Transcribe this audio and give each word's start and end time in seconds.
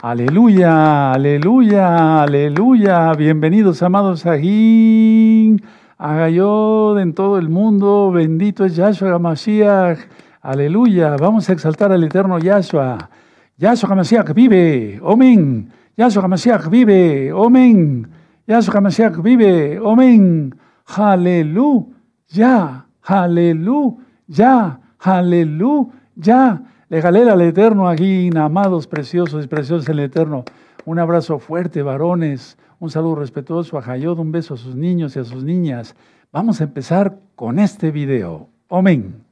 Aleluya, 0.00 1.10
aleluya, 1.10 2.22
aleluya. 2.22 3.12
Bienvenidos, 3.14 3.82
amados 3.82 4.26
Agin, 4.26 5.60
Agayod 5.98 7.00
en 7.00 7.14
todo 7.14 7.36
el 7.36 7.48
mundo. 7.48 8.12
Bendito 8.12 8.64
es 8.64 8.76
Yahshua 8.76 9.16
Hamashiach. 9.16 9.98
Aleluya. 10.40 11.16
Vamos 11.16 11.50
a 11.50 11.52
exaltar 11.52 11.90
al 11.90 12.04
eterno 12.04 12.38
Yahshua. 12.38 13.10
Yahshua 13.56 13.90
Hamashiach 13.90 14.32
vive. 14.34 15.00
Amén. 15.04 15.72
Yahshua 15.96 16.22
Hamashiach 16.22 16.70
vive. 16.70 17.30
Amén. 17.30 18.08
Yahshua 18.46 18.74
Hamashiach 18.74 19.20
vive. 19.20 19.80
Amén. 19.84 20.54
Aleluya. 20.86 22.86
Aleluya. 23.02 24.78
Aleluya. 25.00 26.62
Le 26.90 27.02
galera 27.02 27.34
al 27.34 27.42
Eterno 27.42 27.86
aquí, 27.86 28.30
amados, 28.34 28.86
preciosos 28.86 29.44
y 29.44 29.48
preciosos 29.48 29.86
el 29.90 30.00
Eterno. 30.00 30.44
Un 30.86 30.98
abrazo 30.98 31.38
fuerte, 31.38 31.82
varones. 31.82 32.56
Un 32.80 32.90
saludo 32.90 33.16
respetuoso 33.16 33.76
a 33.76 33.82
Jayod, 33.82 34.18
un 34.18 34.32
beso 34.32 34.54
a 34.54 34.56
sus 34.56 34.74
niños 34.74 35.14
y 35.14 35.18
a 35.18 35.24
sus 35.24 35.44
niñas. 35.44 35.94
Vamos 36.32 36.62
a 36.62 36.64
empezar 36.64 37.18
con 37.36 37.58
este 37.58 37.90
video. 37.90 38.48
Amén. 38.70 39.22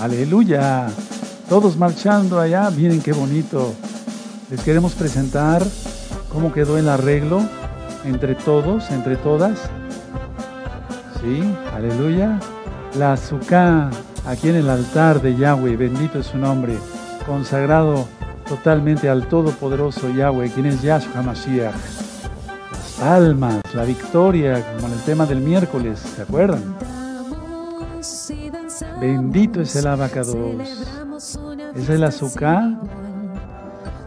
Aleluya. 0.00 0.86
Todos 1.50 1.76
marchando 1.76 2.40
allá. 2.40 2.70
Miren 2.70 3.02
qué 3.02 3.12
bonito. 3.12 3.74
Les 4.50 4.62
queremos 4.62 4.94
presentar 4.94 5.62
cómo 6.32 6.54
quedó 6.54 6.78
el 6.78 6.88
arreglo 6.88 7.42
entre 8.06 8.34
todos, 8.34 8.90
entre 8.90 9.16
todas. 9.16 9.70
Sí, 11.20 11.42
aleluya. 11.74 12.40
La 12.98 13.12
azúcar 13.12 13.90
aquí 14.26 14.48
en 14.48 14.56
el 14.56 14.68
altar 14.68 15.20
de 15.20 15.36
Yahweh, 15.36 15.76
bendito 15.76 16.18
es 16.18 16.26
su 16.26 16.38
nombre, 16.38 16.76
consagrado 17.26 18.06
totalmente 18.48 19.08
al 19.08 19.28
Todopoderoso 19.28 20.10
Yahweh, 20.10 20.50
quien 20.50 20.66
es 20.66 20.82
Yahshua 20.82 21.20
HaMashiach. 21.20 21.74
Las 22.70 22.96
palmas, 22.98 23.62
la 23.74 23.84
victoria, 23.84 24.64
como 24.74 24.88
en 24.88 24.92
el 24.94 25.00
tema 25.00 25.26
del 25.26 25.40
miércoles, 25.40 26.00
¿se 26.00 26.22
acuerdan? 26.22 26.76
Bendito 29.00 29.60
es 29.60 29.76
el 29.76 29.86
abacados. 29.86 30.36
Es 31.74 31.88
el 31.88 32.04
azúcar 32.04 32.78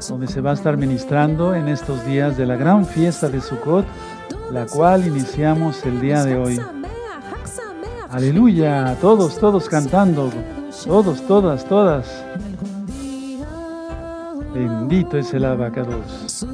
donde 0.09 0.27
se 0.27 0.41
va 0.41 0.51
a 0.51 0.53
estar 0.53 0.75
ministrando 0.77 1.55
en 1.55 1.69
estos 1.69 2.05
días 2.05 2.35
de 2.37 2.45
la 2.45 2.55
gran 2.55 2.85
fiesta 2.85 3.29
de 3.29 3.39
Sukkot, 3.39 3.85
la 4.51 4.65
cual 4.65 5.07
iniciamos 5.07 5.85
el 5.85 6.01
día 6.01 6.25
de 6.25 6.35
hoy. 6.35 6.59
Aleluya, 8.13 8.95
todos, 9.01 9.39
todos 9.39 9.67
cantando, 9.67 10.29
todos, 10.85 11.25
todas, 11.25 11.65
todas. 11.65 12.05
Bendito 14.53 15.17
es 15.17 15.33
el 15.33 15.45
abacados. 15.45 16.45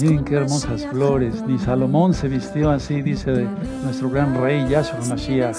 Miren 0.00 0.24
qué 0.24 0.34
hermosas 0.34 0.84
flores. 0.86 1.40
Ni 1.46 1.56
Salomón 1.60 2.14
se 2.14 2.26
vistió 2.26 2.72
así, 2.72 3.00
dice 3.00 3.46
nuestro 3.84 4.10
gran 4.10 4.34
rey 4.42 4.68
Yahshua 4.68 5.06
Mashiach, 5.08 5.58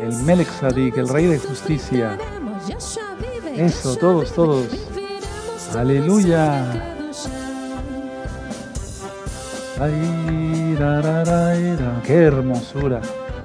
el 0.00 0.12
Melech 0.24 0.48
Sadik, 0.48 0.96
el 0.96 1.08
rey 1.08 1.26
de 1.26 1.38
justicia. 1.38 2.18
Eso, 3.54 3.94
todos, 3.94 4.32
todos. 4.32 4.66
Aleluya. 5.76 6.72
Ay, 9.78 10.76
qué 12.04 12.14
hermosura. 12.14 13.00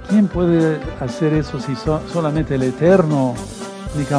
¿Quién 0.10 0.28
puede 0.28 0.80
hacer 1.00 1.34
eso 1.34 1.60
si 1.60 1.76
solamente 2.12 2.56
el 2.56 2.64
Eterno? 2.64 3.36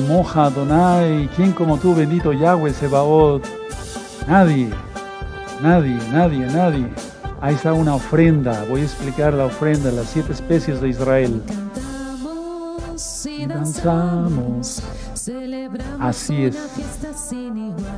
Moja, 0.06 0.48
Donai, 0.50 1.28
¿quién 1.34 1.52
como 1.52 1.78
tú, 1.78 1.94
bendito 1.94 2.32
Yahweh, 2.32 2.72
Sebaot? 2.72 3.44
Nadie, 4.28 4.70
nadie, 5.60 5.98
nadie, 6.12 6.46
nadie. 6.46 6.86
Ahí 7.40 7.54
está 7.56 7.72
una 7.72 7.94
ofrenda. 7.94 8.64
Voy 8.68 8.82
a 8.82 8.84
explicar 8.84 9.34
la 9.34 9.46
ofrenda, 9.46 9.90
las 9.90 10.10
siete 10.10 10.32
especies 10.32 10.80
de 10.80 10.90
Israel. 10.90 11.42
danzamos. 13.48 14.82
Así 15.98 16.44
es. 16.44 16.56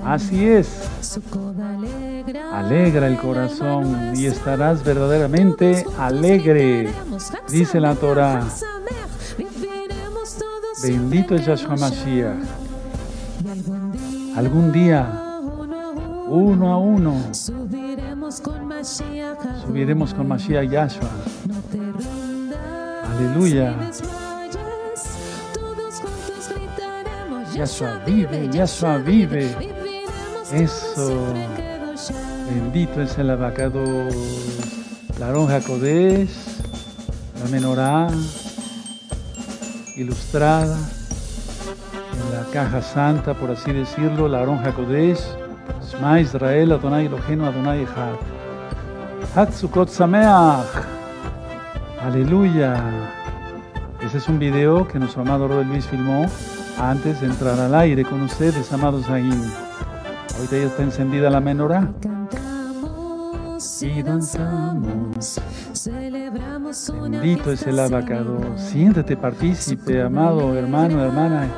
Así 0.04 0.48
es. 0.48 0.88
Alegra 2.52 3.06
el 3.06 3.16
corazón 3.18 4.16
y 4.16 4.26
estarás 4.26 4.82
verdaderamente 4.84 5.86
alegre, 5.98 6.90
dice 7.48 7.80
la 7.80 7.94
Torah. 7.94 8.44
Bendito 10.82 11.34
es 11.36 11.46
Yahshua 11.46 11.76
Mashiach. 11.76 12.36
Algún 14.36 14.72
día, 14.72 15.06
uno 16.28 16.72
a 16.72 16.78
uno, 16.78 17.22
subiremos 17.32 18.40
con 20.14 20.26
Mashiach 20.28 20.68
Yahshua. 20.68 21.10
Aleluya. 23.04 23.74
Yahshua 27.54 28.04
vive, 28.06 28.48
Yahshua 28.52 28.98
vive. 28.98 29.54
Eso. 30.52 31.34
Bendito 32.48 33.00
es 33.00 33.16
el 33.18 33.30
abacado, 33.30 33.84
la 35.18 35.32
ronja 35.32 35.60
Kodesh, 35.60 36.30
la 37.42 37.50
menorá 37.50 38.08
ilustrada 39.96 40.76
en 42.12 42.34
la 42.34 42.44
caja 42.52 42.82
santa, 42.82 43.34
por 43.34 43.50
así 43.50 43.72
decirlo, 43.72 44.28
la 44.28 44.44
ronja 44.44 44.74
Shema 45.90 46.20
Israel, 46.20 46.72
Adonai 46.72 47.06
Elohenu, 47.06 47.46
Adonai 47.46 47.82
Echad. 47.82 48.16
Hatzukot 49.34 49.88
Sameach. 49.88 50.66
Aleluya. 52.02 52.82
Ese 54.00 54.18
es 54.18 54.28
un 54.28 54.38
video 54.38 54.88
que 54.88 54.98
nuestro 54.98 55.22
amado 55.22 55.48
Robert 55.48 55.68
Luis 55.68 55.86
filmó 55.86 56.26
antes 56.78 57.20
de 57.20 57.26
entrar 57.26 57.58
al 57.58 57.74
aire 57.74 58.04
con 58.04 58.22
ustedes, 58.22 58.72
amados 58.72 59.08
Ahí. 59.08 59.30
Ahorita 60.36 60.56
ya 60.56 60.64
está 60.64 60.82
encendida 60.82 61.30
la 61.30 61.40
menorá 61.40 61.88
y 63.80 64.02
danzamos. 64.02 65.40
Bendito 66.92 67.52
es 67.52 67.66
el 67.66 67.78
abacado. 67.78 68.40
Siéntete 68.56 69.16
partícipe, 69.16 70.02
amado 70.02 70.56
hermano, 70.56 71.02
hermana, 71.04 71.48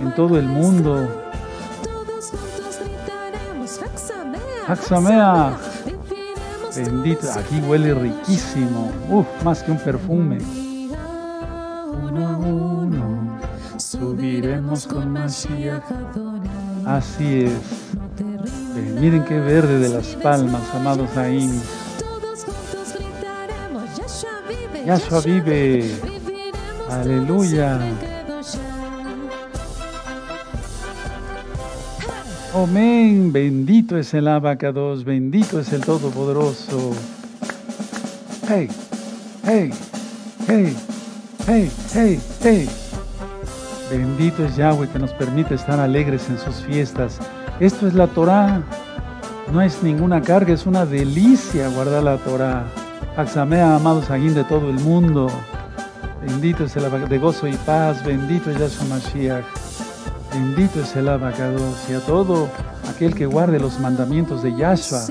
en 0.00 0.14
todo 0.14 0.38
el 0.38 0.46
mundo. 0.46 1.08
Haxamea. 4.66 5.56
Bendito, 6.74 7.30
aquí 7.32 7.60
huele 7.60 7.94
riquísimo. 7.94 8.90
Uf, 9.10 9.26
más 9.44 9.62
que 9.62 9.72
un 9.72 9.78
perfume. 9.78 10.38
Subiremos 14.42 14.86
con 14.88 15.12
Mashiach. 15.12 15.84
Así 16.84 17.44
es. 17.44 17.52
Miren 19.00 19.24
qué 19.24 19.38
verde 19.38 19.78
de 19.78 19.88
las 19.88 20.16
palmas, 20.16 20.62
amados 20.74 21.16
ahí. 21.16 21.48
Yahshua 24.84 25.20
vive. 25.20 25.94
Aleluya. 26.90 27.78
Amén. 32.52 33.32
Bendito 33.32 33.96
es 33.96 34.12
el 34.12 34.26
abacados. 34.26 35.04
Bendito 35.04 35.60
es 35.60 35.72
el 35.72 35.82
Todopoderoso. 35.82 36.92
Hey, 38.48 38.68
hey, 39.44 39.70
hey, 40.48 40.76
hey, 41.46 41.70
hey, 41.94 42.20
hey. 42.42 42.81
Bendito 43.92 44.42
es 44.46 44.56
Yahweh 44.56 44.88
que 44.88 44.98
nos 44.98 45.12
permite 45.12 45.54
estar 45.54 45.78
alegres 45.78 46.30
en 46.30 46.38
sus 46.38 46.62
fiestas. 46.62 47.18
Esto 47.60 47.86
es 47.86 47.92
la 47.92 48.06
Torah. 48.06 48.62
No 49.52 49.60
es 49.60 49.82
ninguna 49.82 50.22
carga, 50.22 50.54
es 50.54 50.64
una 50.64 50.86
delicia 50.86 51.68
guardar 51.68 52.02
la 52.02 52.16
Torah. 52.16 52.64
Axamea, 53.18 53.76
amados 53.76 54.10
Aguín 54.10 54.32
de 54.32 54.44
todo 54.44 54.70
el 54.70 54.80
mundo. 54.80 55.26
Bendito 56.26 56.64
es 56.64 56.74
el 56.74 57.06
de 57.06 57.18
gozo 57.18 57.46
y 57.46 57.52
paz. 57.52 58.02
Bendito 58.02 58.50
es 58.50 58.58
Yahshua 58.58 58.96
Mashiach. 58.96 59.44
Bendito 60.32 60.80
es 60.80 60.96
el 60.96 61.10
abacados. 61.10 61.86
Y 61.90 61.92
a 61.92 62.00
todo 62.00 62.48
aquel 62.88 63.14
que 63.14 63.26
guarde 63.26 63.60
los 63.60 63.78
mandamientos 63.78 64.42
de 64.42 64.56
Yahshua 64.56 65.02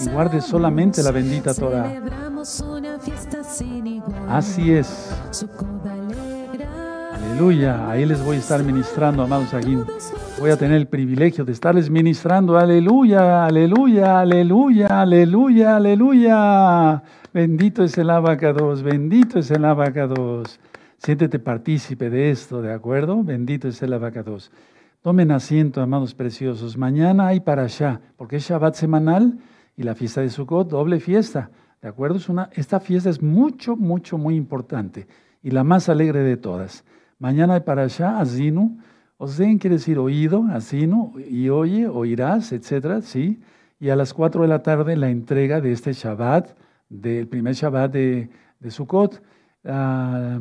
y 0.00 0.08
guarde 0.10 0.40
solamente 0.40 1.02
la 1.02 1.10
bendita 1.10 1.54
Torah. 1.54 1.92
Así 4.28 4.72
es. 4.72 5.10
Aleluya. 7.38 7.88
Ahí 7.88 8.04
les 8.04 8.20
voy 8.24 8.34
a 8.34 8.40
estar 8.40 8.64
ministrando, 8.64 9.22
amados 9.22 9.54
Aguín 9.54 9.84
voy 10.40 10.50
a 10.50 10.56
tener 10.56 10.76
el 10.76 10.88
privilegio 10.88 11.44
de 11.44 11.52
estarles 11.52 11.88
ministrando. 11.88 12.58
Aleluya, 12.58 13.44
aleluya, 13.44 14.18
aleluya, 14.18 14.88
aleluya, 14.88 15.76
aleluya. 15.76 17.02
Bendito 17.32 17.84
es 17.84 17.96
el 17.96 18.10
abacados, 18.10 18.82
bendito 18.82 19.38
es 19.38 19.52
el 19.52 19.64
abacados. 19.64 20.58
Siéntete 20.96 21.38
partícipe 21.38 22.10
de 22.10 22.32
esto, 22.32 22.60
¿de 22.60 22.72
acuerdo? 22.72 23.22
Bendito 23.22 23.68
es 23.68 23.80
el 23.82 23.92
abacados. 23.92 24.50
Tomen 25.00 25.30
asiento, 25.30 25.80
amados 25.80 26.14
preciosos. 26.14 26.76
Mañana 26.76 27.28
hay 27.28 27.38
para 27.38 27.62
allá, 27.62 28.00
porque 28.16 28.38
es 28.38 28.48
Shabbat 28.48 28.74
semanal 28.74 29.38
y 29.76 29.84
la 29.84 29.94
fiesta 29.94 30.22
de 30.22 30.30
Sukkot, 30.30 30.70
doble 30.70 30.98
fiesta. 30.98 31.52
¿De 31.80 31.86
acuerdo? 31.86 32.16
Es 32.16 32.28
una, 32.28 32.50
esta 32.54 32.80
fiesta 32.80 33.08
es 33.08 33.22
mucho, 33.22 33.76
mucho, 33.76 34.18
muy 34.18 34.34
importante 34.34 35.06
y 35.40 35.52
la 35.52 35.62
más 35.62 35.88
alegre 35.88 36.24
de 36.24 36.36
todas. 36.36 36.82
Mañana 37.18 37.54
hay 37.54 37.60
para 37.60 37.82
allá, 37.82 38.20
Azinu. 38.20 38.78
Ozen 39.16 39.58
quiere 39.58 39.76
decir 39.76 39.98
oído, 39.98 40.44
Azinu, 40.50 41.14
y 41.28 41.48
oye, 41.48 41.88
oirás, 41.88 42.52
etcétera, 42.52 43.02
¿sí? 43.02 43.40
Y 43.80 43.88
a 43.88 43.96
las 43.96 44.14
4 44.14 44.42
de 44.42 44.48
la 44.48 44.62
tarde 44.62 44.96
la 44.96 45.10
entrega 45.10 45.60
de 45.60 45.72
este 45.72 45.92
Shabbat, 45.92 46.56
del 46.88 47.26
primer 47.26 47.54
Shabbat 47.54 47.92
de, 47.92 48.30
de 48.60 48.70
Sukkot. 48.70 49.20
Ah, 49.64 50.38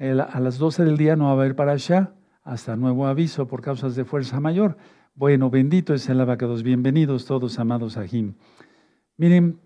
a 0.00 0.40
las 0.40 0.58
12 0.58 0.84
del 0.84 0.96
día 0.96 1.14
no 1.16 1.24
va 1.24 1.30
a 1.30 1.32
haber 1.34 1.54
para 1.54 1.72
allá, 1.72 2.12
hasta 2.42 2.76
nuevo 2.76 3.06
aviso 3.06 3.46
por 3.46 3.62
causas 3.62 3.94
de 3.94 4.04
fuerza 4.04 4.40
mayor. 4.40 4.76
Bueno, 5.14 5.50
bendito 5.50 5.94
es 5.94 6.08
el 6.08 6.20
abacados. 6.20 6.62
Bienvenidos 6.62 7.26
todos, 7.26 7.58
amados 7.58 7.96
Ajim. 7.96 8.34
Miren, 9.16 9.58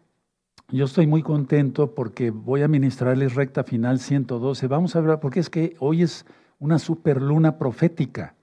yo 0.69 0.87
estoy 0.87 1.07
muy 1.07 1.23
contento 1.23 1.95
porque 1.95 2.31
voy 2.31 2.63
a 2.63 2.69
ministrarles 2.69 3.35
recta 3.35 3.63
final 3.65 3.99
112. 3.99 4.67
Vamos 4.67 4.97
a 4.97 5.01
ver, 5.01 5.21
porque 5.21 5.41
es 5.41 5.51
que 5.51 5.77
hoy 5.79 6.03
es 6.03 6.25
una 6.63 6.79
superluna 6.79 7.59
profética. 7.59 8.37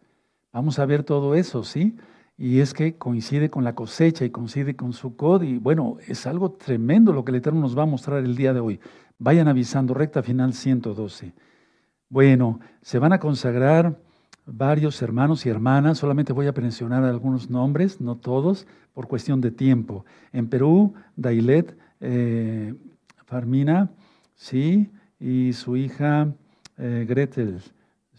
Vamos 0.52 0.78
a 0.78 0.86
ver 0.86 1.04
todo 1.04 1.36
eso, 1.36 1.64
¿sí? 1.64 1.96
Y 2.38 2.60
es 2.60 2.74
que 2.74 2.98
coincide 2.98 3.50
con 3.50 3.64
la 3.64 3.76
cosecha 3.76 4.26
y 4.26 4.30
coincide 4.30 4.76
con 4.76 4.92
su 4.92 5.16
cod. 5.16 5.44
Y 5.44 5.58
bueno, 5.58 5.96
es 6.06 6.28
algo 6.28 6.52
tremendo 6.52 7.14
lo 7.14 7.24
que 7.24 7.32
el 7.32 7.38
Eterno 7.38 7.62
nos 7.62 7.78
va 7.78 7.84
a 7.84 7.86
mostrar 7.86 8.20
el 8.20 8.36
día 8.36 8.54
de 8.54 8.60
hoy. 8.60 8.82
Vayan 9.20 9.48
avisando, 9.48 9.94
recta 9.94 10.22
final 10.22 10.54
112. 10.54 11.34
Bueno, 12.10 12.60
se 12.82 13.00
van 13.00 13.14
a 13.14 13.22
consagrar 13.22 13.98
varios 14.46 15.02
hermanos 15.02 15.46
y 15.46 15.50
hermanas, 15.50 16.00
solamente 16.00 16.34
voy 16.34 16.48
a 16.48 16.52
mencionar 16.52 17.06
algunos 17.06 17.50
nombres, 17.50 18.02
no 18.02 18.18
todos, 18.18 18.68
por 18.94 19.08
cuestión 19.08 19.40
de 19.40 19.52
tiempo. 19.52 20.04
En 20.34 20.50
Perú, 20.50 20.94
Dailet 21.16 21.78
eh, 22.02 22.76
Farmina, 23.24 23.92
sí, 24.36 24.92
y 25.22 25.54
su 25.54 25.78
hija 25.78 26.34
eh, 26.78 27.06
Gretel, 27.08 27.62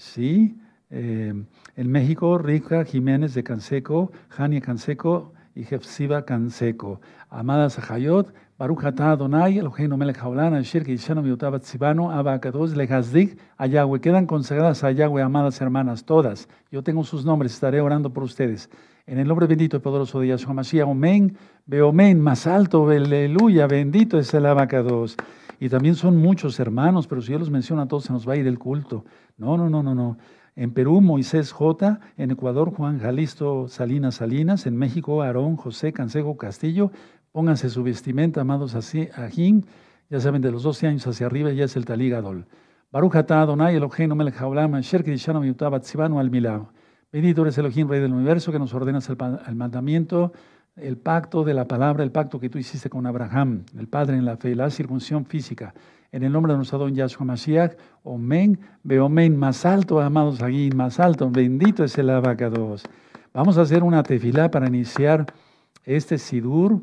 sí. 0.00 0.56
Eh, 0.90 1.32
en 1.76 1.90
México, 1.92 2.38
Rica 2.38 2.84
Jiménez 2.84 3.34
de 3.34 3.44
Canseco, 3.44 4.10
Jania 4.28 4.60
Canseco 4.60 5.32
y 5.54 5.64
Jefsiba 5.64 6.24
Canseco. 6.24 7.00
Amada 7.28 7.70
Sajayot, 7.70 8.32
Baruch 8.58 8.84
atah 8.84 9.12
Adonai, 9.12 9.58
Eloheinu 9.58 9.96
melech 9.96 10.18
haolam, 10.18 10.54
asher 10.54 10.84
kishanu 10.84 11.22
miutabat 11.22 11.62
tzibanu, 11.62 12.10
abakados 12.10 12.74
lehazdik, 12.74 13.38
a 13.56 13.66
Yahweh. 13.66 14.00
Quedan 14.00 14.26
consagradas 14.26 14.82
a 14.82 14.90
Yahweh, 14.90 15.22
amadas 15.22 15.60
hermanas, 15.60 16.04
todas. 16.04 16.48
Yo 16.72 16.82
tengo 16.82 17.04
sus 17.04 17.24
nombres, 17.24 17.52
estaré 17.52 17.80
orando 17.80 18.10
por 18.10 18.24
ustedes. 18.24 18.68
En 19.06 19.18
el 19.18 19.28
nombre 19.28 19.46
bendito 19.46 19.76
y 19.76 19.80
poderoso 19.80 20.20
de 20.20 20.28
Yahshua 20.28 20.54
Mashiach, 20.54 20.88
Omen, 20.88 21.36
Beomen, 21.66 22.20
más 22.20 22.46
alto, 22.46 22.88
aleluya, 22.88 23.66
bendito 23.66 24.18
es 24.18 24.32
el 24.34 24.46
abacados. 24.46 25.16
Y 25.60 25.68
también 25.68 25.94
son 25.94 26.16
muchos 26.16 26.58
hermanos, 26.58 27.06
pero 27.06 27.20
si 27.20 27.32
yo 27.32 27.38
los 27.38 27.50
menciono 27.50 27.82
a 27.82 27.86
todos 27.86 28.04
se 28.04 28.12
nos 28.12 28.26
va 28.26 28.32
a 28.32 28.36
ir 28.36 28.46
el 28.46 28.58
culto. 28.58 29.04
No, 29.36 29.58
no, 29.58 29.68
no, 29.68 29.82
no, 29.82 29.94
no. 29.94 30.16
En 30.56 30.72
Perú, 30.72 31.02
Moisés 31.02 31.52
J. 31.52 32.00
En 32.16 32.30
Ecuador, 32.30 32.72
Juan 32.74 32.98
Jalisto 32.98 33.68
Salinas 33.68 34.16
Salinas. 34.16 34.66
En 34.66 34.76
México, 34.76 35.22
Aarón 35.22 35.56
José 35.56 35.92
Canseco 35.92 36.38
Castillo. 36.38 36.90
Pónganse 37.30 37.68
su 37.68 37.82
vestimenta, 37.82 38.40
amados 38.40 38.74
Ajín. 38.74 39.66
Ya 40.08 40.18
saben, 40.18 40.40
de 40.40 40.50
los 40.50 40.62
12 40.62 40.86
años 40.86 41.06
hacia 41.06 41.26
arriba 41.26 41.52
ya 41.52 41.66
es 41.66 41.76
el 41.76 41.84
Taligadol. 41.84 42.46
Baruch 42.90 43.14
atah 43.14 43.42
Adonai 43.42 43.76
Eloheinu 43.76 44.16
melech 44.16 44.40
haolam 44.40 44.74
asher 44.74 45.04
kidishanu 45.04 45.42
al. 46.18 46.30
Bendito 47.12 47.42
eres 47.42 47.58
Elohim, 47.58 47.88
Rey 47.88 48.00
del 48.00 48.12
Universo, 48.12 48.52
que 48.52 48.58
nos 48.58 48.72
ordenas 48.72 49.08
el, 49.08 49.54
mandamiento, 49.56 50.32
el 50.82 50.96
pacto 50.96 51.44
de 51.44 51.54
la 51.54 51.66
palabra, 51.66 52.02
el 52.02 52.10
pacto 52.10 52.40
que 52.40 52.48
tú 52.48 52.58
hiciste 52.58 52.90
con 52.90 53.06
Abraham, 53.06 53.64
el 53.78 53.88
Padre 53.88 54.16
en 54.16 54.24
la 54.24 54.36
fe, 54.36 54.54
la 54.54 54.70
circuncisión 54.70 55.24
física. 55.26 55.74
En 56.12 56.24
el 56.24 56.32
nombre 56.32 56.52
de 56.52 56.56
nuestro 56.56 56.78
don 56.78 56.94
Yahshua 56.94 57.24
Mashiach, 57.24 57.76
Omen, 58.02 58.58
Beomen, 58.82 59.36
más 59.36 59.64
alto, 59.64 60.00
amados 60.00 60.42
Aguín, 60.42 60.76
más 60.76 60.98
alto, 60.98 61.30
bendito 61.30 61.84
es 61.84 61.96
el 61.98 62.10
abacados. 62.10 62.82
Vamos 63.32 63.58
a 63.58 63.62
hacer 63.62 63.82
una 63.84 64.02
tefilá 64.02 64.50
para 64.50 64.66
iniciar 64.66 65.26
este 65.84 66.18
Sidur 66.18 66.82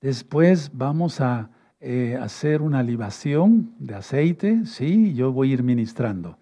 Después 0.00 0.70
vamos 0.72 1.20
a 1.20 1.50
eh, 1.80 2.18
hacer 2.20 2.62
una 2.62 2.82
libación 2.82 3.74
de 3.78 3.94
aceite, 3.94 4.66
¿sí? 4.66 5.14
Yo 5.14 5.32
voy 5.32 5.50
a 5.50 5.54
ir 5.54 5.62
ministrando. 5.62 6.38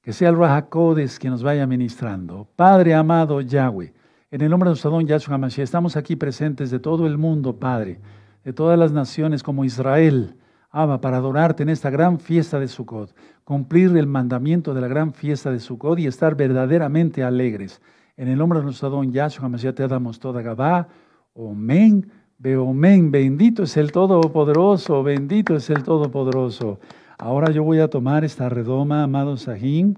Que 0.00 0.12
sea 0.12 0.30
el 0.30 0.38
Rahakodes 0.38 1.18
quien 1.18 1.32
nos 1.32 1.42
vaya 1.42 1.66
ministrando. 1.66 2.48
Padre 2.56 2.94
amado 2.94 3.40
Yahweh, 3.40 3.92
en 4.32 4.40
el 4.40 4.48
nombre 4.48 4.66
de 4.66 4.70
nuestro 4.70 4.90
don 4.90 5.06
Yahshua 5.06 5.34
HaMashiach, 5.34 5.62
estamos 5.62 5.94
aquí 5.94 6.16
presentes 6.16 6.70
de 6.70 6.78
todo 6.78 7.06
el 7.06 7.18
mundo, 7.18 7.56
Padre, 7.56 8.00
de 8.44 8.54
todas 8.54 8.78
las 8.78 8.90
naciones 8.90 9.42
como 9.42 9.62
Israel, 9.62 10.36
Abba, 10.70 11.02
para 11.02 11.18
adorarte 11.18 11.62
en 11.64 11.68
esta 11.68 11.90
gran 11.90 12.18
fiesta 12.18 12.58
de 12.58 12.66
Sukkot, 12.66 13.14
cumplir 13.44 13.94
el 13.94 14.06
mandamiento 14.06 14.72
de 14.72 14.80
la 14.80 14.88
gran 14.88 15.12
fiesta 15.12 15.50
de 15.50 15.60
Sukkot 15.60 15.98
y 15.98 16.06
estar 16.06 16.34
verdaderamente 16.34 17.22
alegres. 17.22 17.82
En 18.16 18.28
el 18.28 18.38
nombre 18.38 18.60
de 18.60 18.64
nuestro 18.64 18.88
don 18.88 19.12
Yahshua 19.12 19.44
HaMashiach 19.44 19.74
te 19.74 19.86
damos 19.86 20.18
toda 20.18 20.40
Gabá, 20.40 20.88
Omen, 21.34 22.10
Beomen, 22.38 23.10
bendito 23.10 23.64
es 23.64 23.76
el 23.76 23.92
Todopoderoso, 23.92 25.02
bendito 25.02 25.56
es 25.56 25.68
el 25.68 25.82
Todopoderoso. 25.82 26.80
Ahora 27.18 27.52
yo 27.52 27.64
voy 27.64 27.80
a 27.80 27.88
tomar 27.88 28.24
esta 28.24 28.48
redoma, 28.48 29.02
amado 29.02 29.36
Sahim. 29.36 29.94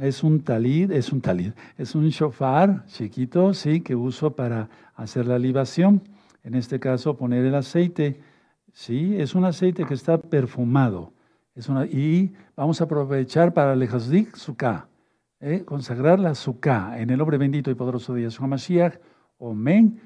Es 0.00 0.24
un 0.24 0.40
talid, 0.40 0.90
es 0.90 1.12
un 1.12 1.20
talid, 1.20 1.52
es 1.78 1.94
un 1.94 2.08
shofar 2.08 2.84
chiquito, 2.86 3.54
sí, 3.54 3.80
que 3.80 3.94
uso 3.94 4.34
para 4.34 4.68
hacer 4.96 5.26
la 5.26 5.38
libación. 5.38 6.02
En 6.42 6.56
este 6.56 6.80
caso, 6.80 7.16
poner 7.16 7.44
el 7.44 7.54
aceite. 7.54 8.20
Sí, 8.72 9.14
es 9.16 9.36
un 9.36 9.44
aceite 9.44 9.84
que 9.84 9.94
está 9.94 10.18
perfumado. 10.18 11.12
Es 11.54 11.68
una, 11.68 11.86
y 11.86 12.34
vamos 12.56 12.80
a 12.80 12.84
aprovechar 12.84 13.54
para 13.54 13.76
lejazdik 13.76 14.34
suká, 14.34 14.88
¿eh? 15.40 15.62
consagrar 15.64 16.18
la 16.18 16.34
suká 16.34 16.98
en 16.98 17.10
el 17.10 17.18
nombre 17.18 17.38
bendito 17.38 17.70
y 17.70 17.76
poderoso 17.76 18.14
de 18.14 18.22
Yeshua 18.22 18.48
Mashiach. 18.48 18.98
Omen 19.38 20.00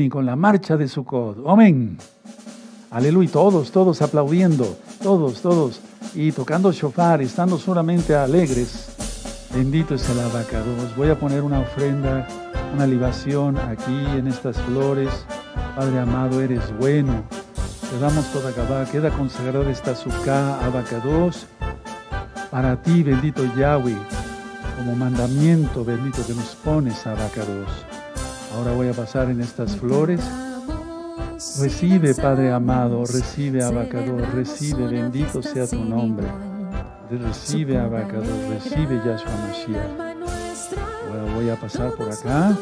y 0.00 0.08
con 0.08 0.26
la 0.26 0.34
marcha 0.34 0.76
de 0.76 0.88
Sukkot. 0.88 1.46
Amén. 1.46 1.96
Aleluya. 2.90 3.30
Todos, 3.30 3.70
todos 3.70 4.02
aplaudiendo. 4.02 4.76
Todos, 5.00 5.40
todos. 5.40 5.80
Y 6.14 6.32
tocando 6.32 6.72
shofar, 6.72 7.22
estando 7.22 7.56
solamente 7.56 8.16
alegres. 8.16 8.95
Bendito 9.56 9.94
es 9.94 10.06
el 10.10 10.20
abacados. 10.20 10.94
Voy 10.98 11.08
a 11.08 11.18
poner 11.18 11.40
una 11.40 11.60
ofrenda, 11.60 12.28
una 12.74 12.86
libación 12.86 13.56
aquí 13.56 14.04
en 14.14 14.26
estas 14.26 14.60
flores. 14.60 15.08
Padre 15.74 15.98
amado, 15.98 16.42
eres 16.42 16.60
bueno. 16.78 17.24
Te 17.90 17.98
damos 17.98 18.30
toda 18.34 18.52
cabá. 18.52 18.84
Queda 18.84 19.08
consagrada 19.08 19.70
esta 19.70 19.96
suká, 19.96 20.62
abacados. 20.62 21.46
Para 22.50 22.82
ti, 22.82 23.02
bendito 23.02 23.44
Yahweh, 23.56 23.96
como 24.76 24.94
mandamiento 24.94 25.86
bendito 25.86 26.26
que 26.26 26.34
nos 26.34 26.54
pones, 26.56 27.06
abacados. 27.06 27.70
Ahora 28.54 28.72
voy 28.72 28.88
a 28.88 28.92
pasar 28.92 29.30
en 29.30 29.40
estas 29.40 29.74
flores. 29.74 30.20
Recibe, 31.58 32.14
Padre 32.14 32.52
amado, 32.52 33.06
recibe, 33.06 33.64
Abacador, 33.64 34.20
recibe, 34.34 34.86
bendito 34.86 35.42
sea 35.42 35.66
tu 35.66 35.82
nombre. 35.82 36.26
Recibe, 37.10 37.78
Abacador, 37.78 38.26
recibe, 38.50 39.00
Yahshua 39.04 39.30
Mashiach. 39.48 40.00
Ahora 41.08 41.34
voy 41.34 41.50
a 41.50 41.56
pasar 41.56 41.92
por 41.92 42.10
acá. 42.10 42.56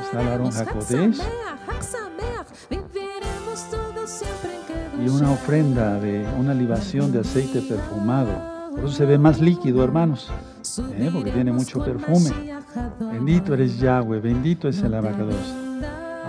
Está 0.00 0.22
el 0.22 0.28
Aarón 0.28 0.52
Hakodesh. 0.54 1.20
Y 5.04 5.08
una 5.08 5.32
ofrenda 5.32 5.98
de 5.98 6.26
una 6.38 6.54
libación 6.54 7.10
de 7.12 7.20
aceite 7.20 7.60
perfumado. 7.62 8.70
Por 8.70 8.80
eso 8.80 8.92
se 8.92 9.06
ve 9.06 9.18
más 9.18 9.40
líquido, 9.40 9.82
hermanos. 9.82 10.30
¿eh? 10.92 11.10
Porque 11.12 11.32
tiene 11.32 11.52
mucho 11.52 11.84
perfume. 11.84 12.30
Bendito 13.00 13.54
eres 13.54 13.78
Yahweh, 13.78 14.20
bendito 14.20 14.68
es 14.68 14.80
el 14.82 14.94
abacados. 14.94 15.34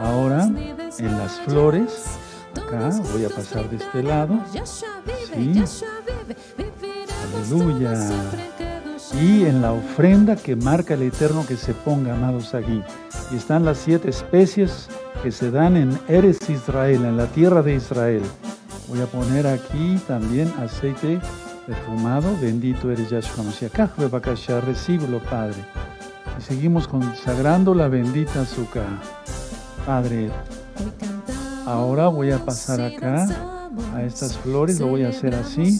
Ahora, 0.01 0.45
en 0.45 1.17
las 1.17 1.39
flores, 1.41 2.17
acá 2.53 2.89
voy 3.13 3.25
a 3.25 3.29
pasar 3.29 3.69
de 3.69 3.75
este 3.75 4.01
lado. 4.01 4.39
Sí. 5.33 5.63
Aleluya. 7.35 7.93
Y 9.21 9.45
en 9.45 9.61
la 9.61 9.73
ofrenda 9.73 10.35
que 10.35 10.55
marca 10.55 10.93
el 10.93 11.03
Eterno 11.03 11.45
que 11.47 11.57
se 11.57 11.73
ponga, 11.73 12.13
amados 12.13 12.53
aquí. 12.53 12.81
Y 13.31 13.37
están 13.37 13.65
las 13.65 13.79
siete 13.79 14.09
especies 14.09 14.87
que 15.23 15.31
se 15.31 15.51
dan 15.51 15.77
en 15.77 15.99
Eres 16.07 16.37
Israel, 16.49 17.05
en 17.05 17.17
la 17.17 17.25
tierra 17.27 17.61
de 17.61 17.75
Israel. 17.75 18.21
Voy 18.87 19.01
a 19.01 19.05
poner 19.05 19.47
aquí 19.47 19.99
también 20.07 20.51
aceite 20.59 21.19
perfumado. 21.65 22.35
Bendito 22.41 22.91
eres 22.91 23.09
Yahshua 23.09 23.43
Mashiach. 23.43 24.63
Recíbelo, 24.65 25.19
Padre. 25.23 25.57
Y 26.37 26.41
seguimos 26.41 26.87
consagrando 26.87 27.73
la 27.73 27.87
bendita 27.87 28.41
azúcar. 28.41 28.87
Padre, 29.85 30.29
ahora 31.65 32.07
voy 32.07 32.31
a 32.31 32.43
pasar 32.43 32.81
acá 32.81 33.27
a 33.93 34.03
estas 34.03 34.37
flores, 34.37 34.79
lo 34.79 34.87
voy 34.87 35.03
a 35.03 35.09
hacer 35.09 35.35
así. 35.35 35.79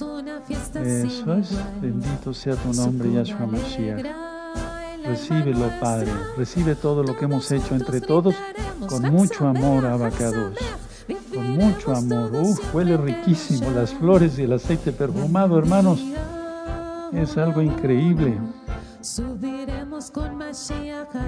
Eso 0.50 1.34
es, 1.36 1.50
bendito 1.82 2.34
sea 2.34 2.56
tu 2.56 2.74
nombre, 2.74 3.12
Yahshua 3.14 3.46
Mashiach. 3.46 4.04
recíbelo, 5.06 5.70
Padre. 5.80 6.12
Recibe 6.38 6.76
todo 6.76 7.04
lo 7.04 7.16
que 7.16 7.26
hemos 7.26 7.52
hecho 7.52 7.76
entre 7.76 8.02
todos 8.02 8.36
con 8.88 9.04
mucho 9.12 9.48
amor, 9.48 9.86
Abacados. 9.86 10.58
Con 11.34 11.52
mucho 11.56 11.96
amor. 11.96 12.32
Uf, 12.34 12.74
huele 12.74 12.98
riquísimo 12.98 13.70
las 13.72 13.94
flores 13.94 14.40
y 14.40 14.44
el 14.44 14.54
aceite 14.54 14.92
perfumado, 14.92 15.58
hermanos. 15.58 16.04
Es 17.14 17.38
algo 17.38 17.62
increíble. 17.62 18.38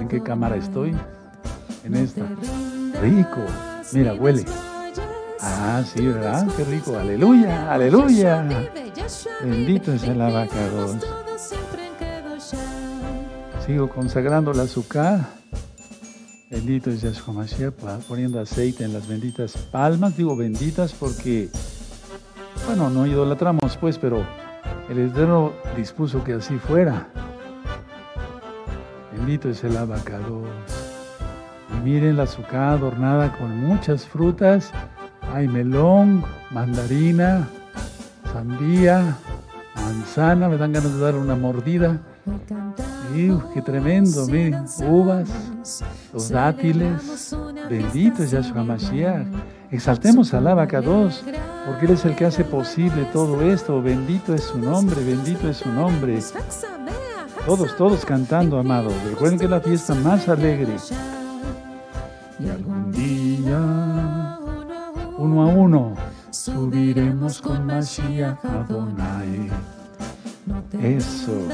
¿En 0.00 0.08
qué 0.08 0.22
cámara 0.22 0.56
estoy? 0.56 0.94
En 1.84 1.94
esta. 1.94 2.22
Rico. 3.00 3.40
Mira, 3.92 4.14
huele. 4.14 4.44
Ah, 5.44 5.82
sí, 5.84 6.06
¿verdad? 6.06 6.46
Qué 6.56 6.64
rico. 6.64 6.96
Aleluya, 6.96 7.72
aleluya. 7.72 8.46
Bendito 9.42 9.92
es 9.92 10.04
el 10.04 10.20
abacados. 10.20 10.98
Sigo 13.66 13.88
consagrando 13.88 14.52
la 14.52 14.62
azúcar. 14.62 15.20
Bendito 16.48 16.90
es 16.90 17.00
Yahshua 17.02 17.34
Mashiach, 17.34 17.74
poniendo 18.06 18.38
aceite 18.38 18.84
en 18.84 18.92
las 18.92 19.08
benditas 19.08 19.56
palmas. 19.56 20.16
Digo 20.16 20.36
benditas 20.36 20.92
porque, 20.92 21.48
bueno, 22.66 22.88
no 22.88 23.04
idolatramos 23.06 23.76
pues, 23.78 23.98
pero 23.98 24.24
el 24.88 24.98
Eterno 24.98 25.54
dispuso 25.76 26.22
que 26.22 26.34
así 26.34 26.56
fuera. 26.58 27.08
Bendito 29.16 29.48
es 29.48 29.64
el 29.64 29.76
abacado. 29.76 30.42
Y 31.74 31.80
miren 31.84 32.16
la 32.16 32.24
azúcar 32.24 32.74
adornada 32.74 33.36
con 33.38 33.56
muchas 33.56 34.06
frutas. 34.06 34.70
Hay 35.30 35.48
melón, 35.48 36.24
mandarina, 36.50 37.48
sandía, 38.32 39.16
manzana. 39.76 40.48
Me 40.48 40.56
dan 40.56 40.72
ganas 40.72 40.92
de 40.94 41.00
dar 41.00 41.14
una 41.14 41.36
mordida. 41.36 42.00
¡Qué 43.52 43.60
tremendo! 43.60 44.26
Miren, 44.26 44.64
uvas, 44.88 45.28
los 46.12 46.30
dátiles. 46.30 47.34
Bendito 47.68 48.22
es 48.22 48.30
Yahshua 48.30 48.64
Mashiach. 48.64 49.26
Exaltemos 49.70 50.32
al 50.32 50.46
Abacados, 50.46 51.22
porque 51.66 51.86
Él 51.86 51.92
es 51.92 52.04
el 52.04 52.14
que 52.14 52.24
hace 52.24 52.44
posible 52.44 53.06
todo 53.12 53.42
esto. 53.42 53.82
Bendito 53.82 54.34
es 54.34 54.44
su 54.44 54.58
nombre, 54.58 55.04
bendito 55.04 55.48
es 55.48 55.58
su 55.58 55.70
nombre. 55.70 56.20
Todos, 57.44 57.76
todos 57.76 58.04
cantando, 58.04 58.58
amados. 58.58 58.94
Recuerden 59.04 59.38
que 59.38 59.44
es 59.46 59.50
la 59.50 59.60
fiesta 59.60 59.94
más 59.94 60.28
alegre. 60.28 60.76
Y 62.38 62.48
algún 62.48 62.92
día, 62.92 63.58
uno 65.22 65.42
a 65.42 65.46
uno, 65.46 65.94
subiremos 66.30 67.40
con 67.40 67.64
Mashiach 67.64 68.44
Adonai. 68.44 69.50
Eso. 70.82 71.46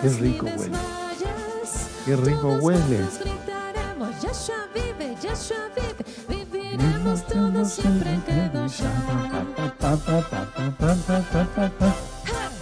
Qué 0.00 0.08
rico 0.20 0.46
huele. 0.46 0.78
Qué 2.06 2.16
rico 2.16 2.58
huele. 2.62 3.00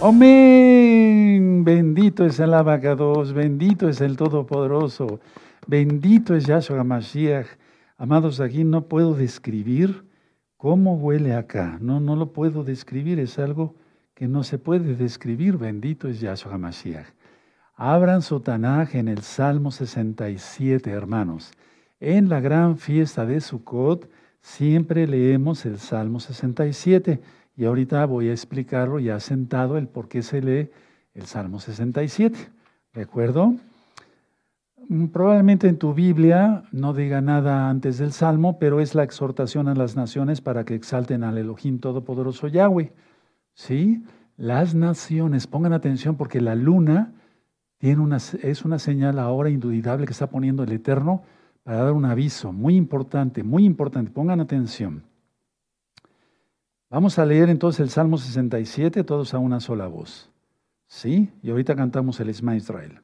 Amén. 0.01 1.63
Bendito 1.63 2.25
es 2.25 2.39
el 2.39 2.53
abacados, 2.55 3.33
bendito 3.33 3.87
es 3.87 4.01
el 4.01 4.17
Todopoderoso, 4.17 5.19
bendito 5.67 6.33
es 6.35 6.45
Yahshua 6.45 6.83
Mashiach. 6.83 7.47
Amados, 7.97 8.39
aquí 8.39 8.63
no 8.63 8.87
puedo 8.87 9.13
describir 9.13 10.12
cómo 10.63 10.95
huele 10.95 11.33
acá. 11.33 11.77
No, 11.81 11.99
no 11.99 12.15
lo 12.15 12.31
puedo 12.31 12.63
describir, 12.63 13.19
es 13.19 13.37
algo 13.37 13.75
que 14.13 14.29
no 14.29 14.45
se 14.45 14.57
puede 14.57 14.95
describir. 14.95 15.57
Bendito 15.57 16.07
es 16.07 16.21
Yahshua 16.21 16.57
Mashiach. 16.57 17.07
Abran 17.75 18.21
su 18.21 18.39
Tanaj 18.39 18.95
en 18.95 19.09
el 19.09 19.23
Salmo 19.23 19.71
67, 19.71 20.89
hermanos. 20.89 21.51
En 21.99 22.29
la 22.29 22.39
gran 22.39 22.77
fiesta 22.77 23.25
de 23.25 23.41
Sukkot 23.41 24.09
siempre 24.39 25.05
leemos 25.05 25.65
el 25.65 25.79
Salmo 25.79 26.21
67 26.21 27.19
y 27.57 27.65
ahorita 27.65 28.05
voy 28.05 28.29
a 28.29 28.31
explicarlo 28.31 28.99
ya 28.99 29.19
sentado 29.19 29.77
el 29.77 29.89
por 29.89 30.07
qué 30.07 30.21
se 30.21 30.41
lee 30.41 30.69
el 31.13 31.25
Salmo 31.25 31.59
67. 31.59 32.39
¿De 32.93 33.01
acuerdo? 33.01 33.53
Mm, 34.89 35.07
probablemente 35.07 35.67
en 35.67 35.77
tu 35.77 35.93
Biblia 35.93 36.63
no 36.71 36.93
diga 36.93 37.21
nada 37.21 37.69
antes 37.69 37.97
del 37.97 38.11
Salmo, 38.11 38.59
pero 38.59 38.79
es 38.79 38.95
la 38.95 39.03
exhortación 39.03 39.67
a 39.67 39.75
las 39.75 39.95
naciones 39.95 40.41
para 40.41 40.65
que 40.65 40.75
exalten 40.75 41.23
al 41.23 41.37
Elohim 41.37 41.79
Todopoderoso 41.79 42.47
Yahweh. 42.47 42.93
¿Sí? 43.53 44.03
Las 44.37 44.75
naciones, 44.75 45.47
pongan 45.47 45.73
atención 45.73 46.15
porque 46.15 46.41
la 46.41 46.55
luna 46.55 47.13
una, 47.91 48.17
es 48.17 48.63
una 48.63 48.79
señal 48.79 49.19
ahora 49.19 49.49
indudable 49.49 50.05
que 50.05 50.13
está 50.13 50.27
poniendo 50.27 50.63
el 50.63 50.71
Eterno 50.71 51.23
para 51.63 51.83
dar 51.83 51.93
un 51.93 52.05
aviso 52.05 52.53
muy 52.53 52.75
importante, 52.75 53.43
muy 53.43 53.65
importante. 53.65 54.11
Pongan 54.11 54.39
atención. 54.39 55.03
Vamos 56.89 57.19
a 57.19 57.25
leer 57.25 57.49
entonces 57.49 57.81
el 57.81 57.89
Salmo 57.89 58.17
67, 58.17 59.03
todos 59.03 59.33
a 59.33 59.39
una 59.39 59.59
sola 59.59 59.87
voz. 59.87 60.29
¿Sí? 60.87 61.29
Y 61.41 61.49
ahorita 61.49 61.75
cantamos 61.75 62.19
el 62.19 62.29
Isma 62.29 62.55
Israel. 62.55 63.02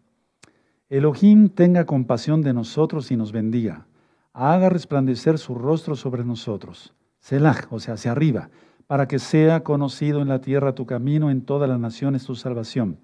Elohim 0.89 1.49
tenga 1.49 1.85
compasión 1.85 2.41
de 2.41 2.51
nosotros 2.51 3.11
y 3.11 3.15
nos 3.15 3.31
bendiga. 3.31 3.85
Haga 4.33 4.69
resplandecer 4.69 5.37
su 5.37 5.53
rostro 5.53 5.95
sobre 5.95 6.23
nosotros. 6.23 6.95
Selah, 7.19 7.67
o 7.69 7.79
sea, 7.79 7.93
hacia 7.93 8.11
arriba, 8.11 8.49
para 8.87 9.07
que 9.07 9.19
sea 9.19 9.63
conocido 9.63 10.19
en 10.19 10.29
la 10.29 10.41
tierra 10.41 10.73
tu 10.73 10.87
camino, 10.87 11.29
en 11.29 11.41
todas 11.41 11.69
las 11.69 11.79
naciones 11.79 12.25
tu 12.25 12.33
salvación. 12.33 12.97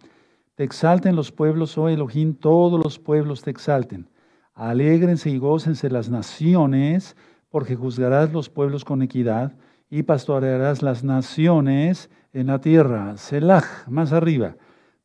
Te 0.56 0.64
exalten 0.64 1.16
los 1.16 1.32
pueblos, 1.32 1.78
oh 1.78 1.88
Elohim, 1.88 2.34
todos 2.34 2.84
los 2.84 2.98
pueblos 2.98 3.44
te 3.44 3.52
exalten. 3.52 4.10
Alégrense 4.56 5.30
y 5.30 5.38
gócense 5.38 5.92
las 5.92 6.10
naciones, 6.10 7.16
porque 7.50 7.76
juzgarás 7.76 8.34
los 8.34 8.50
pueblos 8.50 8.84
con 8.84 9.04
equidad 9.04 9.54
y 9.92 10.02
pastorearás 10.02 10.82
las 10.82 11.04
naciones 11.04 12.10
en 12.34 12.48
la 12.48 12.60
tierra. 12.60 13.16
Selah, 13.18 13.64
más 13.88 14.12
arriba. 14.12 14.56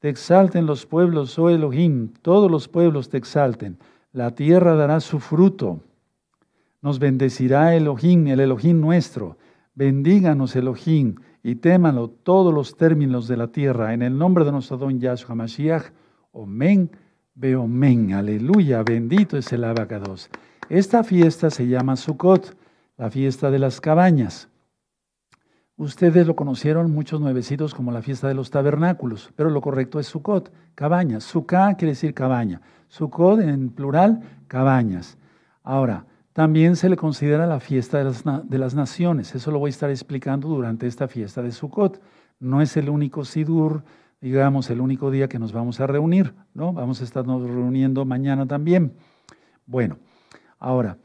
Te 0.01 0.09
exalten 0.09 0.67
los 0.67 0.87
pueblos, 0.87 1.39
oh 1.39 1.51
Elohim, 1.51 2.09
todos 2.23 2.51
los 2.51 2.69
pueblos 2.69 3.11
te 3.11 3.19
exalten. 3.19 3.79
La 4.13 4.35
tierra 4.35 4.75
dará 4.75 4.99
su 5.01 5.21
fruto. 5.21 5.81
Nos 6.83 6.99
bendecirá 6.99 7.77
Elohim, 7.77 8.27
el 8.27 8.41
Elohim 8.41 8.81
nuestro. 8.81 9.37
Bendíganos, 9.75 10.57
Elohim 10.57 11.17
y 11.43 11.57
témanlo 11.57 12.09
todos 12.09 12.53
los 12.53 12.77
términos 12.77 13.29
de 13.29 13.37
la 13.37 13.49
tierra. 13.49 13.93
En 13.93 14.03
el 14.03 14.17
nombre 14.17 14.45
de 14.45 14.53
nuestro 14.53 14.79
don 14.79 14.99
Yahshua 14.99 15.35
Mashiach, 15.35 15.93
Omen, 16.33 16.91
Beomen, 17.35 18.15
aleluya, 18.15 18.83
bendito 18.83 19.37
es 19.37 19.53
el 19.53 19.65
abacados. 19.65 20.31
Esta 20.69 21.05
fiesta 21.05 21.51
se 21.51 21.67
llama 21.67 21.97
Sukkot, 21.97 22.57
la 22.97 23.11
fiesta 23.11 23.51
de 23.51 23.59
las 23.59 23.81
cabañas. 23.81 24.50
Ustedes 25.81 26.27
lo 26.27 26.37
conocieron 26.37 26.93
muchos 26.93 27.23
nuevecitos 27.23 27.75
como 27.75 27.91
la 27.91 28.03
fiesta 28.03 28.29
de 28.29 28.35
los 28.35 28.51
tabernáculos, 28.51 29.33
pero 29.35 29.49
lo 29.49 29.63
correcto 29.63 29.99
es 29.99 30.09
Sukkot, 30.09 30.53
cabañas. 30.75 31.25
Sukkah 31.25 31.75
quiere 31.79 31.93
decir 31.93 32.13
cabaña. 32.13 32.61
Sukkot 32.89 33.41
en 33.41 33.71
plural, 33.71 34.21
cabañas. 34.47 35.17
Ahora, 35.63 36.05
también 36.35 36.77
se 36.77 36.91
le 36.91 36.99
considera 36.99 37.47
la 37.47 37.61
fiesta 37.61 37.97
de 37.97 38.05
las, 38.05 38.25
de 38.45 38.59
las, 38.59 38.75
naciones. 38.75 39.35
Eso 39.35 39.51
lo 39.51 39.59
voy 39.59 39.69
a 39.69 39.71
estar 39.71 39.89
explicando 39.89 40.49
durante 40.49 40.87
esta 40.87 41.09
fiesta 41.09 41.41
de 41.41 41.51
Sukkot. 41.51 41.99
No 42.41 42.61
es 42.61 42.77
el 42.77 42.91
único 42.91 43.25
Sidur, 43.25 43.83
digamos, 44.21 44.69
el 44.69 44.83
único 44.83 45.11
día 45.11 45.31
que 45.31 45.39
nos 45.39 45.55
vamos 45.55 45.81
a 45.81 45.87
reunir, 45.87 46.35
¿no? 46.53 46.75
Vamos 46.75 47.01
a 47.01 47.05
estarnos 47.05 47.41
reuniendo 47.41 48.05
mañana 48.05 48.45
también. 48.45 48.93
Bueno, 49.65 49.97
ahora, 50.59 50.99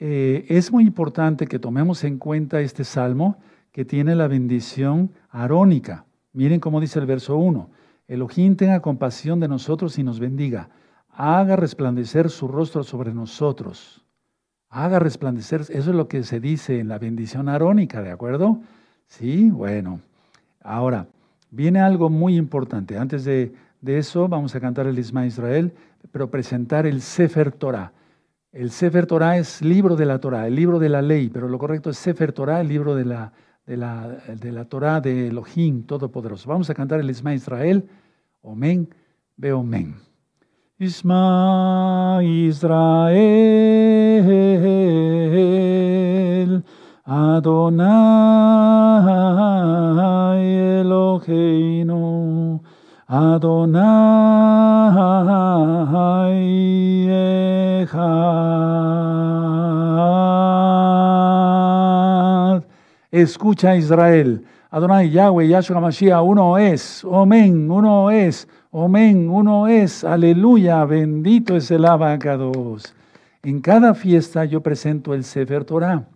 eh, 0.00 0.46
es 0.48 0.72
muy 0.72 0.84
importante 0.84 1.46
que 1.46 1.58
tomemos 1.58 2.02
en 2.04 2.16
cuenta 2.16 2.62
este 2.62 2.82
salmo 2.82 3.36
que 3.72 3.84
tiene 3.84 4.14
la 4.14 4.28
bendición 4.28 5.10
arónica. 5.30 6.04
Miren 6.32 6.60
cómo 6.60 6.80
dice 6.80 6.98
el 6.98 7.06
verso 7.06 7.36
1. 7.36 7.68
Elohim 8.08 8.56
tenga 8.56 8.80
compasión 8.80 9.40
de 9.40 9.48
nosotros 9.48 9.98
y 9.98 10.02
nos 10.02 10.20
bendiga. 10.20 10.68
Haga 11.10 11.56
resplandecer 11.56 12.30
su 12.30 12.48
rostro 12.48 12.84
sobre 12.84 13.12
nosotros 13.12 14.02
haga 14.72 14.98
resplandecer. 14.98 15.60
Eso 15.60 15.70
es 15.70 15.86
lo 15.86 16.08
que 16.08 16.24
se 16.24 16.40
dice 16.40 16.80
en 16.80 16.88
la 16.88 16.98
bendición 16.98 17.48
arónica, 17.48 18.02
¿de 18.02 18.10
acuerdo? 18.10 18.58
Sí, 19.06 19.50
bueno. 19.50 20.00
Ahora, 20.62 21.06
viene 21.50 21.80
algo 21.80 22.08
muy 22.08 22.36
importante. 22.36 22.96
Antes 22.96 23.24
de, 23.24 23.52
eso, 23.86 24.28
vamos 24.28 24.54
a 24.54 24.60
cantar 24.60 24.86
el 24.86 24.98
Isma 24.98 25.26
Israel, 25.26 25.72
pero 26.10 26.30
presentar 26.30 26.86
el 26.86 27.02
Sefer 27.02 27.52
Torah. 27.52 27.92
El 28.50 28.70
Sefer 28.70 29.06
Torah 29.06 29.36
es 29.36 29.60
libro 29.60 29.94
de 29.94 30.06
la 30.06 30.18
Torah, 30.18 30.46
el 30.46 30.54
libro 30.54 30.78
de 30.78 30.88
la 30.88 31.02
ley, 31.02 31.28
pero 31.28 31.48
lo 31.48 31.58
correcto 31.58 31.90
es 31.90 31.98
Sefer 31.98 32.32
Torah, 32.32 32.60
el 32.60 32.68
libro 32.68 32.94
de 32.94 33.04
la, 33.04 33.32
de 33.66 33.76
la, 33.76 34.08
de 34.08 34.52
la 34.52 34.64
Torah 34.64 35.00
de 35.00 35.28
Elohim 35.28 35.84
Todopoderoso. 35.84 36.48
Vamos 36.48 36.70
a 36.70 36.74
cantar 36.74 37.00
el 37.00 37.10
Isma 37.10 37.34
Israel. 37.34 37.88
Omen, 38.42 38.88
ve 39.36 39.52
omen. 39.52 39.96
Isma 40.78 42.18
Israel, 42.22 43.14
Adonai 47.04 47.92
Eloheinu, 50.80 52.60
Adonai 53.06 53.92
Echad. 57.82 59.01
Escucha 63.12 63.76
Israel. 63.76 64.42
Adonai 64.70 65.10
Yahweh 65.10 65.46
Yahshua 65.46 65.80
Mashiach, 65.80 66.22
uno 66.24 66.56
es. 66.56 67.04
Omen, 67.04 67.70
uno 67.70 68.10
es. 68.10 68.48
Omen, 68.70 69.28
uno 69.28 69.68
es. 69.68 70.02
Aleluya, 70.02 70.82
bendito 70.86 71.54
es 71.54 71.70
el 71.70 71.84
abacados. 71.84 72.94
En 73.42 73.60
cada 73.60 73.92
fiesta 73.92 74.46
yo 74.46 74.62
presento 74.62 75.12
el 75.12 75.24
Sefer 75.24 75.66
Torah, 75.66 76.08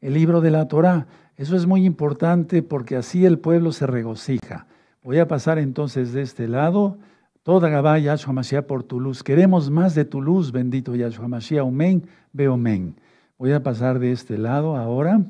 el 0.00 0.14
libro 0.14 0.40
de 0.40 0.52
la 0.52 0.68
Torah. 0.68 1.08
Eso 1.36 1.56
es 1.56 1.66
muy 1.66 1.84
importante 1.84 2.62
porque 2.62 2.94
así 2.94 3.26
el 3.26 3.40
pueblo 3.40 3.72
se 3.72 3.88
regocija. 3.88 4.68
Voy 5.02 5.18
a 5.18 5.26
pasar 5.26 5.58
entonces 5.58 6.12
de 6.12 6.22
este 6.22 6.46
lado. 6.46 6.96
Toda 7.42 7.68
Gabá 7.70 7.98
Yahshua 7.98 8.32
Mashiach 8.32 8.66
por 8.66 8.84
tu 8.84 9.00
luz. 9.00 9.24
Queremos 9.24 9.68
más 9.68 9.96
de 9.96 10.04
tu 10.04 10.22
luz, 10.22 10.52
bendito 10.52 10.94
Yahshua 10.94 11.26
Mashiach. 11.26 11.64
Omen, 11.64 12.06
ve 12.32 12.46
omen. 12.46 12.94
Voy 13.36 13.50
a 13.50 13.64
pasar 13.64 13.98
de 13.98 14.12
este 14.12 14.38
lado 14.38 14.76
ahora 14.76 15.24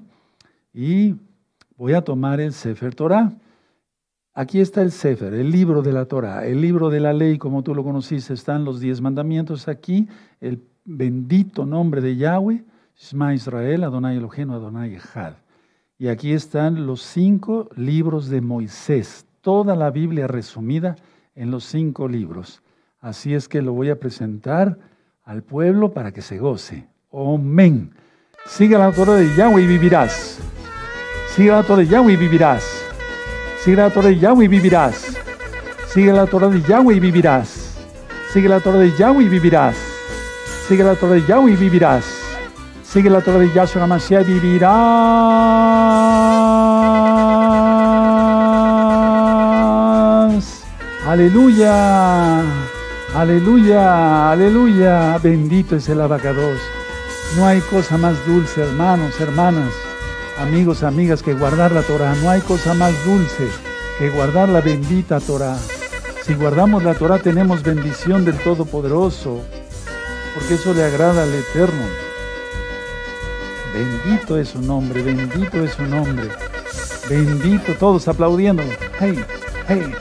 y 0.76 1.16
voy 1.78 1.94
a 1.94 2.02
tomar 2.02 2.38
el 2.38 2.52
Sefer 2.52 2.94
Torah. 2.94 3.32
Aquí 4.34 4.60
está 4.60 4.82
el 4.82 4.92
Sefer, 4.92 5.32
el 5.32 5.50
libro 5.50 5.80
de 5.80 5.90
la 5.90 6.04
Torah, 6.04 6.44
el 6.44 6.60
libro 6.60 6.90
de 6.90 7.00
la 7.00 7.14
ley, 7.14 7.38
como 7.38 7.62
tú 7.62 7.74
lo 7.74 7.82
conociste, 7.82 8.34
están 8.34 8.66
los 8.66 8.78
diez 8.78 9.00
mandamientos 9.00 9.68
aquí, 9.68 10.06
el 10.38 10.62
bendito 10.84 11.64
nombre 11.64 12.02
de 12.02 12.16
Yahweh, 12.16 12.62
Shema 12.94 13.32
Israel, 13.34 13.84
Adonai 13.84 14.18
Elohim, 14.18 14.50
Adonai 14.50 14.94
Echad. 14.96 15.32
Y 15.98 16.08
aquí 16.08 16.32
están 16.32 16.86
los 16.86 17.00
cinco 17.00 17.70
libros 17.74 18.28
de 18.28 18.42
Moisés, 18.42 19.24
toda 19.40 19.74
la 19.76 19.90
Biblia 19.90 20.26
resumida 20.26 20.96
en 21.34 21.50
los 21.50 21.64
cinco 21.64 22.06
libros. 22.06 22.60
Así 23.00 23.32
es 23.32 23.48
que 23.48 23.62
lo 23.62 23.72
voy 23.72 23.88
a 23.88 23.98
presentar 23.98 24.78
al 25.24 25.42
pueblo 25.42 25.92
para 25.92 26.12
que 26.12 26.20
se 26.20 26.38
goce. 26.38 26.86
Amén. 27.10 27.92
Siga 28.44 28.78
la 28.78 28.92
Torah 28.92 29.14
de 29.14 29.34
Yahweh 29.34 29.62
y 29.62 29.66
vivirás. 29.66 30.38
Siga 31.36 31.56
la 31.56 31.62
Torah 31.64 31.82
de 31.82 31.86
Yahweh 31.86 32.14
y 32.14 32.16
vivirás. 32.16 32.64
Sigue 33.62 33.76
la 33.76 33.90
Torah 33.90 34.08
de 34.08 34.18
Yahweh 34.18 34.46
y 34.46 34.48
vivirás. 34.48 35.18
Sigue 35.92 36.10
la 36.10 36.24
Torah 36.24 36.48
de 36.48 36.62
Yahweh 36.62 36.94
y 36.94 36.98
vivirás. 36.98 37.76
Sigue 38.32 38.48
la 38.48 38.58
Torah 38.58 38.78
de 38.78 38.96
Yahweh 38.96 39.24
y 39.24 39.28
vivirás. 39.28 39.76
Sigue 40.66 40.82
la 40.82 40.94
Torah 40.94 41.12
de 41.12 41.26
Yahweh 41.26 41.52
y 41.52 41.56
vivirás. 41.56 42.06
Sigue 42.82 43.10
la 43.10 43.20
Torah 43.20 43.38
de 43.40 43.52
Yahshua 43.52 43.86
y 44.22 44.24
vivirás. 44.24 44.70
Aleluya. 51.06 52.40
Aleluya. 53.14 54.30
Aleluya. 54.30 55.18
Bendito 55.18 55.76
es 55.76 55.86
el 55.90 56.00
abacados. 56.00 56.58
No 57.36 57.46
hay 57.46 57.60
cosa 57.60 57.98
más 57.98 58.14
dulce, 58.26 58.62
hermanos, 58.62 59.20
hermanas 59.20 59.85
amigos, 60.38 60.82
amigas, 60.82 61.22
que 61.22 61.34
guardar 61.34 61.72
la 61.72 61.82
Torah. 61.82 62.14
No 62.22 62.30
hay 62.30 62.40
cosa 62.40 62.74
más 62.74 62.92
dulce 63.04 63.48
que 63.98 64.10
guardar 64.10 64.48
la 64.48 64.60
bendita 64.60 65.20
Torah. 65.20 65.56
Si 66.24 66.34
guardamos 66.34 66.82
la 66.82 66.94
Torah 66.94 67.18
tenemos 67.18 67.62
bendición 67.62 68.24
del 68.24 68.38
Todopoderoso, 68.38 69.42
porque 70.34 70.54
eso 70.54 70.74
le 70.74 70.84
agrada 70.84 71.22
al 71.22 71.34
Eterno. 71.34 71.84
Bendito 73.72 74.38
es 74.38 74.48
su 74.48 74.60
nombre, 74.60 75.02
bendito 75.02 75.62
es 75.62 75.72
su 75.72 75.82
nombre. 75.82 76.28
Bendito, 77.08 77.74
todos 77.74 78.08
aplaudiendo. 78.08 78.62
Hey, 78.98 79.24
hey. 79.68 79.92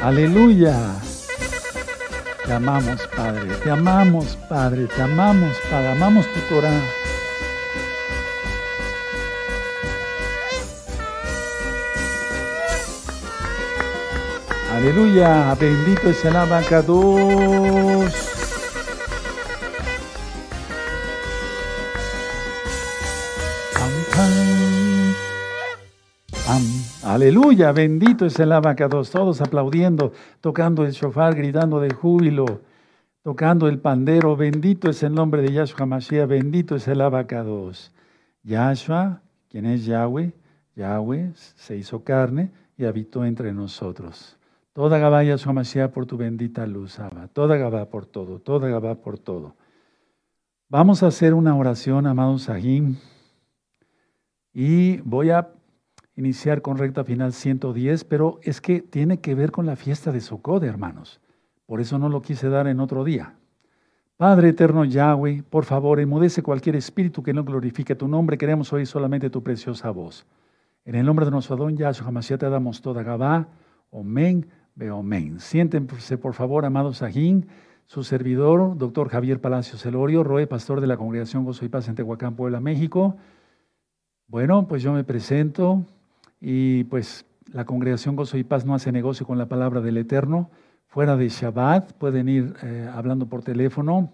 Aleluya. 0.00 0.76
Te 2.44 2.52
amamos, 2.52 3.00
Padre. 3.16 3.48
Te 3.64 3.70
amamos, 3.70 4.38
Padre. 4.48 4.86
Te 4.86 5.02
amamos, 5.02 5.56
Padre. 5.70 5.92
Amamos 5.92 6.26
tu 6.32 6.54
Torah. 6.54 6.80
Aleluya, 14.84 15.56
bendito 15.58 16.10
es 16.10 16.22
el 16.26 16.36
abacados. 16.36 18.12
Aleluya, 27.02 27.72
bendito 27.72 28.26
es 28.26 28.38
el 28.38 28.52
abacados. 28.52 29.10
Todos 29.10 29.40
aplaudiendo, 29.40 30.12
tocando 30.42 30.84
el 30.84 30.92
shofar, 30.92 31.34
gritando 31.34 31.80
de 31.80 31.88
júbilo, 31.94 32.60
tocando 33.22 33.68
el 33.68 33.78
pandero. 33.78 34.36
Bendito 34.36 34.90
es 34.90 35.02
el 35.02 35.14
nombre 35.14 35.40
de 35.40 35.54
Yahshua 35.54 35.86
Mashiach, 35.86 36.28
bendito 36.28 36.76
es 36.76 36.86
el 36.88 37.00
abacados. 37.00 37.90
Yahshua, 38.42 39.22
quien 39.48 39.64
es 39.64 39.86
Yahweh, 39.86 40.34
Yahweh 40.76 41.32
se 41.34 41.74
hizo 41.74 42.04
carne 42.04 42.50
y 42.76 42.84
habitó 42.84 43.24
entre 43.24 43.50
nosotros. 43.54 44.36
Toda 44.74 44.98
Gabá 44.98 45.38
su 45.38 45.52
Mashiach 45.52 45.92
por 45.92 46.04
tu 46.04 46.16
bendita 46.16 46.66
luz, 46.66 46.98
Abba. 46.98 47.28
Toda 47.28 47.56
Gabá 47.56 47.88
por 47.88 48.06
todo, 48.06 48.40
toda 48.40 48.68
Gabá 48.68 48.96
por 48.96 49.20
todo. 49.20 49.54
Vamos 50.68 51.04
a 51.04 51.06
hacer 51.06 51.32
una 51.32 51.54
oración, 51.54 52.08
amados 52.08 52.42
Sahim. 52.42 52.96
Y 54.52 54.96
voy 55.02 55.30
a 55.30 55.48
iniciar 56.16 56.60
con 56.60 56.76
recta 56.76 57.04
final 57.04 57.32
110, 57.32 58.02
pero 58.02 58.40
es 58.42 58.60
que 58.60 58.82
tiene 58.82 59.20
que 59.20 59.36
ver 59.36 59.52
con 59.52 59.64
la 59.64 59.76
fiesta 59.76 60.10
de 60.10 60.20
Sukkot, 60.20 60.64
hermanos. 60.64 61.20
Por 61.66 61.80
eso 61.80 61.96
no 62.00 62.08
lo 62.08 62.20
quise 62.20 62.48
dar 62.48 62.66
en 62.66 62.80
otro 62.80 63.04
día. 63.04 63.36
Padre 64.16 64.48
eterno 64.48 64.84
Yahweh, 64.84 65.44
por 65.44 65.66
favor, 65.66 66.00
enmudece 66.00 66.42
cualquier 66.42 66.74
espíritu 66.74 67.22
que 67.22 67.32
no 67.32 67.44
glorifique 67.44 67.94
tu 67.94 68.08
nombre. 68.08 68.36
Queremos 68.36 68.72
oír 68.72 68.88
solamente 68.88 69.30
tu 69.30 69.40
preciosa 69.40 69.92
voz. 69.92 70.26
En 70.84 70.96
el 70.96 71.06
nombre 71.06 71.24
de 71.26 71.30
nuestro 71.30 71.54
Adón 71.54 71.76
Yahshua 71.76 72.08
Hamashiach 72.08 72.40
te 72.40 72.50
damos 72.50 72.82
toda 72.82 73.04
Gabá. 73.04 73.46
Amén. 73.92 74.44
Amén. 74.80 75.38
Siéntense, 75.38 76.18
por 76.18 76.34
favor, 76.34 76.64
amados 76.64 76.98
Sajín, 76.98 77.46
su 77.86 78.02
servidor, 78.02 78.76
doctor 78.76 79.08
Javier 79.08 79.40
Palacios 79.40 79.86
Elorio, 79.86 80.24
Roe, 80.24 80.48
pastor 80.48 80.80
de 80.80 80.88
la 80.88 80.96
Congregación 80.96 81.44
Gozo 81.44 81.64
y 81.64 81.68
Paz 81.68 81.88
en 81.88 81.94
Tehuacán, 81.94 82.34
Puebla, 82.34 82.58
México. 82.58 83.16
Bueno, 84.26 84.66
pues 84.66 84.82
yo 84.82 84.92
me 84.92 85.04
presento 85.04 85.84
y 86.40 86.84
pues 86.84 87.24
la 87.52 87.64
Congregación 87.64 88.16
Gozo 88.16 88.36
y 88.36 88.42
Paz 88.42 88.64
no 88.64 88.74
hace 88.74 88.90
negocio 88.90 89.26
con 89.26 89.38
la 89.38 89.46
palabra 89.46 89.80
del 89.80 89.96
Eterno. 89.96 90.50
Fuera 90.86 91.16
de 91.16 91.28
Shabbat 91.28 91.92
pueden 91.92 92.28
ir 92.28 92.54
eh, 92.62 92.90
hablando 92.92 93.26
por 93.26 93.44
teléfono 93.44 94.12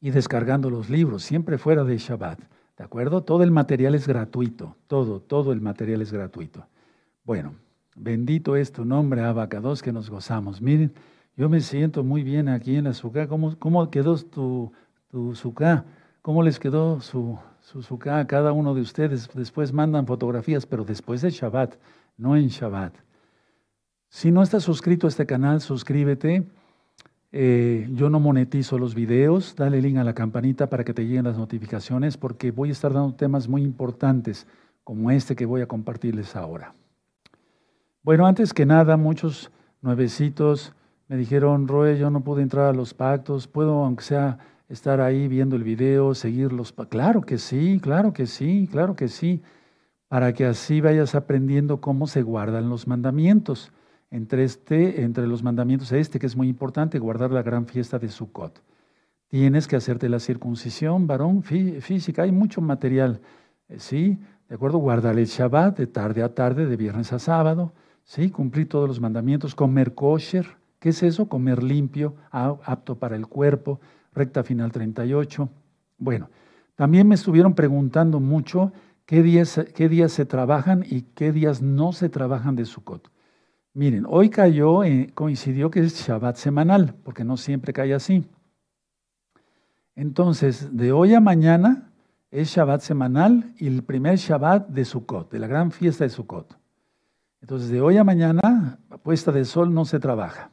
y 0.00 0.10
descargando 0.10 0.70
los 0.70 0.88
libros, 0.88 1.22
siempre 1.24 1.58
fuera 1.58 1.84
de 1.84 1.98
Shabbat. 1.98 2.40
¿De 2.78 2.84
acuerdo? 2.84 3.22
Todo 3.22 3.42
el 3.42 3.50
material 3.50 3.94
es 3.94 4.08
gratuito, 4.08 4.76
todo, 4.86 5.20
todo 5.20 5.52
el 5.52 5.60
material 5.60 6.00
es 6.00 6.10
gratuito. 6.10 6.66
Bueno, 7.22 7.54
Bendito 7.96 8.56
es 8.56 8.72
tu 8.72 8.84
nombre, 8.84 9.22
Abacados, 9.22 9.82
que 9.82 9.92
nos 9.92 10.10
gozamos. 10.10 10.62
Miren, 10.62 10.92
yo 11.36 11.48
me 11.48 11.60
siento 11.60 12.04
muy 12.04 12.22
bien 12.22 12.48
aquí 12.48 12.76
en 12.76 12.84
la 12.84 12.94
Sucá. 12.94 13.26
¿Cómo, 13.26 13.58
cómo 13.58 13.90
quedó 13.90 14.16
tu, 14.16 14.72
tu? 15.10 15.34
¿Cómo 16.22 16.42
les 16.42 16.58
quedó 16.58 17.00
su, 17.00 17.38
su 17.62 17.98
a 18.10 18.26
cada 18.26 18.52
uno 18.52 18.74
de 18.74 18.82
ustedes? 18.82 19.28
Después 19.34 19.72
mandan 19.72 20.06
fotografías, 20.06 20.66
pero 20.66 20.84
después 20.84 21.22
de 21.22 21.30
Shabbat, 21.30 21.76
no 22.16 22.36
en 22.36 22.48
Shabbat. 22.48 22.94
Si 24.08 24.30
no 24.30 24.42
estás 24.42 24.64
suscrito 24.64 25.06
a 25.06 25.10
este 25.10 25.24
canal, 25.24 25.60
suscríbete. 25.60 26.46
Eh, 27.32 27.88
yo 27.92 28.10
no 28.10 28.20
monetizo 28.20 28.78
los 28.78 28.94
videos. 28.94 29.54
Dale 29.56 29.80
link 29.80 29.96
a 29.98 30.04
la 30.04 30.14
campanita 30.14 30.68
para 30.68 30.84
que 30.84 30.92
te 30.92 31.06
lleguen 31.06 31.24
las 31.24 31.38
notificaciones 31.38 32.16
porque 32.16 32.50
voy 32.50 32.70
a 32.70 32.72
estar 32.72 32.92
dando 32.92 33.14
temas 33.14 33.48
muy 33.48 33.62
importantes 33.62 34.46
como 34.84 35.10
este 35.10 35.36
que 35.36 35.46
voy 35.46 35.62
a 35.62 35.68
compartirles 35.68 36.34
ahora. 36.36 36.74
Bueno, 38.02 38.26
antes 38.26 38.54
que 38.54 38.64
nada, 38.64 38.96
muchos 38.96 39.50
nuevecitos 39.82 40.72
me 41.08 41.18
dijeron, 41.18 41.68
Roe, 41.68 41.98
yo 41.98 42.08
no 42.08 42.24
pude 42.24 42.40
entrar 42.42 42.64
a 42.64 42.72
los 42.72 42.94
pactos, 42.94 43.46
puedo, 43.46 43.84
aunque 43.84 44.04
sea, 44.04 44.38
estar 44.70 45.02
ahí 45.02 45.28
viendo 45.28 45.54
el 45.54 45.64
video, 45.64 46.14
seguir 46.14 46.50
los 46.50 46.72
pactos. 46.72 46.98
Claro 46.98 47.20
que 47.20 47.36
sí, 47.36 47.78
claro 47.82 48.14
que 48.14 48.26
sí, 48.26 48.66
claro 48.72 48.96
que 48.96 49.08
sí, 49.08 49.42
para 50.08 50.32
que 50.32 50.46
así 50.46 50.80
vayas 50.80 51.14
aprendiendo 51.14 51.82
cómo 51.82 52.06
se 52.06 52.22
guardan 52.22 52.70
los 52.70 52.86
mandamientos. 52.86 53.70
Entre, 54.10 54.44
este, 54.44 55.02
entre 55.02 55.26
los 55.26 55.42
mandamientos 55.42 55.92
este, 55.92 56.18
que 56.18 56.26
es 56.26 56.36
muy 56.36 56.48
importante, 56.48 56.98
guardar 56.98 57.30
la 57.30 57.42
gran 57.42 57.66
fiesta 57.66 57.98
de 57.98 58.08
Sukkot. 58.08 58.62
Tienes 59.28 59.68
que 59.68 59.76
hacerte 59.76 60.08
la 60.08 60.20
circuncisión, 60.20 61.06
varón, 61.06 61.42
física, 61.42 62.22
hay 62.22 62.32
mucho 62.32 62.62
material, 62.62 63.20
eh, 63.68 63.78
¿sí? 63.78 64.18
¿De 64.48 64.54
acuerdo? 64.54 64.78
Guardar 64.78 65.18
el 65.18 65.26
Shabbat 65.26 65.76
de 65.76 65.86
tarde 65.86 66.22
a 66.22 66.34
tarde, 66.34 66.64
de 66.64 66.76
viernes 66.76 67.12
a 67.12 67.18
sábado 67.18 67.74
¿sí? 68.04 68.30
Cumplir 68.30 68.68
todos 68.68 68.88
los 68.88 69.00
mandamientos, 69.00 69.54
comer 69.54 69.94
kosher, 69.94 70.46
¿qué 70.78 70.90
es 70.90 71.02
eso? 71.02 71.28
Comer 71.28 71.62
limpio, 71.62 72.14
apto 72.30 72.98
para 72.98 73.16
el 73.16 73.26
cuerpo, 73.26 73.80
recta 74.12 74.42
final 74.42 74.72
38. 74.72 75.48
Bueno, 75.98 76.30
también 76.74 77.06
me 77.06 77.14
estuvieron 77.14 77.54
preguntando 77.54 78.20
mucho 78.20 78.72
qué 79.06 79.22
días, 79.22 79.60
qué 79.74 79.88
días 79.88 80.12
se 80.12 80.24
trabajan 80.24 80.84
y 80.88 81.02
qué 81.02 81.32
días 81.32 81.62
no 81.62 81.92
se 81.92 82.08
trabajan 82.08 82.56
de 82.56 82.64
Sukkot. 82.64 83.10
Miren, 83.72 84.04
hoy 84.08 84.30
cayó, 84.30 84.82
eh, 84.82 85.10
coincidió 85.14 85.70
que 85.70 85.80
es 85.80 85.94
Shabbat 85.94 86.36
semanal, 86.36 86.94
porque 87.04 87.24
no 87.24 87.36
siempre 87.36 87.72
cae 87.72 87.94
así. 87.94 88.24
Entonces, 89.94 90.76
de 90.76 90.92
hoy 90.92 91.14
a 91.14 91.20
mañana 91.20 91.92
es 92.30 92.48
Shabbat 92.48 92.80
semanal 92.80 93.52
y 93.58 93.66
el 93.66 93.82
primer 93.82 94.16
Shabbat 94.16 94.68
de 94.68 94.84
Sukkot, 94.84 95.30
de 95.30 95.38
la 95.38 95.46
gran 95.46 95.70
fiesta 95.70 96.04
de 96.04 96.10
Sukkot. 96.10 96.59
Entonces, 97.40 97.70
de 97.70 97.80
hoy 97.80 97.96
a 97.96 98.04
mañana, 98.04 98.78
a 98.90 98.98
puesta 98.98 99.32
de 99.32 99.44
sol, 99.44 99.72
no 99.72 99.84
se 99.84 99.98
trabaja. 99.98 100.50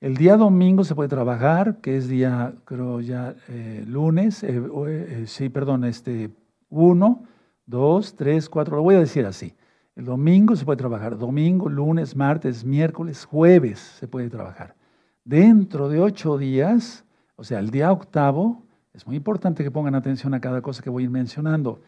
El 0.00 0.16
día 0.16 0.36
domingo 0.36 0.84
se 0.84 0.94
puede 0.94 1.08
trabajar, 1.08 1.80
que 1.80 1.96
es 1.96 2.08
día, 2.08 2.54
creo 2.64 3.00
ya, 3.00 3.34
eh, 3.48 3.84
lunes, 3.86 4.42
eh, 4.44 4.62
eh, 4.86 5.24
sí, 5.26 5.48
perdón, 5.48 5.84
este, 5.84 6.30
uno, 6.68 7.24
dos, 7.66 8.14
tres, 8.14 8.48
cuatro, 8.48 8.76
lo 8.76 8.82
voy 8.82 8.96
a 8.96 9.00
decir 9.00 9.26
así. 9.26 9.54
El 9.96 10.04
domingo 10.04 10.54
se 10.56 10.64
puede 10.64 10.76
trabajar, 10.76 11.16
domingo, 11.16 11.68
lunes, 11.68 12.16
martes, 12.16 12.64
miércoles, 12.64 13.24
jueves 13.24 13.78
se 13.78 14.06
puede 14.06 14.28
trabajar. 14.28 14.76
Dentro 15.24 15.88
de 15.88 16.00
ocho 16.00 16.36
días, 16.36 17.04
o 17.36 17.44
sea, 17.44 17.58
el 17.58 17.70
día 17.70 17.90
octavo, 17.90 18.62
es 18.92 19.06
muy 19.06 19.16
importante 19.16 19.64
que 19.64 19.70
pongan 19.70 19.94
atención 19.94 20.34
a 20.34 20.40
cada 20.40 20.60
cosa 20.60 20.82
que 20.82 20.90
voy 20.90 21.08
mencionando. 21.08 21.80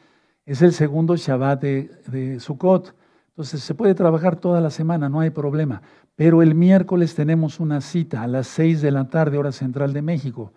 Es 0.45 0.63
el 0.63 0.73
segundo 0.73 1.17
Shabbat 1.17 1.61
de, 1.61 1.91
de 2.07 2.41
Sukkot. 2.41 2.95
Entonces 3.37 3.63
se 3.63 3.75
puede 3.75 3.95
trabajar 3.95 4.37
toda 4.37 4.63
la 4.63 4.71
semana, 4.71 5.11
no 5.11 5.21
hay 5.21 5.29
problema. 5.29 5.83
Pero 6.15 6.41
el 6.41 6.55
miércoles 6.55 7.15
tenemos 7.15 7.61
una 7.61 7.83
cita 7.83 8.23
a 8.23 8.27
las 8.27 8.47
6 8.47 8.81
de 8.81 8.91
la 8.91 9.11
tarde, 9.11 9.37
hora 9.37 9.53
central 9.53 9.93
de 9.93 10.01
México, 10.01 10.55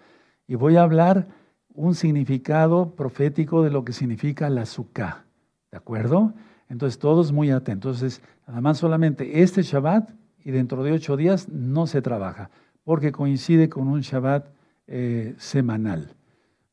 y 0.48 0.56
voy 0.56 0.78
a 0.78 0.84
hablar 0.84 1.28
un 1.74 1.94
significado 1.94 2.96
profético 2.96 3.64
de 3.64 3.70
lo 3.70 3.84
que 3.84 3.92
significa 3.92 4.50
la 4.50 4.66
sukkah. 4.66 5.26
¿De 5.70 5.78
acuerdo? 5.78 6.34
Entonces 6.70 7.00
todos 7.00 7.34
muy 7.34 7.52
atentos. 7.52 8.02
Entonces, 8.02 8.22
nada 8.48 8.62
más 8.62 8.78
solamente 8.78 9.42
este 9.42 9.62
Shabbat 9.62 10.12
y 10.46 10.52
dentro 10.52 10.82
de 10.82 10.94
ocho 10.94 11.18
días 11.18 11.50
no 11.50 11.86
se 11.86 12.02
trabaja, 12.02 12.50
porque 12.86 13.12
coincide 13.12 13.68
con 13.68 13.90
un 13.90 14.00
Shabbat 14.00 14.48
eh, 14.88 15.36
semanal. 15.38 16.14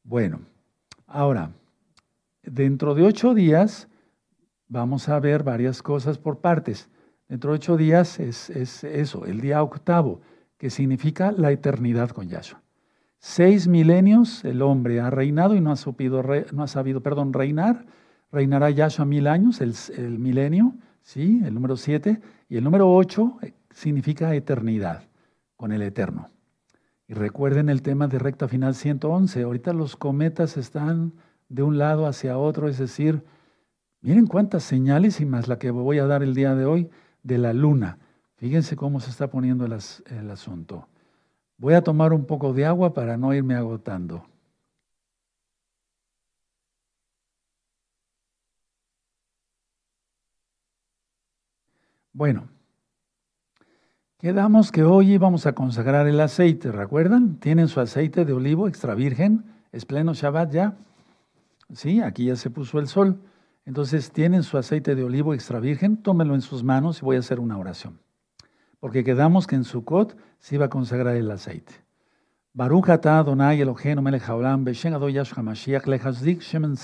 Bueno, 0.04 0.38
ahora, 1.08 1.50
dentro 2.44 2.94
de 2.94 3.02
ocho 3.02 3.34
días 3.34 3.88
vamos 4.68 5.08
a 5.08 5.18
ver 5.20 5.42
varias 5.42 5.82
cosas 5.82 6.18
por 6.18 6.40
partes. 6.40 6.88
Dentro 7.28 7.50
de 7.50 7.56
ocho 7.56 7.76
días 7.76 8.20
es, 8.20 8.50
eso, 8.50 9.26
el 9.26 9.40
día 9.40 9.62
octavo, 9.62 10.20
que 10.58 10.70
significa 10.70 11.32
la 11.32 11.50
eternidad 11.50 12.10
con 12.10 12.28
Yahshua. 12.28 12.62
Seis 13.18 13.66
milenios 13.66 14.44
el 14.44 14.62
hombre 14.62 15.00
ha 15.00 15.10
reinado 15.10 15.54
y 15.54 15.60
no 15.60 15.72
ha, 15.72 15.76
no 16.52 16.62
ha 16.62 16.66
sabido 16.68 17.02
perdón, 17.02 17.32
reinar. 17.32 17.86
Reinará 18.30 18.70
Yahshua 18.70 19.04
mil 19.04 19.26
años, 19.26 19.60
el, 19.60 19.74
el 19.96 20.18
milenio, 20.18 20.74
¿sí? 21.02 21.40
el 21.44 21.54
número 21.54 21.76
siete. 21.76 22.20
Y 22.48 22.56
el 22.56 22.64
número 22.64 22.92
ocho 22.92 23.38
eh, 23.42 23.54
significa 23.70 24.34
eternidad, 24.34 25.02
con 25.56 25.72
el 25.72 25.82
eterno. 25.82 26.30
Y 27.08 27.14
recuerden 27.14 27.68
el 27.68 27.82
tema 27.82 28.08
de 28.08 28.18
recta 28.18 28.48
final 28.48 28.74
111. 28.74 29.42
Ahorita 29.42 29.72
los 29.72 29.96
cometas 29.96 30.56
están 30.56 31.12
de 31.48 31.62
un 31.62 31.78
lado 31.78 32.06
hacia 32.06 32.38
otro, 32.38 32.68
es 32.68 32.78
decir, 32.78 33.22
miren 34.00 34.26
cuántas 34.26 34.62
señales 34.64 35.20
y 35.20 35.26
más 35.26 35.48
la 35.48 35.58
que 35.58 35.70
voy 35.70 35.98
a 35.98 36.06
dar 36.06 36.22
el 36.22 36.34
día 36.34 36.54
de 36.54 36.64
hoy 36.64 36.90
de 37.22 37.38
la 37.38 37.52
luna. 37.52 37.98
Fíjense 38.36 38.76
cómo 38.76 39.00
se 39.00 39.10
está 39.10 39.28
poniendo 39.28 39.64
el, 39.64 39.76
el 40.06 40.30
asunto. 40.30 40.88
Voy 41.58 41.74
a 41.74 41.82
tomar 41.82 42.12
un 42.12 42.26
poco 42.26 42.52
de 42.52 42.66
agua 42.66 42.92
para 42.92 43.16
no 43.16 43.32
irme 43.32 43.54
agotando. 43.54 44.26
Bueno, 52.12 52.48
quedamos 54.18 54.72
que 54.72 54.82
hoy 54.82 55.12
íbamos 55.12 55.44
a 55.44 55.54
consagrar 55.54 56.06
el 56.06 56.18
aceite, 56.20 56.72
¿recuerdan? 56.72 57.36
Tienen 57.36 57.68
su 57.68 57.78
aceite 57.78 58.24
de 58.24 58.32
olivo 58.32 58.68
extra 58.68 58.94
virgen, 58.94 59.44
es 59.70 59.84
pleno 59.84 60.14
Shabbat 60.14 60.50
ya. 60.50 60.76
Sí, 61.74 62.00
aquí 62.00 62.24
ya 62.24 62.36
se 62.36 62.48
puso 62.48 62.78
el 62.78 62.86
sol. 62.86 63.20
Entonces 63.66 64.12
tienen 64.12 64.44
su 64.44 64.56
aceite 64.56 64.94
de 64.94 65.02
olivo 65.02 65.34
extra 65.34 65.58
virgen, 65.58 65.96
tómenlo 65.96 66.36
en 66.36 66.40
sus 66.40 66.62
manos 66.62 67.02
y 67.02 67.04
voy 67.04 67.16
a 67.16 67.18
hacer 67.18 67.40
una 67.40 67.58
oración. 67.58 67.98
Porque 68.78 69.02
quedamos 69.02 69.48
que 69.48 69.56
en 69.56 69.64
Sukkot 69.64 70.16
se 70.38 70.54
iba 70.54 70.66
a 70.66 70.70
consagrar 70.70 71.16
el 71.16 71.28
aceite. 71.30 71.72
Baruch 72.52 72.88
atah 72.88 73.18
Adonai 73.18 73.60
Eloheinu 73.60 74.00
melech 74.00 74.22
haolam 74.22 74.64
b'shem 74.64 74.94
ado 74.94 75.08
Yahshua 75.08 75.42
Mashiach 75.42 75.86
lehazdik 75.86 76.40
shemen. 76.40 76.76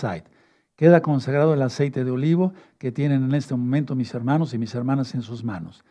Queda 0.74 1.00
consagrado 1.00 1.54
el 1.54 1.62
aceite 1.62 2.02
de 2.02 2.10
olivo 2.10 2.52
que 2.78 2.90
tienen 2.90 3.24
en 3.24 3.34
este 3.34 3.54
momento 3.54 3.94
mis 3.94 4.12
hermanos 4.12 4.52
y 4.52 4.58
mis 4.58 4.74
hermanas 4.74 5.14
en 5.14 5.22
sus 5.22 5.44
manos. 5.44 5.84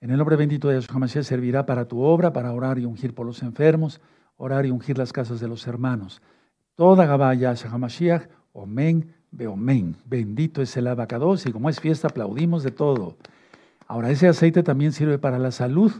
En 0.00 0.10
el 0.10 0.18
nombre 0.18 0.36
bendito 0.36 0.68
de 0.68 0.76
Yahshua 0.76 1.00
Mashiach 1.00 1.24
servirá 1.24 1.66
para 1.66 1.88
tu 1.88 2.00
obra, 2.02 2.32
para 2.32 2.52
orar 2.52 2.78
y 2.78 2.84
ungir 2.84 3.16
por 3.16 3.26
los 3.26 3.42
enfermos, 3.42 4.00
orar 4.36 4.64
y 4.64 4.70
ungir 4.70 4.96
las 4.96 5.12
casas 5.12 5.40
de 5.40 5.48
los 5.48 5.66
hermanos. 5.66 6.22
Toda 6.76 7.04
Gabá 7.04 7.34
Yahshua 7.34 7.78
Mashiach, 7.78 8.28
Omen, 8.52 9.15
Beomen. 9.30 9.96
Bendito 10.04 10.62
es 10.62 10.76
el 10.76 10.86
abacados 10.86 11.46
y 11.46 11.52
como 11.52 11.68
es 11.68 11.80
fiesta 11.80 12.08
aplaudimos 12.08 12.62
de 12.62 12.70
todo. 12.70 13.16
Ahora, 13.86 14.10
ese 14.10 14.28
aceite 14.28 14.62
también 14.62 14.92
sirve 14.92 15.18
para 15.18 15.38
la 15.38 15.50
salud. 15.50 15.92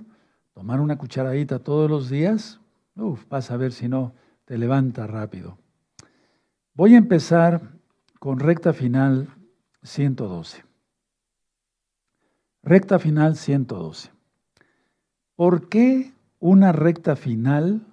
Tomar 0.54 0.80
una 0.80 0.96
cucharadita 0.96 1.58
todos 1.58 1.90
los 1.90 2.08
días, 2.08 2.60
uf, 2.96 3.28
vas 3.28 3.50
a 3.50 3.56
ver 3.56 3.72
si 3.72 3.88
no 3.88 4.14
te 4.46 4.56
levanta 4.56 5.06
rápido. 5.06 5.58
Voy 6.74 6.94
a 6.94 6.98
empezar 6.98 7.60
con 8.18 8.38
recta 8.38 8.72
final 8.72 9.28
112. 9.82 10.64
Recta 12.62 12.98
final 12.98 13.36
112. 13.36 14.10
¿Por 15.36 15.68
qué 15.68 16.12
una 16.40 16.72
recta 16.72 17.16
final 17.16 17.86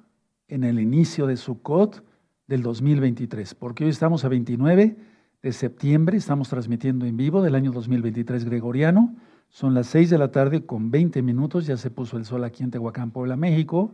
en 0.47 0.63
el 0.63 0.79
inicio 0.79 1.27
de 1.27 1.37
Sukkot 1.37 2.03
del 2.47 2.63
2023? 2.63 3.55
Porque 3.55 3.83
hoy 3.83 3.89
estamos 3.89 4.25
a 4.25 4.29
29 4.29 4.95
de 5.43 5.51
septiembre. 5.51 6.17
Estamos 6.17 6.47
transmitiendo 6.47 7.05
en 7.05 7.17
vivo 7.17 7.41
del 7.41 7.55
año 7.55 7.73
2023 7.73 8.45
gregoriano. 8.45 9.13
Son 9.49 9.73
las 9.73 9.87
6 9.87 10.09
de 10.09 10.17
la 10.17 10.31
tarde 10.31 10.65
con 10.65 10.89
20 10.89 11.21
minutos. 11.21 11.67
Ya 11.67 11.75
se 11.75 11.91
puso 11.91 12.17
el 12.17 12.23
sol 12.23 12.45
aquí 12.45 12.63
en 12.63 12.71
Tehuacán, 12.71 13.11
Puebla, 13.11 13.35
México. 13.35 13.93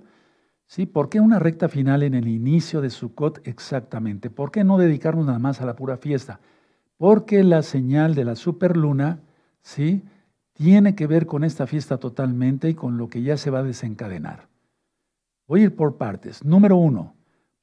¿Sí? 0.67 0.85
¿Por 0.85 1.09
qué 1.09 1.19
una 1.19 1.39
recta 1.39 1.67
final 1.67 2.03
en 2.03 2.13
el 2.13 2.27
inicio 2.27 2.81
de 2.81 2.91
Sukkot 2.91 3.45
exactamente? 3.47 4.29
¿Por 4.29 4.51
qué 4.51 4.63
no 4.63 4.77
dedicarnos 4.77 5.25
nada 5.25 5.39
más 5.39 5.59
a 5.59 5.65
la 5.65 5.75
pura 5.75 5.97
fiesta? 5.97 6.39
Porque 6.97 7.43
la 7.43 7.63
señal 7.63 8.13
de 8.13 8.25
la 8.25 8.35
superluna, 8.35 9.19
¿sí? 9.63 10.03
Tiene 10.53 10.93
que 10.93 11.07
ver 11.07 11.25
con 11.25 11.43
esta 11.43 11.65
fiesta 11.65 11.97
totalmente 11.97 12.69
y 12.69 12.75
con 12.75 12.97
lo 12.97 13.09
que 13.09 13.23
ya 13.23 13.37
se 13.37 13.49
va 13.49 13.59
a 13.59 13.63
desencadenar. 13.63 14.47
Voy 15.47 15.61
a 15.61 15.63
ir 15.63 15.75
por 15.75 15.97
partes. 15.97 16.45
Número 16.45 16.75
uno, 16.75 17.15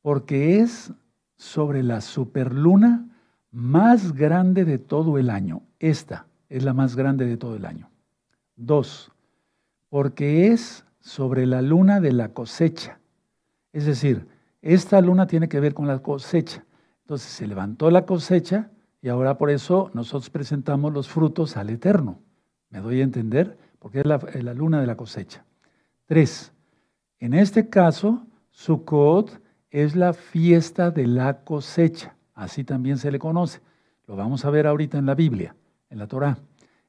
porque 0.03 0.59
es 0.59 0.93
sobre 1.37 1.85
la 1.85 2.01
superluna 2.01 3.16
más 3.51 4.13
grande 4.13 4.65
de 4.65 4.79
todo 4.79 5.19
el 5.19 5.31
año. 5.31 5.63
Esta 5.79 6.27
es 6.49 6.65
la 6.65 6.73
más 6.73 6.97
grande 6.97 7.27
de 7.27 7.37
todo 7.37 7.57
el 7.57 7.65
año. 7.65 7.91
Dos, 8.57 9.13
porque 9.89 10.49
es 10.49 10.85
sobre 11.01 11.47
la 11.47 11.63
luna 11.63 12.01
de 12.01 12.13
la 12.13 12.31
cosecha. 12.31 12.99
Es 13.73 13.87
decir, 13.87 14.27
esta 14.63 15.01
luna 15.01 15.27
tiene 15.27 15.49
que 15.49 15.61
ver 15.61 15.75
con 15.75 15.87
la 15.87 16.01
cosecha. 16.01 16.65
Entonces 17.03 17.31
se 17.31 17.47
levantó 17.47 17.91
la 17.91 18.05
cosecha 18.05 18.71
y 19.01 19.09
ahora 19.09 19.39
por 19.39 19.51
eso 19.51 19.91
nosotros 19.95 20.31
presentamos 20.31 20.93
los 20.93 21.09
frutos 21.09 21.57
al 21.57 21.71
Eterno. 21.71 22.19
¿Me 22.71 22.81
doy 22.81 23.01
a 23.01 23.05
entender? 23.05 23.57
Porque 23.79 24.01
es 24.01 24.07
la, 24.07 24.19
luna 24.55 24.81
de 24.81 24.89
la 24.89 24.97
cosecha. 24.97 25.45
Tres, 26.07 26.53
en 27.21 27.35
este 27.35 27.69
caso, 27.69 28.27
Sukkot 28.51 29.41
es 29.71 29.95
la 29.95 30.13
fiesta 30.13 30.91
de 30.91 31.07
la 31.07 31.45
cosecha. 31.45 32.16
Así 32.37 32.63
también 32.63 32.99
se 32.99 33.11
le 33.11 33.19
conoce. 33.19 33.61
Lo 34.07 34.15
vamos 34.15 34.45
a 34.45 34.51
ver 34.51 34.69
ahorita 34.69 34.99
en 34.99 35.07
la 35.07 35.17
Biblia, 35.17 35.57
en 35.91 35.99
la 35.99 36.07
Torá. 36.07 36.39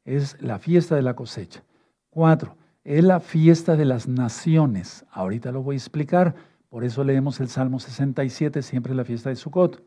Es 0.06 0.40
la 0.42 0.60
fiesta 0.60 0.96
de 0.96 1.02
la 1.02 1.16
cosecha. 1.16 1.64
Cuatro, 2.12 2.56
es 2.84 3.04
la 3.04 3.20
fiesta 3.20 3.76
de 3.76 3.86
las 3.86 4.08
naciones. 4.08 5.06
Ahorita 5.10 5.52
lo 5.52 5.64
voy 5.64 5.76
a 5.76 5.78
explicar. 5.78 6.36
Por 6.70 6.84
eso 6.84 7.04
leemos 7.04 7.40
el 7.40 7.48
Salmo 7.48 7.80
67, 7.80 8.62
siempre 8.62 8.94
la 8.94 9.06
fiesta 9.06 9.30
de 9.30 9.38
Sukkot. 9.38 9.82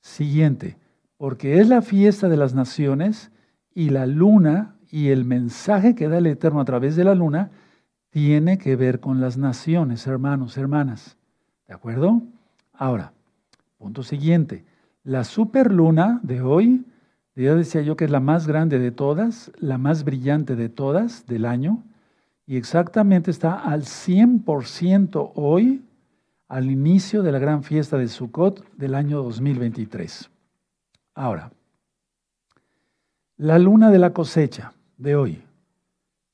Siguiente, 0.00 0.76
porque 1.16 1.60
es 1.60 1.68
la 1.68 1.80
fiesta 1.80 2.28
de 2.28 2.36
las 2.36 2.54
naciones 2.54 3.30
y 3.74 3.88
la 3.88 4.06
luna 4.06 4.76
y 4.90 5.08
el 5.08 5.24
mensaje 5.24 5.94
que 5.94 6.08
da 6.08 6.18
el 6.18 6.26
Eterno 6.26 6.60
a 6.60 6.66
través 6.66 6.94
de 6.94 7.04
la 7.04 7.14
luna 7.14 7.50
tiene 8.10 8.58
que 8.58 8.76
ver 8.76 9.00
con 9.00 9.20
las 9.20 9.38
naciones, 9.38 10.06
hermanos, 10.06 10.58
hermanas. 10.58 11.16
¿De 11.66 11.72
acuerdo? 11.72 12.22
Ahora, 12.74 13.12
punto 13.78 14.02
siguiente. 14.02 14.64
La 15.04 15.24
superluna 15.24 16.18
de 16.22 16.40
hoy, 16.40 16.86
ya 17.36 17.54
decía 17.54 17.82
yo 17.82 17.94
que 17.94 18.06
es 18.06 18.10
la 18.10 18.20
más 18.20 18.46
grande 18.46 18.78
de 18.78 18.90
todas, 18.90 19.52
la 19.58 19.76
más 19.76 20.02
brillante 20.02 20.56
de 20.56 20.70
todas 20.70 21.26
del 21.26 21.44
año, 21.44 21.84
y 22.46 22.56
exactamente 22.56 23.30
está 23.30 23.54
al 23.54 23.82
100% 23.82 25.32
hoy, 25.34 25.84
al 26.48 26.70
inicio 26.70 27.22
de 27.22 27.32
la 27.32 27.38
gran 27.38 27.62
fiesta 27.62 27.98
de 27.98 28.08
Sukkot 28.08 28.66
del 28.76 28.94
año 28.94 29.22
2023. 29.22 30.30
Ahora, 31.14 31.52
la 33.36 33.58
luna 33.58 33.90
de 33.90 33.98
la 33.98 34.14
cosecha 34.14 34.72
de 34.96 35.16
hoy, 35.16 35.42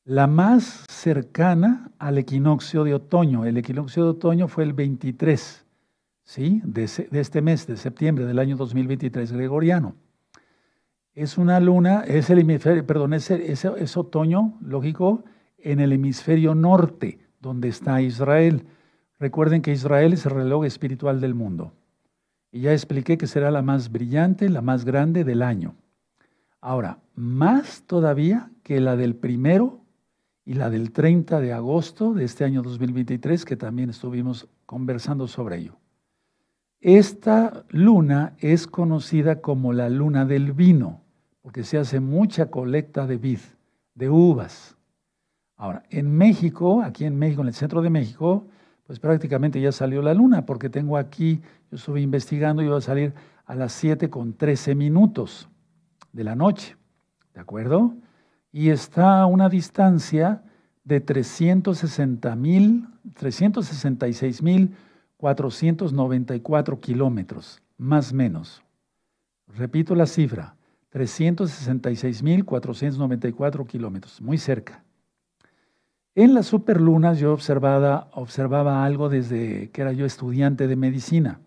la 0.04 0.28
más 0.28 0.84
cercana 0.88 1.90
al 1.98 2.18
equinoccio 2.18 2.84
de 2.84 2.94
otoño. 2.94 3.44
El 3.44 3.56
equinoccio 3.56 4.04
de 4.04 4.10
otoño 4.10 4.46
fue 4.48 4.62
el 4.62 4.74
23, 4.74 5.64
¿sí? 6.30 6.62
De, 6.62 6.84
este 6.84 7.42
mes, 7.42 7.66
de 7.66 7.76
septiembre 7.76 8.24
del 8.24 8.38
año 8.38 8.56
2023 8.56 9.32
gregoriano. 9.32 9.96
Es 11.12 11.36
una 11.38 11.58
luna, 11.58 12.04
es 12.06 12.30
el 12.30 12.38
hemisferio, 12.38 12.86
perdón, 12.86 13.14
es, 13.14 13.32
es 13.32 13.96
otoño, 13.96 14.56
lógico, 14.60 15.24
en 15.58 15.80
el 15.80 15.92
hemisferio 15.92 16.54
norte, 16.54 17.18
donde 17.40 17.66
está 17.66 18.00
Israel. 18.00 18.64
Recuerden 19.18 19.60
que 19.60 19.72
Israel 19.72 20.12
es 20.12 20.24
el 20.24 20.30
reloj 20.30 20.66
espiritual 20.66 21.20
del 21.20 21.34
mundo. 21.34 21.72
Y 22.52 22.60
ya 22.60 22.72
expliqué 22.72 23.18
que 23.18 23.26
será 23.26 23.50
la 23.50 23.62
más 23.62 23.90
brillante, 23.90 24.48
la 24.48 24.62
más 24.62 24.84
grande 24.84 25.24
del 25.24 25.42
año. 25.42 25.74
Ahora, 26.60 27.00
más 27.16 27.82
todavía 27.88 28.52
que 28.62 28.78
la 28.78 28.94
del 28.94 29.16
primero 29.16 29.80
y 30.44 30.54
la 30.54 30.70
del 30.70 30.92
30 30.92 31.40
de 31.40 31.52
agosto 31.52 32.14
de 32.14 32.24
este 32.24 32.44
año 32.44 32.62
2023, 32.62 33.44
que 33.44 33.56
también 33.56 33.90
estuvimos 33.90 34.46
conversando 34.64 35.26
sobre 35.26 35.56
ello. 35.56 35.79
Esta 36.80 37.64
luna 37.68 38.32
es 38.38 38.66
conocida 38.66 39.42
como 39.42 39.74
la 39.74 39.90
luna 39.90 40.24
del 40.24 40.52
vino, 40.52 41.02
porque 41.42 41.62
se 41.62 41.76
hace 41.76 42.00
mucha 42.00 42.46
colecta 42.46 43.06
de 43.06 43.18
vid, 43.18 43.40
de 43.94 44.08
uvas. 44.08 44.78
Ahora, 45.56 45.82
en 45.90 46.10
México, 46.16 46.80
aquí 46.82 47.04
en 47.04 47.18
México, 47.18 47.42
en 47.42 47.48
el 47.48 47.54
centro 47.54 47.82
de 47.82 47.90
México, 47.90 48.46
pues 48.86 48.98
prácticamente 48.98 49.60
ya 49.60 49.72
salió 49.72 50.00
la 50.00 50.14
luna, 50.14 50.46
porque 50.46 50.70
tengo 50.70 50.96
aquí, 50.96 51.42
yo 51.70 51.76
estuve 51.76 52.00
investigando 52.00 52.62
y 52.62 52.68
va 52.68 52.78
a 52.78 52.80
salir 52.80 53.12
a 53.44 53.54
las 53.54 53.72
7 53.72 54.08
con 54.08 54.32
13 54.32 54.74
minutos 54.74 55.50
de 56.12 56.24
la 56.24 56.34
noche, 56.34 56.76
¿de 57.34 57.40
acuerdo? 57.40 57.94
Y 58.52 58.70
está 58.70 59.20
a 59.20 59.26
una 59.26 59.50
distancia 59.50 60.42
de 60.84 61.00
360 61.02 62.34
mil, 62.36 62.88
366 63.16 64.42
mil 64.42 64.74
494 65.20 66.80
kilómetros, 66.80 67.60
más 67.76 68.10
menos. 68.14 68.62
Repito 69.48 69.94
la 69.94 70.06
cifra, 70.06 70.56
366 70.88 72.22
mil 72.22 72.46
494 72.46 73.66
kilómetros, 73.66 74.22
muy 74.22 74.38
cerca. 74.38 74.82
En 76.14 76.32
las 76.32 76.46
superlunas 76.46 77.18
yo 77.18 77.34
observaba, 77.34 78.08
observaba 78.14 78.82
algo 78.82 79.10
desde 79.10 79.68
que 79.68 79.82
era 79.82 79.92
yo 79.92 80.06
estudiante 80.06 80.66
de 80.66 80.76
medicina, 80.76 81.40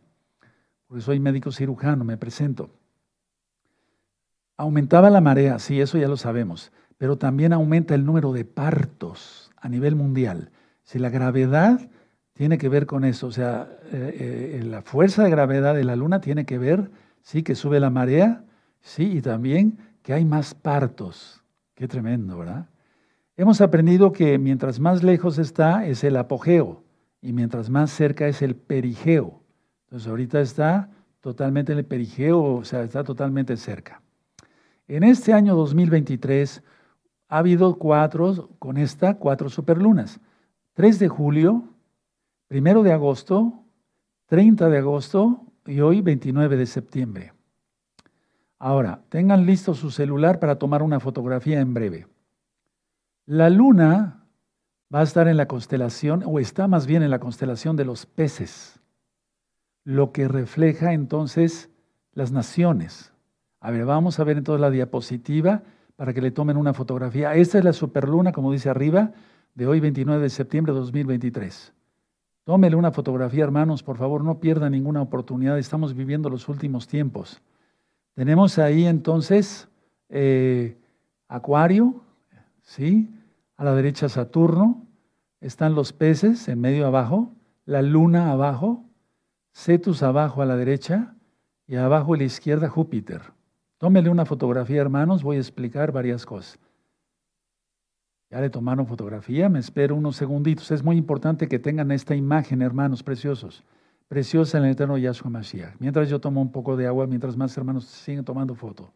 porque 0.86 1.02
soy 1.02 1.20
médico 1.20 1.52
cirujano, 1.52 2.04
me 2.04 2.16
presento. 2.16 2.70
Aumentaba 4.56 5.10
la 5.10 5.20
marea, 5.20 5.58
sí, 5.58 5.82
eso 5.82 5.98
ya 5.98 6.08
lo 6.08 6.18
sabemos, 6.18 6.72
pero 7.00 7.18
también 7.18 7.54
aumenta 7.54 7.96
el 7.96 8.06
número 8.06 8.34
de 8.34 8.46
partos 8.46 9.50
a 9.58 9.68
nivel 9.68 9.96
mundial. 9.96 10.52
Si 10.84 11.00
la 11.00 11.10
gravedad 11.10 11.90
tiene 12.34 12.58
que 12.58 12.70
ver 12.70 12.86
con 12.86 13.04
eso, 13.04 13.28
o 13.28 13.32
sea, 13.32 13.70
eh, 13.92 14.60
eh, 14.60 14.64
la 14.64 14.82
fuerza 14.82 15.24
de 15.24 15.30
gravedad 15.30 15.76
de 15.76 15.84
la 15.84 15.96
luna 15.96 16.20
tiene 16.20 16.46
que 16.46 16.58
ver, 16.58 16.90
sí, 17.22 17.44
que 17.44 17.56
sube 17.56 17.80
la 17.80 17.90
marea, 17.90 18.44
sí, 18.82 19.18
y 19.18 19.22
también 19.22 19.78
que 20.02 20.14
hay 20.14 20.26
más 20.26 20.56
partos. 20.56 21.44
Qué 21.76 21.88
tremendo, 21.88 22.38
¿verdad? 22.38 22.70
Hemos 23.36 23.62
aprendido 23.62 24.12
que 24.12 24.38
mientras 24.38 24.80
más 24.80 25.04
lejos 25.04 25.40
está 25.40 25.88
es 25.88 26.04
el 26.04 26.18
apogeo 26.18 26.84
y 27.22 27.34
mientras 27.34 27.70
más 27.70 27.90
cerca 27.90 28.28
es 28.28 28.42
el 28.42 28.56
perigeo. 28.56 29.42
Entonces 29.86 30.08
ahorita 30.08 30.42
está 30.42 30.90
totalmente 31.20 31.72
en 31.72 31.80
el 31.80 31.86
perigeo, 31.86 32.42
o 32.42 32.64
sea, 32.64 32.84
está 32.84 33.04
totalmente 33.04 33.58
cerca. 33.58 34.02
En 34.88 35.04
este 35.04 35.34
año 35.34 35.56
2023 35.56 36.62
ha 37.30 37.38
habido 37.38 37.76
cuatro, 37.80 38.50
con 38.60 38.78
esta, 38.78 39.16
cuatro 39.16 39.50
superlunas. 39.50 40.20
3 40.74 41.00
de 41.00 41.08
julio, 41.08 41.73
1 42.54 42.84
de 42.84 42.94
agosto, 42.94 43.64
30 44.28 44.70
de 44.70 44.78
agosto 44.78 45.46
y 45.66 45.80
hoy 45.80 46.02
29 46.02 46.56
de 46.56 46.66
septiembre. 46.68 47.34
Ahora, 48.60 49.02
tengan 49.10 49.46
listo 49.46 49.74
su 49.74 49.90
celular 49.90 50.40
para 50.40 50.60
tomar 50.60 50.84
una 50.84 51.00
fotografía 51.00 51.60
en 51.60 51.74
breve. 51.74 52.08
La 53.26 53.50
luna 53.50 54.26
va 54.94 55.00
a 55.00 55.04
estar 55.04 55.28
en 55.28 55.38
la 55.38 55.48
constelación, 55.48 56.24
o 56.26 56.40
está 56.40 56.68
más 56.68 56.86
bien 56.86 57.02
en 57.02 57.10
la 57.10 57.20
constelación 57.20 57.76
de 57.76 57.86
los 57.86 58.06
peces, 58.06 58.80
lo 59.84 60.12
que 60.12 60.28
refleja 60.28 60.94
entonces 60.94 61.72
las 62.14 62.32
naciones. 62.32 63.12
A 63.60 63.72
ver, 63.72 63.86
vamos 63.86 64.20
a 64.20 64.24
ver 64.24 64.38
entonces 64.38 64.62
la 64.62 64.70
diapositiva 64.70 65.64
para 65.96 66.14
que 66.14 66.22
le 66.22 66.32
tomen 66.32 66.58
una 66.58 66.74
fotografía. 66.74 67.34
Esta 67.34 67.58
es 67.58 67.64
la 67.64 67.74
superluna, 67.74 68.32
como 68.32 68.52
dice 68.52 68.70
arriba, 68.70 69.12
de 69.56 69.68
hoy 69.68 69.80
29 69.80 70.22
de 70.22 70.30
septiembre 70.30 70.74
de 70.74 70.80
2023. 70.80 71.73
Tómele 72.44 72.76
una 72.76 72.92
fotografía, 72.92 73.46
hermanos, 73.46 73.84
por 73.84 73.98
favor, 73.98 74.24
no 74.24 74.40
pierda 74.40 74.70
ninguna 74.70 75.02
oportunidad. 75.02 75.58
Estamos 75.58 75.94
viviendo 75.94 76.30
los 76.30 76.50
últimos 76.50 76.88
tiempos. 76.88 77.42
Tenemos 78.16 78.60
ahí 78.60 78.86
entonces 78.86 79.70
eh, 80.10 80.78
Acuario, 81.30 82.02
¿sí? 82.62 83.10
A 83.56 83.64
la 83.64 83.74
derecha 83.74 84.10
Saturno, 84.10 84.86
están 85.40 85.74
los 85.74 85.94
peces 85.94 86.48
en 86.50 86.60
medio 86.60 86.86
abajo, 86.86 87.34
la 87.66 87.82
luna 87.82 88.32
abajo, 88.32 88.84
Cetus 89.54 90.04
abajo 90.04 90.42
a 90.42 90.46
la 90.46 90.58
derecha 90.58 91.16
y 91.66 91.76
abajo 91.76 92.14
a 92.14 92.18
la 92.18 92.24
izquierda 92.24 92.68
Júpiter. 92.68 93.22
Tómele 93.78 94.10
una 94.10 94.26
fotografía, 94.26 94.82
hermanos, 94.82 95.24
voy 95.24 95.38
a 95.38 95.40
explicar 95.40 95.92
varias 95.92 96.26
cosas. 96.26 96.60
Ya 98.34 98.42
le 98.42 98.50
tomaron 98.50 98.88
fotografía, 98.88 99.48
me 99.48 99.60
espero 99.60 99.96
unos 99.96 100.16
segunditos. 100.16 100.72
Es 100.72 100.84
muy 100.84 100.98
importante 100.98 101.48
que 101.48 101.60
tengan 101.60 101.92
esta 101.92 102.16
imagen, 102.16 102.64
hermanos 102.64 103.04
preciosos. 103.04 103.64
Preciosa 104.08 104.58
en 104.58 104.64
el 104.64 104.72
eterno 104.72 104.98
Yahshua 104.98 105.30
Mashiach. 105.30 105.76
Mientras 105.78 106.10
yo 106.10 106.20
tomo 106.20 106.42
un 106.42 106.52
poco 106.52 106.76
de 106.76 106.88
agua, 106.88 107.06
mientras 107.06 107.38
más 107.38 107.56
hermanos 107.56 107.86
siguen 107.86 108.26
tomando 108.26 108.56
foto. 108.56 108.92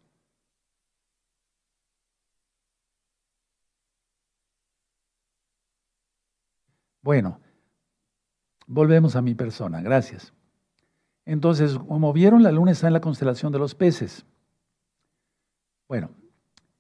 Bueno, 7.04 7.40
volvemos 8.66 9.16
a 9.16 9.22
mi 9.22 9.36
persona, 9.36 9.82
gracias. 9.82 10.34
Entonces, 11.26 11.78
como 11.78 12.12
vieron, 12.12 12.42
la 12.42 12.52
luna 12.52 12.72
está 12.72 12.88
en 12.88 12.94
la 12.94 13.02
constelación 13.02 13.52
de 13.52 13.60
los 13.60 13.76
peces. 13.76 14.26
Bueno, 15.88 16.10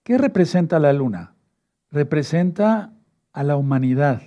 ¿qué 0.01 0.17
representa 0.17 0.79
la 0.79 0.91
luna? 0.91 1.36
Representa 1.91 2.93
a 3.33 3.43
la 3.43 3.55
humanidad, 3.55 4.21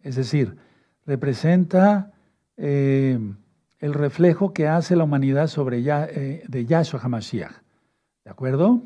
es 0.00 0.16
decir, 0.16 0.56
representa 1.04 2.12
eh, 2.56 3.18
el 3.78 3.94
reflejo 3.94 4.52
que 4.52 4.68
hace 4.68 4.96
la 4.96 5.04
humanidad 5.04 5.48
sobre 5.48 5.82
ya, 5.82 6.04
eh, 6.06 6.42
de 6.46 6.64
Yahshua 6.66 7.00
HaMashiach. 7.02 7.52
¿De 8.24 8.30
acuerdo? 8.30 8.82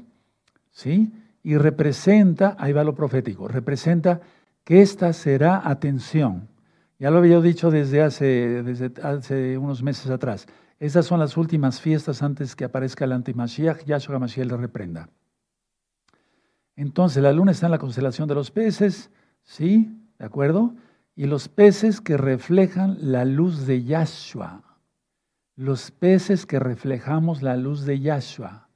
¿Sí? 0.70 1.12
Y 1.42 1.56
representa, 1.56 2.56
ahí 2.58 2.72
va 2.72 2.84
lo 2.84 2.94
profético, 2.94 3.48
representa 3.48 4.20
que 4.64 4.82
esta 4.82 5.12
será 5.12 5.68
atención 5.68 6.48
ya 6.98 7.10
lo 7.10 7.18
había 7.18 7.40
dicho 7.40 7.70
desde 7.70 8.02
hace, 8.02 8.62
desde 8.62 8.90
hace 9.02 9.58
unos 9.58 9.82
meses 9.82 10.10
atrás. 10.10 10.46
Estas 10.78 11.06
son 11.06 11.20
las 11.20 11.36
últimas 11.36 11.80
fiestas 11.80 12.22
antes 12.22 12.56
que 12.56 12.64
aparezca 12.64 13.04
el 13.04 13.12
antimashiach, 13.12 13.84
Yahshua 13.84 14.18
Mashiach 14.18 14.46
le 14.46 14.56
reprenda. 14.56 15.08
Entonces, 16.76 17.22
la 17.22 17.32
luna 17.32 17.52
está 17.52 17.66
en 17.66 17.72
la 17.72 17.78
constelación 17.78 18.28
de 18.28 18.34
los 18.34 18.50
peces, 18.50 19.10
¿sí? 19.42 19.98
¿De 20.18 20.24
acuerdo? 20.24 20.74
Y 21.14 21.26
los 21.26 21.48
peces 21.48 22.00
que 22.00 22.16
reflejan 22.16 22.98
la 23.00 23.24
luz 23.24 23.66
de 23.66 23.82
Yahshua. 23.82 24.62
Los 25.56 25.90
peces 25.90 26.46
que 26.46 26.58
reflejamos 26.58 27.42
la 27.42 27.56
luz 27.56 27.86
de 27.86 27.98
Yahshua. 28.00 28.68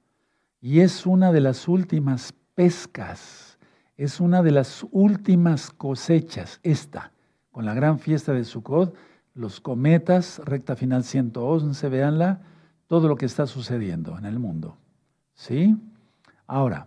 Y 0.61 0.81
es 0.81 1.07
una 1.07 1.31
de 1.33 1.41
las 1.41 1.69
últimas 1.69 2.35
pescas, 2.55 3.59
es 3.97 4.21
una 4.21 4.43
de 4.43 4.51
las 4.51 4.85
últimas 4.91 5.71
cosechas, 5.71 6.59
esta 6.63 7.13
con 7.51 7.65
la 7.65 7.75
gran 7.75 7.99
fiesta 7.99 8.33
de 8.33 8.45
Sukkot, 8.45 8.95
los 9.35 9.61
cometas, 9.61 10.41
recta 10.45 10.77
final 10.77 11.05
111, 11.05 11.89
véanla, 11.89 12.41
todo 12.87 13.09
lo 13.09 13.17
que 13.17 13.27
está 13.27 13.47
sucediendo 13.47 14.19
en 14.19 14.25
el 14.25 14.39
mundo. 14.39 14.77
¿Sí? 15.35 15.77
Ahora, 16.47 16.87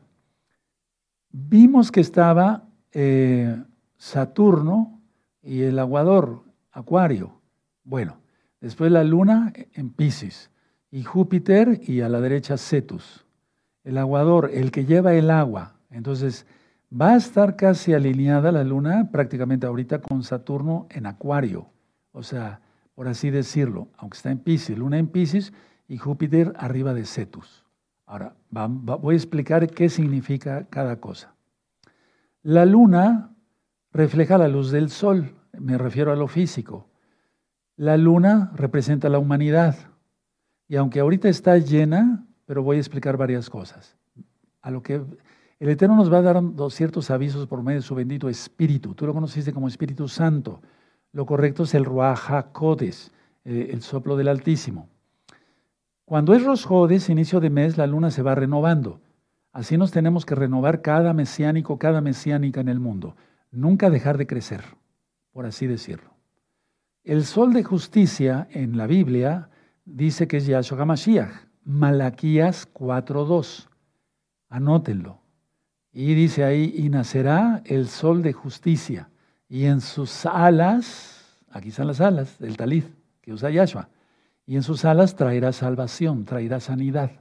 vimos 1.34 1.92
que 1.92 2.00
estaba 2.00 2.64
eh, 2.94 3.62
Saturno 3.98 5.02
y 5.42 5.64
el 5.64 5.78
aguador, 5.78 6.44
Acuario. 6.72 7.42
Bueno, 7.84 8.16
después 8.62 8.90
la 8.90 9.04
luna 9.04 9.52
en 9.74 9.90
Pisces 9.90 10.50
y 10.90 11.04
Júpiter 11.04 11.82
y 11.86 12.00
a 12.00 12.08
la 12.08 12.22
derecha 12.22 12.58
Cetus. 12.58 13.26
El 13.84 13.98
aguador, 13.98 14.50
el 14.54 14.72
que 14.72 14.86
lleva 14.86 15.14
el 15.14 15.30
agua. 15.30 15.76
Entonces, 15.92 16.46
Va 16.96 17.14
a 17.14 17.16
estar 17.16 17.56
casi 17.56 17.94
alineada 17.94 18.52
la 18.52 18.64
luna 18.64 19.10
prácticamente 19.12 19.66
ahorita 19.66 20.00
con 20.00 20.22
Saturno 20.22 20.86
en 20.92 21.08
Acuario, 21.08 21.66
o 22.12 22.22
sea, 22.22 22.62
por 22.94 23.08
así 23.08 23.32
decirlo, 23.32 23.88
aunque 23.98 24.18
está 24.18 24.30
en 24.30 24.38
Pisces, 24.38 24.78
luna 24.78 25.00
en 25.00 25.08
Pisces 25.08 25.54
y 25.88 25.98
Júpiter 25.98 26.54
arriba 26.56 26.94
de 26.94 27.06
Cetus. 27.06 27.63
Ahora, 28.14 28.36
voy 28.52 29.16
a 29.16 29.18
explicar 29.18 29.68
qué 29.72 29.90
significa 29.90 30.68
cada 30.70 30.98
cosa. 30.98 31.34
La 32.44 32.64
luna 32.64 33.32
refleja 33.92 34.38
la 34.38 34.48
luz 34.48 34.70
del 34.70 34.92
sol, 34.92 35.34
me 35.58 35.80
refiero 35.80 36.12
a 36.12 36.16
lo 36.16 36.28
físico. 36.28 36.88
La 37.76 37.98
luna 37.98 38.52
representa 38.54 39.10
la 39.10 39.18
humanidad. 39.18 39.76
Y 40.68 40.76
aunque 40.76 41.00
ahorita 41.00 41.28
está 41.28 41.58
llena, 41.58 42.24
pero 42.46 42.62
voy 42.62 42.78
a 42.78 42.82
explicar 42.82 43.18
varias 43.18 43.50
cosas. 43.50 43.98
A 44.62 44.70
lo 44.70 44.84
que 44.84 45.02
el 45.60 45.70
Eterno 45.70 45.96
nos 45.96 46.14
va 46.14 46.20
a 46.20 46.22
dar 46.22 46.40
ciertos 46.70 47.10
avisos 47.10 47.48
por 47.48 47.64
medio 47.64 47.80
de 47.80 47.88
su 47.88 47.96
bendito 47.96 48.30
Espíritu. 48.30 48.94
Tú 48.94 49.08
lo 49.08 49.16
conociste 49.16 49.52
como 49.52 49.68
Espíritu 49.68 50.08
Santo. 50.08 50.62
Lo 51.14 51.26
correcto 51.26 51.64
es 51.64 51.74
el 51.74 51.84
Ruach 51.84 52.30
HaKodes, 52.30 53.12
eh, 53.44 53.70
el 53.72 53.82
soplo 53.82 54.16
del 54.16 54.28
Altísimo. 54.28 54.93
Cuando 56.06 56.34
es 56.34 56.44
Rosjodes, 56.44 57.10
inicio 57.10 57.40
de 57.40 57.50
mes, 57.50 57.78
la 57.78 57.88
luna 57.88 58.12
se 58.12 58.22
va 58.22 58.36
renovando. 58.36 59.00
Así 59.54 59.78
nos 59.78 59.92
tenemos 59.92 60.26
que 60.26 60.36
renovar 60.36 60.82
cada 60.82 61.14
mesiánico, 61.14 61.80
cada 61.80 62.02
mesiánica 62.02 62.60
en 62.60 62.68
el 62.68 62.80
mundo. 62.80 63.16
Nunca 63.52 63.90
dejar 63.90 64.18
de 64.18 64.28
crecer, 64.28 64.64
por 65.32 65.46
así 65.46 65.68
decirlo. 65.68 66.12
El 67.04 67.24
sol 67.24 67.54
de 67.54 67.64
justicia 67.64 68.48
en 68.52 68.78
la 68.78 68.88
Biblia 68.88 69.50
dice 69.86 70.28
que 70.28 70.38
es 70.38 70.46
Yahshua 70.46 70.82
HaMashiach, 70.82 71.32
Malaquías 71.64 72.68
4.2. 72.74 73.68
Anótenlo. 74.50 75.22
Y 75.94 76.16
dice 76.16 76.44
ahí, 76.44 76.74
y 76.76 76.90
nacerá 76.90 77.62
el 77.66 77.88
sol 77.88 78.24
de 78.24 78.34
justicia, 78.34 79.10
y 79.48 79.66
en 79.66 79.80
sus 79.80 80.26
alas, 80.26 81.40
aquí 81.52 81.70
están 81.70 81.88
las 81.88 82.02
alas 82.02 82.40
del 82.40 82.58
talid 82.58 82.86
que 83.22 83.32
usa 83.32 83.52
Yahshua, 83.52 83.88
y 84.46 84.56
en 84.56 84.64
sus 84.64 84.86
alas 84.86 85.16
traerá 85.16 85.52
salvación, 85.54 86.26
traerá 86.26 86.60
sanidad. 86.60 87.12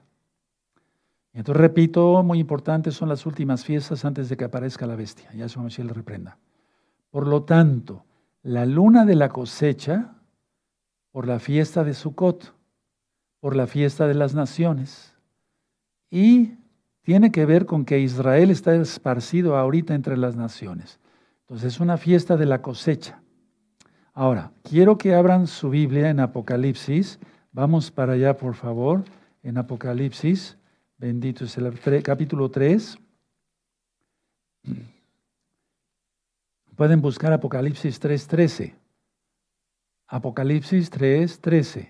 Y 1.33 1.39
entonces 1.39 1.61
repito, 1.61 2.23
muy 2.23 2.41
importante, 2.41 2.91
son 2.91 3.09
las 3.09 3.25
últimas 3.25 3.65
fiestas 3.65 4.05
antes 4.05 4.29
de 4.29 4.37
que 4.37 4.45
aparezca 4.45 4.87
la 4.87 4.97
bestia. 4.97 5.33
Yahshua 5.33 5.63
Mashiach 5.63 5.87
le 5.87 5.93
reprenda. 5.93 6.39
Por 7.11 7.27
lo 7.27 7.45
tanto, 7.45 8.05
la 8.43 8.67
luna 8.67 9.05
de 9.05 9.15
la 9.15 9.29
cosecha, 9.29 10.15
por 11.11 11.27
la 11.27 11.39
fiesta 11.39 11.85
de 11.85 11.95
Sukkot, 11.95 12.55
por 13.41 13.57
la 13.57 13.67
fiesta 13.67 14.07
de 14.07 14.15
las 14.15 14.35
naciones, 14.35 15.17
y 16.11 16.55
tiene 17.03 17.33
que 17.33 17.47
ver 17.47 17.67
con 17.67 17.85
que 17.85 17.99
Israel 17.99 18.51
está 18.51 18.75
esparcido 18.75 19.57
ahorita 19.57 19.95
entre 19.95 20.17
las 20.17 20.37
naciones. 20.37 21.01
Entonces 21.41 21.75
es 21.75 21.81
una 21.81 21.97
fiesta 21.97 22.37
de 22.37 22.47
la 22.47 22.63
cosecha. 22.63 23.22
Ahora, 24.15 24.53
quiero 24.63 24.99
que 24.99 25.15
abran 25.15 25.47
su 25.47 25.71
Biblia 25.71 26.11
en 26.11 26.21
Apocalipsis. 26.21 27.19
Vamos 27.51 27.91
para 27.91 28.13
allá, 28.13 28.37
por 28.37 28.55
favor, 28.55 29.05
en 29.43 29.57
Apocalipsis. 29.57 30.59
Bendito 30.99 31.47
es 31.47 31.57
el 31.57 32.03
capítulo 32.03 32.51
3. 32.51 32.99
Pueden 36.77 37.01
buscar 37.01 37.33
Apocalipsis 37.33 38.03
3.13. 38.03 38.75
Apocalipsis 40.09 40.93
3.13. 40.93 41.89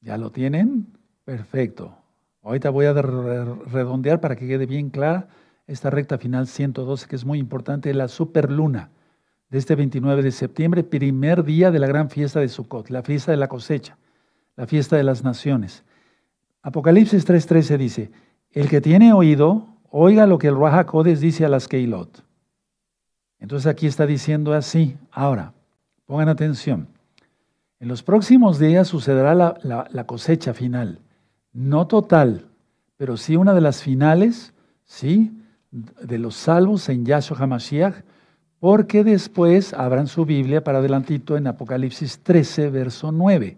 ¿Ya 0.00 0.18
lo 0.18 0.30
tienen? 0.30 0.86
Perfecto. 1.24 1.98
Ahorita 2.42 2.70
voy 2.70 2.86
a 2.86 2.92
redondear 2.92 4.20
para 4.20 4.36
que 4.36 4.46
quede 4.46 4.66
bien 4.66 4.90
clara 4.90 5.28
esta 5.66 5.90
recta 5.90 6.16
final 6.16 6.46
112, 6.46 7.08
que 7.08 7.16
es 7.16 7.24
muy 7.24 7.40
importante, 7.40 7.92
la 7.92 8.06
superluna 8.06 8.90
de 9.50 9.58
este 9.58 9.74
29 9.74 10.22
de 10.22 10.30
septiembre, 10.30 10.84
primer 10.84 11.44
día 11.44 11.70
de 11.70 11.78
la 11.78 11.86
gran 11.86 12.10
fiesta 12.10 12.40
de 12.40 12.48
Sukkot, 12.48 12.90
la 12.90 13.02
fiesta 13.02 13.32
de 13.32 13.38
la 13.38 13.48
cosecha, 13.48 13.96
la 14.56 14.66
fiesta 14.66 14.96
de 14.96 15.04
las 15.04 15.24
naciones. 15.24 15.84
Apocalipsis 16.62 17.26
3:13 17.26 17.78
dice, 17.78 18.10
el 18.52 18.68
que 18.68 18.80
tiene 18.80 19.12
oído, 19.12 19.66
oiga 19.90 20.26
lo 20.26 20.38
que 20.38 20.48
el 20.48 20.58
Raja 20.58 20.86
Codes 20.86 21.20
dice 21.20 21.44
a 21.44 21.48
las 21.48 21.68
Keilot. 21.68 22.24
Entonces 23.38 23.66
aquí 23.66 23.86
está 23.86 24.06
diciendo 24.06 24.52
así. 24.52 24.96
Ahora, 25.10 25.52
pongan 26.06 26.28
atención. 26.28 26.88
En 27.80 27.88
los 27.88 28.02
próximos 28.02 28.58
días 28.58 28.88
sucederá 28.88 29.34
la 29.34 30.04
cosecha 30.06 30.52
final 30.52 31.00
no 31.58 31.86
total, 31.86 32.46
pero 32.96 33.16
sí 33.16 33.36
una 33.36 33.52
de 33.52 33.60
las 33.60 33.82
finales, 33.82 34.54
¿sí? 34.84 35.42
De 35.70 36.18
los 36.18 36.36
salvos 36.36 36.88
en 36.88 37.04
Yahshua 37.04 37.38
HaMashiach, 37.38 37.96
porque 38.60 39.04
después 39.04 39.72
abran 39.72 40.06
su 40.06 40.24
Biblia 40.24 40.64
para 40.64 40.78
adelantito 40.78 41.36
en 41.36 41.46
Apocalipsis 41.46 42.20
13, 42.20 42.70
verso 42.70 43.12
9. 43.12 43.56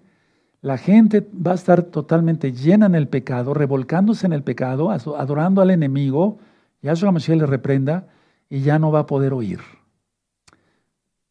La 0.62 0.76
gente 0.76 1.26
va 1.34 1.52
a 1.52 1.54
estar 1.54 1.84
totalmente 1.84 2.52
llena 2.52 2.86
en 2.86 2.94
el 2.94 3.08
pecado, 3.08 3.54
revolcándose 3.54 4.26
en 4.26 4.34
el 4.34 4.42
pecado, 4.42 4.90
adorando 4.90 5.62
al 5.62 5.70
enemigo. 5.70 6.38
Yahshua 6.82 7.08
HaMashiach 7.08 7.38
le 7.38 7.46
reprenda 7.46 8.08
y 8.50 8.60
ya 8.60 8.78
no 8.78 8.92
va 8.92 9.00
a 9.00 9.06
poder 9.06 9.32
oír. 9.32 9.60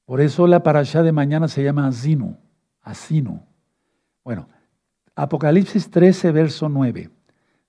Por 0.06 0.22
eso 0.22 0.48
la 0.48 0.64
parashá 0.64 1.04
de 1.04 1.12
mañana 1.12 1.48
se 1.48 1.64
llama 1.64 1.86
Asinu, 1.86 2.38
Asinu. 2.82 3.44
Bueno, 4.24 4.48
Apocalipsis 5.14 5.92
13, 5.92 6.32
verso 6.32 6.70
9. 6.70 7.12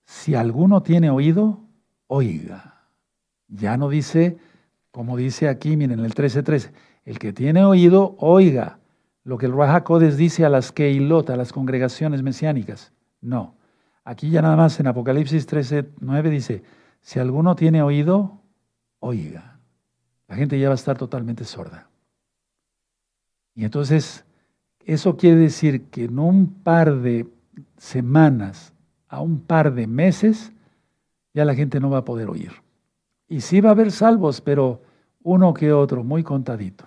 Si 0.03 0.33
alguno 0.33 0.81
tiene 0.81 1.11
oído, 1.11 1.61
oiga. 2.07 2.87
Ya 3.47 3.77
no 3.77 3.89
dice, 3.89 4.37
como 4.91 5.17
dice 5.17 5.47
aquí, 5.47 5.77
miren, 5.77 5.99
el 5.99 6.13
13, 6.13 6.43
13. 6.43 6.71
El 7.05 7.17
que 7.17 7.33
tiene 7.33 7.65
oído, 7.65 8.15
oiga 8.19 8.77
lo 9.23 9.37
que 9.37 9.45
el 9.45 9.53
Rahakodes 9.53 10.17
dice 10.17 10.45
a 10.45 10.49
las 10.49 10.71
Keilot, 10.71 11.29
a 11.29 11.37
las 11.37 11.53
congregaciones 11.53 12.23
mesiánicas. 12.23 12.91
No. 13.21 13.55
Aquí 14.03 14.31
ya 14.31 14.41
nada 14.41 14.55
más 14.55 14.79
en 14.79 14.87
Apocalipsis 14.87 15.45
13, 15.45 15.89
9 15.99 16.29
dice, 16.29 16.63
si 17.01 17.19
alguno 17.19 17.55
tiene 17.55 17.83
oído, 17.83 18.41
oiga. 18.99 19.59
La 20.27 20.35
gente 20.35 20.59
ya 20.59 20.69
va 20.69 20.73
a 20.73 20.75
estar 20.75 20.97
totalmente 20.97 21.43
sorda. 21.43 21.89
Y 23.53 23.65
entonces, 23.65 24.25
eso 24.85 25.17
quiere 25.17 25.35
decir 25.35 25.89
que 25.89 26.05
en 26.05 26.17
un 26.17 26.47
par 26.47 26.95
de 26.95 27.27
semanas 27.77 28.73
a 29.07 29.21
un 29.21 29.41
par 29.41 29.73
de 29.73 29.87
meses, 29.87 30.53
ya 31.33 31.45
la 31.45 31.53
gente 31.53 31.79
no 31.79 31.89
va 31.89 31.99
a 31.99 32.05
poder 32.05 32.29
oír. 32.29 32.53
Y 33.31 33.39
sí 33.39 33.61
va 33.61 33.69
a 33.69 33.71
haber 33.71 33.93
salvos, 33.93 34.41
pero 34.41 34.81
uno 35.23 35.53
que 35.53 35.71
otro, 35.71 36.03
muy 36.03 36.21
contadito. 36.21 36.83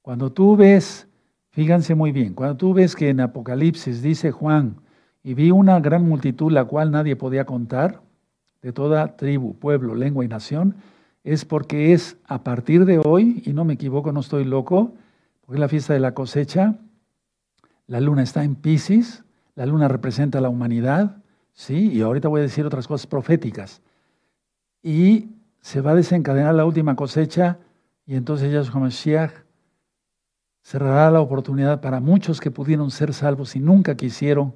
Cuando 0.00 0.32
tú 0.32 0.56
ves, 0.56 1.06
fíjense 1.50 1.94
muy 1.94 2.12
bien, 2.12 2.32
cuando 2.32 2.56
tú 2.56 2.72
ves 2.72 2.96
que 2.96 3.10
en 3.10 3.20
Apocalipsis 3.20 4.00
dice 4.00 4.30
Juan, 4.30 4.76
y 5.22 5.34
vi 5.34 5.50
una 5.50 5.78
gran 5.80 6.08
multitud 6.08 6.50
la 6.50 6.64
cual 6.64 6.92
nadie 6.92 7.14
podía 7.14 7.44
contar, 7.44 8.00
de 8.62 8.72
toda 8.72 9.18
tribu, 9.18 9.52
pueblo, 9.52 9.94
lengua 9.94 10.24
y 10.24 10.28
nación, 10.28 10.76
es 11.24 11.44
porque 11.44 11.92
es 11.92 12.16
a 12.24 12.42
partir 12.42 12.86
de 12.86 12.98
hoy, 13.04 13.42
y 13.44 13.52
no 13.52 13.66
me 13.66 13.74
equivoco, 13.74 14.12
no 14.12 14.20
estoy 14.20 14.46
loco, 14.46 14.94
porque 15.42 15.56
es 15.56 15.60
la 15.60 15.68
fiesta 15.68 15.92
de 15.92 16.00
la 16.00 16.14
cosecha, 16.14 16.76
la 17.86 18.00
luna 18.00 18.22
está 18.22 18.44
en 18.44 18.54
Pisces, 18.54 19.24
la 19.54 19.66
luna 19.66 19.88
representa 19.88 20.40
la 20.40 20.48
humanidad, 20.48 21.18
¿sí? 21.52 21.92
Y 21.92 22.00
ahorita 22.00 22.28
voy 22.28 22.40
a 22.40 22.44
decir 22.44 22.64
otras 22.64 22.88
cosas 22.88 23.06
proféticas. 23.06 23.82
Y 24.82 25.35
se 25.66 25.80
va 25.80 25.90
a 25.90 25.94
desencadenar 25.96 26.54
la 26.54 26.64
última 26.64 26.94
cosecha 26.94 27.58
y 28.06 28.14
entonces 28.14 28.52
Yahshua 28.52 28.82
Mashiach 28.82 29.32
cerrará 30.62 31.10
la 31.10 31.20
oportunidad 31.20 31.80
para 31.80 31.98
muchos 31.98 32.40
que 32.40 32.52
pudieron 32.52 32.92
ser 32.92 33.12
salvos 33.12 33.56
y 33.56 33.58
nunca 33.58 33.96
quisieron 33.96 34.54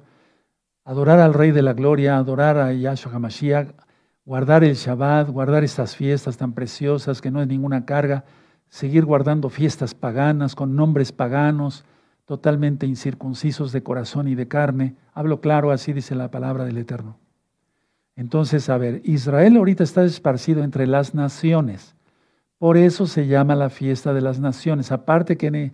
adorar 0.85 1.19
al 1.19 1.33
Rey 1.33 1.51
de 1.51 1.63
la 1.63 1.73
Gloria, 1.73 2.15
adorar 2.15 2.57
a 2.57 2.71
Yahshua 2.71 3.19
Mashiach, 3.19 3.75
guardar 4.23 4.63
el 4.63 4.75
Shabbat, 4.75 5.27
guardar 5.27 5.65
estas 5.65 5.97
fiestas 5.97 6.37
tan 6.37 6.53
preciosas 6.53 7.19
que 7.19 7.29
no 7.29 7.41
es 7.41 7.47
ninguna 7.49 7.83
carga, 7.85 8.23
seguir 8.69 9.03
guardando 9.03 9.49
fiestas 9.49 9.93
paganas 9.93 10.55
con 10.55 10.77
nombres 10.77 11.11
paganos, 11.11 11.83
totalmente 12.23 12.87
incircuncisos 12.87 13.73
de 13.73 13.83
corazón 13.83 14.29
y 14.29 14.35
de 14.35 14.47
carne. 14.47 14.95
Hablo 15.13 15.41
claro, 15.41 15.71
así 15.71 15.91
dice 15.91 16.15
la 16.15 16.31
palabra 16.31 16.63
del 16.63 16.77
Eterno. 16.77 17.20
Entonces, 18.15 18.69
a 18.69 18.77
ver, 18.77 19.01
Israel 19.03 19.57
ahorita 19.57 19.83
está 19.83 20.03
esparcido 20.03 20.63
entre 20.63 20.87
las 20.87 21.15
naciones. 21.15 21.95
Por 22.57 22.77
eso 22.77 23.07
se 23.07 23.27
llama 23.27 23.55
la 23.55 23.69
fiesta 23.69 24.13
de 24.13 24.21
las 24.21 24.39
naciones. 24.39 24.91
Aparte 24.91 25.37
que, 25.37 25.71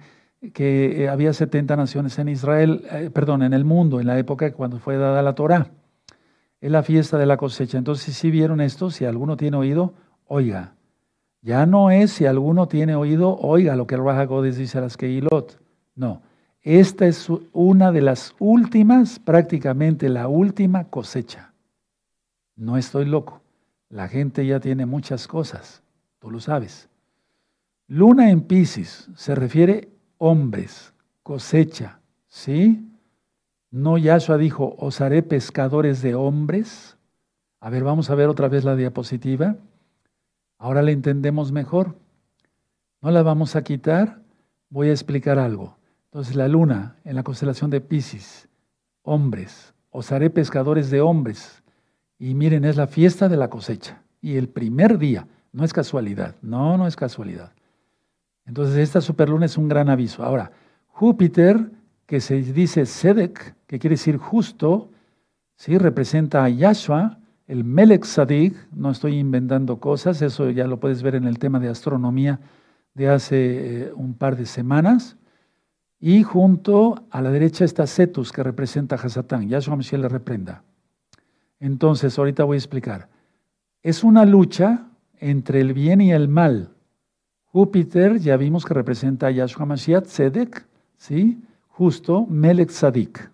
que 0.54 1.04
eh, 1.04 1.10
había 1.10 1.34
70 1.34 1.76
naciones 1.76 2.18
en 2.20 2.30
Israel, 2.30 2.86
eh, 2.92 3.10
perdón, 3.14 3.44
en 3.44 3.54
el 3.54 3.66
mundo, 3.66 4.00
en 4.00 4.08
la 4.08 4.18
época 4.18 4.52
cuando 4.54 4.80
fue 4.80 4.98
dada 4.98 5.22
la 5.22 5.36
Torah. 5.36 5.72
Es 6.62 6.72
la 6.72 6.84
fiesta 6.84 7.18
de 7.18 7.26
la 7.26 7.38
cosecha. 7.38 7.78
Entonces, 7.78 8.16
si 8.16 8.32
vieron 8.32 8.62
esto, 8.62 8.90
si 8.90 9.06
alguno 9.06 9.36
tiene 9.36 9.58
oído, 9.58 9.94
oiga. 10.28 10.74
Ya 11.42 11.66
no 11.66 11.92
es 11.92 12.12
si 12.12 12.26
alguno 12.26 12.68
tiene 12.68 12.96
oído, 12.96 13.38
oiga 13.38 13.76
lo 13.76 13.88
que 13.88 13.96
el 13.96 14.04
Raja 14.04 14.28
dice 14.42 14.78
a 14.78 14.82
las 14.82 14.98
Keilot. 14.98 15.60
No, 15.96 16.22
esta 16.62 17.06
es 17.06 17.28
una 17.54 17.92
de 17.92 18.02
las 18.02 18.36
últimas, 18.40 19.20
prácticamente 19.20 20.10
la 20.10 20.28
última 20.28 20.86
cosecha. 20.86 21.54
No 22.58 22.76
estoy 22.76 23.06
loco. 23.06 23.42
La 23.88 24.10
gente 24.10 24.46
ya 24.46 24.60
tiene 24.60 24.86
muchas 24.86 25.28
cosas, 25.28 25.84
tú 26.20 26.32
lo 26.32 26.40
sabes. 26.40 26.90
Luna 27.88 28.32
en 28.32 28.42
Pisces 28.42 29.10
se 29.16 29.36
refiere 29.36 29.90
hombres, 30.18 30.94
cosecha, 31.24 32.00
¿sí? 32.28 32.84
No 33.72 33.98
Yahshua 33.98 34.38
dijo, 34.38 34.76
os 34.80 35.00
haré 35.00 35.24
pescadores 35.24 36.02
de 36.02 36.16
hombres. 36.16 36.98
A 37.60 37.70
ver, 37.70 37.84
vamos 37.84 38.10
a 38.10 38.16
ver 38.16 38.28
otra 38.28 38.50
vez 38.50 38.66
la 38.66 38.76
diapositiva. 38.76 39.56
Ahora 40.58 40.82
la 40.82 40.92
entendemos 40.92 41.52
mejor. 41.52 41.96
No 43.02 43.12
la 43.12 43.22
vamos 43.22 43.56
a 43.56 43.64
quitar, 43.64 44.20
voy 44.70 44.90
a 44.90 44.94
explicar 44.94 45.38
algo. 45.38 45.78
Entonces 46.06 46.36
la 46.36 46.48
luna 46.48 46.96
en 47.04 47.16
la 47.16 47.24
constelación 47.24 47.70
de 47.70 47.82
Pisces, 47.82 48.50
hombres, 49.04 49.74
os 49.92 50.12
haré 50.12 50.30
pescadores 50.32 50.90
de 50.90 51.02
hombres. 51.02 51.62
Y 52.20 52.34
miren, 52.34 52.66
es 52.66 52.76
la 52.78 52.88
fiesta 52.88 53.30
de 53.30 53.38
la 53.38 53.50
cosecha. 53.50 54.02
Y 54.22 54.38
el 54.38 54.50
primer 54.50 54.98
día, 54.98 55.28
no 55.52 55.64
es 55.64 55.74
casualidad, 55.74 56.36
no, 56.42 56.78
no 56.78 56.88
es 56.88 56.96
casualidad. 56.96 57.52
Entonces 58.46 58.78
esta 58.78 59.02
superluna 59.02 59.46
es 59.46 59.58
un 59.58 59.68
gran 59.68 59.90
aviso. 59.90 60.24
Ahora, 60.24 60.52
Júpiter, 60.88 61.72
que 62.06 62.22
se 62.22 62.42
dice 62.42 62.86
Sedek, 62.86 63.56
que 63.68 63.80
quiere 63.80 63.96
decir 63.96 64.18
justo, 64.18 64.90
¿sí? 65.56 65.78
representa 65.78 66.44
a 66.44 66.50
Yahshua, 66.50 67.20
el 67.48 67.64
Melech 67.64 68.06
Sadik, 68.06 68.56
no 68.72 68.92
estoy 68.92 69.18
inventando 69.18 69.80
cosas, 69.80 70.22
eso 70.22 70.50
ya 70.50 70.68
lo 70.68 70.80
puedes 70.80 71.02
ver 71.02 71.16
en 71.16 71.26
el 71.26 71.40
tema 71.40 71.60
de 71.60 71.70
astronomía 71.70 72.40
de 72.94 73.10
hace 73.10 73.38
eh, 73.84 73.94
un 73.96 74.16
par 74.16 74.36
de 74.38 74.46
semanas. 74.46 75.18
Y 76.00 76.24
junto 76.24 77.06
a 77.10 77.22
la 77.22 77.32
derecha 77.32 77.66
está 77.66 77.88
Cetus, 77.88 78.32
que 78.32 78.44
representa 78.44 78.96
a 78.96 79.00
Hasatán. 79.00 79.48
Yahshua 79.50 79.76
Mashiach 79.76 80.02
le 80.02 80.10
reprenda. 80.10 80.64
Entonces, 81.60 82.18
ahorita 82.18 82.44
voy 82.44 82.56
a 82.56 82.60
explicar. 82.60 83.10
Es 83.82 84.04
una 84.04 84.26
lucha 84.26 84.88
entre 85.20 85.62
el 85.62 85.74
bien 85.74 86.02
y 86.02 86.12
el 86.12 86.28
mal. 86.28 86.72
Júpiter, 87.46 88.20
ya 88.20 88.38
vimos 88.38 88.66
que 88.66 88.74
representa 88.74 89.28
a 89.28 89.32
Yahshua 89.32 89.66
Mashiach, 89.66 90.04
Tzedek, 90.04 90.68
¿sí? 90.98 91.42
Justo, 91.68 92.26
Melech 92.28 92.70
Sadik. 92.70 93.32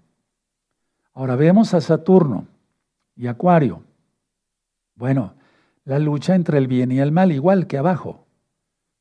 Ahora 1.14 1.36
vemos 1.36 1.74
a 1.74 1.82
Saturno 1.82 2.48
y 3.16 3.28
Acuario. 3.28 3.84
Bueno, 4.96 5.34
la 5.86 6.00
lucha 6.00 6.36
entre 6.36 6.58
el 6.58 6.68
bien 6.68 6.92
y 6.92 7.00
el 7.00 7.12
mal, 7.12 7.32
igual 7.32 7.68
que 7.68 7.78
abajo. 7.78 8.26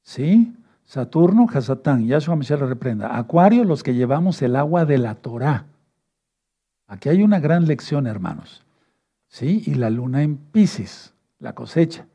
¿Sí? 0.02 0.54
Saturno, 0.84 1.46
Hasatán, 1.52 2.06
Yahshua 2.06 2.36
Mashiach 2.36 2.60
le 2.60 2.66
reprenda. 2.66 3.16
Acuario, 3.16 3.64
los 3.64 3.82
que 3.82 3.94
llevamos 3.94 4.42
el 4.42 4.56
agua 4.56 4.84
de 4.84 4.98
la 4.98 5.14
Torah. 5.14 5.66
Aquí 6.86 7.08
hay 7.08 7.22
una 7.22 7.40
gran 7.40 7.66
lección, 7.66 8.06
hermanos. 8.06 8.62
¿Sí? 9.32 9.62
Y 9.64 9.74
la 9.76 9.88
luna 9.88 10.22
en 10.22 10.36
Pisces, 10.36 11.14
la 11.38 11.54
cosecha. 11.54 12.06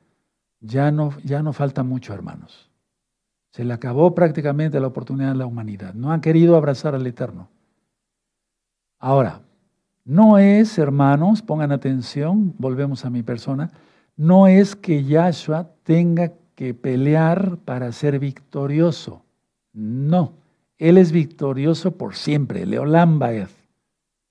Ya 0.60 0.92
no, 0.92 1.18
ya 1.24 1.42
no 1.42 1.52
falta 1.52 1.82
mucho, 1.82 2.14
hermanos. 2.14 2.70
Se 3.50 3.64
le 3.64 3.74
acabó 3.74 4.14
prácticamente 4.14 4.80
la 4.80 4.86
oportunidad 4.86 5.30
de 5.30 5.40
la 5.40 5.48
humanidad. 5.48 5.96
No 5.96 6.12
han 6.12 6.22
querido 6.22 6.56
abrazar 6.56 6.94
al 6.94 7.08
Eterno. 7.08 7.50
Ahora, 9.00 9.42
no 10.06 10.38
es, 10.38 10.78
hermanos, 10.78 11.42
pongan 11.42 11.72
atención, 11.72 12.54
volvemos 12.60 13.04
a 13.04 13.10
mi 13.10 13.24
persona, 13.24 13.72
no 14.16 14.46
es 14.46 14.76
que 14.76 15.04
Yahshua 15.04 15.72
tenga 15.82 16.34
que 16.54 16.76
pelear 16.76 17.58
para 17.66 17.92
ser 17.94 18.20
victorioso. 18.20 19.24
No, 19.74 20.34
Él 20.78 21.00
es 21.00 21.12
victorioso 21.12 21.98
por 21.98 22.16
siempre, 22.16 22.68
Leolam 22.68 23.18
Baez. 23.18 23.56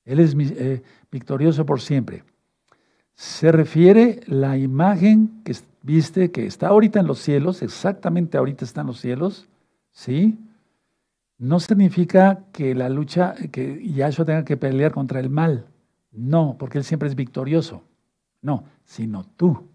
Él 0.05 0.20
es 0.20 0.37
eh, 0.39 0.84
victorioso 1.11 1.66
por 1.66 1.80
siempre. 1.80 2.22
Se 3.16 3.50
refiere 3.50 4.20
la 4.26 4.56
imagen 4.56 5.42
que 5.42 5.56
viste 5.82 6.30
que 6.30 6.46
está 6.46 6.68
ahorita 6.68 7.00
en 7.00 7.06
los 7.06 7.18
cielos, 7.18 7.62
exactamente 7.62 8.38
ahorita 8.38 8.64
está 8.64 8.82
en 8.82 8.86
los 8.86 9.00
cielos, 9.00 9.48
¿sí? 9.90 10.38
no 11.38 11.60
significa 11.60 12.44
que 12.52 12.74
la 12.74 12.88
lucha, 12.88 13.34
que 13.52 13.86
Yahshua 13.86 14.24
tenga 14.24 14.44
que 14.44 14.56
pelear 14.56 14.92
contra 14.92 15.20
el 15.20 15.30
mal. 15.30 15.66
No, 16.12 16.56
porque 16.58 16.78
Él 16.78 16.84
siempre 16.84 17.08
es 17.08 17.14
victorioso. 17.14 17.82
No, 18.40 18.64
sino 18.84 19.24
tú, 19.36 19.68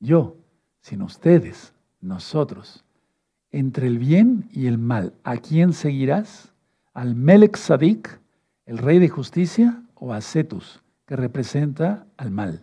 yo, 0.00 0.36
sino 0.80 1.04
ustedes, 1.04 1.72
nosotros. 2.00 2.84
Entre 3.52 3.86
el 3.86 3.98
bien 3.98 4.48
y 4.52 4.66
el 4.66 4.78
mal, 4.78 5.14
¿a 5.24 5.36
quién 5.36 5.72
seguirás? 5.72 6.52
¿Al 6.94 7.14
Melech 7.14 7.56
Sadik, 7.56 8.18
el 8.64 8.78
rey 8.78 8.98
de 8.98 9.08
justicia, 9.08 9.82
o 9.94 10.12
a 10.12 10.20
Cetus, 10.20 10.82
que 11.06 11.16
representa 11.16 12.06
al 12.16 12.30
mal? 12.30 12.62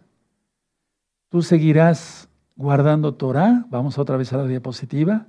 Tú 1.30 1.42
seguirás 1.42 2.30
guardando 2.56 3.16
Torah, 3.16 3.66
vamos 3.70 3.98
otra 3.98 4.18
vez 4.18 4.32
a 4.34 4.38
la 4.38 4.46
diapositiva, 4.46 5.26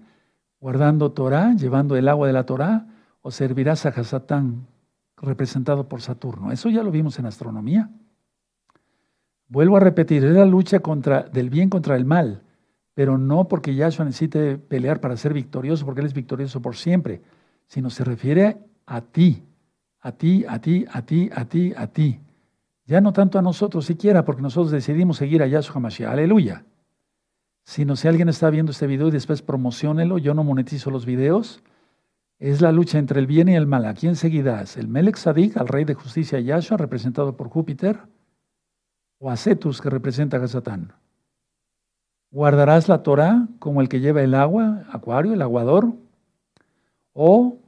guardando 0.60 1.12
Torah, 1.12 1.54
llevando 1.54 1.96
el 1.96 2.08
agua 2.08 2.26
de 2.26 2.32
la 2.32 2.44
Torah, 2.44 2.86
o 3.22 3.30
servirás 3.30 3.86
a 3.86 3.88
Hasatán, 3.90 4.66
representado 5.16 5.88
por 5.88 6.02
Saturno. 6.02 6.52
Eso 6.52 6.68
ya 6.68 6.82
lo 6.82 6.90
vimos 6.90 7.18
en 7.18 7.26
astronomía. 7.26 7.90
Vuelvo 9.48 9.76
a 9.76 9.80
repetir, 9.80 10.24
es 10.24 10.32
la 10.32 10.44
lucha 10.44 10.80
contra, 10.80 11.22
del 11.22 11.48
bien 11.48 11.70
contra 11.70 11.96
el 11.96 12.04
mal, 12.04 12.42
pero 12.94 13.18
no 13.18 13.48
porque 13.48 13.74
Yahshua 13.74 14.04
necesite 14.04 14.58
pelear 14.58 15.00
para 15.00 15.16
ser 15.16 15.32
victorioso, 15.32 15.84
porque 15.84 16.00
Él 16.00 16.06
es 16.06 16.14
victorioso 16.14 16.60
por 16.60 16.76
siempre, 16.76 17.22
sino 17.66 17.90
se 17.90 18.04
refiere 18.04 18.58
a 18.86 19.00
ti, 19.00 19.42
a 20.00 20.12
ti, 20.12 20.44
a 20.48 20.58
ti, 20.60 20.84
a 20.90 21.02
ti, 21.02 21.30
a 21.32 21.44
ti, 21.44 21.72
a 21.76 21.86
ti. 21.86 22.20
Ya 22.87 23.01
no 23.01 23.12
tanto 23.12 23.39
a 23.39 23.43
nosotros 23.43 23.87
siquiera, 23.87 24.24
porque 24.24 24.43
nosotros 24.43 24.70
decidimos 24.70 25.16
seguir 25.16 25.43
a 25.43 25.47
Yahshua 25.47 25.80
Mashiach. 25.80 26.12
Aleluya 26.12 26.64
sino 27.64 27.97
si 27.97 28.09
alguien 28.09 28.28
está 28.28 28.51
viendo 28.51 28.72
este 28.72 28.87
video 28.87 29.09
y 29.09 29.12
después 29.12 29.43
promocionelo, 29.43 30.18
yo 30.18 30.35
no 30.35 30.45
monetizo 30.45 30.91
los 30.91 31.07
videos, 31.07 31.62
es 32.39 32.61
la 32.61 32.72
lucha 32.72 32.99
entre 32.99 33.20
el 33.20 33.26
bien 33.26 33.49
y 33.49 33.57
el 33.57 33.66
mal. 33.66 33.87
¿A 33.87 33.95
quién 33.95 34.16
seguirás? 34.16 34.76
¿El 34.76 34.89
Melech 34.89 35.16
Sadik, 35.16 35.57
al 35.57 35.68
rey 35.68 35.85
de 35.85 35.95
justicia 35.95 36.41
Yahshua, 36.41 36.76
representado 36.76 37.37
por 37.37 37.49
Júpiter? 37.49 38.01
¿O 39.18 39.30
a 39.30 39.37
Cetus, 39.37 39.80
que 39.80 39.89
representa 39.89 40.37
a 40.37 40.47
Satán? 40.47 40.93
¿Guardarás 42.30 42.89
la 42.89 43.03
Torah 43.03 43.49
como 43.61 43.80
el 43.80 43.89
que 43.89 44.01
lleva 44.01 44.22
el 44.22 44.35
agua, 44.35 44.85
Acuario, 44.91 45.32
el 45.32 45.41
aguador? 45.41 45.95
¿O 47.14 47.59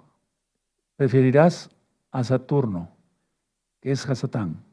preferirás 0.97 1.71
a 2.11 2.23
Saturno, 2.25 2.91
que 3.81 3.93
es 3.93 4.07
Hasatán? 4.07 4.66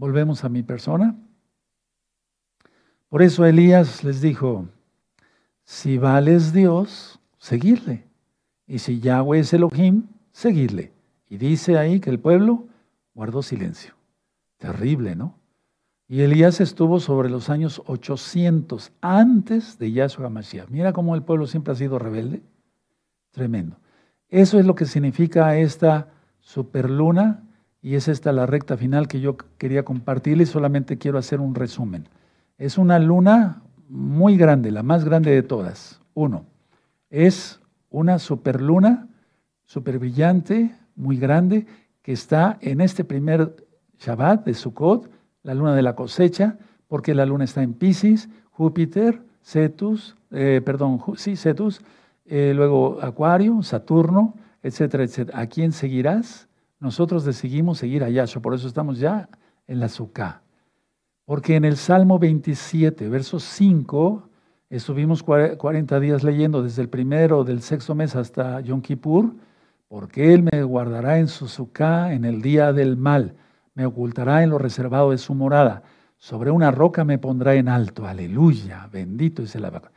Volvemos 0.00 0.44
a 0.44 0.48
mi 0.48 0.62
persona. 0.62 1.14
Por 3.10 3.20
eso 3.20 3.44
Elías 3.44 4.02
les 4.02 4.22
dijo, 4.22 4.66
si 5.64 5.98
vales 5.98 6.54
Dios, 6.54 7.20
seguirle. 7.36 8.06
Y 8.66 8.78
si 8.78 8.98
Yahweh 9.00 9.40
es 9.40 9.52
Elohim, 9.52 10.04
seguirle. 10.32 10.90
Y 11.28 11.36
dice 11.36 11.76
ahí 11.76 12.00
que 12.00 12.08
el 12.08 12.18
pueblo 12.18 12.66
guardó 13.14 13.42
silencio. 13.42 13.92
Terrible, 14.56 15.16
¿no? 15.16 15.38
Y 16.08 16.22
Elías 16.22 16.62
estuvo 16.62 16.98
sobre 16.98 17.28
los 17.28 17.50
años 17.50 17.82
800 17.84 18.92
antes 19.02 19.78
de 19.78 19.92
Yahshua 19.92 20.30
Mashiach. 20.30 20.70
Mira 20.70 20.94
cómo 20.94 21.14
el 21.14 21.24
pueblo 21.24 21.46
siempre 21.46 21.74
ha 21.74 21.76
sido 21.76 21.98
rebelde. 21.98 22.42
Tremendo. 23.32 23.76
Eso 24.30 24.58
es 24.58 24.64
lo 24.64 24.74
que 24.74 24.86
significa 24.86 25.58
esta 25.58 26.08
superluna 26.40 27.44
y 27.82 27.94
es 27.94 28.08
esta 28.08 28.32
la 28.32 28.46
recta 28.46 28.76
final 28.76 29.08
que 29.08 29.20
yo 29.20 29.36
quería 29.58 29.84
compartirles. 29.84 30.50
Solamente 30.50 30.98
quiero 30.98 31.18
hacer 31.18 31.40
un 31.40 31.54
resumen. 31.54 32.08
Es 32.58 32.78
una 32.78 32.98
luna 32.98 33.62
muy 33.88 34.36
grande, 34.36 34.70
la 34.70 34.82
más 34.82 35.04
grande 35.04 35.30
de 35.30 35.42
todas. 35.42 36.00
Uno, 36.14 36.44
es 37.08 37.60
una 37.88 38.18
superluna, 38.18 39.08
super 39.64 39.98
brillante, 39.98 40.74
muy 40.94 41.16
grande, 41.16 41.66
que 42.02 42.12
está 42.12 42.58
en 42.60 42.80
este 42.80 43.04
primer 43.04 43.56
Shabbat 43.98 44.44
de 44.44 44.54
Sukkot, 44.54 45.10
la 45.42 45.54
luna 45.54 45.74
de 45.74 45.82
la 45.82 45.94
cosecha, 45.94 46.58
porque 46.86 47.14
la 47.14 47.26
luna 47.26 47.44
está 47.44 47.62
en 47.62 47.74
Pisces, 47.74 48.28
Júpiter, 48.50 49.22
Cetus, 49.42 50.16
eh, 50.30 50.60
perdón, 50.64 51.00
sí, 51.16 51.36
Cetus, 51.36 51.80
eh, 52.26 52.52
luego 52.54 52.98
Acuario, 53.02 53.62
Saturno, 53.62 54.34
etcétera, 54.62 55.04
etcétera. 55.04 55.40
¿A 55.40 55.46
quién 55.46 55.72
seguirás? 55.72 56.49
Nosotros 56.80 57.24
decidimos 57.24 57.78
seguir 57.78 58.02
a 58.02 58.08
Yahshua, 58.08 58.42
por 58.42 58.54
eso 58.54 58.66
estamos 58.66 58.98
ya 58.98 59.28
en 59.66 59.80
la 59.80 59.88
Sukkah. 59.88 60.42
Porque 61.26 61.54
en 61.54 61.64
el 61.64 61.76
Salmo 61.76 62.18
27, 62.18 63.08
verso 63.08 63.38
5, 63.38 64.28
estuvimos 64.70 65.22
40 65.22 66.00
días 66.00 66.24
leyendo 66.24 66.62
desde 66.62 66.82
el 66.82 66.88
primero 66.88 67.44
del 67.44 67.60
sexto 67.60 67.94
mes 67.94 68.16
hasta 68.16 68.60
Yom 68.60 68.80
Kippur, 68.80 69.34
porque 69.88 70.32
Él 70.32 70.42
me 70.50 70.62
guardará 70.62 71.18
en 71.18 71.28
su 71.28 71.48
suká 71.48 72.12
en 72.12 72.24
el 72.24 72.42
día 72.42 72.72
del 72.72 72.96
mal, 72.96 73.34
me 73.74 73.84
ocultará 73.86 74.42
en 74.42 74.50
lo 74.50 74.58
reservado 74.58 75.10
de 75.10 75.18
su 75.18 75.34
morada, 75.34 75.82
sobre 76.16 76.50
una 76.50 76.70
roca 76.70 77.04
me 77.04 77.18
pondrá 77.18 77.54
en 77.54 77.68
alto, 77.68 78.06
aleluya, 78.06 78.88
bendito 78.92 79.42
es 79.42 79.54
el 79.54 79.64
abaco. 79.64 79.88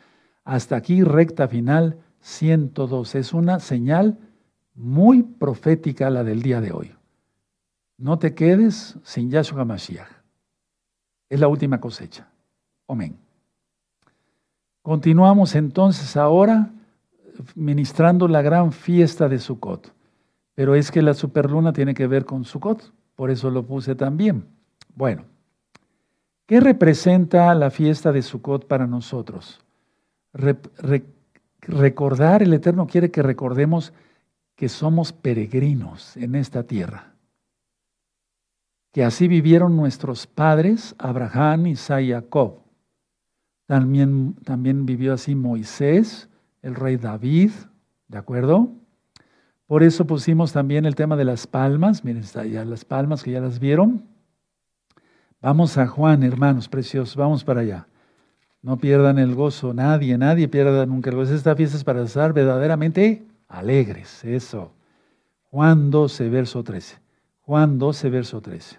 Hasta 0.43 0.75
aquí, 0.75 1.03
recta 1.03 1.47
final 1.47 1.97
102. 2.21 3.15
Es 3.15 3.33
una 3.33 3.59
señal 3.59 4.17
muy 4.75 5.23
profética 5.23 6.09
la 6.09 6.23
del 6.23 6.41
día 6.41 6.61
de 6.61 6.71
hoy. 6.71 6.91
No 7.97 8.19
te 8.19 8.33
quedes 8.33 8.97
sin 9.03 9.29
Yahshua 9.29 9.65
Mashiach. 9.65 10.09
Es 11.29 11.39
la 11.39 11.47
última 11.47 11.79
cosecha. 11.79 12.27
Amén. 12.87 13.17
Continuamos 14.81 15.55
entonces 15.55 16.17
ahora 16.17 16.71
ministrando 17.55 18.27
la 18.27 18.41
gran 18.41 18.71
fiesta 18.71 19.29
de 19.29 19.39
Sukkot. 19.39 19.93
Pero 20.55 20.75
es 20.75 20.91
que 20.91 21.01
la 21.01 21.13
superluna 21.13 21.73
tiene 21.73 21.93
que 21.93 22.07
ver 22.07 22.25
con 22.25 22.45
Sukkot, 22.45 22.93
por 23.15 23.31
eso 23.31 23.49
lo 23.49 23.65
puse 23.65 23.95
también. 23.95 24.45
Bueno, 24.95 25.23
¿qué 26.45 26.59
representa 26.59 27.53
la 27.55 27.71
fiesta 27.71 28.11
de 28.11 28.21
Sukkot 28.21 28.67
para 28.67 28.87
nosotros? 28.87 29.59
recordar, 31.61 32.41
el 32.41 32.53
Eterno 32.53 32.87
quiere 32.87 33.11
que 33.11 33.21
recordemos 33.21 33.93
que 34.55 34.69
somos 34.69 35.11
peregrinos 35.11 36.15
en 36.17 36.35
esta 36.35 36.63
tierra. 36.63 37.15
Que 38.91 39.03
así 39.03 39.27
vivieron 39.27 39.75
nuestros 39.75 40.27
padres, 40.27 40.95
Abraham, 40.99 41.67
Isaac 41.67 42.03
y 42.03 42.11
Jacob. 42.11 42.59
También, 43.65 44.35
también 44.43 44.85
vivió 44.85 45.13
así 45.13 45.33
Moisés, 45.33 46.29
el 46.61 46.75
rey 46.75 46.97
David, 46.97 47.51
¿de 48.07 48.17
acuerdo? 48.17 48.69
Por 49.65 49.81
eso 49.81 50.05
pusimos 50.05 50.53
también 50.53 50.85
el 50.85 50.93
tema 50.93 51.15
de 51.15 51.25
las 51.25 51.47
palmas. 51.47 52.03
Miren, 52.03 52.21
está 52.21 52.45
ya 52.45 52.63
las 52.65 52.85
palmas 52.85 53.23
que 53.23 53.31
ya 53.31 53.41
las 53.41 53.59
vieron. 53.59 54.05
Vamos 55.41 55.77
a 55.77 55.87
Juan, 55.87 56.23
hermanos 56.23 56.69
preciosos, 56.69 57.15
vamos 57.15 57.43
para 57.43 57.61
allá. 57.61 57.87
No 58.61 58.77
pierdan 58.77 59.17
el 59.17 59.35
gozo, 59.35 59.73
nadie, 59.73 60.17
nadie 60.17 60.47
pierda 60.47 60.85
nunca 60.85 61.09
el 61.09 61.15
gozo. 61.15 61.33
Esta 61.33 61.55
fiesta 61.55 61.75
es 61.75 61.83
para 61.83 62.03
estar 62.03 62.31
verdaderamente 62.31 63.25
alegres, 63.53 64.23
eso. 64.23 64.71
Juan 65.49 65.91
12, 65.91 66.29
verso 66.29 66.63
13. 66.63 66.97
Juan 67.41 67.77
12, 67.77 68.09
verso 68.09 68.41
13. 68.41 68.77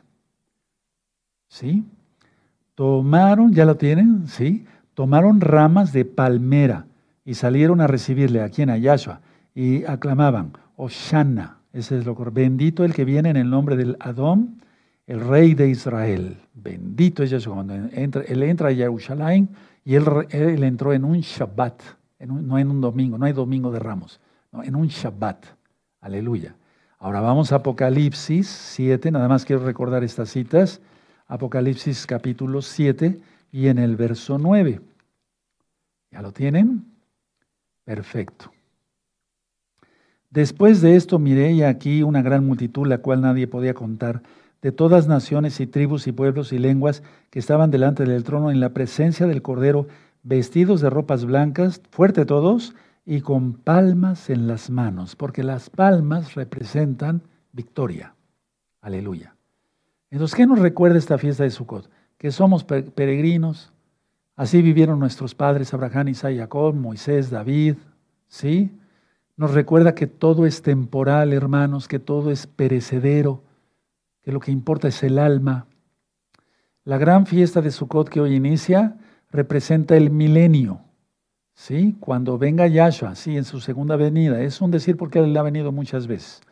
¿Sí? 1.49 1.85
Tomaron, 2.75 3.53
¿ya 3.53 3.65
lo 3.65 3.77
tienen? 3.77 4.27
¿Sí? 4.27 4.67
Tomaron 4.95 5.41
ramas 5.41 5.93
de 5.93 6.05
palmera 6.05 6.87
y 7.25 7.35
salieron 7.35 7.81
a 7.81 7.87
recibirle 7.87 8.43
aquí 8.43 8.63
en 8.63 8.71
Ayashua 8.71 9.21
y 9.55 9.85
aclamaban, 9.85 10.53
Oshana, 10.77 11.59
ese 11.73 11.99
es 11.99 12.07
lo 12.07 12.15
correcto, 12.15 12.41
bendito 12.41 12.85
el 12.85 12.93
que 12.93 13.05
viene 13.05 13.31
en 13.31 13.37
el 13.37 13.49
nombre 13.49 13.77
del 13.77 13.97
Adón, 14.01 14.61
el 15.07 15.21
rey 15.21 15.55
de 15.55 15.69
Israel. 15.69 16.39
Bendito 16.55 17.23
es 17.23 17.31
Yeshua. 17.31 17.55
Cuando 17.55 17.75
entra, 17.75 18.23
él 18.23 18.43
entra 18.43 18.69
a 18.69 18.75
Jerusalén 18.75 19.49
y 19.85 19.95
él 19.95 20.65
entró 20.65 20.93
en 20.93 21.05
un 21.05 21.21
Shabbat, 21.21 21.83
no 22.27 22.59
en 22.59 22.71
un 22.71 22.81
domingo, 22.81 23.19
no 23.19 23.27
hay 23.27 23.33
domingo 23.33 23.71
de 23.71 23.79
ramos, 23.79 24.21
en 24.63 24.77
un 24.77 24.87
Shabbat. 24.89 25.47
Aleluya. 26.01 26.55
Ahora 26.99 27.21
vamos 27.21 27.53
a 27.53 27.57
Apocalipsis 27.57 28.47
7, 28.47 29.11
nada 29.11 29.29
más 29.29 29.45
quiero 29.45 29.65
recordar 29.65 30.05
estas 30.05 30.31
citas. 30.31 30.81
Apocalipsis 31.27 32.07
capítulo 32.07 32.63
7 32.63 33.21
y 33.53 33.69
en 33.69 33.79
el 33.79 33.97
verso 33.97 34.39
9. 34.39 34.81
¿Ya 36.11 36.23
lo 36.23 36.33
tienen? 36.33 36.85
Perfecto. 37.85 38.53
Después 40.31 40.81
de 40.81 40.97
esto 40.97 41.19
miré 41.19 41.53
y 41.53 41.63
aquí 41.63 42.03
una 42.03 42.23
gran 42.23 42.47
multitud, 42.47 42.87
la 42.87 42.99
cual 42.99 43.21
nadie 43.21 43.47
podía 43.47 43.75
contar, 43.75 44.23
de 44.63 44.73
todas 44.73 45.07
naciones 45.07 45.61
y 45.61 45.67
tribus 45.67 46.07
y 46.07 46.13
pueblos 46.13 46.53
y 46.53 46.59
lenguas 46.59 47.03
que 47.31 47.39
estaban 47.39 47.71
delante 47.71 48.05
del 48.05 48.25
trono 48.25 48.51
en 48.51 48.61
la 48.61 48.71
presencia 48.71 49.27
del 49.27 49.43
Cordero, 49.43 49.87
vestidos 50.23 50.81
de 50.81 50.89
ropas 50.89 51.25
blancas, 51.25 51.83
fuerte 51.91 52.25
todos, 52.25 52.75
y 53.05 53.21
con 53.21 53.55
palmas 53.55 54.31
en 54.31 54.47
las 54.47 54.71
manos, 54.71 55.17
porque 55.17 55.43
las 55.43 55.71
palmas 55.71 56.35
representan 56.35 57.23
victoria. 57.53 58.15
Aleluya. 58.81 59.37
Entonces, 60.11 60.37
¿qué 60.37 60.47
nos 60.47 60.59
recuerda 60.59 60.99
esta 60.99 61.19
fiesta 61.19 61.45
de 61.45 61.51
Sukkot? 61.51 61.91
Que 62.17 62.31
somos 62.31 62.65
peregrinos. 62.65 63.73
Así 64.37 64.63
vivieron 64.63 64.99
nuestros 64.99 65.35
padres 65.35 65.75
Abraham, 65.75 66.09
Isaac, 66.09 66.37
Jacob, 66.37 66.75
Moisés, 66.75 67.31
David. 67.31 67.77
¿Sí? 68.29 68.79
Nos 69.37 69.53
recuerda 69.53 69.95
que 69.95 70.07
todo 70.07 70.47
es 70.47 70.63
temporal, 70.63 71.33
hermanos, 71.33 71.89
que 71.89 71.99
todo 71.99 72.31
es 72.31 72.47
perecedero 72.47 73.43
que 74.25 74.33
lo 74.33 74.41
que 74.41 74.51
importa 74.51 74.89
es 74.89 75.03
el 75.03 75.19
alma. 75.19 75.67
La 76.85 76.99
gran 76.99 77.27
fiesta 77.27 77.61
de 77.61 77.71
Sukkot 77.71 78.09
que 78.09 78.21
hoy 78.21 78.35
inicia 78.35 78.97
representa 79.31 79.97
el 79.97 80.11
milenio. 80.11 80.81
¿Sí? 81.55 81.97
Cuando 82.01 82.37
venga 82.37 82.67
Yahshua, 82.67 83.15
sí, 83.15 83.37
en 83.37 83.45
su 83.45 83.61
segunda 83.61 83.97
venida. 83.97 84.41
Es 84.43 84.61
un 84.61 84.71
decir 84.71 84.97
porque 84.97 85.21
él 85.21 85.37
ha 85.37 85.43
venido 85.43 85.73
muchas 85.73 86.07
veces. 86.07 86.43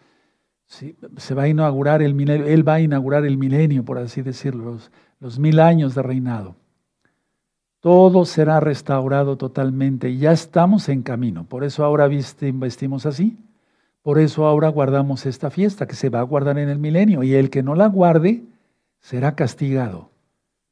¿Sí? 0.66 0.96
Se 1.16 1.34
va 1.34 1.42
a 1.42 1.48
inaugurar 1.48 2.02
el 2.02 2.14
milenio, 2.14 2.46
él 2.46 2.66
va 2.66 2.74
a 2.74 2.80
inaugurar 2.80 3.26
el 3.26 3.36
milenio, 3.36 3.84
por 3.84 3.98
así 3.98 4.22
decirlo, 4.22 4.72
los, 4.72 4.90
los 5.20 5.38
mil 5.38 5.60
años 5.60 5.94
de 5.94 6.02
reinado. 6.02 6.56
Todo 7.80 8.24
será 8.24 8.60
restaurado 8.60 9.36
totalmente. 9.36 10.16
Ya 10.16 10.30
estamos 10.30 10.88
en 10.88 11.02
camino. 11.02 11.44
Por 11.44 11.64
eso 11.64 11.84
ahora 11.84 12.08
vestimos 12.08 13.06
así. 13.06 13.36
Por 14.02 14.20
eso 14.20 14.46
ahora 14.46 14.68
guardamos 14.68 15.26
esta 15.26 15.50
fiesta 15.50 15.86
que 15.86 15.96
se 15.96 16.08
va 16.08 16.20
a 16.20 16.24
guardar 16.24 16.58
en 16.58 16.68
el 16.68 16.78
milenio 16.78 17.24
y 17.24 17.34
el 17.34 17.50
que 17.50 17.64
no 17.64 17.74
la 17.74 17.86
guarde 17.86 18.44
será 19.00 19.34
castigado. 19.34 20.10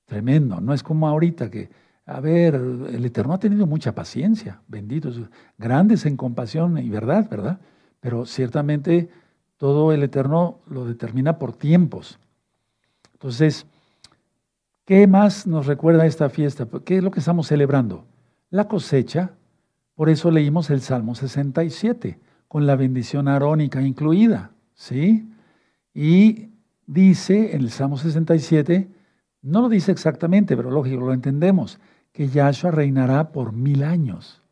Tremendo, 0.06 0.60
no 0.60 0.72
es 0.72 0.82
como 0.82 1.08
ahorita 1.08 1.50
que, 1.50 1.68
a 2.10 2.20
ver, 2.20 2.56
el 2.56 3.04
Eterno 3.04 3.34
ha 3.34 3.38
tenido 3.38 3.66
mucha 3.66 3.94
paciencia, 3.94 4.60
benditos, 4.66 5.20
grandes 5.58 6.06
en 6.06 6.16
compasión 6.16 6.76
y 6.78 6.90
verdad, 6.90 7.28
¿verdad? 7.30 7.60
Pero 8.00 8.26
ciertamente 8.26 9.08
todo 9.56 9.92
el 9.92 10.02
Eterno 10.02 10.58
lo 10.66 10.84
determina 10.86 11.38
por 11.38 11.52
tiempos. 11.52 12.18
Entonces, 13.12 13.64
¿qué 14.84 15.06
más 15.06 15.46
nos 15.46 15.66
recuerda 15.66 16.04
esta 16.04 16.28
fiesta? 16.30 16.66
¿Qué 16.84 16.96
es 16.96 17.04
lo 17.04 17.12
que 17.12 17.20
estamos 17.20 17.46
celebrando? 17.46 18.04
La 18.50 18.66
cosecha. 18.66 19.30
Por 19.94 20.08
eso 20.10 20.30
leímos 20.30 20.70
el 20.70 20.80
Salmo 20.80 21.14
67 21.14 22.18
con 22.48 22.66
la 22.66 22.74
bendición 22.74 23.28
arónica 23.28 23.82
incluida, 23.82 24.50
¿sí? 24.74 25.30
Y 25.94 26.48
dice 26.86 27.54
en 27.54 27.60
el 27.60 27.70
Salmo 27.70 27.98
67, 27.98 28.88
no 29.42 29.60
lo 29.60 29.68
dice 29.68 29.92
exactamente, 29.92 30.56
pero 30.56 30.70
lógico, 30.70 31.02
lo 31.02 31.12
entendemos, 31.12 31.78
que 32.12 32.28
Yahshua 32.28 32.70
reinará 32.70 33.32
por 33.32 33.52
mil 33.52 33.84
años 33.84 34.42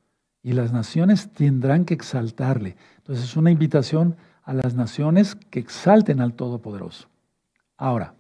y 0.43 0.53
las 0.53 0.73
naciones 0.73 1.31
tendrán 1.33 1.85
que 1.85 1.95
exaltarle. 1.95 2.77
Entonces 2.99 3.25
es 3.25 3.37
una 3.37 3.51
invitación 3.51 4.17
a 4.43 4.55
las 4.55 4.75
naciones 4.75 5.35
que 5.35 5.61
exalten 5.61 6.21
al 6.21 6.35
Todopoderoso. 6.35 7.09
Ahora, 7.77 8.15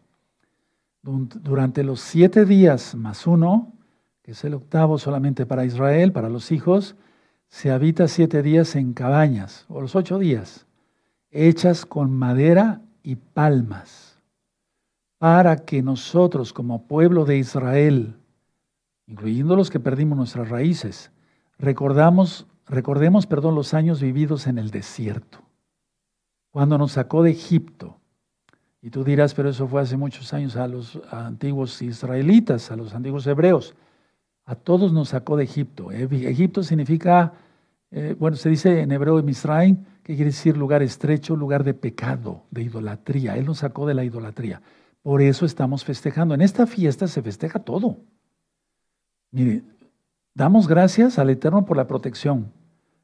durante 1.02 1.82
los 1.84 2.00
siete 2.00 2.44
días 2.44 2.94
más 2.94 3.26
uno, 3.26 3.72
que 4.22 4.32
es 4.32 4.44
el 4.44 4.54
octavo 4.54 4.98
solamente 4.98 5.46
para 5.46 5.64
Israel, 5.64 6.12
para 6.12 6.28
los 6.28 6.52
hijos, 6.52 6.96
se 7.48 7.70
habita 7.70 8.08
siete 8.08 8.42
días 8.42 8.76
en 8.76 8.92
cabañas, 8.92 9.64
o 9.68 9.80
los 9.80 9.96
ocho 9.96 10.18
días, 10.18 10.66
hechas 11.30 11.86
con 11.86 12.12
madera 12.12 12.82
y 13.02 13.16
palmas, 13.16 14.18
para 15.16 15.56
que 15.64 15.82
nosotros 15.82 16.52
como 16.52 16.86
pueblo 16.86 17.24
de 17.24 17.38
Israel, 17.38 18.17
incluyendo 19.08 19.56
los 19.56 19.70
que 19.70 19.80
perdimos 19.80 20.16
nuestras 20.16 20.50
raíces, 20.50 21.10
recordamos, 21.58 22.46
recordemos 22.66 23.26
perdón, 23.26 23.54
los 23.54 23.74
años 23.74 24.00
vividos 24.00 24.46
en 24.46 24.58
el 24.58 24.70
desierto, 24.70 25.38
cuando 26.50 26.78
nos 26.78 26.92
sacó 26.92 27.22
de 27.22 27.30
Egipto. 27.30 27.96
Y 28.80 28.90
tú 28.90 29.02
dirás, 29.02 29.34
pero 29.34 29.48
eso 29.48 29.66
fue 29.66 29.80
hace 29.80 29.96
muchos 29.96 30.32
años 30.32 30.56
a 30.56 30.68
los 30.68 31.00
antiguos 31.10 31.82
israelitas, 31.82 32.70
a 32.70 32.76
los 32.76 32.94
antiguos 32.94 33.26
hebreos. 33.26 33.74
A 34.44 34.54
todos 34.54 34.92
nos 34.92 35.08
sacó 35.08 35.36
de 35.36 35.44
Egipto. 35.44 35.90
Egipto 35.90 36.62
significa, 36.62 37.32
eh, 37.90 38.14
bueno, 38.18 38.36
se 38.36 38.48
dice 38.48 38.82
en 38.82 38.92
hebreo 38.92 39.20
Misraim, 39.22 39.84
que 40.04 40.14
quiere 40.14 40.30
decir 40.30 40.56
lugar 40.56 40.82
estrecho, 40.82 41.34
lugar 41.34 41.64
de 41.64 41.74
pecado, 41.74 42.44
de 42.50 42.62
idolatría. 42.62 43.36
Él 43.36 43.46
nos 43.46 43.58
sacó 43.58 43.84
de 43.84 43.94
la 43.94 44.04
idolatría. 44.04 44.62
Por 45.02 45.22
eso 45.22 45.44
estamos 45.44 45.84
festejando. 45.84 46.34
En 46.34 46.40
esta 46.40 46.66
fiesta 46.66 47.08
se 47.08 47.20
festeja 47.20 47.58
todo. 47.58 47.98
Mire, 49.30 49.62
damos 50.34 50.68
gracias 50.68 51.18
al 51.18 51.30
Eterno 51.30 51.64
por 51.64 51.76
la 51.76 51.86
protección, 51.86 52.52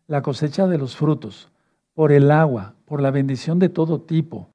la 0.07 0.23
cosecha 0.23 0.67
de 0.67 0.79
los 0.79 0.97
frutos, 0.97 1.51
por 1.93 2.13
el 2.13 2.31
agua, 2.31 2.75
por 2.87 3.01
la 3.01 3.11
bendición 3.11 3.59
de 3.59 3.69
todo 3.69 4.01
tipo, 4.01 4.49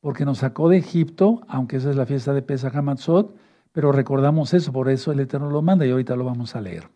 porque 0.00 0.24
nos 0.24 0.38
sacó 0.38 0.68
de 0.68 0.76
Egipto, 0.76 1.40
aunque 1.48 1.76
esa 1.76 1.90
es 1.90 1.96
la 1.96 2.06
fiesta 2.06 2.34
de 2.34 2.42
Pesach 2.42 2.74
Hamatzot, 2.74 3.34
pero 3.72 3.90
recordamos 3.90 4.54
eso, 4.54 4.72
por 4.72 4.88
eso 4.88 5.12
el 5.12 5.20
Eterno 5.20 5.50
lo 5.50 5.62
manda 5.62 5.86
y 5.86 5.90
ahorita 5.90 6.14
lo 6.14 6.24
vamos 6.24 6.54
a 6.54 6.60
leer. 6.60 6.88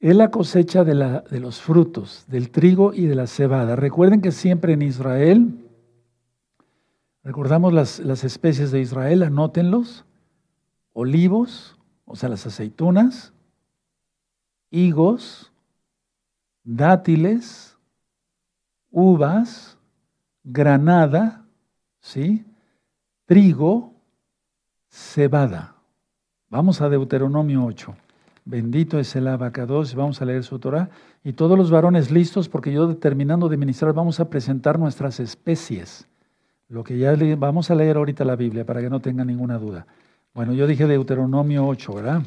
Es 0.00 0.16
la 0.16 0.30
cosecha 0.30 0.82
de, 0.84 0.94
la, 0.94 1.20
de 1.20 1.40
los 1.40 1.60
frutos, 1.60 2.24
del 2.28 2.50
trigo 2.50 2.92
y 2.92 3.06
de 3.06 3.14
la 3.14 3.26
cebada. 3.26 3.76
Recuerden 3.76 4.20
que 4.20 4.32
siempre 4.32 4.72
en 4.72 4.82
Israel, 4.82 5.64
recordamos 7.22 7.72
las, 7.72 7.98
las 8.00 8.24
especies 8.24 8.70
de 8.70 8.80
Israel, 8.80 9.22
anótenlos, 9.22 10.04
olivos, 10.92 11.75
o 12.06 12.16
sea, 12.16 12.30
las 12.30 12.46
aceitunas, 12.46 13.34
higos, 14.70 15.52
dátiles, 16.64 17.76
uvas, 18.90 19.76
granada, 20.42 21.44
¿sí? 22.00 22.46
trigo, 23.26 23.92
cebada. 24.88 25.74
Vamos 26.48 26.80
a 26.80 26.88
Deuteronomio 26.88 27.64
8. 27.64 27.94
Bendito 28.44 29.00
es 29.00 29.14
el 29.16 29.26
abacados. 29.26 29.94
Vamos 29.96 30.22
a 30.22 30.24
leer 30.24 30.44
su 30.44 30.60
Torah. 30.60 30.88
Y 31.24 31.32
todos 31.32 31.58
los 31.58 31.70
varones 31.70 32.12
listos, 32.12 32.48
porque 32.48 32.72
yo 32.72 32.96
terminando 32.96 33.48
de 33.48 33.56
ministrar, 33.56 33.92
vamos 33.92 34.20
a 34.20 34.30
presentar 34.30 34.78
nuestras 34.78 35.18
especies. 35.18 36.06
Lo 36.68 36.84
que 36.84 36.96
ya 36.96 37.14
vamos 37.36 37.70
a 37.70 37.74
leer 37.74 37.96
ahorita 37.96 38.24
la 38.24 38.36
Biblia 38.36 38.64
para 38.64 38.80
que 38.80 38.88
no 38.88 39.00
tenga 39.00 39.24
ninguna 39.24 39.58
duda. 39.58 39.86
Bueno, 40.36 40.52
yo 40.52 40.66
dije 40.66 40.86
Deuteronomio 40.86 41.66
8, 41.66 41.94
¿verdad? 41.94 42.22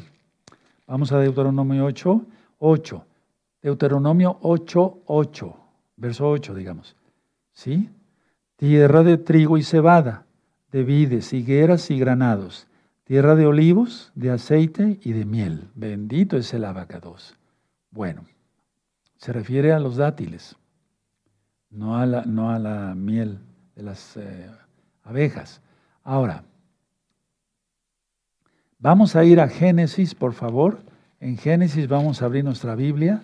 Vamos 0.88 1.12
a 1.12 1.20
Deuteronomio 1.20 1.84
8. 1.84 2.26
8. 2.58 3.06
Deuteronomio 3.62 4.36
8, 4.42 5.02
8, 5.06 5.56
verso 5.94 6.28
8, 6.28 6.54
digamos. 6.56 6.96
¿Sí? 7.52 7.88
Tierra 8.56 9.04
de 9.04 9.16
trigo 9.16 9.58
y 9.58 9.62
cebada, 9.62 10.26
de 10.72 10.82
vides, 10.82 11.32
higueras 11.32 11.88
y 11.92 12.00
granados, 12.00 12.66
tierra 13.04 13.36
de 13.36 13.46
olivos, 13.46 14.10
de 14.16 14.32
aceite 14.32 14.98
y 15.04 15.12
de 15.12 15.24
miel. 15.24 15.68
Bendito 15.76 16.36
es 16.36 16.52
el 16.52 16.64
abacados. 16.64 17.38
Bueno, 17.92 18.24
se 19.18 19.32
refiere 19.32 19.72
a 19.72 19.78
los 19.78 19.94
dátiles, 19.94 20.56
no 21.70 21.96
a 21.96 22.06
la, 22.06 22.24
no 22.24 22.50
a 22.50 22.58
la 22.58 22.92
miel 22.96 23.38
de 23.76 23.84
las 23.84 24.16
eh, 24.16 24.50
abejas. 25.04 25.62
Ahora, 26.02 26.42
vamos 28.80 29.14
a 29.14 29.24
ir 29.24 29.40
a 29.40 29.48
Génesis, 29.48 30.14
por 30.14 30.32
favor. 30.32 30.80
En 31.20 31.36
Génesis 31.36 31.86
vamos 31.86 32.22
a 32.22 32.24
abrir 32.24 32.44
nuestra 32.44 32.74
Biblia. 32.74 33.22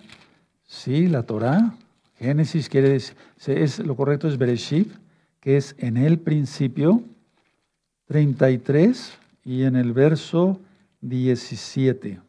Sí, 0.65 1.07
la 1.07 1.23
Torah. 1.23 1.75
Génesis 2.15 2.69
quiere 2.69 2.89
decir, 2.89 3.15
es, 3.47 3.79
lo 3.79 3.95
correcto 3.95 4.27
es 4.27 4.37
Bereshit, 4.37 4.91
que 5.39 5.57
es 5.57 5.75
en 5.77 5.97
el 5.97 6.19
principio, 6.19 7.03
33 8.07 9.17
y 9.43 9.63
en 9.63 9.75
el 9.75 9.93
verso 9.93 10.59
17. 11.01 12.19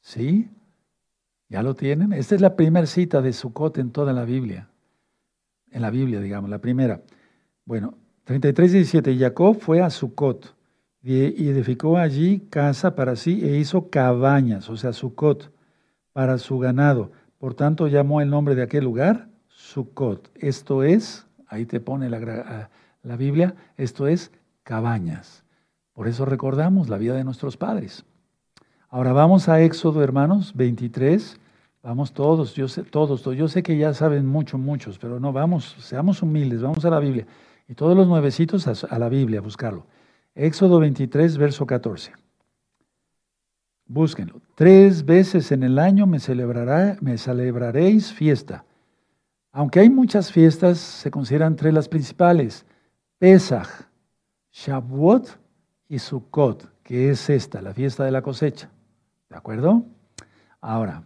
¿Sí? 0.00 0.48
¿Ya 1.48 1.62
lo 1.62 1.74
tienen? 1.74 2.12
Esta 2.12 2.34
es 2.34 2.40
la 2.40 2.56
primera 2.56 2.86
cita 2.86 3.22
de 3.22 3.32
Sukkot 3.32 3.78
en 3.78 3.90
toda 3.90 4.12
la 4.12 4.24
Biblia. 4.24 4.68
En 5.70 5.82
la 5.82 5.90
Biblia, 5.90 6.20
digamos, 6.20 6.50
la 6.50 6.58
primera. 6.58 7.00
Bueno, 7.64 7.94
33 8.24 8.70
y 8.70 8.74
17. 8.74 9.18
Jacob 9.18 9.58
fue 9.60 9.80
a 9.80 9.90
Sukkot 9.90 10.53
y 11.12 11.48
edificó 11.48 11.98
allí 11.98 12.40
casa 12.48 12.94
para 12.94 13.16
sí 13.16 13.40
e 13.44 13.58
hizo 13.58 13.90
cabañas, 13.90 14.70
o 14.70 14.76
sea, 14.76 14.92
Sukkot, 14.92 15.52
para 16.12 16.38
su 16.38 16.58
ganado. 16.58 17.12
Por 17.38 17.54
tanto, 17.54 17.88
llamó 17.88 18.22
el 18.22 18.30
nombre 18.30 18.54
de 18.54 18.62
aquel 18.62 18.84
lugar 18.84 19.28
Sukkot. 19.48 20.30
Esto 20.34 20.82
es, 20.82 21.26
ahí 21.46 21.66
te 21.66 21.80
pone 21.80 22.08
la, 22.08 22.70
la 23.02 23.16
Biblia, 23.16 23.54
esto 23.76 24.06
es 24.06 24.32
cabañas. 24.62 25.44
Por 25.92 26.08
eso 26.08 26.24
recordamos 26.24 26.88
la 26.88 26.98
vida 26.98 27.14
de 27.14 27.24
nuestros 27.24 27.56
padres. 27.56 28.04
Ahora 28.88 29.12
vamos 29.12 29.48
a 29.48 29.60
Éxodo, 29.60 30.02
hermanos, 30.02 30.52
23. 30.54 31.38
Vamos 31.82 32.12
todos, 32.12 32.54
yo 32.54 32.66
sé, 32.66 32.82
todos, 32.82 33.24
yo 33.36 33.46
sé 33.46 33.62
que 33.62 33.76
ya 33.76 33.92
saben 33.92 34.24
mucho, 34.24 34.56
muchos, 34.56 34.98
pero 34.98 35.20
no, 35.20 35.32
vamos, 35.32 35.76
seamos 35.80 36.22
humildes, 36.22 36.62
vamos 36.62 36.84
a 36.84 36.90
la 36.90 36.98
Biblia. 36.98 37.26
Y 37.68 37.74
todos 37.74 37.94
los 37.94 38.08
nuevecitos 38.08 38.66
a, 38.66 38.98
la 38.98 39.08
Biblia, 39.08 39.40
a 39.40 39.42
buscarlo. 39.42 39.86
Éxodo 40.34 40.80
23, 40.80 41.36
verso 41.38 41.66
14. 41.66 42.12
Búsquenlo. 43.86 44.40
Tres 44.54 45.04
veces 45.04 45.52
en 45.52 45.62
el 45.62 45.78
año 45.78 46.06
me, 46.06 46.18
celebrará, 46.18 46.96
me 47.00 47.18
celebraréis 47.18 48.12
fiesta. 48.12 48.64
Aunque 49.52 49.80
hay 49.80 49.90
muchas 49.90 50.32
fiestas, 50.32 50.78
se 50.78 51.10
consideran 51.10 51.54
tres 51.54 51.72
las 51.72 51.88
principales. 51.88 52.66
Pesach, 53.18 53.68
Shavuot 54.52 55.38
y 55.88 55.98
Sukkot, 55.98 56.82
que 56.82 57.10
es 57.10 57.30
esta, 57.30 57.62
la 57.62 57.72
fiesta 57.72 58.04
de 58.04 58.10
la 58.10 58.22
cosecha. 58.22 58.70
¿De 59.30 59.36
acuerdo? 59.36 59.84
Ahora, 60.60 61.04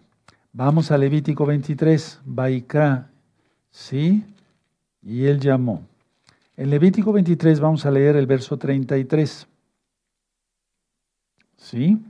vamos 0.52 0.90
a 0.90 0.96
Levítico 0.96 1.44
23, 1.44 2.20
Baikra, 2.24 3.10
¿sí? 3.70 4.24
Y 5.02 5.26
él 5.26 5.40
llamó. 5.40 5.82
En 6.58 6.70
Levítico 6.70 7.12
23 7.12 7.60
vamos 7.60 7.86
a 7.86 7.90
leer 7.92 8.16
el 8.16 8.26
verso 8.26 8.56
33. 8.58 9.46
¿Sí? 11.56 12.02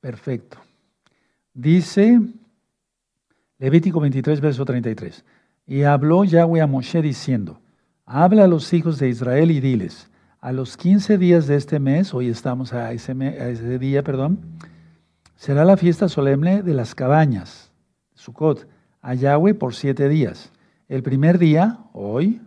Perfecto. 0.00 0.56
Dice 1.52 2.20
Levítico 3.58 4.00
23, 4.00 4.40
verso 4.40 4.64
33. 4.64 5.26
Y 5.66 5.82
habló 5.82 6.24
Yahweh 6.24 6.62
a 6.62 6.66
Moshe 6.66 7.02
diciendo, 7.02 7.60
habla 8.06 8.44
a 8.44 8.48
los 8.48 8.72
hijos 8.72 8.98
de 8.98 9.10
Israel 9.10 9.50
y 9.50 9.60
diles, 9.60 10.08
a 10.40 10.50
los 10.50 10.78
15 10.78 11.18
días 11.18 11.46
de 11.46 11.56
este 11.56 11.78
mes, 11.80 12.14
hoy 12.14 12.30
estamos 12.30 12.72
a 12.72 12.90
ese, 12.92 13.12
a 13.12 13.50
ese 13.50 13.78
día, 13.78 14.02
perdón, 14.02 14.38
será 15.36 15.66
la 15.66 15.76
fiesta 15.76 16.08
solemne 16.08 16.62
de 16.62 16.72
las 16.72 16.94
cabañas, 16.94 17.70
Sukkot, 18.14 18.66
a 19.02 19.12
Yahweh 19.12 19.52
por 19.52 19.74
siete 19.74 20.08
días. 20.08 20.50
El 20.88 21.02
primer 21.02 21.36
día, 21.36 21.80
hoy, 21.92 22.40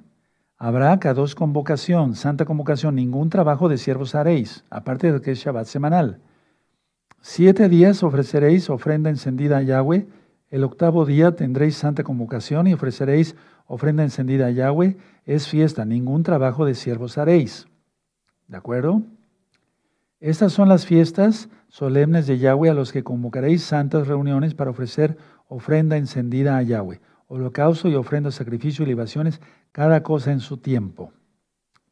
Habrá 0.64 0.96
dos 1.16 1.34
convocación, 1.34 2.14
santa 2.14 2.46
convocación, 2.46 2.94
ningún 2.94 3.32
trabajo 3.32 3.68
de 3.68 3.80
siervos 3.80 4.14
haréis, 4.14 4.64
aparte 4.70 5.12
de 5.12 5.20
que 5.20 5.32
es 5.32 5.40
Shabbat 5.40 5.66
semanal. 5.66 6.20
Siete 7.20 7.68
días 7.68 8.04
ofreceréis 8.04 8.70
ofrenda 8.70 9.10
encendida 9.10 9.58
a 9.58 9.64
Yahweh, 9.64 10.06
el 10.52 10.64
octavo 10.64 11.08
día 11.08 11.36
tendréis 11.36 11.78
santa 11.78 12.04
convocación 12.04 12.68
y 12.68 12.76
ofreceréis 12.76 13.36
ofrenda 13.66 14.04
encendida 14.04 14.46
a 14.46 14.52
Yahweh, 14.52 14.98
es 15.26 15.48
fiesta, 15.48 15.84
ningún 15.84 16.22
trabajo 16.22 16.64
de 16.64 16.76
siervos 16.76 17.18
haréis. 17.18 17.66
¿De 18.48 18.58
acuerdo? 18.58 19.02
Estas 20.20 20.54
son 20.54 20.70
las 20.70 20.86
fiestas 20.86 21.50
solemnes 21.70 22.28
de 22.28 22.38
Yahweh 22.38 22.70
a 22.70 22.76
los 22.76 22.92
que 22.92 23.04
convocaréis 23.04 23.64
santas 23.64 24.08
reuniones 24.08 24.54
para 24.54 24.70
ofrecer 24.70 25.18
ofrenda 25.48 25.98
encendida 25.98 26.56
a 26.56 26.62
Yahweh 26.62 27.02
holocausto 27.32 27.88
y 27.88 27.96
ofrenda, 27.96 28.30
sacrificio 28.30 28.84
y 28.84 28.90
libaciones, 28.90 29.40
cada 29.72 30.04
cosa 30.04 30.32
en 30.32 30.40
su 30.40 30.58
tiempo. 30.58 31.12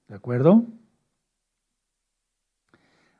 ¿De 0.08 0.16
acuerdo? 0.16 0.66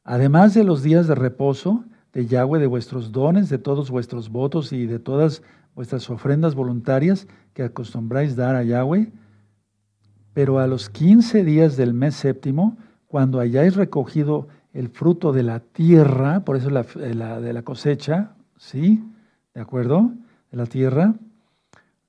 Además 0.04 0.54
de 0.54 0.64
los 0.64 0.82
días 0.82 1.08
de 1.08 1.16
reposo 1.16 1.86
de 2.14 2.26
Yahweh, 2.26 2.60
de 2.60 2.68
vuestros 2.68 3.12
dones, 3.12 3.50
de 3.50 3.60
todos 3.60 3.92
vuestros 3.92 4.30
votos 4.30 4.74
y 4.74 4.88
de 4.88 5.00
todas 5.00 5.44
vuestras 5.76 6.10
ofrendas 6.10 6.56
voluntarias 6.56 7.28
que 7.54 7.64
acostumbráis 7.64 8.36
dar 8.36 8.56
a 8.56 8.64
Yahweh, 8.64 9.12
pero 10.34 10.60
a 10.60 10.68
los 10.68 10.90
quince 10.90 11.44
días 11.44 11.78
del 11.78 11.94
mes 11.94 12.16
séptimo, 12.16 12.78
cuando 13.08 13.40
hayáis 13.40 13.76
recogido 13.76 14.48
el 14.74 14.90
fruto 14.90 15.32
de 15.32 15.44
la 15.44 15.60
tierra, 15.60 16.44
por 16.44 16.56
eso 16.56 16.70
la, 16.70 16.84
de 16.84 17.54
la 17.54 17.62
cosecha, 17.64 18.36
¿sí? 18.58 19.04
¿De 19.54 19.62
acuerdo? 19.62 20.12
De 20.52 20.58
la 20.58 20.66
tierra, 20.66 21.16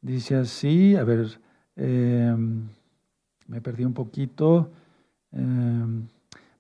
Dice 0.03 0.37
así, 0.37 0.97
a 0.97 1.05
ver, 1.05 1.41
em, 1.81 2.69
me 3.49 3.61
perdí 3.61 3.85
un 3.85 3.95
poquito. 3.95 4.71
Em, 5.33 6.07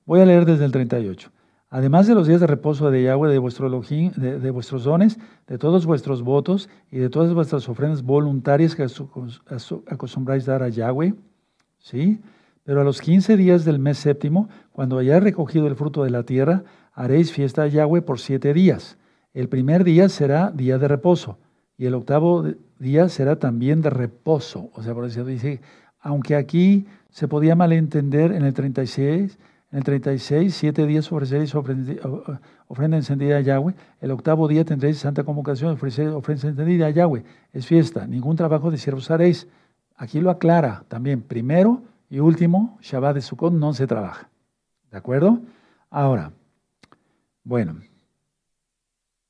voy 0.06 0.20
a 0.20 0.24
leer 0.24 0.46
desde 0.46 0.64
el 0.64 0.72
38. 0.72 1.30
Además 1.68 2.08
de 2.08 2.14
los 2.14 2.26
días 2.26 2.40
de 2.40 2.48
reposo 2.48 2.90
de 2.90 3.04
Yahweh, 3.04 3.30
de, 3.30 3.38
vuestro 3.38 3.70
de, 3.70 4.50
vuestros 4.50 4.84
dones, 4.84 5.18
de 5.46 5.58
todos 5.58 5.86
vuestros 5.86 6.22
votos 6.22 6.68
y 6.90 6.98
de 6.98 7.10
todas 7.10 7.32
vuestras 7.32 7.68
ofrendas 7.68 8.02
voluntarias 8.02 8.74
que 8.74 8.86
acostumbráis 9.86 10.46
dar 10.46 10.64
a 10.64 10.68
Yahweh, 10.68 11.14
¿sí? 11.78 12.20
Pero 12.64 12.80
a 12.80 12.84
los 12.84 13.00
15 13.00 13.36
días 13.36 13.64
del 13.64 13.78
mes 13.78 13.98
séptimo, 13.98 14.48
cuando 14.72 14.98
hayáis 14.98 15.22
recogido 15.22 15.68
el 15.68 15.76
fruto 15.76 16.02
de 16.02 16.10
la 16.10 16.24
tierra, 16.24 16.64
haréis 16.92 17.30
fiesta 17.30 17.62
a 17.62 17.68
Yahweh 17.68 18.02
por 18.02 18.18
siete 18.18 18.52
días. 18.52 18.98
El 19.32 19.48
primer 19.48 19.84
día 19.84 20.08
será 20.08 20.50
día 20.50 20.76
de 20.78 20.88
reposo 20.88 21.38
y 21.80 21.86
el 21.86 21.94
octavo 21.94 22.44
día 22.78 23.08
será 23.08 23.36
también 23.36 23.80
de 23.80 23.88
reposo. 23.88 24.68
O 24.74 24.82
sea, 24.82 24.92
por 24.92 25.06
eso 25.06 25.24
dice, 25.24 25.62
aunque 25.98 26.36
aquí 26.36 26.86
se 27.08 27.26
podía 27.26 27.56
malentender 27.56 28.32
en 28.32 28.44
el 28.44 28.52
36, 28.52 29.38
en 29.72 29.78
el 29.78 29.84
36, 29.84 30.54
siete 30.54 30.84
días 30.84 31.10
ofreceréis 31.10 31.54
ofrenda 31.54 32.98
encendida 32.98 33.38
a 33.38 33.40
Yahweh, 33.40 33.74
el 34.02 34.10
octavo 34.10 34.46
día 34.46 34.62
tendréis 34.62 34.98
santa 34.98 35.24
convocación, 35.24 35.72
ofreceréis 35.72 36.14
ofrenda 36.14 36.48
encendida 36.48 36.84
a 36.84 36.90
Yahweh. 36.90 37.24
Es 37.54 37.66
fiesta, 37.66 38.06
ningún 38.06 38.36
trabajo 38.36 38.70
de 38.70 38.76
siervos 38.76 39.10
haréis. 39.10 39.48
Aquí 39.96 40.20
lo 40.20 40.28
aclara 40.28 40.84
también, 40.88 41.22
primero 41.22 41.82
y 42.10 42.18
último, 42.18 42.76
Shabbat 42.82 43.14
de 43.14 43.22
Sukkot 43.22 43.54
no 43.54 43.72
se 43.72 43.86
trabaja. 43.86 44.28
¿De 44.90 44.98
acuerdo? 44.98 45.40
Ahora, 45.88 46.30
bueno, 47.42 47.76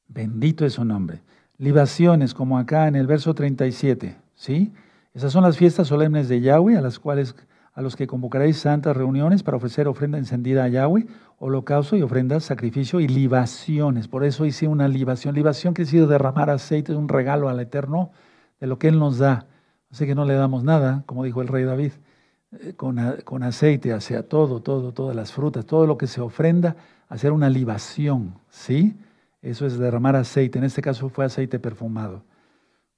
bendito 0.09 0.66
es 0.66 0.72
su 0.72 0.84
nombre 0.84 1.22
libaciones, 1.61 2.32
como 2.32 2.58
acá 2.58 2.88
en 2.88 2.96
el 2.96 3.06
verso 3.06 3.34
37, 3.34 4.16
¿sí? 4.34 4.72
Esas 5.12 5.30
son 5.30 5.44
las 5.44 5.58
fiestas 5.58 5.88
solemnes 5.88 6.26
de 6.28 6.40
Yahweh, 6.40 6.78
a 6.78 6.80
las 6.80 6.98
cuales 6.98 7.36
a 7.74 7.82
los 7.82 7.96
que 7.96 8.06
convocaréis 8.06 8.56
santas 8.56 8.96
reuniones 8.96 9.42
para 9.42 9.58
ofrecer 9.58 9.86
ofrenda 9.86 10.16
encendida 10.16 10.64
a 10.64 10.68
Yahweh, 10.68 11.06
holocausto 11.38 11.96
y 11.96 12.02
ofrendas, 12.02 12.44
sacrificio 12.44 12.98
y 12.98 13.08
libaciones. 13.08 14.08
Por 14.08 14.24
eso 14.24 14.46
hice 14.46 14.68
una 14.68 14.88
libación. 14.88 15.34
Libación 15.34 15.74
que 15.74 15.82
decir 15.82 16.06
derramar 16.06 16.48
aceite, 16.48 16.92
es 16.92 16.98
un 16.98 17.08
regalo 17.08 17.50
al 17.50 17.61
Eterno 17.61 18.11
de 18.58 18.66
lo 18.66 18.78
que 18.78 18.88
Él 18.88 18.98
nos 18.98 19.18
da. 19.18 19.46
Así 19.90 20.06
que 20.06 20.14
no 20.14 20.24
le 20.24 20.34
damos 20.34 20.64
nada, 20.64 21.02
como 21.04 21.24
dijo 21.24 21.42
el 21.42 21.48
rey 21.48 21.64
David, 21.64 21.92
eh, 22.52 22.72
con, 22.74 22.98
con 23.24 23.42
aceite 23.42 23.92
hacia 23.92 24.26
todo, 24.26 24.62
todo, 24.62 24.92
todas 24.92 25.14
las 25.14 25.32
frutas, 25.32 25.66
todo 25.66 25.86
lo 25.86 25.98
que 25.98 26.06
se 26.06 26.22
ofrenda, 26.22 26.76
hacer 27.08 27.32
una 27.32 27.50
libación, 27.50 28.38
¿sí? 28.48 28.96
Eso 29.43 29.66
es 29.66 29.78
derramar 29.78 30.16
aceite. 30.16 30.59
En 30.59 30.64
este 30.64 30.82
caso 30.82 31.09
fue 31.09 31.24
aceite 31.24 31.59
perfumado. 31.59 32.22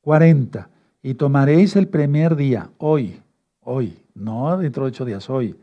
40. 0.03 0.69
Y 1.03 1.15
tomaréis 1.15 1.77
el 1.77 1.89
primer 1.89 2.37
día, 2.37 2.71
hoy, 2.79 3.21
hoy, 3.61 3.99
no 4.15 4.57
dentro 4.57 4.85
de 4.85 4.91
ocho 4.91 5.05
días, 5.05 5.29
hoy, 5.31 5.57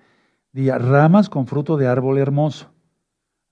día, 0.52 0.78
ramas 0.78 1.30
con 1.30 1.48
fruto 1.48 1.78
de 1.78 1.88
árbol 1.88 2.18
hermoso, 2.18 2.68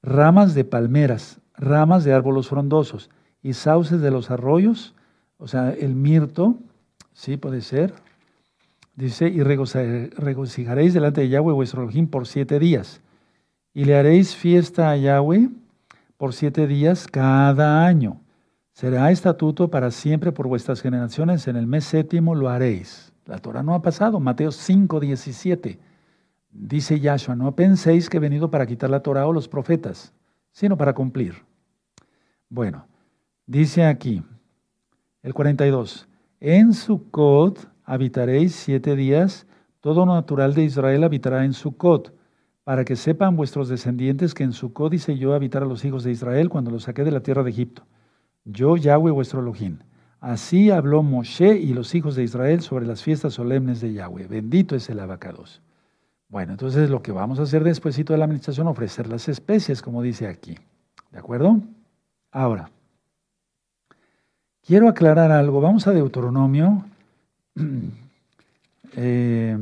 ramas 0.02 0.54
de 0.54 0.66
palmeras, 0.66 1.40
ramas 1.56 2.04
de 2.04 2.14
árboles 2.14 2.48
frondosos, 2.48 3.10
y 3.42 3.54
sauces 3.54 4.02
de 4.02 4.12
los 4.12 4.32
arroyos, 4.32 4.96
o 5.38 5.48
sea, 5.48 5.72
el 5.72 5.96
mirto, 5.96 6.56
sí, 7.14 7.38
puede 7.38 7.62
ser. 7.62 7.94
Dice, 8.96 9.30
y 9.30 9.44
regocijaréis 9.44 10.94
delante 10.94 11.22
de 11.22 11.30
Yahweh 11.30 11.54
vuestro 11.54 11.84
Elohim 11.84 12.08
por 12.08 12.26
siete 12.28 12.60
días. 12.60 13.00
Y 13.74 13.86
le 13.86 13.96
haréis 13.96 14.36
fiesta 14.36 14.90
a 14.90 14.98
Yahweh 14.98 15.50
por 16.18 16.34
siete 16.34 16.68
días 16.68 17.08
cada 17.08 17.86
año. 17.86 18.20
Será 18.74 19.12
estatuto 19.12 19.70
para 19.70 19.92
siempre 19.92 20.32
por 20.32 20.48
vuestras 20.48 20.82
generaciones. 20.82 21.48
En 21.48 21.56
el 21.56 21.68
mes 21.68 21.86
séptimo 21.86 22.36
lo 22.36 22.50
haréis. 22.50 23.14
La 23.26 23.40
Torah 23.40 23.64
no 23.64 23.74
ha 23.74 23.82
pasado. 23.82 24.20
Mateo 24.20 24.52
5, 24.52 25.00
17. 25.00 25.80
Dice 26.52 27.00
Yahshua, 27.00 27.36
no 27.36 27.56
penséis 27.56 28.10
que 28.10 28.18
he 28.18 28.20
venido 28.20 28.50
para 28.50 28.66
quitar 28.66 28.90
la 28.90 29.02
Torah 29.02 29.28
o 29.28 29.34
los 29.34 29.48
profetas, 29.48 30.14
sino 30.52 30.78
para 30.78 30.94
cumplir. 30.94 31.44
Bueno, 32.50 32.88
dice 33.46 33.86
aquí, 33.86 34.24
el 35.22 35.34
42, 35.34 36.08
en 36.40 36.74
Sukkot 36.74 37.70
habitaréis 37.84 38.56
siete 38.56 38.96
días, 38.96 39.46
todo 39.82 40.06
natural 40.06 40.54
de 40.54 40.64
Israel 40.64 41.04
habitará 41.04 41.46
en 41.46 41.54
Sukkot, 41.54 42.14
para 42.68 42.84
que 42.84 42.98
sepan 42.98 43.38
vuestros 43.38 43.70
descendientes 43.70 44.34
que 44.34 44.44
en 44.44 44.52
Sukkot 44.52 44.94
hice 44.94 45.18
yo 45.18 45.34
habitar 45.34 45.64
a 45.64 45.66
los 45.66 45.86
hijos 45.86 46.04
de 46.04 46.12
Israel 46.12 46.50
cuando 46.50 46.70
los 46.70 46.84
saqué 46.84 47.06
de 47.06 47.12
la 47.12 47.22
tierra 47.22 47.42
de 47.42 47.52
Egipto. 47.52 47.84
Yo, 48.44 48.76
Yahweh, 48.76 49.12
vuestro 49.12 49.40
Elohim. 49.40 49.78
Así 50.20 50.70
habló 50.70 51.02
Moshe 51.02 51.56
y 51.58 51.74
los 51.74 51.96
hijos 51.96 52.18
de 52.18 52.24
Israel 52.24 52.60
sobre 52.60 52.86
las 52.86 53.02
fiestas 53.04 53.36
solemnes 53.36 53.80
de 53.80 53.94
Yahweh. 53.94 54.28
Bendito 54.28 54.76
es 54.76 54.90
el 54.90 55.00
abacados. 55.00 55.62
Bueno, 56.28 56.52
entonces 56.52 56.90
lo 56.90 57.02
que 57.02 57.14
vamos 57.14 57.40
a 57.40 57.44
hacer 57.44 57.64
después 57.64 57.96
de 57.96 58.18
la 58.18 58.26
administración, 58.26 58.68
ofrecer 58.68 59.08
las 59.08 59.30
especies, 59.30 59.82
como 59.82 60.02
dice 60.02 60.28
aquí. 60.28 60.58
¿De 61.10 61.20
acuerdo? 61.20 61.62
Ahora, 62.34 62.70
quiero 64.62 64.90
aclarar 64.90 65.32
algo. 65.32 65.62
Vamos 65.62 65.88
a 65.88 65.94
Deuteronomio 65.94 66.84
31. 67.54 67.94
Eh, 69.00 69.58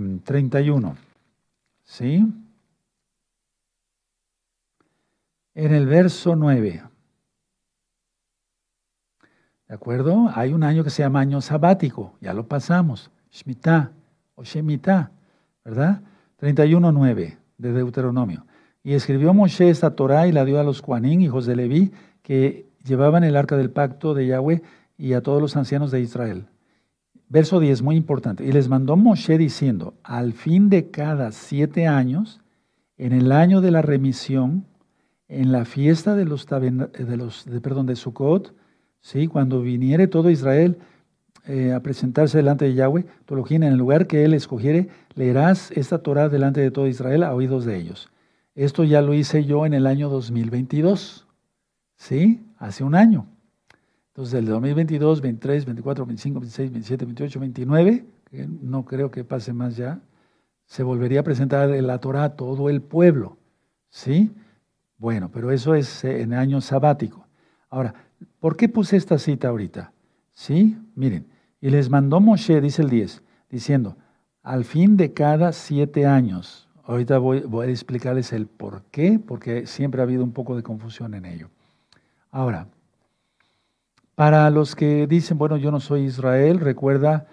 ¿Sí? 1.83 2.25
En 5.55 5.73
el 5.73 5.87
verso 5.87 6.35
9. 6.35 6.83
¿De 9.69 9.73
acuerdo? 9.73 10.29
Hay 10.35 10.53
un 10.53 10.63
año 10.63 10.83
que 10.83 10.89
se 10.89 11.01
llama 11.01 11.21
año 11.21 11.39
sabático, 11.39 12.13
ya 12.19 12.33
lo 12.33 12.47
pasamos. 12.47 13.09
Shemitah 13.31 13.91
o 14.35 14.43
Shemitah, 14.43 15.11
¿verdad? 15.63 16.01
31.9 16.41 17.37
de 17.57 17.71
Deuteronomio. 17.71 18.45
Y 18.83 18.93
escribió 18.93 19.33
Moshe 19.33 19.69
esta 19.69 19.95
Torah 19.95 20.27
y 20.27 20.33
la 20.33 20.43
dio 20.43 20.59
a 20.59 20.63
los 20.63 20.81
Juanín, 20.81 21.21
hijos 21.21 21.45
de 21.45 21.55
Leví, 21.55 21.91
que 22.21 22.67
llevaban 22.83 23.23
el 23.23 23.37
arca 23.37 23.55
del 23.55 23.71
pacto 23.71 24.13
de 24.13 24.27
Yahweh 24.27 24.61
y 24.97 25.13
a 25.13 25.21
todos 25.21 25.41
los 25.41 25.55
ancianos 25.55 25.89
de 25.89 26.01
Israel. 26.01 26.47
Verso 27.29 27.61
10, 27.61 27.81
muy 27.81 27.95
importante. 27.95 28.45
Y 28.45 28.51
les 28.51 28.67
mandó 28.67 28.97
Moshe 28.97 29.37
diciendo, 29.37 29.93
al 30.03 30.33
fin 30.33 30.69
de 30.69 30.91
cada 30.91 31.31
siete 31.31 31.87
años, 31.87 32.41
en 32.97 33.13
el 33.13 33.31
año 33.31 33.61
de 33.61 33.71
la 33.71 33.81
remisión, 33.81 34.65
en 35.27 35.51
la 35.51 35.65
fiesta 35.65 36.15
de 36.15 36.25
los, 36.25 36.45
de 36.47 37.17
los 37.17 37.45
de, 37.45 37.61
perdón, 37.61 37.85
de 37.85 37.95
Sukkot, 37.95 38.53
¿sí? 39.01 39.27
cuando 39.27 39.61
viniere 39.61 40.07
todo 40.07 40.29
Israel 40.29 40.77
eh, 41.47 41.73
a 41.73 41.79
presentarse 41.81 42.37
delante 42.37 42.65
de 42.65 42.73
Yahweh, 42.73 43.05
tu 43.25 43.45
en 43.49 43.63
el 43.63 43.77
lugar 43.77 44.07
que 44.07 44.25
él 44.25 44.33
escogiere, 44.33 44.89
leerás 45.13 45.71
esta 45.71 45.99
Torah 45.99 46.29
delante 46.29 46.61
de 46.61 46.71
todo 46.71 46.87
Israel 46.87 47.23
a 47.23 47.33
oídos 47.33 47.65
de 47.65 47.77
ellos. 47.77 48.09
Esto 48.55 48.83
ya 48.83 49.01
lo 49.01 49.13
hice 49.13 49.45
yo 49.45 49.65
en 49.65 49.73
el 49.73 49.85
año 49.85 50.09
2022, 50.09 51.27
¿sí? 51.97 52.41
Hace 52.57 52.83
un 52.83 52.95
año. 52.95 53.27
Entonces, 54.07 54.33
del 54.33 54.45
2022, 54.45 55.21
23, 55.21 55.65
24, 55.65 56.05
25, 56.05 56.39
26, 56.39 56.71
27, 56.71 57.05
28, 57.05 57.39
29, 57.39 58.05
que 58.31 58.47
no 58.47 58.85
creo 58.85 59.11
que 59.11 59.23
pase 59.23 59.51
más 59.51 59.75
ya, 59.75 59.99
se 60.65 60.83
volvería 60.83 61.19
a 61.19 61.23
presentar 61.23 61.69
la 61.69 61.99
Torah 61.99 62.23
a 62.23 62.35
todo 62.35 62.69
el 62.69 62.81
pueblo, 62.81 63.37
¿sí? 63.89 64.31
Bueno, 64.97 65.29
pero 65.31 65.51
eso 65.51 65.75
es 65.75 66.03
en 66.03 66.33
año 66.33 66.61
sabático. 66.61 67.27
Ahora, 67.69 67.93
¿por 68.39 68.55
qué 68.55 68.69
puse 68.69 68.97
esta 68.97 69.17
cita 69.17 69.49
ahorita? 69.49 69.91
¿Sí? 70.33 70.77
Miren, 70.95 71.27
y 71.59 71.69
les 71.69 71.89
mandó 71.89 72.19
Moshe, 72.19 72.61
dice 72.61 72.81
el 72.81 72.89
10, 72.89 73.23
diciendo, 73.49 73.97
al 74.43 74.63
fin 74.63 74.95
de 74.95 75.13
cada 75.13 75.51
siete 75.51 76.05
años. 76.05 76.67
Ahorita 76.83 77.17
voy, 77.17 77.43
a 77.63 77.65
explicarles 77.65 78.31
el 78.31 78.45
por 78.45 78.83
qué, 78.91 79.19
porque 79.19 79.65
siempre 79.65 80.01
ha 80.01 80.03
habido 80.03 80.23
un 80.23 80.31
poco 80.31 80.55
de 80.55 80.61
confusión 80.61 81.15
en 81.15 81.25
ello. 81.25 81.49
Ahora, 82.31 82.67
para 84.13 84.49
los 84.51 84.75
que 84.75 85.07
dicen, 85.07 85.37
bueno, 85.37 85.57
yo 85.57 85.71
no 85.71 85.79
soy 85.79 86.03
Israel, 86.03 86.59
recuerda, 86.59 87.25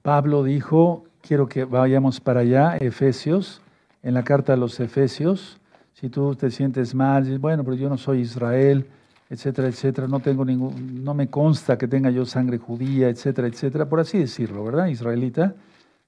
Pablo 0.00 0.42
dijo, 0.42 1.04
quiero 1.20 1.48
que 1.48 1.64
vayamos 1.64 2.20
para 2.20 2.40
allá, 2.40 2.76
Efesios, 2.78 3.60
en 4.02 4.14
la 4.14 4.24
carta 4.24 4.54
a 4.54 4.56
los 4.56 4.80
Efesios, 4.80 5.57
si 5.98 6.08
tú 6.10 6.36
te 6.36 6.48
sientes 6.52 6.94
mal, 6.94 7.24
dices, 7.24 7.40
bueno, 7.40 7.64
pero 7.64 7.76
yo 7.76 7.88
no 7.88 7.98
soy 7.98 8.20
Israel, 8.20 8.86
etcétera, 9.28 9.66
etcétera. 9.66 10.06
No 10.06 10.20
tengo 10.20 10.44
ningún, 10.44 11.02
no 11.02 11.12
me 11.12 11.28
consta 11.28 11.76
que 11.76 11.88
tenga 11.88 12.10
yo 12.10 12.24
sangre 12.24 12.58
judía, 12.58 13.08
etcétera, 13.08 13.48
etcétera, 13.48 13.88
por 13.88 13.98
así 13.98 14.16
decirlo, 14.16 14.62
¿verdad? 14.62 14.86
Israelita, 14.86 15.56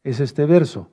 es 0.05 0.20
este 0.20 0.47
verso. 0.47 0.88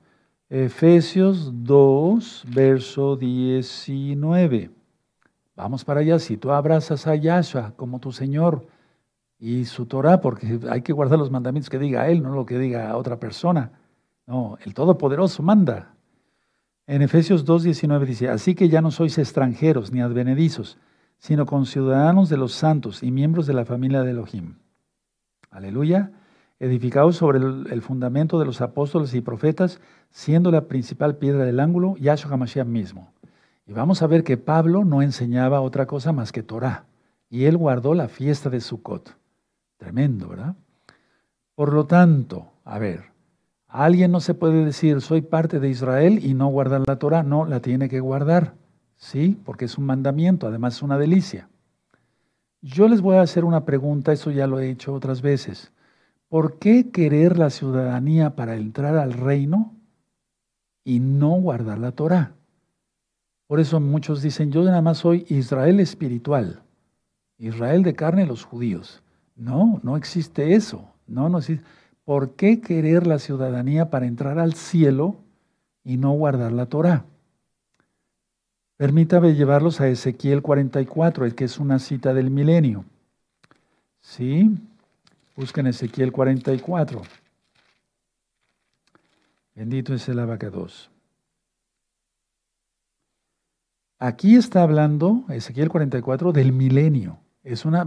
Efesios 0.50 1.52
2, 1.54 2.46
verso 2.52 3.14
19. 3.14 4.70
Vamos 5.54 5.84
para 5.84 6.00
allá. 6.00 6.18
Si 6.18 6.36
tú 6.36 6.50
abrazas 6.50 7.06
a 7.06 7.14
Yahshua 7.14 7.74
como 7.76 8.00
tu 8.00 8.10
Señor 8.10 8.66
y 9.38 9.64
su 9.66 9.86
Torah, 9.86 10.20
porque 10.20 10.58
hay 10.68 10.82
que 10.82 10.92
guardar 10.92 11.20
los 11.20 11.30
mandamientos 11.30 11.70
que 11.70 11.78
diga 11.78 12.08
Él, 12.08 12.20
no 12.20 12.34
lo 12.34 12.44
que 12.44 12.58
diga 12.58 12.96
otra 12.96 13.20
persona. 13.20 13.70
No, 14.26 14.58
el 14.64 14.74
Todopoderoso 14.74 15.44
manda. 15.44 15.94
En 16.88 17.02
Efesios 17.02 17.44
2, 17.44 17.64
19 17.64 18.06
dice, 18.06 18.30
así 18.30 18.54
que 18.54 18.70
ya 18.70 18.80
no 18.80 18.90
sois 18.90 19.18
extranjeros 19.18 19.92
ni 19.92 20.00
advenedizos, 20.00 20.78
sino 21.18 21.44
con 21.44 21.66
ciudadanos 21.66 22.30
de 22.30 22.38
los 22.38 22.54
santos 22.54 23.02
y 23.02 23.10
miembros 23.10 23.46
de 23.46 23.52
la 23.52 23.66
familia 23.66 24.02
de 24.02 24.12
Elohim. 24.12 24.54
Aleluya. 25.50 26.12
Edificados 26.58 27.16
sobre 27.16 27.40
el, 27.40 27.82
fundamento 27.82 28.38
de 28.38 28.46
los 28.46 28.62
apóstoles 28.62 29.12
y 29.12 29.20
profetas, 29.20 29.82
siendo 30.08 30.50
la 30.50 30.62
principal 30.62 31.16
piedra 31.18 31.44
del 31.44 31.60
ángulo, 31.60 31.94
Yahshua 31.98 32.32
HaMashiach 32.32 32.66
mismo. 32.66 33.12
Y 33.66 33.74
vamos 33.74 34.00
a 34.00 34.06
ver 34.06 34.24
que 34.24 34.38
Pablo 34.38 34.86
no 34.86 35.02
enseñaba 35.02 35.60
otra 35.60 35.84
cosa 35.84 36.12
más 36.12 36.32
que 36.32 36.42
Torah. 36.42 36.86
Y 37.28 37.44
él 37.44 37.58
guardó 37.58 37.92
la 37.92 38.08
fiesta 38.08 38.48
de 38.48 38.62
Sukkot. 38.62 39.14
Tremendo, 39.76 40.28
¿verdad? 40.28 40.54
Por 41.54 41.74
lo 41.74 41.84
tanto, 41.84 42.50
a 42.64 42.78
ver, 42.78 43.12
alguien 43.68 44.10
no 44.10 44.20
se 44.20 44.34
puede 44.34 44.64
decir, 44.64 45.00
soy 45.00 45.22
parte 45.22 45.60
de 45.60 45.68
Israel 45.68 46.24
y 46.24 46.34
no 46.34 46.48
guardar 46.48 46.82
la 46.86 46.98
Torah. 46.98 47.22
No, 47.22 47.44
la 47.44 47.60
tiene 47.60 47.88
que 47.88 48.00
guardar. 48.00 48.54
¿sí? 48.98 49.40
Porque 49.44 49.64
es 49.64 49.78
un 49.78 49.86
mandamiento, 49.86 50.46
además 50.46 50.76
es 50.76 50.82
una 50.82 50.98
delicia. 50.98 51.48
Yo 52.60 52.88
les 52.88 53.00
voy 53.00 53.16
a 53.16 53.22
hacer 53.22 53.44
una 53.44 53.64
pregunta, 53.64 54.12
eso 54.12 54.30
ya 54.30 54.46
lo 54.46 54.58
he 54.58 54.68
hecho 54.68 54.92
otras 54.92 55.22
veces. 55.22 55.72
¿Por 56.28 56.58
qué 56.58 56.90
querer 56.90 57.38
la 57.38 57.50
ciudadanía 57.50 58.36
para 58.36 58.56
entrar 58.56 58.96
al 58.96 59.12
reino 59.12 59.74
y 60.84 61.00
no 61.00 61.30
guardar 61.30 61.78
la 61.78 61.92
Torah? 61.92 62.32
Por 63.46 63.60
eso 63.60 63.80
muchos 63.80 64.20
dicen, 64.20 64.52
yo 64.52 64.62
nada 64.64 64.82
más 64.82 64.98
soy 64.98 65.24
Israel 65.28 65.80
espiritual, 65.80 66.62
Israel 67.38 67.82
de 67.82 67.94
carne 67.94 68.26
los 68.26 68.44
judíos. 68.44 69.02
No, 69.36 69.80
no 69.82 69.96
existe 69.96 70.54
eso. 70.54 70.92
No, 71.06 71.28
no 71.28 71.38
existe. 71.38 71.64
¿Por 72.08 72.36
qué 72.36 72.62
querer 72.62 73.06
la 73.06 73.18
ciudadanía 73.18 73.90
para 73.90 74.06
entrar 74.06 74.38
al 74.38 74.54
cielo 74.54 75.16
y 75.84 75.98
no 75.98 76.12
guardar 76.12 76.52
la 76.52 76.64
Torah? 76.64 77.04
Permítame 78.78 79.34
llevarlos 79.34 79.82
a 79.82 79.88
Ezequiel 79.88 80.40
44, 80.40 81.26
el 81.26 81.34
que 81.34 81.44
es 81.44 81.58
una 81.58 81.78
cita 81.78 82.14
del 82.14 82.30
milenio. 82.30 82.86
¿Sí? 84.00 84.56
Busquen 85.36 85.66
Ezequiel 85.66 86.10
44. 86.10 87.02
Bendito 89.54 89.92
es 89.92 90.08
el 90.08 90.18
abacados. 90.18 90.90
Aquí 93.98 94.36
está 94.36 94.62
hablando 94.62 95.24
Ezequiel 95.28 95.68
44 95.68 96.32
del 96.32 96.54
milenio. 96.54 97.18
Es 97.44 97.66
una 97.66 97.86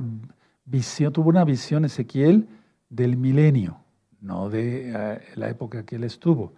visión, 0.63 1.11
tuvo 1.11 1.29
una 1.29 1.43
visión 1.43 1.85
Ezequiel 1.85 2.47
del 2.87 3.17
milenio, 3.17 3.80
no 4.21 4.49
de 4.49 4.91
eh, 4.95 5.19
la 5.35 5.49
época 5.49 5.83
que 5.83 5.97
él 5.97 6.03
estuvo. 6.03 6.53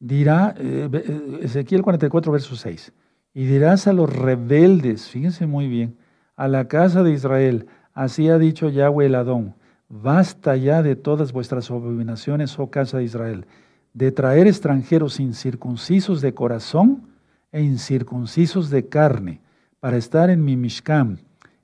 Dirá 0.00 0.54
eh, 0.58 0.88
eh, 0.92 1.38
Ezequiel 1.42 1.82
44, 1.82 2.32
verso 2.32 2.56
6. 2.56 2.92
Y 3.34 3.44
dirás 3.44 3.86
a 3.86 3.92
los 3.92 4.14
rebeldes, 4.14 5.08
fíjense 5.08 5.46
muy 5.46 5.68
bien, 5.68 5.96
a 6.34 6.48
la 6.48 6.66
casa 6.66 7.02
de 7.02 7.12
Israel, 7.12 7.66
así 7.94 8.28
ha 8.28 8.38
dicho 8.38 8.68
Yahweh 8.68 9.06
el 9.06 9.14
Adón, 9.14 9.54
basta 9.88 10.56
ya 10.56 10.82
de 10.82 10.96
todas 10.96 11.32
vuestras 11.32 11.70
abominaciones, 11.70 12.58
oh 12.58 12.70
casa 12.70 12.98
de 12.98 13.04
Israel, 13.04 13.46
de 13.94 14.10
traer 14.10 14.46
extranjeros 14.46 15.20
incircuncisos 15.20 16.20
de 16.20 16.34
corazón 16.34 17.02
e 17.52 17.62
incircuncisos 17.62 18.70
de 18.70 18.88
carne, 18.88 19.40
para 19.80 19.96
estar 19.96 20.30
en 20.30 20.44
mi 20.44 20.56
Mishkan, 20.56 21.18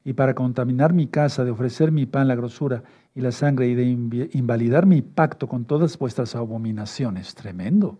y 0.05 0.15
para 0.15 0.35
contaminar 0.35 0.95
mi 0.95 1.07
casa, 1.07 1.45
de 1.45 1.51
ofrecer 1.51 1.93
mi 1.93 2.07
pan, 2.07 2.29
la 2.29 2.35
grosura 2.35 2.83
y 3.19 3.21
la 3.21 3.33
sangre, 3.33 3.67
y 3.67 3.75
de 3.75 4.29
invalidar 4.33 4.87
mi 4.87 5.03
pacto 5.03 5.49
con 5.49 5.65
todas 5.65 5.99
vuestras 5.99 6.37
abominaciones. 6.37 7.35
Tremendo. 7.35 7.99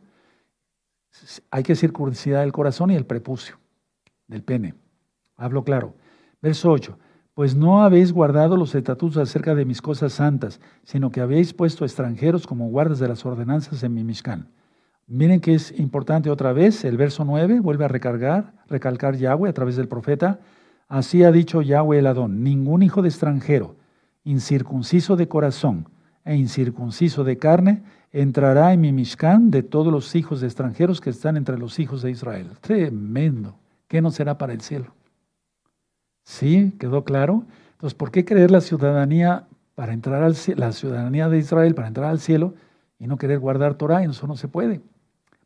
Hay 1.51 1.65
que 1.65 1.75
circuncidar 1.75 2.45
el 2.45 2.53
corazón 2.53 2.93
y 2.93 2.95
el 2.95 3.05
prepucio 3.05 3.57
del 4.29 4.45
pene. 4.45 4.77
Hablo 5.37 5.65
claro. 5.65 5.97
Verso 6.41 6.71
8. 6.71 6.97
Pues 7.35 7.57
no 7.57 7.83
habéis 7.83 8.13
guardado 8.13 8.57
los 8.57 8.77
estatutos 8.77 9.17
acerca 9.17 9.57
de 9.57 9.65
mis 9.65 9.83
cosas 9.83 10.13
santas, 10.13 10.61
sino 10.85 11.11
que 11.11 11.21
habéis 11.21 11.53
puesto 11.53 11.85
extranjeros 11.85 12.47
como 12.47 12.69
guardas 12.69 13.01
de 13.01 13.09
las 13.09 13.27
ordenanzas 13.27 13.83
en 13.83 13.95
mi 13.95 14.05
Mishkan. 14.05 14.53
Miren 15.09 15.41
que 15.41 15.55
es 15.55 15.77
importante 15.81 16.31
otra 16.31 16.53
vez, 16.53 16.85
el 16.85 16.97
verso 16.97 17.25
9 17.25 17.59
vuelve 17.59 17.85
a 17.85 17.89
recargar, 17.89 18.53
recalcar 18.69 19.17
Yahweh 19.17 19.51
a 19.51 19.53
través 19.53 19.75
del 19.75 19.89
profeta. 19.89 20.39
Así 20.87 21.25
ha 21.25 21.33
dicho 21.33 21.61
Yahweh 21.61 21.99
el 21.99 22.07
Adón, 22.07 22.45
ningún 22.45 22.85
hijo 22.85 23.03
de 23.03 23.09
extranjero, 23.09 23.75
incircunciso 24.29 25.17
de 25.17 25.27
corazón 25.27 25.89
e 26.25 26.37
incircunciso 26.37 27.25
de 27.25 27.39
carne, 27.39 27.83
entrará 28.13 28.75
en 28.75 28.83
mi 28.83 28.93
Mishkan 28.93 29.51
de 29.51 29.63
todos 29.63 29.91
los 29.91 30.15
hijos 30.15 30.43
extranjeros 30.43 31.01
que 31.01 31.09
están 31.09 31.39
entre 31.39 31.59
los 31.59 31.79
hijos 31.79 32.03
de 32.03 32.11
Israel. 32.11 32.51
Tremendo. 32.61 33.57
¿Qué 33.87 34.03
no 34.03 34.11
será 34.11 34.37
para 34.37 34.53
el 34.53 34.61
cielo? 34.61 34.93
¿Sí? 36.25 36.75
¿Quedó 36.79 37.05
claro? 37.05 37.45
Entonces, 37.73 37.95
¿por 37.95 38.11
qué 38.11 38.27
creer 38.27 38.51
la 38.51 38.61
ciudadanía 38.61 39.47
para 39.75 39.95
entrar 39.95 40.23
al 40.23 40.37
la 40.57 40.73
ciudadanía 40.73 41.31
de 41.31 41.39
Israel 41.39 41.75
para 41.75 41.89
entrar 41.89 42.11
al 42.11 42.21
cielo 42.21 42.55
y 42.99 43.07
no 43.07 43.17
querer 43.17 43.39
guardar 43.39 43.77
Torah? 43.77 44.05
Eso 44.05 44.27
no 44.27 44.37
se 44.37 44.49
puede. 44.49 44.83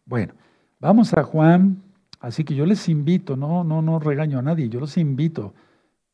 Bueno, 0.04 0.34
vamos 0.80 1.14
a 1.14 1.22
Juan, 1.22 1.80
así 2.18 2.42
que 2.42 2.56
yo 2.56 2.66
les 2.66 2.88
invito, 2.88 3.36
no, 3.36 3.62
no, 3.62 3.80
no 3.80 4.00
regaño 4.00 4.40
a 4.40 4.42
nadie, 4.42 4.68
yo 4.68 4.80
los 4.80 4.96
invito, 4.96 5.54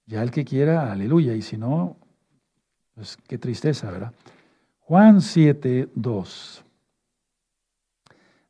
ya 0.05 0.23
el 0.23 0.31
que 0.31 0.45
quiera, 0.45 0.93
aleluya, 0.93 1.35
y 1.35 1.41
si 1.41 1.57
no, 1.57 1.97
pues 2.99 3.17
qué 3.29 3.39
tristeza, 3.39 3.89
¿verdad? 3.93 4.13
Juan 4.81 5.21
7, 5.21 5.89
2. 5.95 6.65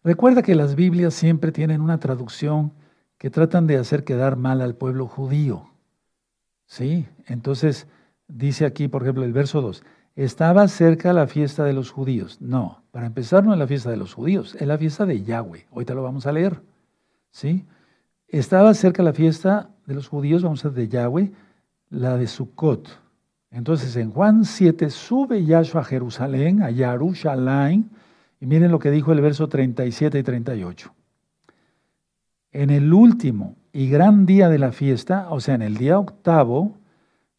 Recuerda 0.03 0.41
que 0.41 0.55
las 0.55 0.75
Biblias 0.75 1.13
siempre 1.13 1.53
tienen 1.53 1.83
una 1.83 2.01
traducción 2.01 2.73
que 3.19 3.29
tratan 3.29 3.67
de 3.67 3.77
hacer 3.77 4.05
quedar 4.05 4.37
mal 4.37 4.63
al 4.63 4.75
pueblo 4.75 5.07
judío. 5.07 5.69
Sí, 6.65 7.07
entonces 7.27 7.89
dice 8.27 8.65
aquí, 8.65 8.89
por 8.89 9.03
ejemplo, 9.03 9.23
el 9.25 9.35
verso 9.35 9.61
2, 9.61 9.83
estaba 10.17 10.67
cerca 10.69 11.13
la 11.13 11.27
fiesta 11.27 11.65
de 11.65 11.75
los 11.75 11.91
judíos. 11.91 12.41
No, 12.41 12.83
para 12.91 13.05
empezar 13.05 13.45
no 13.45 13.53
es 13.53 13.59
la 13.59 13.67
fiesta 13.67 13.91
de 13.91 13.99
los 13.99 14.15
judíos, 14.15 14.55
es 14.55 14.67
la 14.67 14.79
fiesta 14.79 15.05
de 15.05 15.23
Yahweh. 15.23 15.67
Ahorita 15.73 15.93
lo 15.93 16.03
vamos 16.03 16.27
a 16.27 16.33
leer. 16.33 16.63
¿Sí? 17.31 17.67
Estaba 18.29 18.73
cerca 18.73 19.03
la 19.03 19.13
fiesta 19.13 19.69
de 19.85 19.93
los 19.93 20.09
judíos, 20.09 20.43
vamos 20.43 20.65
a 20.65 20.69
ver 20.69 20.79
de 20.79 20.89
Yahweh, 20.89 21.33
la 21.91 22.17
de 22.17 22.27
Sukkot. 22.27 23.08
Entonces 23.51 23.97
en 23.97 24.11
Juan 24.11 24.45
7 24.45 24.91
sube 24.91 25.45
Yahshua 25.45 25.81
a 25.81 25.85
Jerusalén, 25.85 26.63
a 26.63 26.71
Yarushalayim, 26.71 27.89
y 28.41 28.47
miren 28.47 28.71
lo 28.71 28.79
que 28.79 28.91
dijo 28.91 29.13
el 29.13 29.21
verso 29.21 29.49
37 29.49 30.19
y 30.19 30.23
38. 30.23 30.95
En 32.53 32.71
el 32.71 32.93
último 32.93 33.57
y 33.73 33.89
gran 33.89 34.27
día 34.27 34.49
de 34.49 34.59
la 34.59 34.73
fiesta, 34.73 35.29
o 35.31 35.41
sea, 35.41 35.55
en 35.55 35.63
el 35.63 35.77
día 35.77 35.99
octavo, 35.99 36.77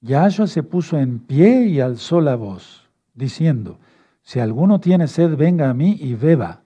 Yahshua 0.01 0.47
se 0.47 0.63
puso 0.63 0.97
en 0.97 1.19
pie 1.19 1.65
y 1.65 1.79
alzó 1.79 2.21
la 2.21 2.35
voz, 2.35 2.89
diciendo, 3.13 3.79
si 4.21 4.39
alguno 4.39 4.79
tiene 4.79 5.07
sed, 5.07 5.35
venga 5.35 5.69
a 5.69 5.73
mí 5.73 5.97
y 5.99 6.13
beba. 6.13 6.61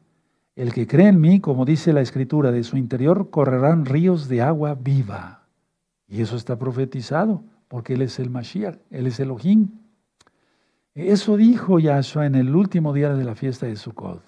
El 0.55 0.73
que 0.73 0.85
cree 0.85 1.07
en 1.07 1.19
mí, 1.19 1.39
como 1.39 1.65
dice 1.65 1.93
la 1.93 2.01
escritura, 2.01 2.51
de 2.51 2.63
su 2.63 2.77
interior 2.77 3.29
correrán 3.29 3.85
ríos 3.85 4.27
de 4.27 4.41
agua 4.41 4.75
viva. 4.75 5.47
Y 6.07 6.21
eso 6.21 6.35
está 6.35 6.59
profetizado, 6.59 7.43
porque 7.73 7.95
Él 7.95 8.03
es 8.03 8.19
el 8.19 8.29
Mashiach, 8.29 8.77
Él 8.91 9.07
es 9.07 9.19
Elohim. 9.19 9.67
Eso 10.93 11.37
dijo 11.37 11.79
Yahshua 11.79 12.27
en 12.27 12.35
el 12.35 12.55
último 12.55 12.93
día 12.93 13.15
de 13.15 13.23
la 13.23 13.33
fiesta 13.33 13.65
de 13.65 13.75
Sukkot. 13.75 14.21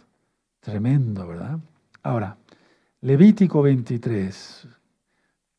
Tremendo, 0.62 1.28
¿verdad? 1.28 1.60
Ahora, 2.02 2.38
Levítico 3.02 3.62
23. 3.62 4.68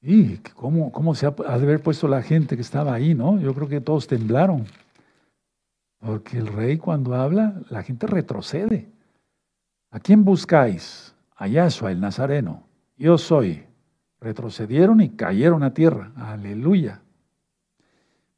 ¿Y 0.03 0.39
cómo, 0.57 0.91
cómo 0.91 1.14
se 1.14 1.26
ha, 1.26 1.30
de 1.30 1.47
haber 1.47 1.80
puesto 1.80 2.09
la 2.09 2.22
gente 2.22 2.57
que 2.57 2.62
estaba 2.62 2.93
ahí, 2.93 3.14
no? 3.14 3.39
Yo 3.39 3.55
creo 3.55 3.68
que 3.68 3.80
todos 3.80 4.09
temblaron. 4.09 4.64
Porque 6.01 6.39
el 6.39 6.49
rey 6.49 6.78
cuando 6.78 7.14
habla, 7.14 7.55
la 7.70 7.84
gente 7.84 8.09
retrocede. 8.09 8.91
¿A 9.93 10.01
quién 10.01 10.24
buscáis? 10.24 11.14
A 11.37 11.47
Yahshua, 11.47 11.93
el 11.93 12.01
Nazareno. 12.01 12.64
Yo 12.97 13.16
soy. 13.16 13.62
Retrocedieron 14.18 15.01
y 15.03 15.11
cayeron 15.11 15.62
a 15.62 15.72
tierra. 15.72 16.11
Aleluya. 16.16 17.03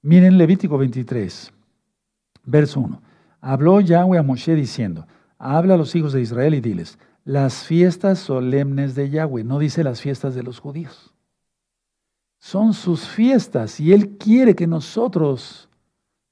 Miren 0.09 0.39
Levítico 0.39 0.79
23, 0.79 1.53
verso 2.45 2.81
1. 2.81 3.03
Habló 3.41 3.81
Yahweh 3.81 4.19
a 4.19 4.23
Moshe 4.23 4.55
diciendo, 4.55 5.07
habla 5.39 5.75
a 5.75 5.77
los 5.77 5.95
hijos 5.95 6.13
de 6.13 6.23
Israel 6.23 6.55
y 6.55 6.61
diles, 6.61 6.99
las 7.25 7.65
fiestas 7.65 8.19
solemnes 8.19 8.95
de 8.95 9.11
Yahweh, 9.11 9.45
no 9.45 9.59
dice 9.59 9.85
las 9.85 10.01
fiestas 10.01 10.35
de 10.35 10.43
los 10.43 10.61
judíos 10.61 11.13
son 12.39 12.73
sus 12.73 13.07
fiestas 13.07 13.81
y 13.81 13.93
Él 13.93 14.17
quiere 14.17 14.55
que 14.55 14.67
nosotros 14.67 15.69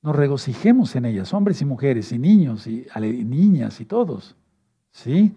nos 0.02 0.14
regocijemos 0.14 0.94
en 0.94 1.04
ellas, 1.04 1.34
hombres 1.34 1.60
y 1.60 1.64
mujeres, 1.64 2.12
y 2.12 2.18
niños 2.18 2.66
y, 2.66 2.86
niñas 3.24 3.80
y 3.80 3.84
todos. 3.84 4.36
¿Sí? 4.92 5.34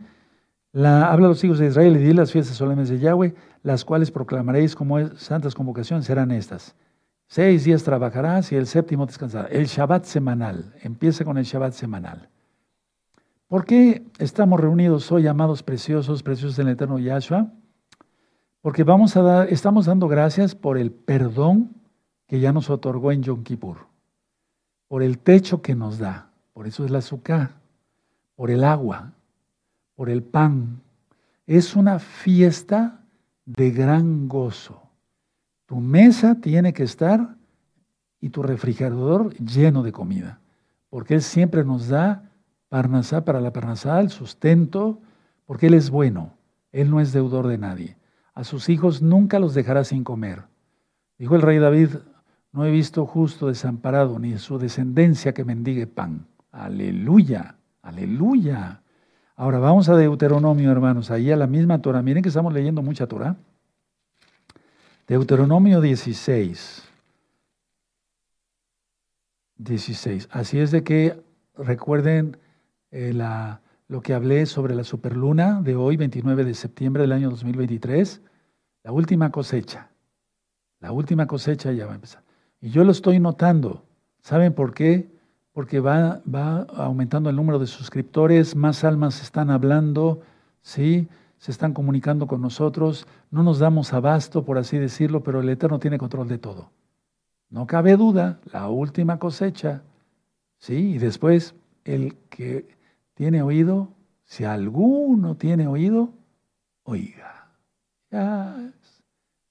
La, 0.71 1.11
habla 1.11 1.25
a 1.25 1.29
los 1.29 1.43
hijos 1.43 1.57
de 1.57 1.67
Israel 1.67 1.97
y 1.97 1.99
di 1.99 2.13
las 2.13 2.31
fiestas 2.31 2.55
solemnes 2.55 2.89
de 2.89 2.99
Yahweh, 2.99 3.33
las 3.63 3.83
cuales 3.83 4.11
proclamaréis 4.11 4.75
como 4.75 5.15
santas 5.15 5.55
convocaciones, 5.55 6.05
serán 6.05 6.31
estas. 6.31 6.75
Seis 7.31 7.63
días 7.63 7.83
trabajarás 7.83 8.51
y 8.51 8.55
el 8.55 8.65
séptimo 8.65 9.05
descansarás. 9.05 9.51
El 9.51 9.67
Shabbat 9.67 10.03
semanal, 10.05 10.73
empieza 10.81 11.23
con 11.23 11.37
el 11.37 11.43
Shabbat 11.43 11.73
semanal. 11.73 12.27
¿Por 13.47 13.65
qué 13.65 14.03
estamos 14.17 14.59
reunidos 14.59 15.11
hoy, 15.11 15.27
amados 15.27 15.61
preciosos, 15.61 16.23
preciosos 16.23 16.57
del 16.57 16.69
eterno 16.69 16.97
Yahshua? 16.97 17.51
Porque 18.61 18.83
vamos 18.83 19.15
a 19.15 19.21
dar, 19.21 19.53
estamos 19.53 19.85
dando 19.85 20.07
gracias 20.07 20.55
por 20.55 20.79
el 20.79 20.89
perdón 20.89 21.75
que 22.25 22.39
ya 22.39 22.51
nos 22.51 22.71
otorgó 22.71 23.11
en 23.11 23.21
Yom 23.21 23.43
Kippur, 23.43 23.77
por 24.87 25.03
el 25.03 25.19
techo 25.19 25.61
que 25.61 25.75
nos 25.75 25.99
da, 25.99 26.31
por 26.53 26.65
eso 26.65 26.83
es 26.83 26.89
la 26.89 26.97
azúcar, 26.97 27.51
por 28.35 28.49
el 28.49 28.63
agua, 28.63 29.13
por 29.95 30.09
el 30.09 30.23
pan. 30.23 30.81
Es 31.45 31.75
una 31.75 31.99
fiesta 31.99 33.01
de 33.45 33.69
gran 33.69 34.27
gozo. 34.27 34.88
Tu 35.69 35.79
mesa 35.79 36.41
tiene 36.41 36.73
que 36.73 36.81
estar 36.81 37.35
y 38.19 38.29
tu 38.29 38.41
refrigerador 38.41 39.35
lleno 39.35 39.83
de 39.83 39.91
comida, 39.91 40.39
porque 40.89 41.13
Él 41.13 41.21
siempre 41.21 41.63
nos 41.63 41.89
da 41.89 42.31
parnasá 42.69 43.23
para 43.23 43.39
la 43.39 43.53
parnasá, 43.53 43.99
el 43.99 44.09
sustento, 44.09 44.99
porque 45.45 45.67
Él 45.67 45.75
es 45.75 45.91
bueno, 45.91 46.33
Él 46.71 46.89
no 46.89 46.99
es 46.99 47.13
deudor 47.13 47.45
de 47.45 47.59
nadie. 47.59 47.97
A 48.33 48.45
sus 48.45 48.67
hijos 48.67 49.03
nunca 49.03 49.37
los 49.37 49.53
dejará 49.53 49.83
sin 49.83 50.03
comer. 50.03 50.41
Dijo 51.19 51.35
el 51.35 51.43
rey 51.43 51.59
David, 51.59 51.89
no 52.51 52.65
he 52.65 52.71
visto 52.71 53.05
justo 53.05 53.45
desamparado 53.45 54.17
ni 54.17 54.39
su 54.39 54.57
descendencia 54.57 55.35
que 55.35 55.45
mendigue 55.45 55.85
pan. 55.85 56.25
Aleluya, 56.51 57.57
aleluya. 57.83 58.81
Ahora 59.35 59.59
vamos 59.59 59.87
a 59.87 59.95
Deuteronomio, 59.95 60.71
hermanos, 60.71 61.11
ahí 61.11 61.29
a 61.29 61.35
la 61.35 61.45
misma 61.45 61.79
Torah. 61.79 62.01
Miren 62.01 62.23
que 62.23 62.29
estamos 62.29 62.55
leyendo 62.55 62.81
mucha 62.81 63.05
Torah. 63.05 63.37
Deuteronomio 65.09 65.81
16. 65.81 66.83
16. 69.57 70.29
Así 70.31 70.59
es 70.59 70.69
de 70.69 70.83
que 70.83 71.19
recuerden 71.57 72.37
eh, 72.91 73.13
lo 73.87 74.01
que 74.01 74.13
hablé 74.13 74.45
sobre 74.45 74.75
la 74.75 74.83
superluna 74.83 75.61
de 75.63 75.75
hoy, 75.75 75.97
29 75.97 76.45
de 76.45 76.53
septiembre 76.53 77.01
del 77.01 77.11
año 77.11 77.31
2023. 77.31 78.21
La 78.83 78.91
última 78.91 79.31
cosecha. 79.31 79.89
La 80.79 80.91
última 80.91 81.25
cosecha 81.25 81.71
ya 81.71 81.87
va 81.87 81.93
a 81.93 81.95
empezar. 81.95 82.21
Y 82.61 82.69
yo 82.69 82.83
lo 82.83 82.91
estoy 82.91 83.19
notando. 83.19 83.85
¿Saben 84.21 84.53
por 84.53 84.75
qué? 84.75 85.09
Porque 85.53 85.79
va, 85.79 86.21
va 86.23 86.67
aumentando 86.75 87.31
el 87.31 87.35
número 87.35 87.57
de 87.57 87.65
suscriptores, 87.65 88.55
más 88.55 88.83
almas 88.83 89.23
están 89.23 89.49
hablando, 89.49 90.21
¿sí? 90.61 91.07
Se 91.39 91.51
están 91.51 91.73
comunicando 91.73 92.27
con 92.27 92.41
nosotros, 92.41 93.07
no 93.31 93.43
nos 93.43 93.59
damos 93.59 93.93
abasto, 93.93 94.43
por 94.43 94.57
así 94.57 94.77
decirlo, 94.77 95.23
pero 95.23 95.39
el 95.39 95.49
Eterno 95.49 95.79
tiene 95.79 95.97
control 95.97 96.27
de 96.27 96.37
todo. 96.37 96.69
No 97.49 97.65
cabe 97.65 97.95
duda, 97.95 98.39
la 98.51 98.67
última 98.69 99.17
cosecha, 99.17 99.81
¿sí? 100.57 100.75
Y 100.75 100.97
después, 100.97 101.55
el 101.85 102.15
que 102.29 102.67
tiene 103.13 103.41
oído, 103.41 103.87
si 104.25 104.43
alguno 104.43 105.35
tiene 105.35 105.65
oído, 105.65 106.11
oiga. 106.83 107.47
Ya 108.11 108.55
es 108.67 109.03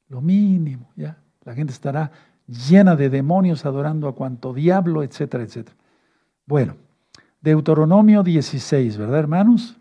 lo 0.09 0.21
mínimo, 0.21 0.91
ya. 0.95 1.19
La 1.45 1.55
gente 1.55 1.73
estará 1.73 2.13
llena 2.47 2.97
de 2.97 3.09
demonios 3.09 3.65
adorando 3.65 4.09
a 4.09 4.15
cuanto 4.15 4.53
diablo, 4.53 5.03
etcétera, 5.03 5.43
etcétera. 5.43 5.77
Bueno, 6.45 6.77
Deuteronomio 7.41 8.23
16, 8.23 8.99
¿verdad, 8.99 9.21
hermanos? 9.21 9.77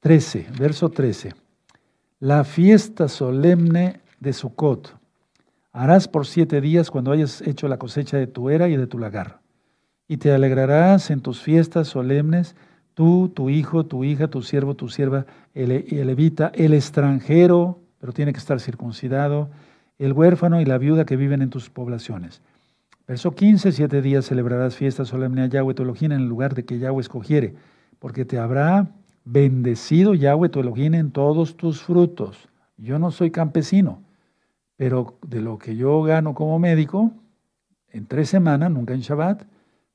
13, 0.00 0.48
verso 0.58 0.90
13. 0.90 1.41
La 2.22 2.44
fiesta 2.44 3.08
solemne 3.08 3.98
de 4.20 4.32
Sukkot. 4.32 4.94
Harás 5.72 6.06
por 6.06 6.24
siete 6.24 6.60
días 6.60 6.88
cuando 6.88 7.10
hayas 7.10 7.40
hecho 7.40 7.66
la 7.66 7.80
cosecha 7.80 8.16
de 8.16 8.28
tu 8.28 8.48
era 8.48 8.68
y 8.68 8.76
de 8.76 8.86
tu 8.86 9.00
lagar. 9.00 9.40
Y 10.06 10.18
te 10.18 10.30
alegrarás 10.30 11.10
en 11.10 11.20
tus 11.20 11.42
fiestas 11.42 11.88
solemnes, 11.88 12.54
tú, 12.94 13.32
tu 13.34 13.50
hijo, 13.50 13.86
tu 13.86 14.04
hija, 14.04 14.28
tu 14.28 14.40
siervo, 14.42 14.76
tu 14.76 14.88
sierva, 14.88 15.26
el, 15.52 15.72
el 15.72 16.06
levita, 16.06 16.52
el 16.54 16.74
extranjero, 16.74 17.80
pero 17.98 18.12
tiene 18.12 18.32
que 18.32 18.38
estar 18.38 18.60
circuncidado, 18.60 19.50
el 19.98 20.12
huérfano 20.12 20.60
y 20.60 20.64
la 20.64 20.78
viuda 20.78 21.04
que 21.04 21.16
viven 21.16 21.42
en 21.42 21.50
tus 21.50 21.70
poblaciones. 21.70 22.40
Verso 23.08 23.34
15, 23.34 23.72
siete 23.72 24.00
días 24.00 24.26
celebrarás 24.26 24.76
fiesta 24.76 25.04
solemne 25.04 25.42
a 25.42 25.46
Yahweh 25.46 25.74
tu 25.74 25.82
Elohim 25.82 26.12
en 26.12 26.20
el 26.20 26.28
lugar 26.28 26.54
de 26.54 26.64
que 26.64 26.78
Yahweh 26.78 27.00
escogiere, 27.00 27.56
porque 27.98 28.24
te 28.24 28.38
habrá 28.38 28.86
bendecido 29.24 30.14
Yahweh 30.14 30.48
tu 30.48 30.60
Elohim 30.60 30.94
en 30.94 31.10
todos 31.10 31.56
tus 31.56 31.82
frutos. 31.82 32.48
Yo 32.76 32.98
no 32.98 33.10
soy 33.10 33.30
campesino, 33.30 34.02
pero 34.76 35.18
de 35.26 35.40
lo 35.40 35.58
que 35.58 35.76
yo 35.76 36.02
gano 36.02 36.34
como 36.34 36.58
médico, 36.58 37.12
en 37.88 38.06
tres 38.06 38.28
semanas, 38.28 38.70
nunca 38.70 38.94
en 38.94 39.00
Shabbat, 39.00 39.44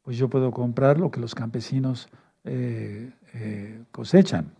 pues 0.03 0.17
yo 0.17 0.29
puedo 0.29 0.51
comprar 0.51 0.99
lo 0.99 1.11
que 1.11 1.19
los 1.19 1.35
campesinos 1.35 2.07
eh, 2.45 3.11
eh, 3.33 3.83
cosechan. 3.91 4.53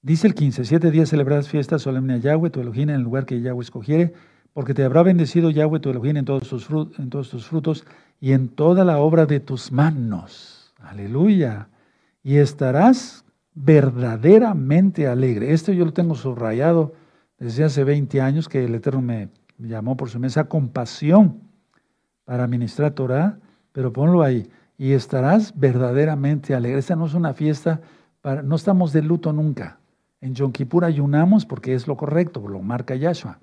Dice 0.00 0.28
el 0.28 0.34
15, 0.34 0.64
siete 0.64 0.90
días 0.92 1.10
celebrarás 1.10 1.48
fiesta 1.48 1.78
solemne 1.78 2.14
a 2.14 2.16
Yahweh, 2.18 2.50
tu 2.50 2.60
Elohim, 2.60 2.90
en 2.90 2.96
el 2.96 3.02
lugar 3.02 3.26
que 3.26 3.40
Yahweh 3.40 3.62
escogiere, 3.62 4.14
porque 4.52 4.74
te 4.74 4.84
habrá 4.84 5.02
bendecido 5.02 5.50
Yahweh, 5.50 5.80
tu 5.80 5.90
Elohim, 5.90 6.18
en 6.18 6.24
todos, 6.24 6.48
tus 6.48 6.66
frutos, 6.66 6.98
en 6.98 7.10
todos 7.10 7.30
tus 7.30 7.46
frutos 7.46 7.84
y 8.20 8.32
en 8.32 8.48
toda 8.48 8.84
la 8.84 8.98
obra 8.98 9.26
de 9.26 9.40
tus 9.40 9.72
manos. 9.72 10.72
Aleluya. 10.78 11.68
Y 12.22 12.36
estarás 12.36 13.24
verdaderamente 13.54 15.06
alegre. 15.06 15.52
Esto 15.52 15.72
yo 15.72 15.84
lo 15.84 15.92
tengo 15.92 16.14
subrayado 16.14 16.92
desde 17.38 17.64
hace 17.64 17.84
20 17.84 18.20
años 18.20 18.48
que 18.48 18.64
el 18.64 18.74
Eterno 18.74 19.02
me 19.02 19.30
llamó 19.58 19.96
por 19.96 20.10
su 20.10 20.18
mesa 20.18 20.44
compasión 20.44 21.40
para 22.24 22.46
ministrar 22.46 22.92
Torah, 22.92 23.38
pero 23.72 23.92
ponlo 23.92 24.22
ahí. 24.22 24.48
Y 24.76 24.92
estarás 24.92 25.58
verdaderamente 25.58 26.54
alegre. 26.54 26.78
Esta 26.78 26.94
no 26.94 27.06
es 27.06 27.14
una 27.14 27.34
fiesta, 27.34 27.80
para, 28.20 28.42
no 28.42 28.56
estamos 28.56 28.92
de 28.92 29.02
luto 29.02 29.32
nunca. 29.32 29.80
En 30.20 30.34
Yom 30.34 30.52
Kippur 30.52 30.84
ayunamos 30.84 31.46
porque 31.46 31.74
es 31.74 31.86
lo 31.86 31.96
correcto, 31.96 32.46
lo 32.46 32.60
marca 32.60 32.94
Yahshua. 32.94 33.38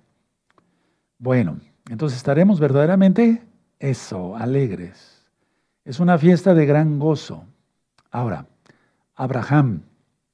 Bueno, 1.17 1.57
entonces 1.89 2.17
estaremos 2.17 2.59
verdaderamente 2.59 3.43
eso, 3.79 4.35
alegres. 4.35 5.25
Es 5.83 5.99
una 5.99 6.17
fiesta 6.17 6.53
de 6.53 6.65
gran 6.65 6.99
gozo. 6.99 7.45
Ahora, 8.11 8.47
Abraham, 9.15 9.81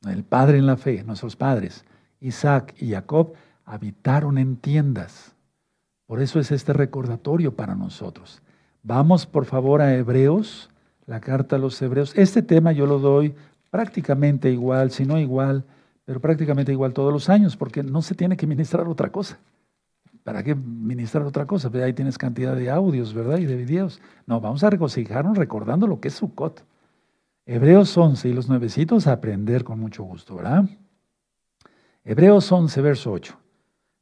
el 0.08 0.24
padre 0.24 0.58
en 0.58 0.66
la 0.66 0.78
fe, 0.78 1.04
nuestros 1.04 1.36
padres, 1.36 1.86
Isaac 2.20 2.74
y 2.80 2.92
Jacob, 2.92 3.34
habitaron 3.66 4.38
en 4.38 4.58
tiendas. 4.58 5.36
Por 6.08 6.22
eso 6.22 6.40
es 6.40 6.52
este 6.52 6.74
recordatorio 6.74 7.56
para 7.56 7.76
nosotros. 7.76 8.42
Vamos 8.84 9.26
por 9.26 9.46
favor 9.46 9.82
a 9.82 9.96
Hebreos, 9.96 10.70
la 11.06 11.20
carta 11.20 11.56
a 11.56 11.60
los 11.60 11.82
Hebreos. 11.82 12.14
Este 12.18 12.42
tema 12.42 12.72
yo 12.72 12.86
lo 12.86 13.00
doy 13.00 13.36
prácticamente 13.70 14.52
igual, 14.52 14.92
si 14.92 15.06
no 15.06 15.20
igual, 15.20 15.64
pero 16.04 16.20
prácticamente 16.20 16.72
igual 16.72 16.94
todos 16.94 17.14
los 17.14 17.30
años, 17.30 17.56
porque 17.56 17.84
no 17.84 18.02
se 18.02 18.16
tiene 18.16 18.36
que 18.36 18.48
ministrar 18.48 18.88
otra 18.88 19.12
cosa. 19.12 19.40
¿Para 20.24 20.44
qué 20.44 20.54
ministrar 20.54 21.26
otra 21.26 21.46
cosa? 21.46 21.72
Ahí 21.74 21.94
tienes 21.94 22.18
cantidad 22.18 22.56
de 22.56 22.70
audios, 22.70 23.14
¿verdad? 23.14 23.38
Y 23.38 23.46
de 23.46 23.56
videos. 23.56 24.02
No, 24.28 24.42
vamos 24.42 24.64
a 24.64 24.70
regocijarnos 24.70 25.38
recordando 25.38 25.88
lo 25.88 26.00
que 26.00 26.10
es 26.10 26.16
Sukkot. 26.16 26.64
Hebreos 27.54 27.98
11 27.98 28.30
y 28.30 28.34
los 28.34 28.48
nuevecitos 28.48 29.08
a 29.08 29.12
aprender 29.12 29.66
con 29.66 29.78
mucho 29.78 30.04
gusto, 30.04 30.38
¿verdad? 30.38 30.70
Hebreos 32.06 32.50
11, 32.50 32.80
verso 32.80 33.12
8. 33.12 33.38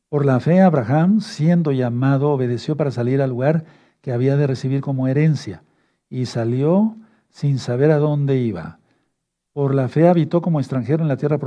Por 0.08 0.24
la 0.24 0.40
fe, 0.40 0.62
Abraham, 0.62 1.20
siendo 1.20 1.72
llamado, 1.72 2.30
obedeció 2.30 2.78
para 2.78 2.92
salir 2.92 3.24
al 3.24 3.32
lugar 3.32 3.66
que 4.02 4.12
había 4.12 4.38
de 4.38 4.46
recibir 4.46 4.82
como 4.82 5.08
herencia, 5.08 5.64
y 6.12 6.28
salió 6.28 6.96
sin 7.32 7.58
saber 7.58 7.90
a 7.90 7.98
dónde 7.98 8.38
iba. 8.38 8.78
Por 9.52 9.74
la 9.74 9.88
fe 9.88 10.08
habitó 10.08 10.44
como 10.44 10.60
extranjero 10.60 11.02
en 11.02 11.08
la 11.08 11.18
tierra, 11.18 11.40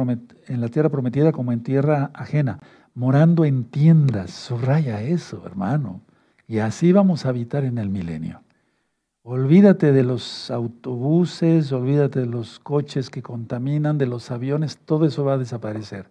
en 0.48 0.60
la 0.60 0.68
tierra 0.70 0.88
prometida 0.88 1.30
como 1.30 1.52
en 1.52 1.62
tierra 1.62 2.10
ajena, 2.14 2.58
morando 2.94 3.44
en 3.44 3.62
tiendas. 3.62 4.32
Subraya 4.32 5.02
eso, 5.02 5.46
hermano. 5.46 6.00
Y 6.48 6.58
así 6.58 6.90
vamos 6.90 7.26
a 7.26 7.28
habitar 7.28 7.62
en 7.62 7.78
el 7.78 7.90
milenio. 7.90 8.41
Olvídate 9.24 9.92
de 9.92 10.02
los 10.02 10.50
autobuses, 10.50 11.70
olvídate 11.70 12.20
de 12.20 12.26
los 12.26 12.58
coches 12.58 13.08
que 13.08 13.22
contaminan, 13.22 13.96
de 13.96 14.06
los 14.06 14.32
aviones, 14.32 14.78
todo 14.78 15.06
eso 15.06 15.24
va 15.24 15.34
a 15.34 15.38
desaparecer. 15.38 16.06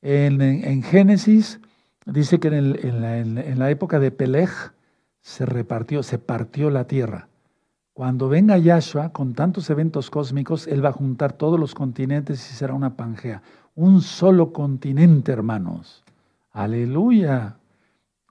En, 0.00 0.82
Génesis 0.82 1.60
dice 2.06 2.40
que 2.40 2.48
en, 2.48 3.58
la, 3.58 3.70
época 3.70 3.98
de 3.98 4.10
Peleg 4.10 4.48
se 5.20 5.44
repartió, 5.44 6.02
se 6.02 6.18
partió 6.18 6.70
la 6.70 6.86
tierra. 6.86 7.28
Cuando 7.92 8.30
venga 8.30 8.56
Yahshua 8.56 9.10
con 9.10 9.34
tantos 9.34 9.68
eventos 9.68 10.08
cósmicos, 10.08 10.66
Él 10.66 10.82
va 10.82 10.88
a 10.88 10.92
juntar 10.92 11.34
todos 11.34 11.60
los 11.60 11.74
continentes 11.74 12.50
y 12.50 12.54
será 12.54 12.72
una 12.72 12.96
pangea. 12.96 13.42
Un 13.74 14.00
solo 14.00 14.54
continente, 14.54 15.32
hermanos. 15.32 16.02
Aleluya. 16.50 17.56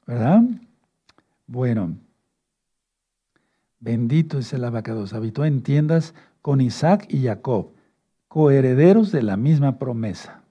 ¿Verdad? 0.08 0.42
Bueno. 1.46 1.96
Bendito 3.82 4.38
es 4.38 4.54
el 4.54 4.64
abacados. 4.64 5.14
Habitó 5.14 5.44
en 5.44 5.64
tiendas 5.64 6.14
con 6.42 6.62
Isaac 6.62 7.08
y 7.10 7.24
Jacob, 7.24 7.72
coherederos 8.28 9.12
de 9.12 9.24
la 9.24 9.38
misma 9.38 9.80
promesa. 9.80 10.44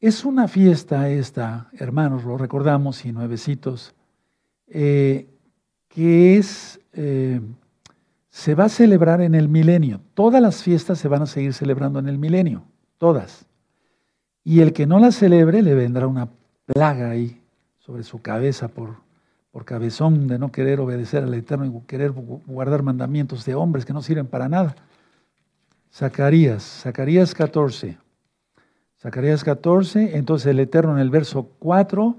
Es 0.00 0.24
una 0.24 0.48
fiesta 0.48 1.08
esta, 1.08 1.70
hermanos, 1.72 2.24
lo 2.24 2.36
recordamos 2.36 3.04
y 3.06 3.12
nuevecitos, 3.12 3.94
eh, 4.66 5.28
que 5.88 6.36
es, 6.36 6.80
eh, 6.92 7.40
se 8.28 8.54
va 8.56 8.64
a 8.64 8.68
celebrar 8.68 9.20
en 9.20 9.36
el 9.36 9.48
milenio. 9.48 10.00
Todas 10.14 10.42
las 10.42 10.62
fiestas 10.62 10.98
se 10.98 11.08
van 11.08 11.22
a 11.22 11.26
seguir 11.26 11.54
celebrando 11.54 12.00
en 12.00 12.08
el 12.08 12.18
milenio, 12.18 12.64
todas. 12.98 13.46
Y 14.42 14.60
el 14.60 14.72
que 14.72 14.86
no 14.86 14.98
las 14.98 15.14
celebre 15.14 15.62
le 15.62 15.74
vendrá 15.74 16.08
una 16.08 16.28
plaga 16.66 17.10
ahí 17.10 17.40
sobre 17.78 18.02
su 18.02 18.20
cabeza 18.20 18.68
por, 18.68 19.03
por 19.54 19.64
cabezón 19.64 20.26
de 20.26 20.36
no 20.36 20.50
querer 20.50 20.80
obedecer 20.80 21.22
al 21.22 21.32
Eterno 21.32 21.64
y 21.64 21.86
querer 21.86 22.10
guardar 22.10 22.82
mandamientos 22.82 23.44
de 23.44 23.54
hombres 23.54 23.84
que 23.84 23.92
no 23.92 24.02
sirven 24.02 24.26
para 24.26 24.48
nada. 24.48 24.74
Zacarías, 25.92 26.64
Zacarías 26.82 27.34
14. 27.34 27.96
Zacarías 28.98 29.44
14, 29.44 30.16
entonces 30.16 30.48
el 30.48 30.58
Eterno 30.58 30.94
en 30.94 30.98
el 30.98 31.08
verso 31.08 31.50
4, 31.60 32.16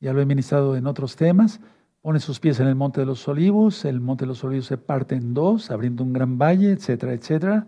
ya 0.00 0.14
lo 0.14 0.22
he 0.22 0.24
ministrado 0.24 0.74
en 0.74 0.86
otros 0.86 1.16
temas, 1.16 1.60
pone 2.00 2.18
sus 2.18 2.40
pies 2.40 2.58
en 2.60 2.68
el 2.68 2.76
monte 2.76 3.00
de 3.00 3.06
los 3.06 3.28
olivos, 3.28 3.84
el 3.84 4.00
monte 4.00 4.24
de 4.24 4.28
los 4.28 4.42
olivos 4.42 4.64
se 4.64 4.78
parte 4.78 5.16
en 5.16 5.34
dos, 5.34 5.70
abriendo 5.70 6.02
un 6.02 6.14
gran 6.14 6.38
valle, 6.38 6.72
etcétera, 6.72 7.12
etcétera. 7.12 7.66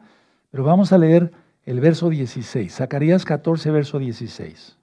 Pero 0.50 0.64
vamos 0.64 0.94
a 0.94 0.96
leer 0.96 1.32
el 1.64 1.80
verso 1.80 2.08
16, 2.08 2.74
Zacarías 2.74 3.26
14, 3.26 3.70
verso 3.72 3.98
16. 3.98 4.75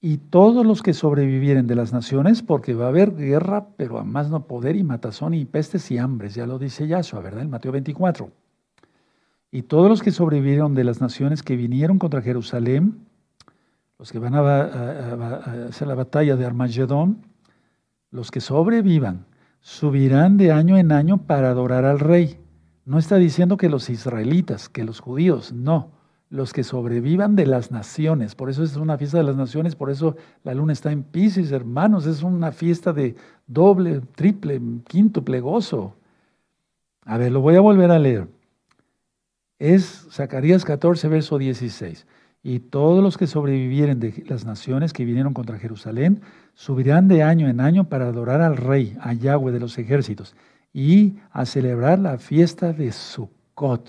Y 0.00 0.18
todos 0.18 0.64
los 0.64 0.82
que 0.82 0.94
sobrevivieren 0.94 1.66
de 1.66 1.74
las 1.74 1.92
naciones, 1.92 2.42
porque 2.42 2.72
va 2.74 2.86
a 2.86 2.88
haber 2.88 3.16
guerra, 3.16 3.66
pero 3.76 3.98
a 3.98 4.04
más 4.04 4.30
no 4.30 4.46
poder 4.46 4.76
y 4.76 4.84
matazón 4.84 5.34
y 5.34 5.44
pestes 5.44 5.90
y 5.90 5.98
hambres, 5.98 6.34
ya 6.36 6.46
lo 6.46 6.58
dice 6.58 6.86
Yahshua, 6.86 7.20
¿verdad? 7.20 7.42
En 7.42 7.50
Mateo 7.50 7.72
24. 7.72 8.30
Y 9.50 9.62
todos 9.62 9.88
los 9.88 10.02
que 10.02 10.12
sobrevivieron 10.12 10.74
de 10.74 10.84
las 10.84 11.00
naciones 11.00 11.42
que 11.42 11.56
vinieron 11.56 11.98
contra 11.98 12.22
Jerusalén, 12.22 13.06
los 13.98 14.12
que 14.12 14.20
van 14.20 14.34
a, 14.36 15.66
hacer 15.68 15.88
la 15.88 15.94
batalla 15.94 16.36
de 16.36 16.46
Armagedón, 16.46 17.26
los 18.12 18.30
que 18.30 18.40
sobrevivan, 18.40 19.26
subirán 19.60 20.36
de 20.36 20.52
año 20.52 20.78
en 20.78 20.92
año 20.92 21.18
para 21.18 21.50
adorar 21.50 21.84
al 21.84 21.98
rey. 21.98 22.38
No 22.84 22.98
está 22.98 23.16
diciendo 23.16 23.56
que 23.56 23.68
los 23.68 23.90
israelitas, 23.90 24.68
que 24.68 24.84
los 24.84 25.00
judíos, 25.00 25.52
no, 25.52 25.90
los 26.30 26.52
que 26.52 26.64
sobrevivan 26.64 27.36
de 27.36 27.46
las 27.46 27.70
naciones. 27.70 28.34
Por 28.34 28.50
eso 28.50 28.62
es 28.62 28.76
una 28.76 28.98
fiesta 28.98 29.18
de 29.18 29.24
las 29.24 29.36
naciones, 29.36 29.76
por 29.76 29.90
eso 29.90 30.16
la 30.44 30.54
luna 30.54 30.72
está 30.72 30.92
en 30.92 31.02
Pisces, 31.02 31.52
hermanos, 31.52 32.06
es 32.06 32.22
una 32.22 32.52
fiesta 32.52 32.92
de 32.92 33.16
doble, 33.46 34.02
triple, 34.14 34.60
quíntuple 34.86 35.40
gozo. 35.40 35.94
A 37.04 37.16
ver, 37.16 37.32
lo 37.32 37.40
voy 37.40 37.56
a 37.56 37.60
volver 37.60 37.90
a 37.90 37.98
leer 37.98 38.28
es 39.58 40.06
Zacarías 40.10 40.64
14, 40.64 41.08
verso 41.08 41.38
16. 41.38 42.06
Y 42.42 42.60
todos 42.60 43.02
los 43.02 43.18
que 43.18 43.26
sobrevivieren 43.26 43.98
de 43.98 44.24
las 44.28 44.44
naciones 44.44 44.92
que 44.92 45.04
vinieron 45.04 45.34
contra 45.34 45.58
Jerusalén 45.58 46.22
subirán 46.54 47.08
de 47.08 47.22
año 47.22 47.48
en 47.48 47.60
año 47.60 47.88
para 47.88 48.06
adorar 48.06 48.40
al 48.40 48.56
Rey, 48.56 48.96
a 49.00 49.12
Yahweh 49.12 49.52
de 49.52 49.60
los 49.60 49.76
ejércitos, 49.78 50.34
y 50.72 51.16
a 51.32 51.44
celebrar 51.46 51.98
la 51.98 52.18
fiesta 52.18 52.72
de 52.72 52.92
Sukkot. 52.92 53.88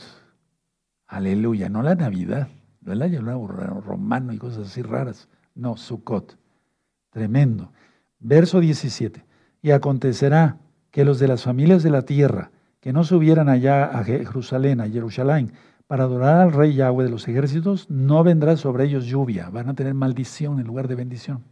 Aleluya, 1.09 1.69
no 1.69 1.81
la 1.81 1.95
Navidad, 1.95 2.49
no 2.81 2.93
el 2.93 3.01
año 3.01 3.23
nuevo 3.23 3.47
romano 3.47 4.31
y 4.31 4.37
cosas 4.37 4.67
así 4.67 4.83
raras. 4.83 5.27
No, 5.55 5.75
Sukkot. 5.75 6.37
Tremendo. 7.09 7.73
Verso 8.19 8.59
17. 8.59 9.25
Y 9.63 9.71
acontecerá 9.71 10.57
que 10.91 11.03
los 11.03 11.17
de 11.17 11.27
las 11.27 11.43
familias 11.43 11.81
de 11.81 11.89
la 11.89 12.03
tierra, 12.03 12.51
que 12.79 12.93
no 12.93 13.03
subieran 13.03 13.49
allá 13.49 13.85
a 13.85 14.03
Jerusalén, 14.03 14.81
a 14.81 14.87
Jerusalén, 14.87 15.51
para 15.87 16.03
adorar 16.03 16.41
al 16.41 16.53
rey 16.53 16.75
Yahweh 16.75 17.05
de 17.05 17.09
los 17.09 17.27
ejércitos, 17.27 17.89
no 17.89 18.23
vendrá 18.23 18.55
sobre 18.55 18.85
ellos 18.85 19.05
lluvia, 19.05 19.49
van 19.49 19.69
a 19.69 19.73
tener 19.73 19.95
maldición 19.95 20.59
en 20.59 20.67
lugar 20.67 20.87
de 20.87 20.93
bendición. 20.93 21.43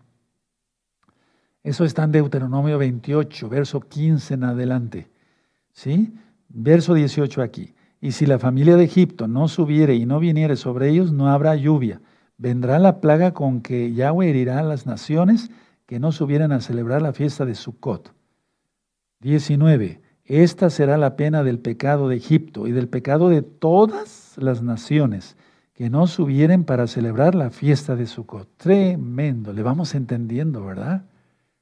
Eso 1.63 1.83
está 1.83 2.03
en 2.03 2.11
Deuteronomio 2.11 2.77
28, 2.77 3.49
verso 3.49 3.79
15 3.79 4.35
en 4.35 4.43
adelante. 4.43 5.09
¿Sí? 5.71 6.13
Verso 6.47 6.93
18 6.93 7.41
aquí. 7.41 7.73
Y 7.99 8.11
si 8.11 8.25
la 8.25 8.39
familia 8.39 8.77
de 8.77 8.83
Egipto 8.83 9.27
no 9.27 9.47
subiere 9.47 9.95
y 9.95 10.05
no 10.05 10.19
viniere 10.19 10.55
sobre 10.55 10.89
ellos, 10.89 11.11
no 11.11 11.29
habrá 11.29 11.55
lluvia. 11.55 12.01
Vendrá 12.37 12.77
la 12.77 13.01
plaga 13.01 13.33
con 13.33 13.61
que 13.61 13.93
Yahweh 13.93 14.29
herirá 14.29 14.59
a 14.59 14.63
las 14.63 14.85
naciones 14.85 15.49
que 15.87 15.99
no 15.99 16.11
subieran 16.11 16.51
a 16.51 16.61
celebrar 16.61 17.01
la 17.01 17.13
fiesta 17.13 17.45
de 17.45 17.55
Sukkot. 17.55 18.13
19. 19.21 20.01
Esta 20.25 20.69
será 20.69 20.97
la 20.97 21.15
pena 21.15 21.43
del 21.43 21.59
pecado 21.59 22.09
de 22.09 22.17
Egipto 22.17 22.67
y 22.67 22.71
del 22.71 22.89
pecado 22.89 23.29
de 23.29 23.41
todas 23.41 24.35
las 24.37 24.61
naciones 24.61 25.37
que 25.73 25.89
no 25.89 26.05
subieren 26.05 26.65
para 26.65 26.87
celebrar 26.87 27.33
la 27.33 27.49
fiesta 27.49 27.95
de 27.95 28.05
Sukkot. 28.05 28.49
Tremendo, 28.57 29.53
le 29.53 29.63
vamos 29.63 29.95
entendiendo, 29.95 30.65
¿verdad? 30.65 31.05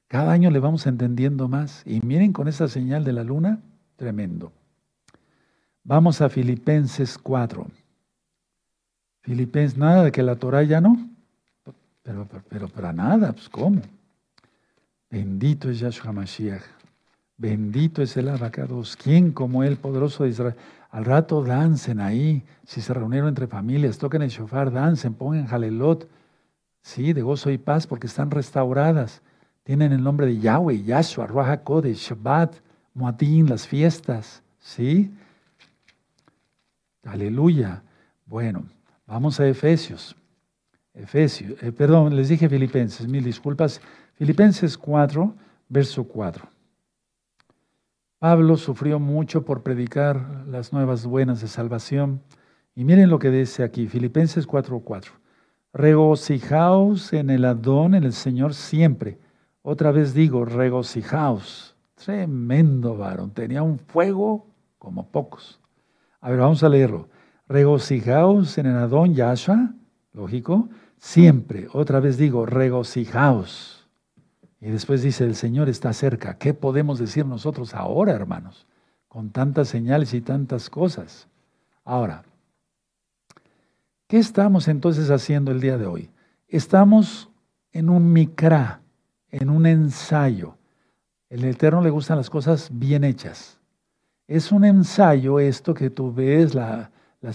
Cada 0.08 0.32
año 0.32 0.50
le 0.50 0.60
vamos 0.60 0.88
entendiendo 0.88 1.48
más. 1.48 1.84
Y 1.86 2.02
miren 2.02 2.34
con 2.34 2.48
esa 2.48 2.68
señal 2.68 3.04
de 3.04 3.14
la 3.14 3.24
luna, 3.24 3.62
tremendo. 3.96 4.52
Vamos 5.88 6.20
a 6.20 6.30
Filipenses 6.30 7.16
4. 7.16 7.68
Filipenses, 9.22 9.78
nada 9.78 10.06
de 10.06 10.12
que 10.12 10.24
la 10.24 10.36
Torah 10.36 10.64
ya 10.64 10.82
no. 10.82 10.98
Pero, 12.02 12.68
para 12.70 12.92
nada, 12.92 13.32
pues 13.34 13.48
¿cómo? 13.48 13.84
Bendito 15.12 15.70
es 15.70 15.80
Yahshua 15.80 16.12
Mashiach. 16.12 16.64
Bendito 17.38 18.02
es 18.02 18.18
el 18.18 18.30
abacados. 18.30 18.96
¿Quién 18.96 19.32
como 19.32 19.64
él, 19.64 19.78
poderoso 19.78 20.24
de 20.24 20.32
Israel? 20.32 20.56
Al 20.90 21.06
rato 21.06 21.44
dancen 21.44 22.00
ahí. 22.00 22.44
Si 22.66 22.82
se 22.82 22.92
reunieron 22.92 23.30
entre 23.30 23.46
familias, 23.46 24.00
toquen 24.00 24.24
el 24.24 24.30
shofar, 24.30 24.72
dancen, 24.72 25.14
pongan 25.14 25.46
jalelot. 25.46 26.10
Sí, 26.82 27.14
de 27.14 27.22
gozo 27.22 27.52
y 27.52 27.60
paz 27.60 27.86
porque 27.86 28.08
están 28.08 28.32
restauradas. 28.32 29.22
Tienen 29.64 29.92
el 29.92 30.02
nombre 30.02 30.26
de 30.26 30.40
Yahweh, 30.40 30.82
Yahshua, 30.82 31.28
Ruach 31.28 31.50
HaKodesh, 31.50 32.10
Shabbat, 32.10 32.56
Muadín, 32.96 33.48
las 33.48 33.68
fiestas. 33.68 34.42
¿Sí? 34.60 35.12
Aleluya. 37.06 37.84
Bueno, 38.26 38.66
vamos 39.06 39.40
a 39.40 39.48
Efesios. 39.48 40.16
Efesios, 40.94 41.62
eh, 41.62 41.72
perdón, 41.72 42.16
les 42.16 42.30
dije 42.30 42.50
Filipenses, 42.50 43.08
mil 43.08 43.24
disculpas. 43.24 43.82
Filipenses 44.16 44.78
4, 44.78 45.34
verso 45.70 46.04
4. 46.06 46.48
Pablo 48.18 48.58
sufrió 48.58 49.00
mucho 49.00 49.46
por 49.46 49.62
predicar 49.62 50.46
las 50.48 50.74
nuevas 50.74 51.06
buenas 51.06 51.42
de 51.42 51.48
salvación. 51.48 52.22
Y 52.74 52.84
miren 52.84 53.10
lo 53.10 53.20
que 53.20 53.30
dice 53.30 53.64
aquí, 53.64 53.88
Filipenses 53.88 54.48
4, 54.48 54.80
4. 54.80 55.12
Regocijaos 55.74 57.14
en 57.14 57.30
el 57.30 57.46
Adón, 57.46 57.94
en 57.94 58.04
el 58.04 58.14
Señor 58.14 58.54
siempre. 58.54 59.20
Otra 59.62 59.92
vez 59.92 60.14
digo, 60.14 60.46
regocijaos. 60.46 61.76
Tremendo 61.96 62.98
varón, 62.98 63.32
tenía 63.32 63.62
un 63.64 63.80
fuego 63.80 64.48
como 64.78 65.12
pocos. 65.12 65.60
A 66.26 66.30
ver, 66.32 66.40
vamos 66.40 66.64
a 66.64 66.70
leerlo. 66.70 67.08
Regocijaos 67.48 68.58
en 68.58 68.66
el 68.66 68.78
Adón 68.78 69.14
Yahshua, 69.14 69.76
lógico, 70.12 70.70
siempre. 70.98 71.68
Otra 71.72 72.00
vez 72.00 72.18
digo, 72.18 72.48
regocijaos. 72.48 73.88
Y 74.60 74.72
después 74.72 75.04
dice, 75.04 75.24
el 75.24 75.36
Señor 75.36 75.70
está 75.70 75.94
cerca. 75.94 76.40
¿Qué 76.40 76.56
podemos 76.56 76.98
decir 76.98 77.28
nosotros 77.28 77.76
ahora, 77.76 78.14
hermanos? 78.14 78.66
Con 79.08 79.30
tantas 79.30 79.68
señales 79.68 80.16
y 80.16 80.22
tantas 80.22 80.72
cosas. 80.72 81.28
Ahora, 81.84 82.24
¿qué 84.08 84.18
estamos 84.18 84.68
entonces 84.68 85.12
haciendo 85.12 85.52
el 85.52 85.62
día 85.62 85.78
de 85.78 85.86
hoy? 85.86 86.10
Estamos 86.48 87.30
en 87.72 87.88
un 87.88 88.12
mikra, 88.12 88.82
en 89.30 89.52
un 89.52 89.68
ensayo. 89.68 90.58
El 91.30 91.46
Eterno 91.46 91.84
le 91.84 91.92
gustan 91.92 92.18
las 92.18 92.32
cosas 92.32 92.72
bien 92.74 93.04
hechas. 93.04 93.55
Es 94.28 94.52
un 94.52 94.66
ensayo 94.66 95.40
esto 95.40 95.74
que 95.74 95.90
tú 95.90 96.14
ves, 96.14 96.56
la, 96.56 96.92
la 97.22 97.34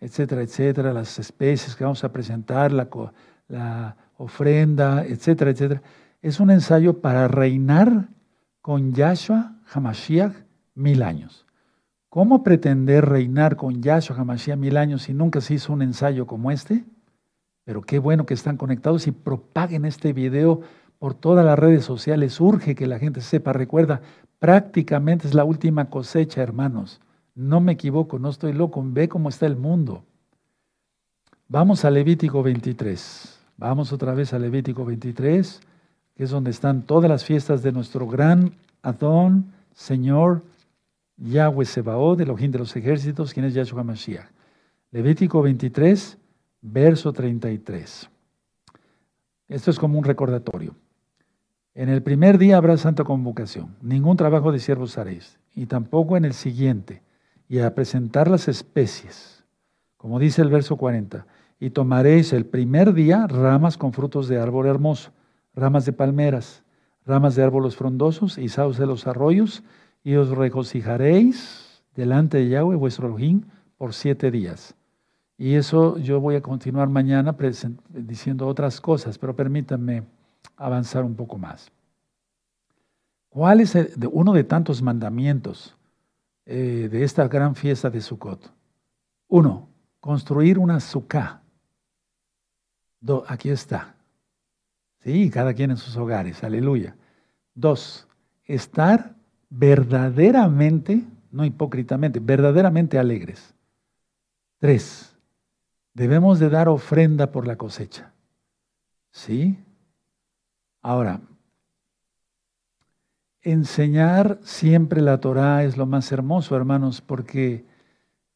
etcétera, 0.00 0.42
etcétera, 0.42 0.92
las 0.92 1.18
especies 1.18 1.74
que 1.74 1.84
vamos 1.84 2.04
a 2.04 2.12
presentar, 2.12 2.72
la, 2.72 2.88
la 3.48 3.96
ofrenda, 4.16 5.04
etcétera, 5.04 5.50
etcétera. 5.50 5.82
Es 6.22 6.40
un 6.40 6.50
ensayo 6.50 7.00
para 7.00 7.28
reinar 7.28 8.08
con 8.60 8.92
Yahshua 8.92 9.56
Hamashiach 9.72 10.34
mil 10.74 11.02
años. 11.02 11.46
¿Cómo 12.10 12.42
pretender 12.42 13.06
reinar 13.06 13.56
con 13.56 13.82
Yahshua 13.82 14.16
Hamashiach 14.16 14.58
mil 14.58 14.76
años 14.76 15.02
si 15.02 15.14
nunca 15.14 15.40
se 15.40 15.54
hizo 15.54 15.72
un 15.72 15.80
ensayo 15.80 16.26
como 16.26 16.50
este? 16.50 16.84
Pero 17.64 17.82
qué 17.82 17.98
bueno 17.98 18.26
que 18.26 18.34
están 18.34 18.56
conectados 18.56 19.06
y 19.06 19.12
propaguen 19.12 19.84
este 19.84 20.12
video 20.12 20.60
por 20.98 21.14
todas 21.14 21.44
las 21.44 21.58
redes 21.58 21.84
sociales. 21.84 22.40
Urge 22.40 22.74
que 22.74 22.86
la 22.86 22.98
gente 22.98 23.20
sepa. 23.20 23.52
Recuerda, 23.52 24.02
Prácticamente 24.40 25.28
es 25.28 25.34
la 25.34 25.44
última 25.44 25.90
cosecha, 25.90 26.42
hermanos. 26.42 27.00
No 27.34 27.60
me 27.60 27.72
equivoco, 27.72 28.18
no 28.18 28.30
estoy 28.30 28.54
loco. 28.54 28.82
Ve 28.84 29.08
cómo 29.08 29.28
está 29.28 29.46
el 29.46 29.56
mundo. 29.56 30.02
Vamos 31.46 31.84
a 31.84 31.90
Levítico 31.90 32.42
23. 32.42 33.38
Vamos 33.58 33.92
otra 33.92 34.14
vez 34.14 34.32
a 34.32 34.38
Levítico 34.38 34.86
23, 34.86 35.60
que 36.16 36.24
es 36.24 36.30
donde 36.30 36.50
están 36.50 36.82
todas 36.82 37.10
las 37.10 37.24
fiestas 37.24 37.62
de 37.62 37.70
nuestro 37.70 38.06
gran 38.06 38.54
Adón, 38.80 39.52
Señor, 39.74 40.42
Yahweh 41.18 41.66
Sebaod, 41.66 42.22
Elohim 42.22 42.50
de 42.50 42.60
los 42.60 42.74
ejércitos, 42.74 43.34
quien 43.34 43.44
es 43.44 43.52
Yahshua 43.52 43.84
Mashiach. 43.84 44.30
Levítico 44.90 45.42
23, 45.42 46.16
verso 46.62 47.12
33. 47.12 48.08
Esto 49.48 49.70
es 49.70 49.78
como 49.78 49.98
un 49.98 50.04
recordatorio. 50.04 50.74
En 51.80 51.88
el 51.88 52.02
primer 52.02 52.36
día 52.36 52.58
habrá 52.58 52.76
santa 52.76 53.04
convocación, 53.04 53.74
ningún 53.80 54.18
trabajo 54.18 54.52
de 54.52 54.58
siervos 54.58 54.98
haréis, 54.98 55.38
y 55.54 55.64
tampoco 55.64 56.18
en 56.18 56.26
el 56.26 56.34
siguiente, 56.34 57.02
y 57.48 57.60
a 57.60 57.74
presentar 57.74 58.28
las 58.28 58.48
especies, 58.48 59.46
como 59.96 60.18
dice 60.18 60.42
el 60.42 60.50
verso 60.50 60.76
40, 60.76 61.24
y 61.58 61.70
tomaréis 61.70 62.34
el 62.34 62.44
primer 62.44 62.92
día 62.92 63.26
ramas 63.26 63.78
con 63.78 63.94
frutos 63.94 64.28
de 64.28 64.38
árbol 64.38 64.66
hermoso, 64.66 65.12
ramas 65.54 65.86
de 65.86 65.94
palmeras, 65.94 66.64
ramas 67.06 67.34
de 67.34 67.44
árboles 67.44 67.76
frondosos 67.76 68.36
y 68.36 68.50
sauces 68.50 68.78
de 68.78 68.86
los 68.86 69.06
arroyos, 69.06 69.62
y 70.04 70.16
os 70.16 70.28
regocijaréis 70.28 71.82
delante 71.96 72.36
de 72.36 72.50
Yahweh 72.50 72.76
vuestro 72.76 73.06
Elohim 73.06 73.44
por 73.78 73.94
siete 73.94 74.30
días. 74.30 74.74
Y 75.38 75.54
eso 75.54 75.96
yo 75.96 76.20
voy 76.20 76.34
a 76.34 76.42
continuar 76.42 76.90
mañana 76.90 77.34
diciendo 77.88 78.46
otras 78.46 78.82
cosas, 78.82 79.16
pero 79.16 79.34
permítanme 79.34 80.02
avanzar 80.56 81.04
un 81.04 81.14
poco 81.14 81.38
más. 81.38 81.70
¿Cuál 83.28 83.60
es 83.60 83.76
uno 84.10 84.32
de 84.32 84.44
tantos 84.44 84.82
mandamientos 84.82 85.76
eh, 86.46 86.88
de 86.90 87.04
esta 87.04 87.28
gran 87.28 87.54
fiesta 87.54 87.88
de 87.88 88.00
Sukkot? 88.00 88.52
Uno, 89.28 89.68
construir 90.00 90.58
una 90.58 90.80
sukkah. 90.80 91.40
aquí 93.28 93.50
está. 93.50 93.94
Sí, 94.98 95.30
cada 95.30 95.54
quien 95.54 95.70
en 95.70 95.76
sus 95.76 95.96
hogares, 95.96 96.42
aleluya. 96.42 96.96
Dos, 97.54 98.08
estar 98.44 99.14
verdaderamente, 99.48 101.04
no 101.30 101.44
hipócritamente, 101.44 102.18
verdaderamente 102.20 102.98
alegres. 102.98 103.54
Tres, 104.58 105.16
debemos 105.94 106.38
de 106.38 106.50
dar 106.50 106.68
ofrenda 106.68 107.30
por 107.30 107.46
la 107.46 107.56
cosecha. 107.56 108.12
¿Sí? 109.10 109.58
Ahora, 110.82 111.20
enseñar 113.42 114.38
siempre 114.42 115.00
la 115.00 115.20
Torah 115.20 115.64
es 115.64 115.76
lo 115.76 115.86
más 115.86 116.10
hermoso, 116.12 116.56
hermanos, 116.56 117.00
porque 117.00 117.64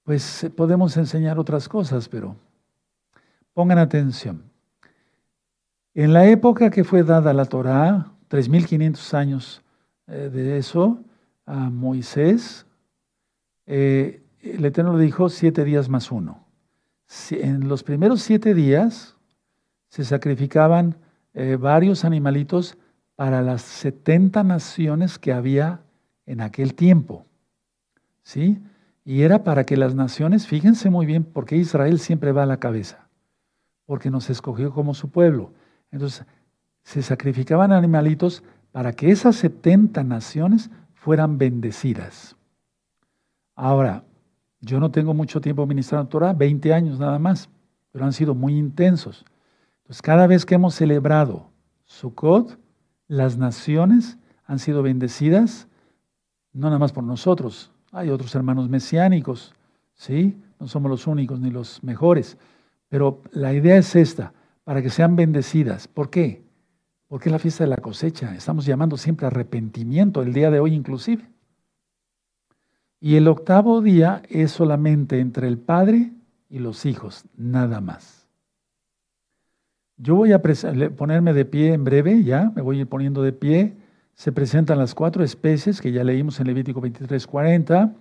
pues 0.03 0.51
podemos 0.57 0.97
enseñar 0.97 1.39
otras 1.39 1.69
cosas, 1.69 2.09
pero 2.09 2.37
pongan 3.55 3.79
atención. 3.79 4.43
En 5.95 6.12
la 6.12 6.27
época 6.27 6.71
que 6.71 6.85
fue 6.85 7.03
dada 7.03 7.33
la 7.33 7.47
Torah, 7.47 8.12
3.500 8.29 9.15
años 9.15 9.62
eh, 10.07 10.31
de 10.33 10.59
eso, 10.59 11.01
a 11.47 11.71
Moisés, 11.71 12.66
eh, 13.66 14.23
el 14.41 14.65
Eterno 14.65 14.97
le 14.97 15.05
dijo 15.05 15.29
siete 15.29 15.65
días 15.65 15.89
más 15.89 16.11
uno. 16.11 16.45
En 17.31 17.69
los 17.69 17.83
primeros 17.83 18.23
siete 18.23 18.55
días 18.55 19.16
se 19.89 20.05
sacrificaban 20.05 20.97
eh, 21.35 21.56
varios 21.56 22.05
animalitos 22.05 22.78
para 23.16 23.43
las 23.43 23.62
70 23.62 24.43
naciones 24.44 25.19
que 25.19 25.32
había 25.32 25.81
en 26.27 26.40
aquel 26.40 26.74
tiempo. 26.74 27.27
¿Sí? 28.23 28.61
Y 29.05 29.23
era 29.23 29.44
para 29.44 29.65
que 29.65 29.77
las 29.77 29.94
naciones, 29.94 30.47
fíjense 30.47 30.90
muy 30.90 31.06
bien, 31.06 31.24
porque 31.24 31.56
Israel 31.56 31.98
siempre 31.98 32.32
va 32.32 32.44
a 32.44 32.47
la 32.47 32.59
cabeza, 32.59 33.09
porque 33.85 34.11
nos 34.11 34.31
escogió 34.31 34.73
como 34.73 34.94
su 34.94 35.11
pueblo. 35.11 35.52
Entonces, 35.90 36.24
se 36.82 37.02
sacrificaban 37.02 37.73
animalitos 37.73 38.43
para 38.73 38.93
que 38.93 39.11
esas 39.11 39.36
70 39.36 40.02
naciones 40.05 40.70
fueran 40.94 41.36
bendecidas. 41.36 42.36
Ahora, 43.55 44.05
yo 44.61 44.81
no 44.81 44.90
tengo 44.90 45.12
mucho 45.12 45.40
tiempo 45.40 45.66
ministrando 45.66 46.09
Torah, 46.09 46.32
20 46.32 46.73
años 46.73 46.98
nada 46.98 47.19
más, 47.19 47.51
pero 47.93 48.06
han 48.06 48.12
sido 48.12 48.35
muy 48.35 48.56
intensos. 48.56 49.24
Entonces, 49.85 50.01
cada 50.01 50.27
vez 50.27 50.47
que 50.47 50.55
hemos 50.55 50.74
celebrado 50.74 51.51
Sukkot, 51.85 52.59
las 53.06 53.36
naciones 53.36 54.16
han 54.47 54.59
sido 54.59 54.82
bendecidas, 54.82 55.69
no 56.55 56.69
nada 56.69 56.78
más 56.78 56.93
por 56.93 57.05
nosotros, 57.05 57.70
hay 57.93 58.09
otros 58.09 58.35
hermanos 58.35 58.70
mesiánicos, 58.70 59.55
¿sí? 59.93 60.40
No 60.59 60.69
somos 60.69 60.90
los 60.90 61.06
únicos 61.06 61.39
ni 61.39 61.51
los 61.51 61.82
mejores, 61.85 62.39
pero 62.89 63.20
la 63.32 63.52
idea 63.52 63.77
es 63.77 63.94
esta, 63.94 64.32
para 64.65 64.81
que 64.81 64.89
sean 64.89 65.16
bendecidas. 65.16 65.86
¿Por 65.86 66.09
qué? 66.09 66.43
Porque 67.06 67.28
es 67.28 67.32
la 67.32 67.39
fiesta 67.39 67.65
de 67.65 67.70
la 67.70 67.77
cosecha. 67.77 68.35
Estamos 68.35 68.65
llamando 68.65 68.97
siempre 68.97 69.27
arrepentimiento, 69.27 70.23
el 70.23 70.32
día 70.32 70.51
de 70.51 70.61
hoy 70.61 70.73
inclusive. 70.73 71.28
Y 73.01 73.16
el 73.16 73.28
octavo 73.28 73.82
día 73.82 74.23
es 74.31 74.51
solamente 74.51 75.20
entre 75.20 75.47
el 75.47 75.59
Padre 75.59 76.12
y 76.48 76.59
los 76.59 76.86
hijos, 76.86 77.27
nada 77.36 77.82
más. 77.82 78.23
Yo 79.97 80.16
voy 80.16 80.33
a 80.33 80.43
ponerme 80.43 81.33
de 81.33 81.45
pie 81.45 81.73
en 81.73 81.85
breve, 81.85 82.25
ya, 82.25 82.51
me 82.55 82.62
voy 82.62 82.79
a 82.79 82.81
ir 82.81 82.89
poniendo 82.89 83.23
de 83.23 83.33
pie. 83.33 83.77
Se 84.15 84.33
presentan 84.33 84.79
las 84.79 84.95
cuatro 84.95 85.23
especies 85.23 85.81
que 85.81 85.93
ya 85.93 86.03
leímos 86.03 86.41
en 86.41 86.47
Levítico 86.47 86.81
23, 86.81 87.27
40. 87.27 87.95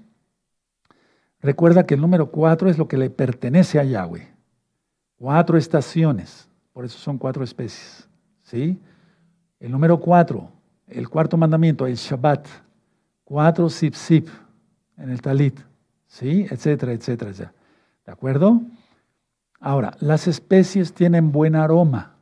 Recuerda 1.39 1.85
que 1.85 1.93
el 1.93 2.01
número 2.01 2.31
cuatro 2.31 2.69
es 2.69 2.77
lo 2.77 2.87
que 2.87 2.97
le 2.97 3.09
pertenece 3.09 3.79
a 3.79 3.83
Yahweh. 3.83 4.27
Cuatro 5.17 5.57
estaciones, 5.57 6.49
por 6.71 6.85
eso 6.85 6.97
son 6.97 7.17
cuatro 7.17 7.43
especies. 7.43 8.07
¿sí? 8.43 8.79
El 9.59 9.71
número 9.71 9.99
cuatro, 9.99 10.49
el 10.87 11.09
cuarto 11.09 11.37
mandamiento, 11.37 11.85
el 11.85 11.95
Shabbat. 11.95 12.47
Cuatro 13.23 13.69
sip 13.69 13.93
sip 13.93 14.27
en 14.97 15.09
el 15.09 15.21
talit, 15.21 15.59
¿sí? 16.07 16.45
Etcétera, 16.49 16.91
etcétera. 16.91 17.31
¿De 17.31 18.11
acuerdo? 18.11 18.61
Ahora, 19.65 19.95
las 20.01 20.27
especies 20.27 20.93
tienen 20.93 21.31
buen 21.31 21.55
aroma, 21.55 22.17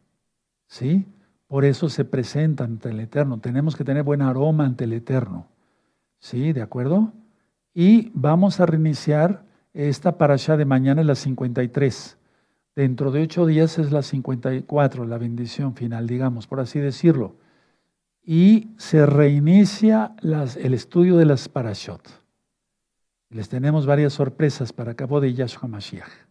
¿sí? 0.67 1.07
Por 1.47 1.65
eso 1.65 1.89
se 1.89 2.05
presentan 2.05 2.73
ante 2.73 2.89
el 2.89 2.99
Eterno. 2.99 3.39
Tenemos 3.39 3.75
que 3.75 3.83
tener 3.83 4.03
buen 4.03 4.21
aroma 4.21 4.63
ante 4.63 4.83
el 4.83 4.93
Eterno, 4.93 5.47
¿sí? 6.19 6.53
¿De 6.53 6.61
acuerdo? 6.61 7.13
Y 7.73 8.11
vamos 8.13 8.59
a 8.59 8.67
reiniciar 8.67 9.43
esta 9.73 10.19
parasha 10.19 10.55
de 10.55 10.65
mañana, 10.65 11.01
es 11.01 11.07
la 11.07 11.15
53. 11.15 12.19
Dentro 12.75 13.09
de 13.09 13.23
ocho 13.23 13.47
días 13.47 13.79
es 13.79 13.91
la 13.91 14.03
54, 14.03 15.07
la 15.07 15.17
bendición 15.17 15.73
final, 15.73 16.05
digamos, 16.05 16.45
por 16.45 16.59
así 16.59 16.77
decirlo. 16.77 17.37
Y 18.23 18.69
se 18.77 19.07
reinicia 19.07 20.15
el 20.21 20.75
estudio 20.75 21.17
de 21.17 21.25
las 21.25 21.49
parashot. 21.49 22.07
Les 23.31 23.49
tenemos 23.49 23.87
varias 23.87 24.13
sorpresas 24.13 24.71
para 24.73 24.93
cabo 24.93 25.19
de 25.19 25.33
Yahshua 25.33 25.67
Mashiach. 25.67 26.30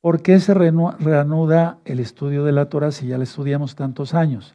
¿Por 0.00 0.22
qué 0.22 0.38
se 0.38 0.54
reanuda 0.54 1.78
el 1.84 1.98
estudio 1.98 2.44
de 2.44 2.52
la 2.52 2.68
Torah 2.68 2.92
si 2.92 3.08
ya 3.08 3.18
la 3.18 3.24
estudiamos 3.24 3.74
tantos 3.74 4.14
años? 4.14 4.54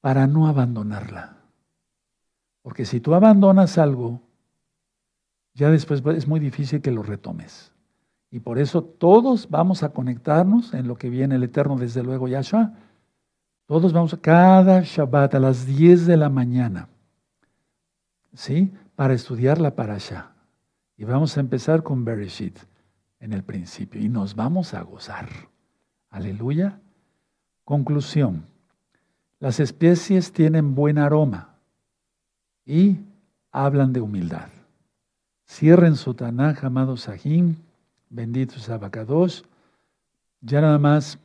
Para 0.00 0.26
no 0.26 0.46
abandonarla. 0.46 1.38
Porque 2.62 2.84
si 2.84 3.00
tú 3.00 3.14
abandonas 3.14 3.78
algo, 3.78 4.20
ya 5.54 5.70
después 5.70 6.02
es 6.16 6.28
muy 6.28 6.40
difícil 6.40 6.80
que 6.80 6.92
lo 6.92 7.02
retomes. 7.02 7.72
Y 8.30 8.40
por 8.40 8.58
eso 8.58 8.82
todos 8.82 9.50
vamos 9.50 9.82
a 9.82 9.90
conectarnos 9.90 10.72
en 10.72 10.88
lo 10.88 10.96
que 10.96 11.10
viene 11.10 11.34
el 11.34 11.42
Eterno, 11.42 11.76
desde 11.76 12.02
luego 12.02 12.28
Yahshua. 12.28 12.74
Todos 13.66 13.92
vamos 13.92 14.16
cada 14.20 14.82
Shabbat 14.82 15.34
a 15.34 15.40
las 15.40 15.66
10 15.66 16.06
de 16.06 16.16
la 16.16 16.28
mañana, 16.28 16.88
¿sí? 18.34 18.72
Para 18.94 19.14
estudiar 19.14 19.60
la 19.60 19.74
parasha. 19.74 20.32
Y 20.96 21.04
vamos 21.04 21.36
a 21.36 21.40
empezar 21.40 21.82
con 21.82 22.04
Bereshit 22.04 22.58
en 23.24 23.32
el 23.32 23.42
principio 23.42 24.02
y 24.02 24.10
nos 24.10 24.34
vamos 24.34 24.74
a 24.74 24.82
gozar. 24.82 25.30
Aleluya. 26.10 26.78
Conclusión. 27.64 28.46
Las 29.40 29.60
especies 29.60 30.30
tienen 30.30 30.74
buen 30.74 30.98
aroma 30.98 31.56
y 32.66 32.98
hablan 33.50 33.94
de 33.94 34.02
humildad. 34.02 34.48
Cierren 35.48 35.96
su 35.96 36.12
Tanaj, 36.12 36.66
amado 36.66 36.98
Sahim, 36.98 37.56
benditos 38.10 38.68
abacados. 38.68 39.42
Ya 40.42 40.60
nada 40.60 40.78
más 40.78 41.18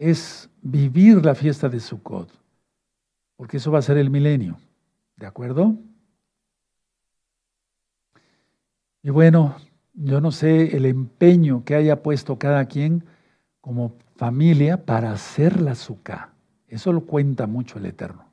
es 0.00 0.50
vivir 0.62 1.24
la 1.24 1.36
fiesta 1.36 1.68
de 1.68 1.78
Sukkot, 1.78 2.28
porque 3.36 3.58
eso 3.58 3.70
va 3.70 3.78
a 3.78 3.82
ser 3.82 3.98
el 3.98 4.10
milenio. 4.10 4.58
¿De 5.16 5.26
acuerdo? 5.26 5.76
Y 9.04 9.10
bueno, 9.10 9.56
yo 9.92 10.22
no 10.22 10.32
sé 10.32 10.74
el 10.74 10.86
empeño 10.86 11.62
que 11.62 11.74
haya 11.74 12.02
puesto 12.02 12.38
cada 12.38 12.64
quien 12.64 13.04
como 13.60 13.96
familia 14.16 14.86
para 14.86 15.12
hacer 15.12 15.60
la 15.60 15.72
azúcar. 15.72 16.30
Eso 16.68 16.90
lo 16.90 17.02
cuenta 17.02 17.46
mucho 17.46 17.78
el 17.78 17.84
Eterno. 17.84 18.24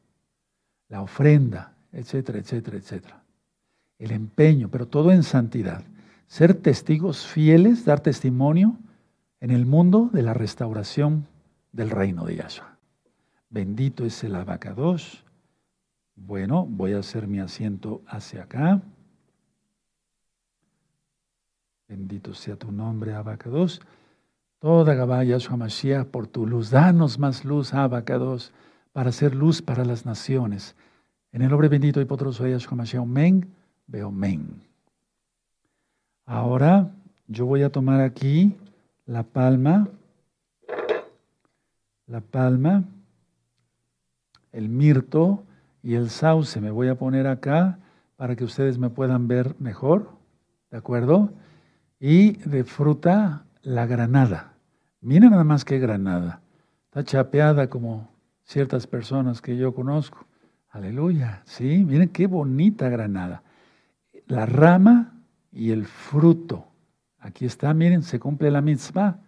La 0.88 1.02
ofrenda, 1.02 1.74
etcétera, 1.92 2.40
etcétera, 2.40 2.78
etcétera. 2.78 3.22
El 4.00 4.12
empeño, 4.12 4.70
pero 4.70 4.88
todo 4.88 5.12
en 5.12 5.24
santidad. 5.24 5.84
Ser 6.28 6.54
testigos 6.54 7.28
fieles, 7.28 7.84
dar 7.84 8.00
testimonio 8.00 8.78
en 9.42 9.52
el 9.52 9.66
mundo 9.66 10.10
de 10.14 10.22
la 10.22 10.34
restauración 10.34 11.28
del 11.74 11.90
reino 11.90 12.24
de 12.24 12.38
Yahshua. 12.38 12.78
Bendito 13.50 14.06
es 14.06 14.24
el 14.24 14.36
abacados. 14.36 15.26
Bueno, 16.16 16.66
voy 16.66 16.94
a 16.94 17.00
hacer 17.00 17.28
mi 17.28 17.40
asiento 17.40 18.02
hacia 18.08 18.44
acá. 18.44 18.82
Bendito 21.92 22.34
sea 22.34 22.56
tu 22.56 22.72
nombre, 22.72 23.14
Abacados. 23.14 23.82
Toda 24.60 24.94
Gabaya 24.94 25.38
Mashiach 25.58 26.06
por 26.06 26.26
tu 26.26 26.48
luz. 26.48 26.70
Danos 26.70 27.20
más 27.20 27.44
luz, 27.44 27.74
Abacados, 27.74 28.54
para 28.94 29.10
hacer 29.10 29.36
luz 29.36 29.62
para 29.62 29.84
las 29.84 30.06
naciones. 30.06 30.78
En 31.34 31.42
el 31.42 31.50
nombre 31.50 31.68
bendito 31.68 32.00
y 32.00 32.06
poderoso 32.06 32.46
de 32.46 32.52
Yahshua 32.52 32.78
Mashiach. 32.78 33.02
Amén. 33.02 33.54
Veo 33.88 34.08
amén. 34.08 34.62
Ahora 36.26 36.92
yo 37.28 37.46
voy 37.46 37.62
a 37.64 37.74
tomar 37.74 38.00
aquí 38.00 38.56
la 39.06 39.24
palma, 39.24 39.90
la 42.08 42.22
palma, 42.22 42.86
el 44.54 44.70
mirto 44.70 45.44
y 45.84 45.96
el 45.96 46.10
sauce. 46.10 46.62
Me 46.62 46.72
voy 46.72 46.88
a 46.88 46.96
poner 46.96 47.28
acá 47.28 47.80
para 48.16 48.38
que 48.38 48.46
ustedes 48.46 48.78
me 48.78 48.90
puedan 48.90 49.28
ver 49.28 49.58
mejor. 49.60 50.10
¿De 50.70 50.78
acuerdo? 50.78 51.34
Y 52.04 52.32
de 52.50 52.64
fruta, 52.64 53.46
la 53.62 53.86
granada. 53.86 54.56
Mira 55.02 55.30
nada 55.30 55.44
más 55.44 55.64
que 55.64 55.78
granada. 55.78 56.42
Está 56.86 57.04
chapeada 57.04 57.70
como 57.70 58.10
ciertas 58.44 58.88
personas 58.88 59.40
que 59.40 59.56
yo 59.56 59.76
conozco. 59.76 60.26
Aleluya. 60.72 61.44
Sí, 61.46 61.86
miren 61.86 62.10
qué 62.10 62.26
bonita 62.26 62.90
granada. 62.90 63.44
La 64.26 64.48
rama 64.48 65.14
y 65.52 65.70
el 65.70 65.86
fruto. 65.86 66.66
Aquí 67.20 67.46
está, 67.46 67.72
miren, 67.76 68.02
se 68.02 68.20
cumple 68.20 68.50
la 68.50 68.62
mitzvah. 68.62 69.20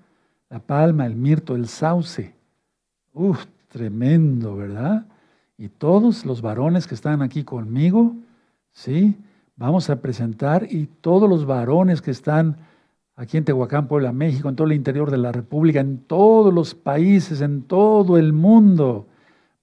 La 0.49 0.57
palma, 0.57 1.05
el 1.05 1.15
mirto, 1.15 1.55
el 1.55 1.67
sauce. 1.67 2.33
Uf, 3.13 3.45
tremendo, 3.67 4.55
¿verdad? 4.55 5.05
Y 5.59 5.69
todos 5.69 6.25
los 6.25 6.41
varones 6.41 6.87
que 6.87 6.95
están 6.95 7.21
aquí 7.21 7.43
conmigo, 7.43 8.15
¿sí? 8.71 9.15
Vamos 9.63 9.89
a 9.89 10.01
presentar 10.01 10.67
y 10.69 10.87
todos 10.87 11.29
los 11.29 11.45
varones 11.45 12.01
que 12.01 12.11
están 12.11 12.57
aquí 13.15 13.37
en 13.37 13.45
Tehuacán, 13.45 13.87
Puebla, 13.87 14.11
México, 14.11 14.49
en 14.49 14.57
todo 14.57 14.67
el 14.67 14.73
interior 14.73 15.09
de 15.09 15.17
la 15.17 15.31
República, 15.31 15.79
en 15.79 15.99
todos 15.99 16.53
los 16.53 16.75
países, 16.75 17.39
en 17.39 17.61
todo 17.61 18.17
el 18.17 18.33
mundo, 18.33 19.07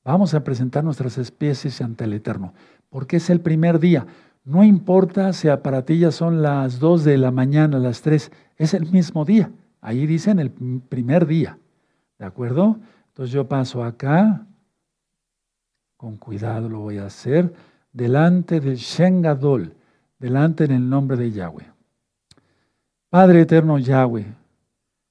vamos 0.03 0.33
a 0.33 0.43
presentar 0.43 0.85
nuestras 0.85 1.19
especies 1.19 1.83
ante 1.83 2.05
el 2.05 2.15
Eterno, 2.15 2.55
porque 2.89 3.19
es 3.19 3.29
el 3.29 3.43
primer 3.43 3.79
día. 3.79 4.07
No 4.43 4.65
importa 4.65 5.35
si 5.35 5.49
para 5.63 5.85
ti 5.85 5.99
ya 5.99 6.13
son 6.13 6.41
las 6.41 6.79
2 6.79 7.05
de 7.05 7.19
la 7.19 7.31
mañana, 7.31 7.79
las 7.79 8.01
3, 8.01 8.33
es 8.57 8.73
el 8.73 8.91
mismo 8.91 9.27
día. 9.27 9.53
Ahí 9.83 10.07
dicen 10.07 10.39
el 10.39 10.51
primer 10.51 11.27
día. 11.27 11.59
¿De 12.19 12.25
acuerdo? 12.25 12.79
Entonces 13.09 13.35
yo 13.35 13.47
paso 13.47 13.85
acá, 13.85 14.47
con 15.99 16.17
cuidado 16.17 16.71
lo 16.71 16.79
voy 16.79 16.97
a 16.97 17.05
hacer, 17.05 17.53
delante 17.93 18.61
del 18.61 18.77
Shengadol 18.77 19.75
delante 20.21 20.65
en 20.65 20.71
el 20.71 20.89
nombre 20.89 21.17
de 21.17 21.33
Yahweh. 21.33 21.67
Padre 23.09 23.41
eterno 23.41 23.79
Yahweh, 23.79 24.27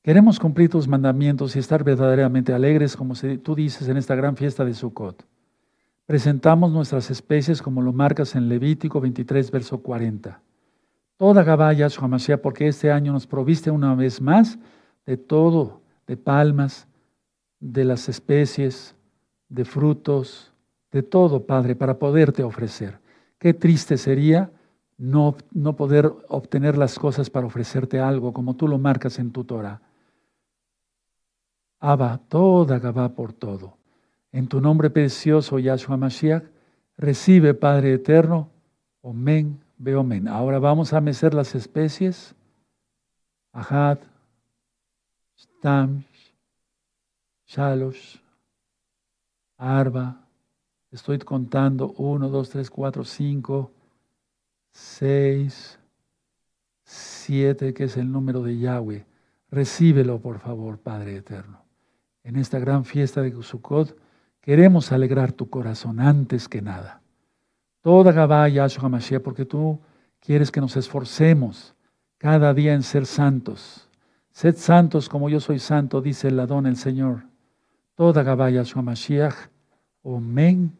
queremos 0.02 0.40
cumplir 0.40 0.70
tus 0.70 0.88
mandamientos 0.88 1.56
y 1.56 1.60
estar 1.60 1.84
verdaderamente 1.84 2.54
alegres, 2.54 2.96
como 2.96 3.16
tú 3.44 3.56
dices 3.56 3.90
en 3.90 3.98
esta 3.98 4.16
gran 4.16 4.38
fiesta 4.38 4.64
de 4.64 4.74
Sukkot. 4.74 5.26
Presentamos 6.06 6.72
nuestras 6.72 7.12
especies 7.12 7.62
como 7.62 7.82
lo 7.82 7.92
marcas 7.92 8.36
en 8.36 8.48
Levítico 8.48 9.02
23, 9.02 9.52
verso 9.52 9.80
40. 9.80 10.42
Toda 11.18 11.44
Gabaya, 11.44 11.90
Mashiach, 12.02 12.40
porque 12.40 12.68
este 12.68 12.92
año 12.92 13.12
nos 13.12 13.28
proviste 13.28 13.70
una 13.70 13.94
vez 13.96 14.22
más 14.22 14.58
de 15.06 15.18
todo, 15.18 15.82
de 16.08 16.16
palmas, 16.16 16.88
de 17.60 17.84
las 17.84 18.08
especies, 18.08 18.96
de 19.50 19.66
frutos, 19.66 20.54
de 20.92 21.04
todo, 21.04 21.46
Padre, 21.46 21.76
para 21.76 22.00
poderte 22.00 22.44
ofrecer. 22.44 23.00
Qué 23.38 23.54
triste 23.54 23.98
sería 23.98 24.52
no, 25.00 25.38
no 25.54 25.76
poder 25.78 26.12
obtener 26.28 26.78
las 26.78 27.00
cosas 27.00 27.30
para 27.30 27.48
ofrecerte 27.48 28.00
algo 28.00 28.34
como 28.34 28.56
tú 28.56 28.68
lo 28.68 28.78
marcas 28.78 29.18
en 29.18 29.32
tu 29.32 29.46
Torah. 29.46 29.82
Abba, 31.80 32.20
toda 32.28 32.80
Gabá 32.80 33.10
por 33.10 33.32
todo. 33.32 33.78
En 34.34 34.48
tu 34.48 34.60
nombre 34.60 34.90
precioso, 34.90 35.58
Yahshua 35.58 35.96
Mashiach, 35.96 36.44
recibe, 36.98 37.54
Padre 37.54 37.94
eterno. 37.94 38.50
Omen, 39.02 39.62
omen. 39.98 40.28
Ahora 40.28 40.60
vamos 40.60 40.92
a 40.92 41.00
mecer 41.00 41.34
las 41.34 41.56
especies. 41.56 42.36
Ahad, 43.54 44.00
Stam, 45.38 46.04
Shalosh, 47.48 48.18
Arba. 49.58 50.28
Estoy 50.92 51.20
contando 51.20 51.94
1, 51.94 52.28
2, 52.28 52.50
3, 52.50 52.70
4, 52.70 53.06
5, 53.06 53.72
6, 54.72 55.80
7, 56.84 57.74
que 57.74 57.84
es 57.86 57.98
el 57.98 58.12
número 58.12 58.44
de 58.44 58.58
Yahweh. 58.58 59.06
Recíbelo, 59.52 60.20
por 60.20 60.40
favor, 60.40 60.80
Padre 60.80 61.16
eterno. 61.18 61.64
En 62.24 62.36
esta 62.36 62.60
gran 62.60 62.86
fiesta 62.86 63.22
de 63.22 63.32
Sukkot 63.42 63.98
queremos 64.42 64.92
alegrar 64.92 65.32
tu 65.32 65.50
corazón 65.50 66.00
antes 66.00 66.48
que 66.48 66.62
nada. 66.62 67.02
Toda 67.82 68.12
Gabá 68.12 68.48
Yahshua 68.50 68.90
Mashiach, 68.90 69.22
porque 69.22 69.46
tú 69.46 69.80
quieres 70.20 70.52
que 70.52 70.62
nos 70.62 70.76
esforcemos 70.76 71.76
cada 72.18 72.54
día 72.54 72.74
en 72.74 72.84
ser 72.84 73.06
santos. 73.06 73.90
Sed 74.32 74.58
santos 74.58 75.10
como 75.10 75.30
yo 75.30 75.40
soy 75.40 75.60
santo, 75.60 76.02
dice 76.02 76.28
el 76.28 76.40
Adón 76.40 76.68
el 76.68 76.78
Señor. 76.78 77.24
Toda 77.96 78.24
Gabá 78.24 78.50
Yahshua 78.50 78.82
Mashiach. 78.82 79.36
Omen, 80.02 80.78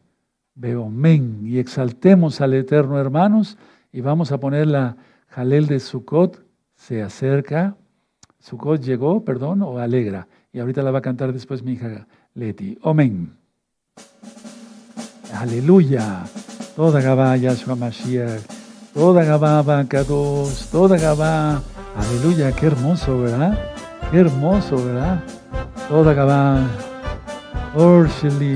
men 0.56 1.42
Y 1.46 1.58
exaltemos 1.60 2.42
al 2.42 2.54
Eterno, 2.54 3.00
hermanos, 3.00 3.58
y 3.92 4.02
vamos 4.02 4.32
a 4.32 4.40
poner 4.40 4.68
la 4.68 4.98
Jalel 5.30 5.68
de 5.68 5.80
Sukkot. 5.80 6.44
Se 6.76 7.02
acerca. 7.02 7.76
Sukkot 8.40 8.82
llegó, 8.82 9.24
perdón, 9.26 9.62
o 9.62 9.80
alegra. 9.80 10.28
Y 10.54 10.60
ahorita 10.60 10.82
la 10.82 10.92
va 10.92 11.00
a 11.00 11.02
cantar 11.02 11.34
después 11.34 11.64
mi 11.64 11.74
hija 11.74 12.08
Leti. 12.34 12.78
Amén. 12.84 13.36
Aleluya. 15.34 16.24
Toda 16.76 17.02
Gabá, 17.02 17.36
Yahshua 17.36 17.76
Mashiach. 17.76 18.42
Toda 18.94 19.24
Gabá, 19.24 19.62
Bacados. 19.62 20.70
Toda 20.72 20.98
Gabá. 20.98 21.62
Aleluya. 21.96 22.52
Qué 22.54 22.68
hermoso, 22.68 23.20
¿verdad? 23.22 23.58
Qué 24.12 24.20
hermoso, 24.20 24.84
¿verdad? 24.84 25.24
Toda 25.88 26.14
Gabá. 26.14 26.66
Orsheli. 27.76 28.56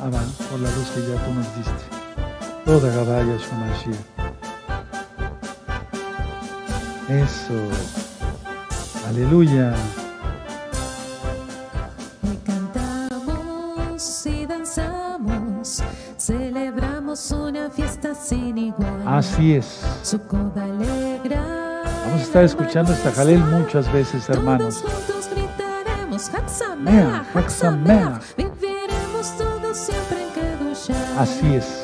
Abba, 0.00 0.22
por 0.50 0.60
la 0.60 0.70
luz 0.70 0.90
que 0.94 1.00
ya 1.00 1.24
tú 1.24 1.34
nos 1.34 1.56
diste. 1.56 1.84
Toda 2.64 2.94
Gabá, 2.94 3.22
Yahshua 3.22 3.58
Mashiach. 3.58 4.17
Eso. 7.08 7.54
Aleluya. 9.08 9.74
Hoy 12.22 12.38
cantamos 12.44 14.26
y 14.26 14.44
danzamos, 14.44 15.82
celebramos 16.18 17.30
una 17.30 17.70
fiesta 17.70 18.14
sin 18.14 18.58
igual. 18.58 19.02
Así 19.06 19.54
es. 19.54 19.80
Su 20.02 20.20
coda 20.20 20.64
alegra. 20.64 21.82
Vamos 22.04 22.20
a 22.20 22.24
estar 22.24 22.44
escuchando 22.44 22.92
esta 22.92 23.10
jalel 23.12 23.38
muchas 23.38 23.90
veces, 23.90 24.28
hermanos. 24.28 24.82
Todos 24.82 24.92
juntos 24.94 25.30
gritaremos 25.30 26.28
Haxamea, 26.28 27.24
Haxamea. 27.34 28.20
Viviremos 28.36 29.34
todos 29.38 29.78
siempre 29.78 30.24
en 30.24 30.30
Kedusha. 30.30 30.94
Así 31.18 31.54
es. 31.54 31.77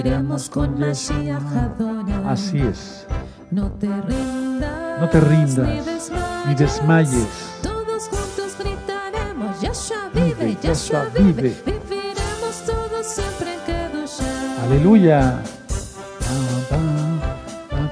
Subiremos 0.00 0.48
con 0.48 0.80
Mashiach 0.80 1.42
Adon. 1.56 2.26
Así 2.26 2.58
es. 2.58 3.06
No 3.50 3.70
te 3.72 3.86
rindas, 3.86 5.00
no 5.00 5.08
te 5.08 5.20
rindas 5.20 6.10
ni 6.46 6.54
desmayes. 6.54 7.26
Todos 7.62 8.08
juntos 8.08 8.56
gritaremos, 8.58 9.60
Yahshua 9.60 10.08
vive, 10.14 10.56
Yahshua 10.62 11.04
vive. 11.14 11.54
Viviremos 11.66 12.62
todos 12.64 13.06
siempre 13.06 13.54
en 13.54 13.60
Kedusha. 13.60 14.64
Aleluya. 14.64 15.42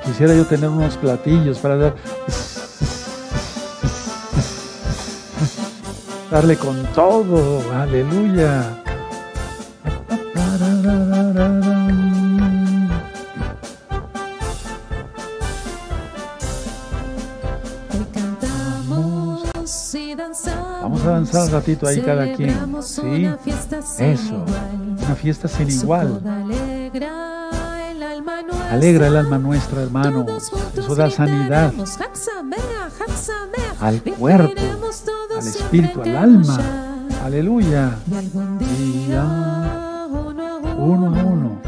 Quisiera 0.04 0.34
yo 0.34 0.46
tener 0.46 0.70
unos 0.70 0.96
platillos 0.96 1.58
para 1.58 1.76
dar, 1.76 1.94
darle 6.30 6.56
con 6.56 6.82
todo. 6.94 7.60
Aleluya. 7.74 8.82
Un 21.44 21.50
ratito 21.50 21.86
ahí 21.86 22.00
cada 22.00 22.32
quien. 22.32 22.82
¿Sí? 22.82 23.28
Eso. 23.98 24.44
Una 25.04 25.14
fiesta 25.14 25.48
sin 25.48 25.68
igual. 25.70 26.20
Alegra 28.70 29.06
el 29.06 29.16
alma 29.16 29.38
nuestra, 29.38 29.82
hermano. 29.82 30.26
Eso 30.76 30.94
da 30.94 31.10
sanidad 31.10 31.72
al 33.80 34.02
cuerpo, 34.02 34.60
al 35.38 35.46
espíritu, 35.46 36.02
al 36.02 36.16
alma. 36.16 36.58
Aleluya. 37.24 37.96
Uno 40.76 41.06
a 41.06 41.24
uno. 41.24 41.60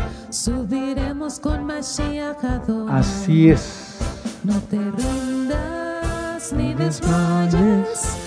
Así 2.89 3.51
es. 3.51 3.99
No 4.45 4.59
te 4.71 4.79
rindas 4.79 6.53
ni 6.53 6.75
desmayes 6.75 8.20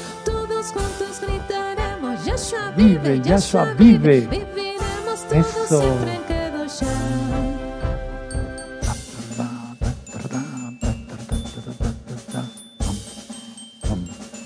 vive, 2.76 3.22
Yahshua 3.22 3.74
vive. 3.78 4.28
Eso. 5.32 5.84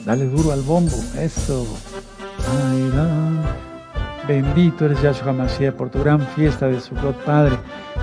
Dale 0.05 0.25
duro 0.25 0.51
al 0.51 0.61
bombo, 0.61 0.95
eso. 1.19 1.65
Bendito 4.27 4.85
eres 4.85 5.01
Yahshua 5.01 5.33
Mashiach 5.33 5.73
por 5.73 5.89
tu 5.89 5.99
gran 5.99 6.21
fiesta 6.35 6.67
de 6.67 6.79
Sukkot, 6.79 7.15
Padre. 7.25 7.57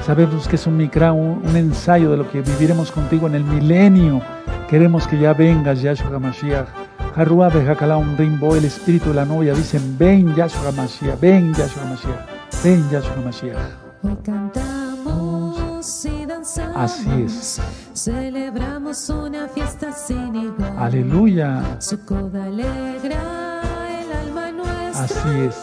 Sabemos 0.07 0.49
que 0.49 0.57
es 0.57 0.67
un 0.67 0.77
mikra, 0.77 1.13
un, 1.13 1.43
un, 1.47 1.57
ensayo 1.57 2.11
de 2.11 2.17
lo 2.19 2.31
que 2.31 2.41
viviremos 2.41 2.91
contigo 2.91 3.27
en 3.27 3.35
el 3.35 3.45
milenio. 3.45 4.21
Queremos 4.69 5.07
que 5.07 5.19
ya 5.19 5.33
vengas, 5.33 5.81
Yahshua 5.81 6.19
Mashiach 6.19 6.84
Harua 7.17 7.49
un 7.97 8.17
Rimbo, 8.19 8.57
el 8.57 8.65
espíritu 8.65 9.11
de 9.11 9.15
la 9.15 9.25
novia, 9.25 9.55
dicen, 9.55 9.97
ven 9.97 10.35
Yahshua 10.35 10.73
Mashiach, 10.73 11.21
ven 11.21 11.55
Yahshua 11.55 11.85
Mashiach, 11.85 12.63
ven 12.65 12.91
Yahshua 12.91 13.17
Mashiach. 13.25 13.57
Hoy 14.03 14.17
cantamos 14.25 16.05
y 16.05 16.27
danzamos. 16.27 16.77
Así 16.77 17.23
es. 17.25 17.61
Celebramos 17.95 19.09
una 19.11 19.47
fiesta 19.47 19.93
sin 19.93 20.35
igual. 20.35 20.77
Aleluya. 20.77 21.77
Su 21.79 22.05
coda 22.05 22.47
alegra 22.47 23.63
el 24.01 24.13
alma 24.13 24.51
nuestra. 24.51 25.05
Así 25.05 25.41
es. 25.49 25.57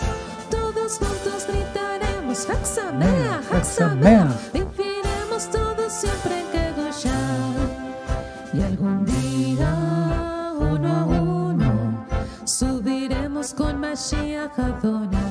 Todos 0.49 0.99
juntos 0.99 1.47
gritaremos, 1.49 2.49
Haxamea, 2.49 3.41
Haxamea. 3.51 4.27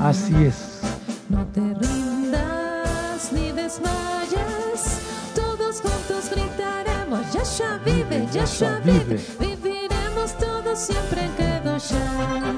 Así 0.01 0.35
es. 0.44 0.81
No 1.28 1.44
te 1.47 1.61
rindas 1.61 3.32
ni 3.32 3.52
desmayes. 3.52 5.01
Todos 5.35 5.81
juntos 5.81 6.31
gritaremos, 6.31 7.32
Yahshua 7.32 7.78
vive, 7.85 8.27
Yahshua 8.32 8.81
vive. 8.85 9.20
Viviremos 9.39 10.36
todos 10.39 10.78
siempre 10.78 11.27
en 11.27 11.32
Kedoshah. 11.32 12.55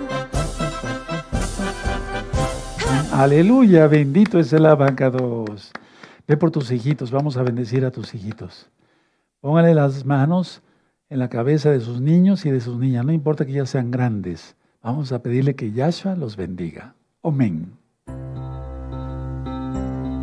Aleluya, 3.12 3.88
bendito 3.88 4.38
es 4.38 4.52
el 4.52 4.66
abacados. 4.66 5.72
Ve 6.26 6.36
por 6.36 6.50
tus 6.50 6.70
hijitos, 6.70 7.10
vamos 7.10 7.36
a 7.36 7.42
bendecir 7.42 7.84
a 7.84 7.90
tus 7.90 8.14
hijitos. 8.14 8.70
Póngale 9.40 9.74
las 9.74 10.06
manos 10.06 10.62
en 11.10 11.18
la 11.18 11.28
cabeza 11.28 11.70
de 11.70 11.80
sus 11.80 12.00
niños 12.00 12.46
y 12.46 12.50
de 12.50 12.60
sus 12.60 12.78
niñas, 12.78 13.04
no 13.04 13.12
importa 13.12 13.44
que 13.44 13.52
ya 13.52 13.66
sean 13.66 13.90
grandes. 13.90 14.56
Vamos 14.82 15.12
a 15.12 15.22
pedirle 15.22 15.54
que 15.54 15.70
Yahshua 15.70 16.16
los 16.16 16.34
bendiga. 16.34 16.96
Amén. 17.22 17.78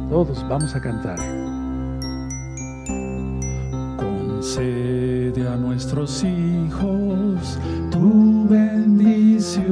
Todos 0.09 0.45
vamos 0.49 0.75
a 0.75 0.81
cantar. 0.81 1.17
Concede 3.95 5.47
a 5.47 5.55
nuestros 5.55 6.25
hijos 6.25 7.57
tu 7.89 8.49
bendición 8.49 9.71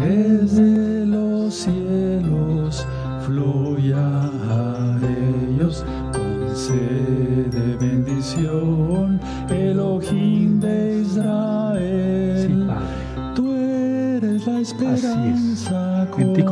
desde 0.00 1.04
los 1.04 1.54
cielos 1.54 2.86
fluya 3.26 3.98
a 3.98 4.98
ellos 5.04 5.84
concede 6.12 7.76
bendición 7.76 9.20
Elohim 9.50 10.60
de 10.60 10.87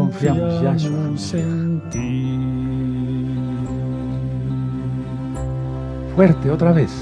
confiamos, 0.07 0.63
confiamos 0.63 1.35
en 1.35 1.81
ti. 1.91 2.39
Fuerte, 6.15 6.51
otra 6.51 6.73
vez. 6.73 6.93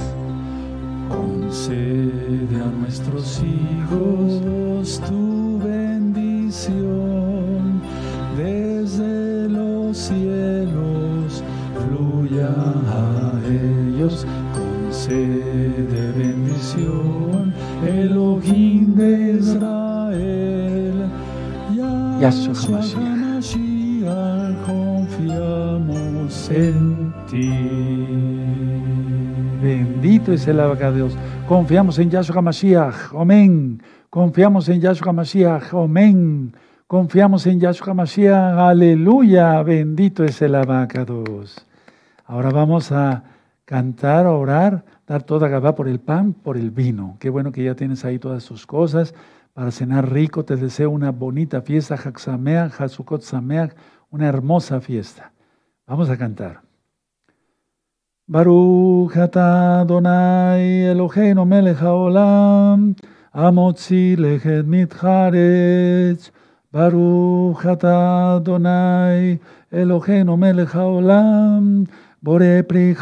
Concede 1.08 2.60
a 2.60 2.66
nuestros 2.66 3.42
hijos 3.42 5.00
tu 5.08 5.60
bendición 5.62 6.72
desde 8.36 9.48
los 9.48 9.96
cielos 9.96 11.44
fluya 11.86 12.48
a 12.48 13.40
ellos 13.46 14.26
concede 14.52 16.12
bendición 16.12 17.33
Yahshua 22.24 22.56
HaMashiach. 22.56 22.96
HaMashiach, 23.20 24.64
confiamos 24.64 26.32
en 26.48 27.12
ti 27.28 27.52
Bendito 29.60 30.32
es 30.32 30.48
el 30.48 30.58
abacados. 30.60 31.18
Confiamos 31.46 31.98
en 31.98 32.08
Yahshua 32.08 32.40
Mashiach. 32.40 33.12
Amén. 33.14 33.82
Confiamos 34.08 34.70
en 34.70 34.80
Yahshua 34.80 35.12
Mashiach. 35.12 35.74
Amén. 35.74 36.54
Confiamos 36.86 37.46
en 37.46 37.60
Yahshua 37.60 37.92
Mashiach. 37.92 38.58
Aleluya. 38.58 39.62
Bendito 39.62 40.24
es 40.24 40.40
el 40.40 40.54
abacados. 40.54 41.66
Ahora 42.24 42.48
vamos 42.48 42.90
a 42.90 43.22
cantar, 43.66 44.24
a 44.24 44.32
orar, 44.32 44.82
dar 45.06 45.24
toda 45.24 45.48
Gabá 45.48 45.74
por 45.74 45.88
el 45.88 46.00
pan, 46.00 46.32
por 46.32 46.56
el 46.56 46.70
vino. 46.70 47.18
Qué 47.20 47.28
bueno 47.28 47.52
que 47.52 47.64
ya 47.64 47.74
tienes 47.74 48.02
ahí 48.06 48.18
todas 48.18 48.46
tus 48.46 48.66
cosas 48.66 49.14
para 49.54 49.70
cenar 49.70 50.12
rico. 50.12 50.44
Te 50.44 50.56
deseo 50.56 50.90
una 50.90 51.10
bonita 51.10 51.62
fiesta, 51.62 51.94
Haksameach, 51.94 52.78
Hazukot 52.78 53.22
Sameach, 53.22 53.74
una 54.10 54.28
hermosa 54.28 54.80
fiesta. 54.80 55.32
Vamos 55.86 56.10
a 56.10 56.18
cantar. 56.18 56.60
Baruch 58.26 59.14
Donai 59.86 60.84
Eloheinu 60.90 61.44
melech 61.44 61.78
haolam, 61.78 62.96
amotzi 63.32 64.16
lechet 64.16 64.66
mitcharetz. 64.66 66.30
Baruch 66.72 67.62
Donai 68.42 69.38
Eloheinu 69.70 70.36
melech 70.38 70.70
haolam, 70.70 71.86
bore 72.22 72.62
pri 72.64 72.94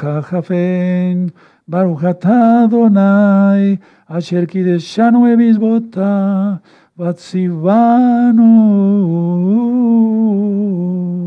Baruch 1.72 2.04
Adonai, 2.04 3.80
asher 4.06 4.46
kideshanu 4.46 5.24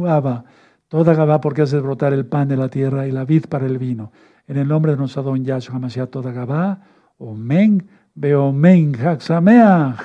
Abba. 0.08 0.46
Toda 0.88 1.16
Gabá 1.16 1.42
porque 1.42 1.64
haces 1.64 1.82
brotar 1.82 2.14
el 2.14 2.28
pan 2.28 2.48
de 2.48 2.58
la 2.58 2.70
tierra 2.70 3.08
y 3.08 3.12
la 3.12 3.26
vid 3.26 3.46
para 3.50 3.66
el 3.66 3.80
vino. 3.80 4.12
En 4.48 4.58
el 4.58 4.68
nombre 4.68 4.92
de 4.92 5.00
nuestro 5.00 5.24
don 5.24 5.44
Yahshua 5.44 5.80
Mashiach, 5.80 6.12
toda 6.12 6.32
Gabá, 6.32 6.80
Omen, 7.18 7.88
Beomen, 8.14 8.94
Haxameach. 8.96 9.98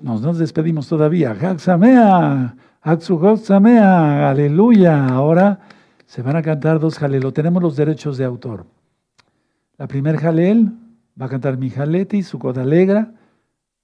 Nos, 0.00 0.22
nos 0.22 0.38
despedimos 0.38 0.88
todavía. 0.88 1.32
Haxameach, 1.32 2.54
Haxugotzamea, 2.80 4.30
aleluya. 4.30 5.06
Ahora 5.08 5.60
se 6.06 6.22
van 6.22 6.36
a 6.36 6.42
cantar 6.42 6.80
dos 6.80 6.98
jalelo. 6.98 7.30
Tenemos 7.34 7.62
los 7.62 7.76
derechos 7.76 8.16
de 8.16 8.24
autor. 8.24 8.64
La 9.76 9.88
primer 9.88 10.18
jalel 10.18 10.72
va 11.20 11.26
a 11.26 11.28
cantar 11.28 11.58
mi 11.58 11.70
jaleti, 11.70 12.22
su 12.22 12.38
coda 12.38 12.62
alegra. 12.62 13.14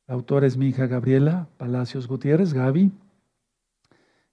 La 0.07 0.15
autora 0.15 0.47
es 0.47 0.57
mi 0.57 0.69
hija 0.69 0.87
Gabriela 0.87 1.49
Palacios 1.57 2.07
Gutiérrez, 2.07 2.53
Gaby 2.53 2.93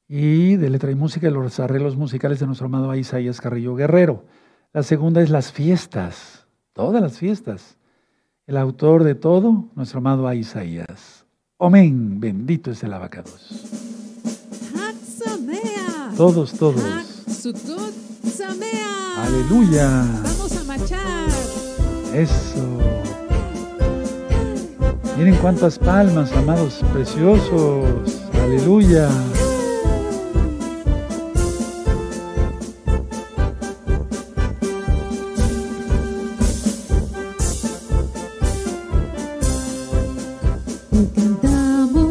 y 0.07 0.55
de 0.55 0.69
letra 0.69 0.91
y 0.91 0.95
música 0.95 1.29
los 1.29 1.59
arreglos 1.59 1.97
musicales 1.97 2.39
de 2.39 2.45
nuestro 2.45 2.67
amado 2.67 2.93
Isaías 2.95 3.41
Carrillo 3.41 3.75
Guerrero. 3.75 4.23
La 4.73 4.83
segunda 4.83 5.21
es 5.21 5.29
las 5.29 5.51
fiestas, 5.51 6.47
todas 6.73 7.01
las 7.01 7.17
fiestas. 7.17 7.77
El 8.45 8.57
autor 8.57 9.03
de 9.03 9.15
todo, 9.15 9.65
nuestro 9.75 9.99
amado 9.99 10.31
Isaías. 10.33 11.25
Amén, 11.59 12.19
bendito 12.19 12.71
es 12.71 12.83
el 12.83 12.93
abacados. 12.93 13.65
Todos, 16.15 16.53
todos. 16.53 16.83
Aleluya. 19.17 20.46
Eso. 22.13 22.77
Miren 25.17 25.35
cuántas 25.35 25.79
palmas, 25.79 26.31
amados 26.33 26.83
preciosos. 26.93 28.21
Aleluya. 28.33 29.09
Hoy 40.91 41.07
cantamos 41.15 42.07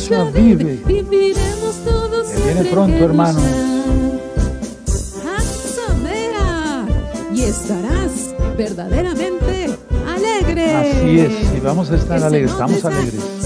Yahshua 0.00 0.30
vive. 0.30 0.80
Viviremos 0.86 1.76
todos 1.84 2.28
viene 2.44 2.64
pronto, 2.70 3.04
hermanos. 3.04 3.42
Haxamea, 5.26 6.86
y 7.34 7.42
estarás 7.42 8.34
verdaderamente 8.56 9.76
alegre. 10.06 10.74
Así 10.74 11.20
es. 11.20 11.56
Y 11.56 11.60
vamos 11.60 11.90
a 11.90 11.96
estar 11.96 12.22
alegres. 12.22 12.52
Estamos 12.52 12.84
alegres. 12.84 13.39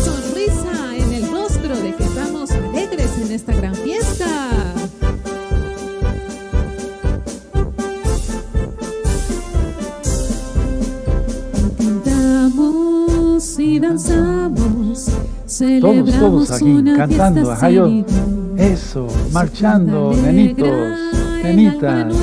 Todos 16.49 16.63
aquí 16.63 16.85
cantando. 16.97 17.41
fiesta 17.41 17.55
Ajá, 17.55 17.71
yo. 17.71 17.87
sin 17.87 17.97
igual. 17.99 18.61
Eso. 18.61 19.07
Marchando, 19.33 20.13
nenitos, 20.15 20.99
nenitas. 21.43 22.15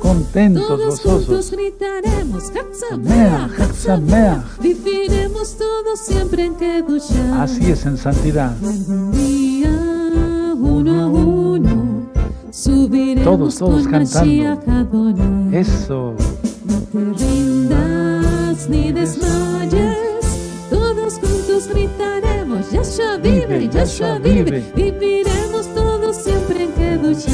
Contentos, 0.00 0.68
gozosos. 0.68 1.50
gritaremos. 1.50 2.52
Viviremos 4.60 5.56
todos 5.56 6.00
siempre 6.00 6.44
en 6.44 6.54
Kedushah. 6.54 7.42
Así 7.42 7.70
es 7.70 7.86
en 7.86 7.96
santidad. 7.96 8.54
Uno 10.56 11.00
a 11.00 11.06
uno, 11.06 12.10
subiremos 12.50 13.24
Todos, 13.24 13.56
todos 13.56 13.88
cantando. 13.88 15.14
Eso. 15.52 16.14
No 16.64 16.80
te 16.92 17.24
rindas 17.24 18.68
ni 18.68 18.92
desmayes. 18.92 19.93
Yahshua 23.14 23.18
vive, 23.18 23.68
Yahshua 23.68 24.18
vive. 24.18 24.64
Viviremos 24.74 25.74
todos 25.74 26.16
siempre 26.16 26.64
en 26.64 26.72
Kedushah. 26.72 27.30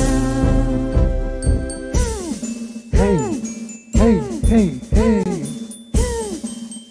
Hey, 2.92 3.42
hey, 3.94 4.20
hey, 4.48 4.80
hey. 4.90 5.24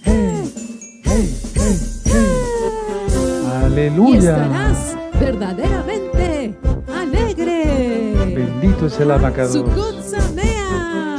Hey, 0.03 0.51
hey, 1.03 1.33
hey, 1.55 1.79
hey. 2.05 2.25
Y 3.51 3.65
Aleluya. 3.65 4.43
estarás 4.43 4.97
verdaderamente 5.19 6.55
alegre. 6.87 8.33
Bendito 8.35 8.87
es 8.87 8.99
el 8.99 9.11
Samea. 10.03 11.15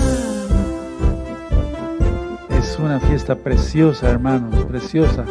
Es 2.58 2.78
una 2.78 2.98
fiesta 3.00 3.36
preciosa, 3.36 4.10
hermanos, 4.10 4.64
preciosa. 4.64 5.24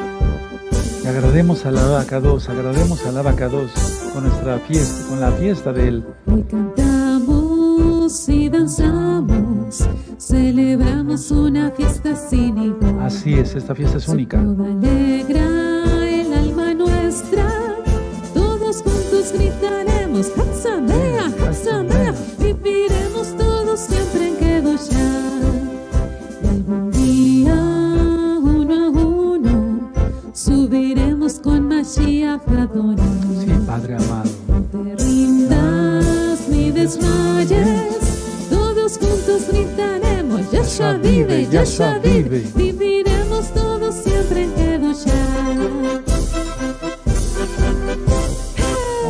Agrademos 1.09 1.65
al 1.65 1.75
abacados, 1.79 2.49
agrademos 2.49 3.03
al 3.07 3.17
abacados 3.17 3.71
con 4.13 4.25
nuestra 4.25 4.59
fiesta, 4.59 5.09
con 5.09 5.19
la 5.19 5.31
fiesta 5.31 5.73
de 5.73 5.87
él. 5.87 6.05
Hoy 6.27 6.43
cantamos 6.43 6.99
cantamos 8.09 8.29
y 8.29 8.49
danzamos, 8.49 9.87
celebramos 10.17 11.31
una 11.31 11.71
fiesta 11.71 12.15
sin 12.15 12.57
igual. 12.57 12.99
Así 13.01 13.35
es, 13.35 13.55
esta 13.55 13.75
fiesta 13.75 13.97
es 13.97 14.07
única. 14.07 14.41
Yahshua 41.59 41.99
vive, 41.99 42.41
viviremos 42.55 43.53
todos 43.53 43.93
siempre 43.93 44.43
en 44.43 44.51
Kedoshá. 44.53 45.11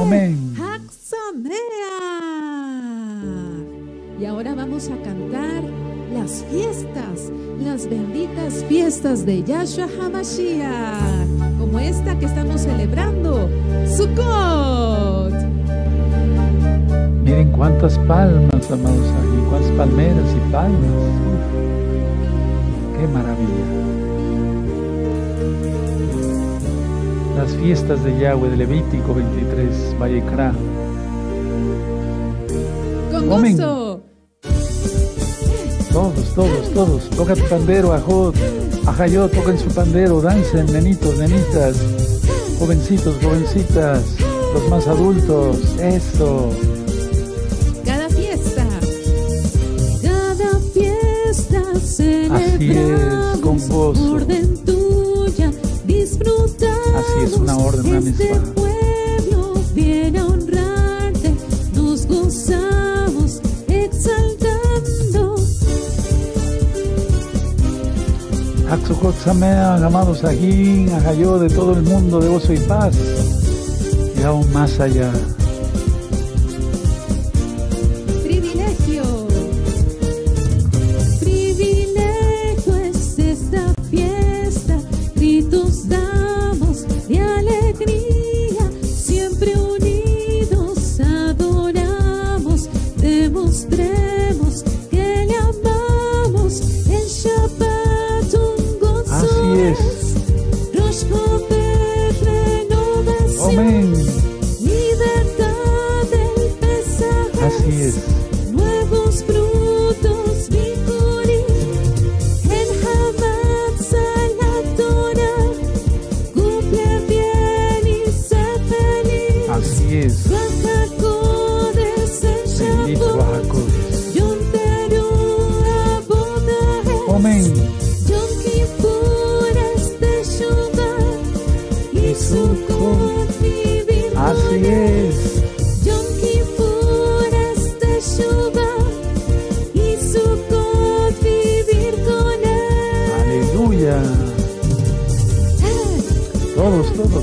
Amén. 0.01 0.55
Y 4.19 4.25
ahora 4.25 4.55
vamos 4.55 4.89
a 4.89 4.97
cantar 5.03 5.63
las 6.11 6.43
fiestas, 6.49 7.31
las 7.63 7.87
benditas 7.87 8.65
fiestas 8.67 9.27
de 9.27 9.43
Yahshua 9.43 9.87
HaMashiach, 10.01 11.27
como 11.59 11.77
esta 11.77 12.17
que 12.17 12.25
estamos 12.25 12.61
celebrando, 12.61 13.47
Sukkot. 13.85 15.35
Miren 17.23 17.51
cuántas 17.51 17.99
palmas, 17.99 18.71
amados 18.71 19.07
aquí, 19.19 19.37
cuántas 19.51 19.71
palmeras 19.73 20.25
y 20.35 20.51
palmas. 20.51 21.29
Qué 22.99 23.07
maravilla. 23.07 23.65
Las 27.37 27.55
fiestas 27.55 28.03
de 28.03 28.19
Yahweh 28.19 28.49
de 28.49 28.57
Levítico 28.57 29.13
23, 29.13 29.95
Vallecra. 29.97 30.51
Con 33.09 33.29
gozo. 33.29 34.01
Todos, 35.93 36.35
todos, 36.35 36.73
todos. 36.73 37.09
Toca 37.11 37.35
tu 37.35 37.45
pandero, 37.45 37.93
Ajot. 37.93 38.35
Ajayot, 38.85 39.31
toquen 39.31 39.57
su 39.57 39.69
pandero. 39.69 40.19
Dancen, 40.19 40.65
nenitos, 40.65 41.17
nenitas. 41.17 41.77
Jovencitos, 42.59 43.15
jovencitas. 43.23 44.03
Los 44.53 44.69
más 44.69 44.85
adultos. 44.87 45.57
Eso. 45.79 46.49
Celebramos 52.37 53.39
con 53.39 53.67
gozo. 53.67 54.17
Así 56.95 57.23
es, 57.23 57.33
una 57.33 57.57
orden, 57.57 57.85
una 57.85 58.01
misma. 58.01 58.53
pueblo 58.55 59.53
viene 59.73 60.19
a 60.19 60.25
honrarte, 60.25 61.33
nos 61.73 62.05
gozamos 62.05 63.41
exaltando. 63.67 65.35
Axokot 68.69 69.15
Sameach, 69.23 69.81
amados 69.81 70.23
aquí, 70.23 70.87
Ajayot 70.91 71.41
de 71.41 71.49
todo 71.49 71.73
el 71.73 71.81
mundo 71.83 72.19
de 72.19 72.29
gozo 72.29 72.53
y 72.53 72.59
paz. 72.59 72.95
Y 74.17 74.23
aún 74.23 74.51
más 74.51 74.79
allá. 74.79 75.11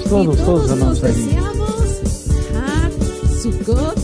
Todos, 0.09 0.37
todos, 0.37 0.67
y 0.67 0.69
todos, 0.69 0.79
nos 0.79 1.01
Sukkot. 3.43 3.99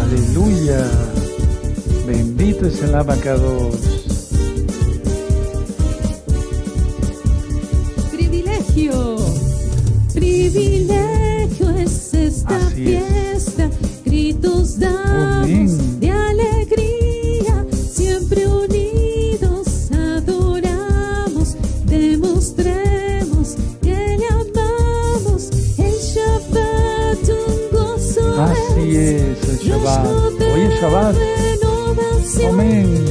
Aleluya. 0.00 0.86
Bendito 2.06 2.66
es 2.66 2.80
el 2.82 2.94
abacados. 2.94 3.89
Shabbat. 30.80 31.14
Amén. 32.48 33.04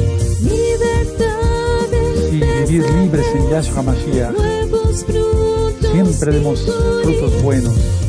Sí, 2.30 2.42
vivir 2.68 2.90
libres 2.94 3.28
en 3.36 3.50
Yahshua 3.52 3.84
Mashiach. 3.84 4.36
Siempre 5.92 6.32
demos 6.32 6.66
frutos 7.04 7.44
buenos. 7.44 8.09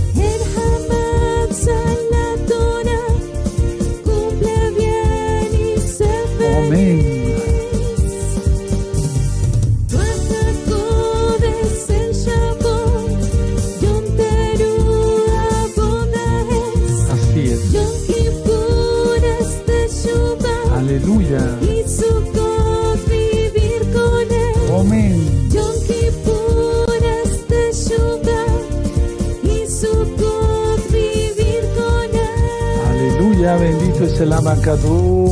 Abacados. 34.50 35.30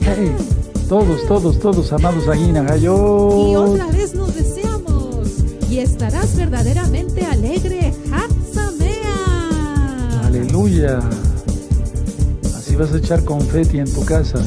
Hey, 0.00 0.34
todos, 0.88 1.26
todos, 1.28 1.58
todos, 1.58 1.92
amados 1.92 2.26
aquí 2.26 2.44
en 2.44 2.56
Y 2.56 2.86
otra 2.88 3.86
vez 3.88 4.14
nos 4.14 4.34
deseamos 4.34 5.28
y 5.68 5.80
estarás 5.80 6.34
verdaderamente 6.34 7.22
alegre, 7.26 7.92
Hatsamea. 8.10 9.14
Aleluya. 10.24 11.00
Así 12.56 12.74
vas 12.76 12.94
a 12.94 12.96
echar 12.96 13.22
confeti 13.24 13.78
en 13.78 13.92
tu 13.92 14.02
casa. 14.06 14.42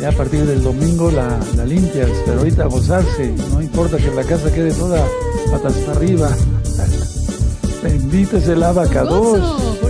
Ya 0.00 0.08
a 0.08 0.12
partir 0.12 0.46
del 0.46 0.62
domingo 0.62 1.10
la, 1.10 1.38
la 1.54 1.66
limpias, 1.66 2.08
pero 2.24 2.38
ahorita 2.38 2.62
a 2.62 2.68
gozarse. 2.68 3.34
No 3.50 3.60
importa 3.60 3.98
que 3.98 4.10
la 4.12 4.24
casa 4.24 4.50
quede 4.50 4.72
toda 4.72 5.06
patas 5.50 5.74
para 5.74 5.98
arriba. 5.98 6.30
Bendito 7.82 8.38
es 8.38 8.48
el 8.48 8.62
abacados. 8.62 9.81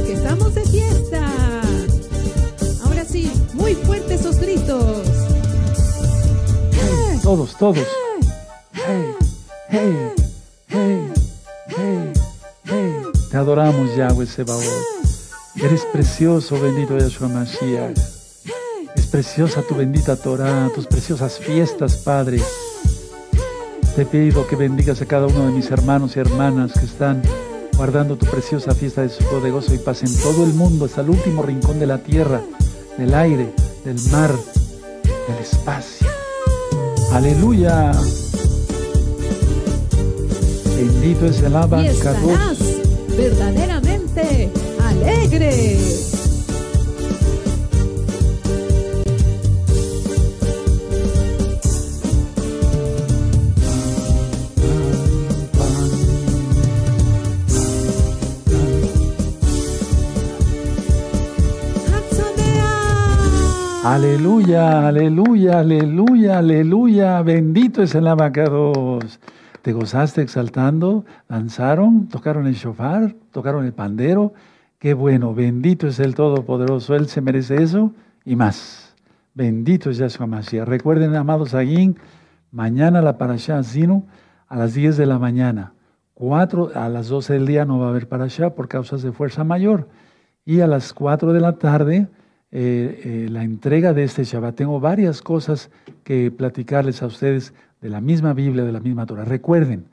Muy 3.73 3.85
fuerte 3.86 4.15
esos 4.16 4.39
gritos. 4.39 5.03
todos, 7.23 7.57
todos. 7.57 7.86
Te 13.31 13.36
adoramos, 13.39 13.97
Yahweh 13.97 14.27
Sebaot. 14.27 14.62
Eres 15.57 15.86
precioso, 15.90 16.61
bendito 16.61 16.99
Yahshua 16.99 17.28
Mashiach. 17.28 17.97
Es 18.94 19.07
preciosa 19.07 19.62
tu 19.62 19.74
bendita 19.74 20.16
Torah, 20.16 20.70
tus 20.74 20.86
preciosas 20.86 21.39
fiestas, 21.39 21.97
Padre. 21.97 22.43
Te 23.97 24.05
pido 24.05 24.47
que 24.47 24.57
bendigas 24.57 25.01
a 25.01 25.07
cada 25.07 25.28
uno 25.28 25.47
de 25.47 25.53
mis 25.53 25.70
hermanos 25.70 26.15
y 26.16 26.20
hermanas 26.20 26.73
que 26.74 26.85
están 26.85 27.23
guardando 27.78 28.16
tu 28.16 28.27
preciosa 28.27 28.74
fiesta 28.74 29.01
de 29.01 29.09
su 29.09 29.24
de 29.40 29.74
y 29.74 29.78
paz 29.78 30.03
en 30.03 30.15
todo 30.20 30.44
el 30.44 30.53
mundo, 30.53 30.85
hasta 30.85 31.01
el 31.01 31.09
último 31.09 31.43
rincón 31.43 31.81
de 31.81 31.86
la 31.86 31.99
tierra, 31.99 32.43
del 32.99 33.15
aire, 33.15 33.55
del 33.84 33.98
mar, 34.10 34.32
del 35.02 35.38
espacio. 35.40 36.06
Aleluya. 37.12 37.92
Bendito 40.76 41.26
es 41.26 41.40
el 41.40 41.52
Y 41.82 41.86
estarás 41.86 42.59
verdaderamente 43.16 44.50
alegre. 44.80 45.78
Aleluya, 63.93 64.89
aleluya, 64.89 65.59
aleluya, 65.59 66.39
aleluya. 66.39 67.20
Bendito 67.20 67.82
es 67.82 67.94
el 67.94 68.06
abacados. 68.06 69.20
¿Te 69.60 69.74
gozaste 69.74 70.23
exaltando? 70.23 71.05
¿Danzaron? 71.28 72.09
¿Tocaron 72.09 72.47
el 72.47 72.55
shofar? 72.55 73.14
¿Tocaron 73.32 73.66
el 73.66 73.74
pandero? 73.74 74.32
Qué 74.78 74.94
bueno, 74.94 75.35
bendito 75.35 75.89
es 75.89 76.01
el 76.01 76.14
Todopoderoso. 76.14 76.94
Él 76.94 77.06
se 77.06 77.20
merece 77.20 77.62
eso 77.62 77.93
y 78.24 78.35
más. 78.35 78.97
Bendito 79.35 79.90
es 79.90 79.98
Yahshua 79.98 80.27
Mashiach. 80.27 80.66
Recuerden, 80.66 81.14
amados 81.14 81.52
Aguín, 81.52 81.98
mañana 82.51 83.02
la 83.02 83.19
parashá 83.19 83.62
Zinu 83.62 84.06
a 84.48 84.56
las 84.56 84.73
10 84.73 84.97
de 84.97 85.05
la 85.05 85.19
mañana. 85.19 85.74
A 86.19 86.89
las 86.89 87.09
12 87.09 87.35
del 87.35 87.47
día 87.47 87.66
no 87.66 87.78
va 87.78 87.89
a 87.89 87.90
haber 87.90 88.09
parashá 88.09 88.55
por 88.55 88.69
causas 88.69 89.02
de 89.02 89.12
fuerza 89.12 89.44
mayor. 89.44 89.90
Y 90.47 90.60
a 90.60 90.66
las 90.66 90.94
4 90.94 91.35
de 91.35 91.40
la 91.40 91.59
tarde 91.59 92.09
eh, 92.52 93.00
eh, 93.04 93.28
la 93.30 93.42
entrega 93.42 93.94
de 93.94 94.04
este 94.04 94.24
Shabbat. 94.24 94.54
Tengo 94.54 94.78
varias 94.78 95.22
cosas 95.22 95.70
que 96.04 96.30
platicarles 96.30 97.02
a 97.02 97.06
ustedes 97.06 97.54
de 97.80 97.88
la 97.88 98.02
misma 98.02 98.34
Biblia, 98.34 98.64
de 98.64 98.72
la 98.72 98.80
misma 98.80 99.06
Torah. 99.06 99.24
Recuerden, 99.24 99.86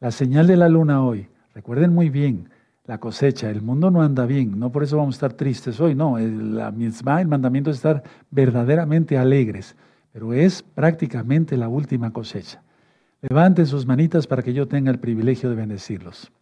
la 0.00 0.10
señal 0.10 0.46
de 0.46 0.56
la 0.56 0.70
luna 0.70 1.04
hoy, 1.04 1.28
recuerden 1.54 1.92
muy 1.94 2.08
bien, 2.08 2.48
la 2.86 2.98
cosecha, 2.98 3.50
el 3.50 3.60
mundo 3.60 3.90
no 3.90 4.00
anda 4.00 4.24
bien, 4.24 4.58
no 4.58 4.72
por 4.72 4.82
eso 4.82 4.96
vamos 4.96 5.16
a 5.16 5.18
estar 5.18 5.32
tristes 5.34 5.78
hoy, 5.78 5.94
no, 5.94 6.16
el, 6.16 6.56
la 6.56 6.70
misma, 6.70 7.20
el 7.20 7.28
mandamiento 7.28 7.70
es 7.70 7.76
estar 7.76 8.02
verdaderamente 8.30 9.18
alegres, 9.18 9.76
pero 10.12 10.32
es 10.32 10.62
prácticamente 10.62 11.56
la 11.56 11.68
última 11.68 12.12
cosecha. 12.12 12.62
Levanten 13.20 13.66
sus 13.66 13.86
manitas 13.86 14.26
para 14.26 14.42
que 14.42 14.54
yo 14.54 14.66
tenga 14.68 14.90
el 14.90 14.98
privilegio 14.98 15.50
de 15.50 15.56
bendecirlos. 15.56 16.32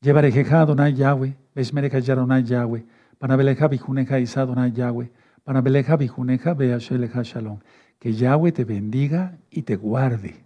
Llevarejeja 0.00 0.62
Adonai 0.62 0.94
Yahweh, 0.94 1.36
Yahweh, 1.54 2.84
Panabeleja 3.24 3.68
bijuneja 3.68 4.18
Isadonai 4.18 4.70
Yahweh. 4.76 5.08
Panabeleja 5.44 5.96
bijuneja 5.96 6.52
Beasheleja 6.52 7.22
Shalom. 7.22 7.58
Que 7.98 8.12
Yahweh 8.12 8.52
te 8.52 8.66
bendiga 8.66 9.38
y 9.50 9.62
te 9.62 9.76
guarde. 9.76 10.44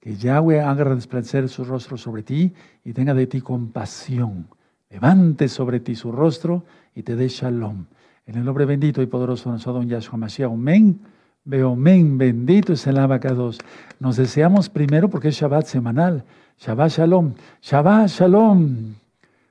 Que 0.00 0.16
Yahweh 0.16 0.60
haga 0.60 0.82
resplandecer 0.82 1.48
su 1.48 1.64
rostro 1.64 1.96
sobre 1.96 2.24
ti 2.24 2.52
y 2.84 2.92
tenga 2.94 3.14
de 3.14 3.28
ti 3.28 3.40
compasión. 3.40 4.48
Levante 4.90 5.46
sobre 5.46 5.78
ti 5.78 5.94
su 5.94 6.10
rostro 6.10 6.64
y 6.96 7.04
te 7.04 7.14
dé 7.14 7.28
shalom. 7.28 7.84
En 8.26 8.34
el 8.34 8.44
nombre 8.44 8.64
bendito 8.64 9.02
y 9.02 9.06
poderoso 9.06 9.44
de 9.44 9.50
nuestro 9.52 9.74
don 9.74 9.88
Yahshua 9.88 10.18
Mashiach. 10.18 10.50
Amén. 10.50 10.98
Veo, 11.44 11.74
amén. 11.74 12.18
Bendito 12.18 12.72
es 12.72 12.88
el 12.88 12.98
abacados. 12.98 13.60
Nos 14.00 14.16
deseamos 14.16 14.68
primero 14.68 15.08
porque 15.08 15.28
es 15.28 15.36
Shabbat 15.36 15.66
semanal. 15.66 16.24
Shabbat 16.58 16.90
Shalom. 16.90 17.34
Shabbat 17.62 18.08
Shalom. 18.08 18.94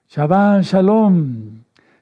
Shabbat 0.09 0.63
Shalom. 0.63 1.54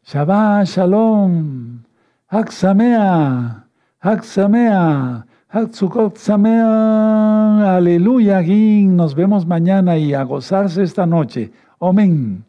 Shabbat 0.06 0.68
Shalom, 0.68 1.86
Hak 2.28 2.52
Samea, 2.52 3.64
Hak 4.04 4.24
Samea, 4.24 5.24
Aleluya, 7.78 8.42
Nos 8.98 9.16
vemos 9.16 9.46
mañana 9.46 9.98
y 9.98 10.14
a 10.14 10.24
gozarse 10.24 10.84
esta 10.84 11.06
noche. 11.06 11.54
Amén. 11.80 12.44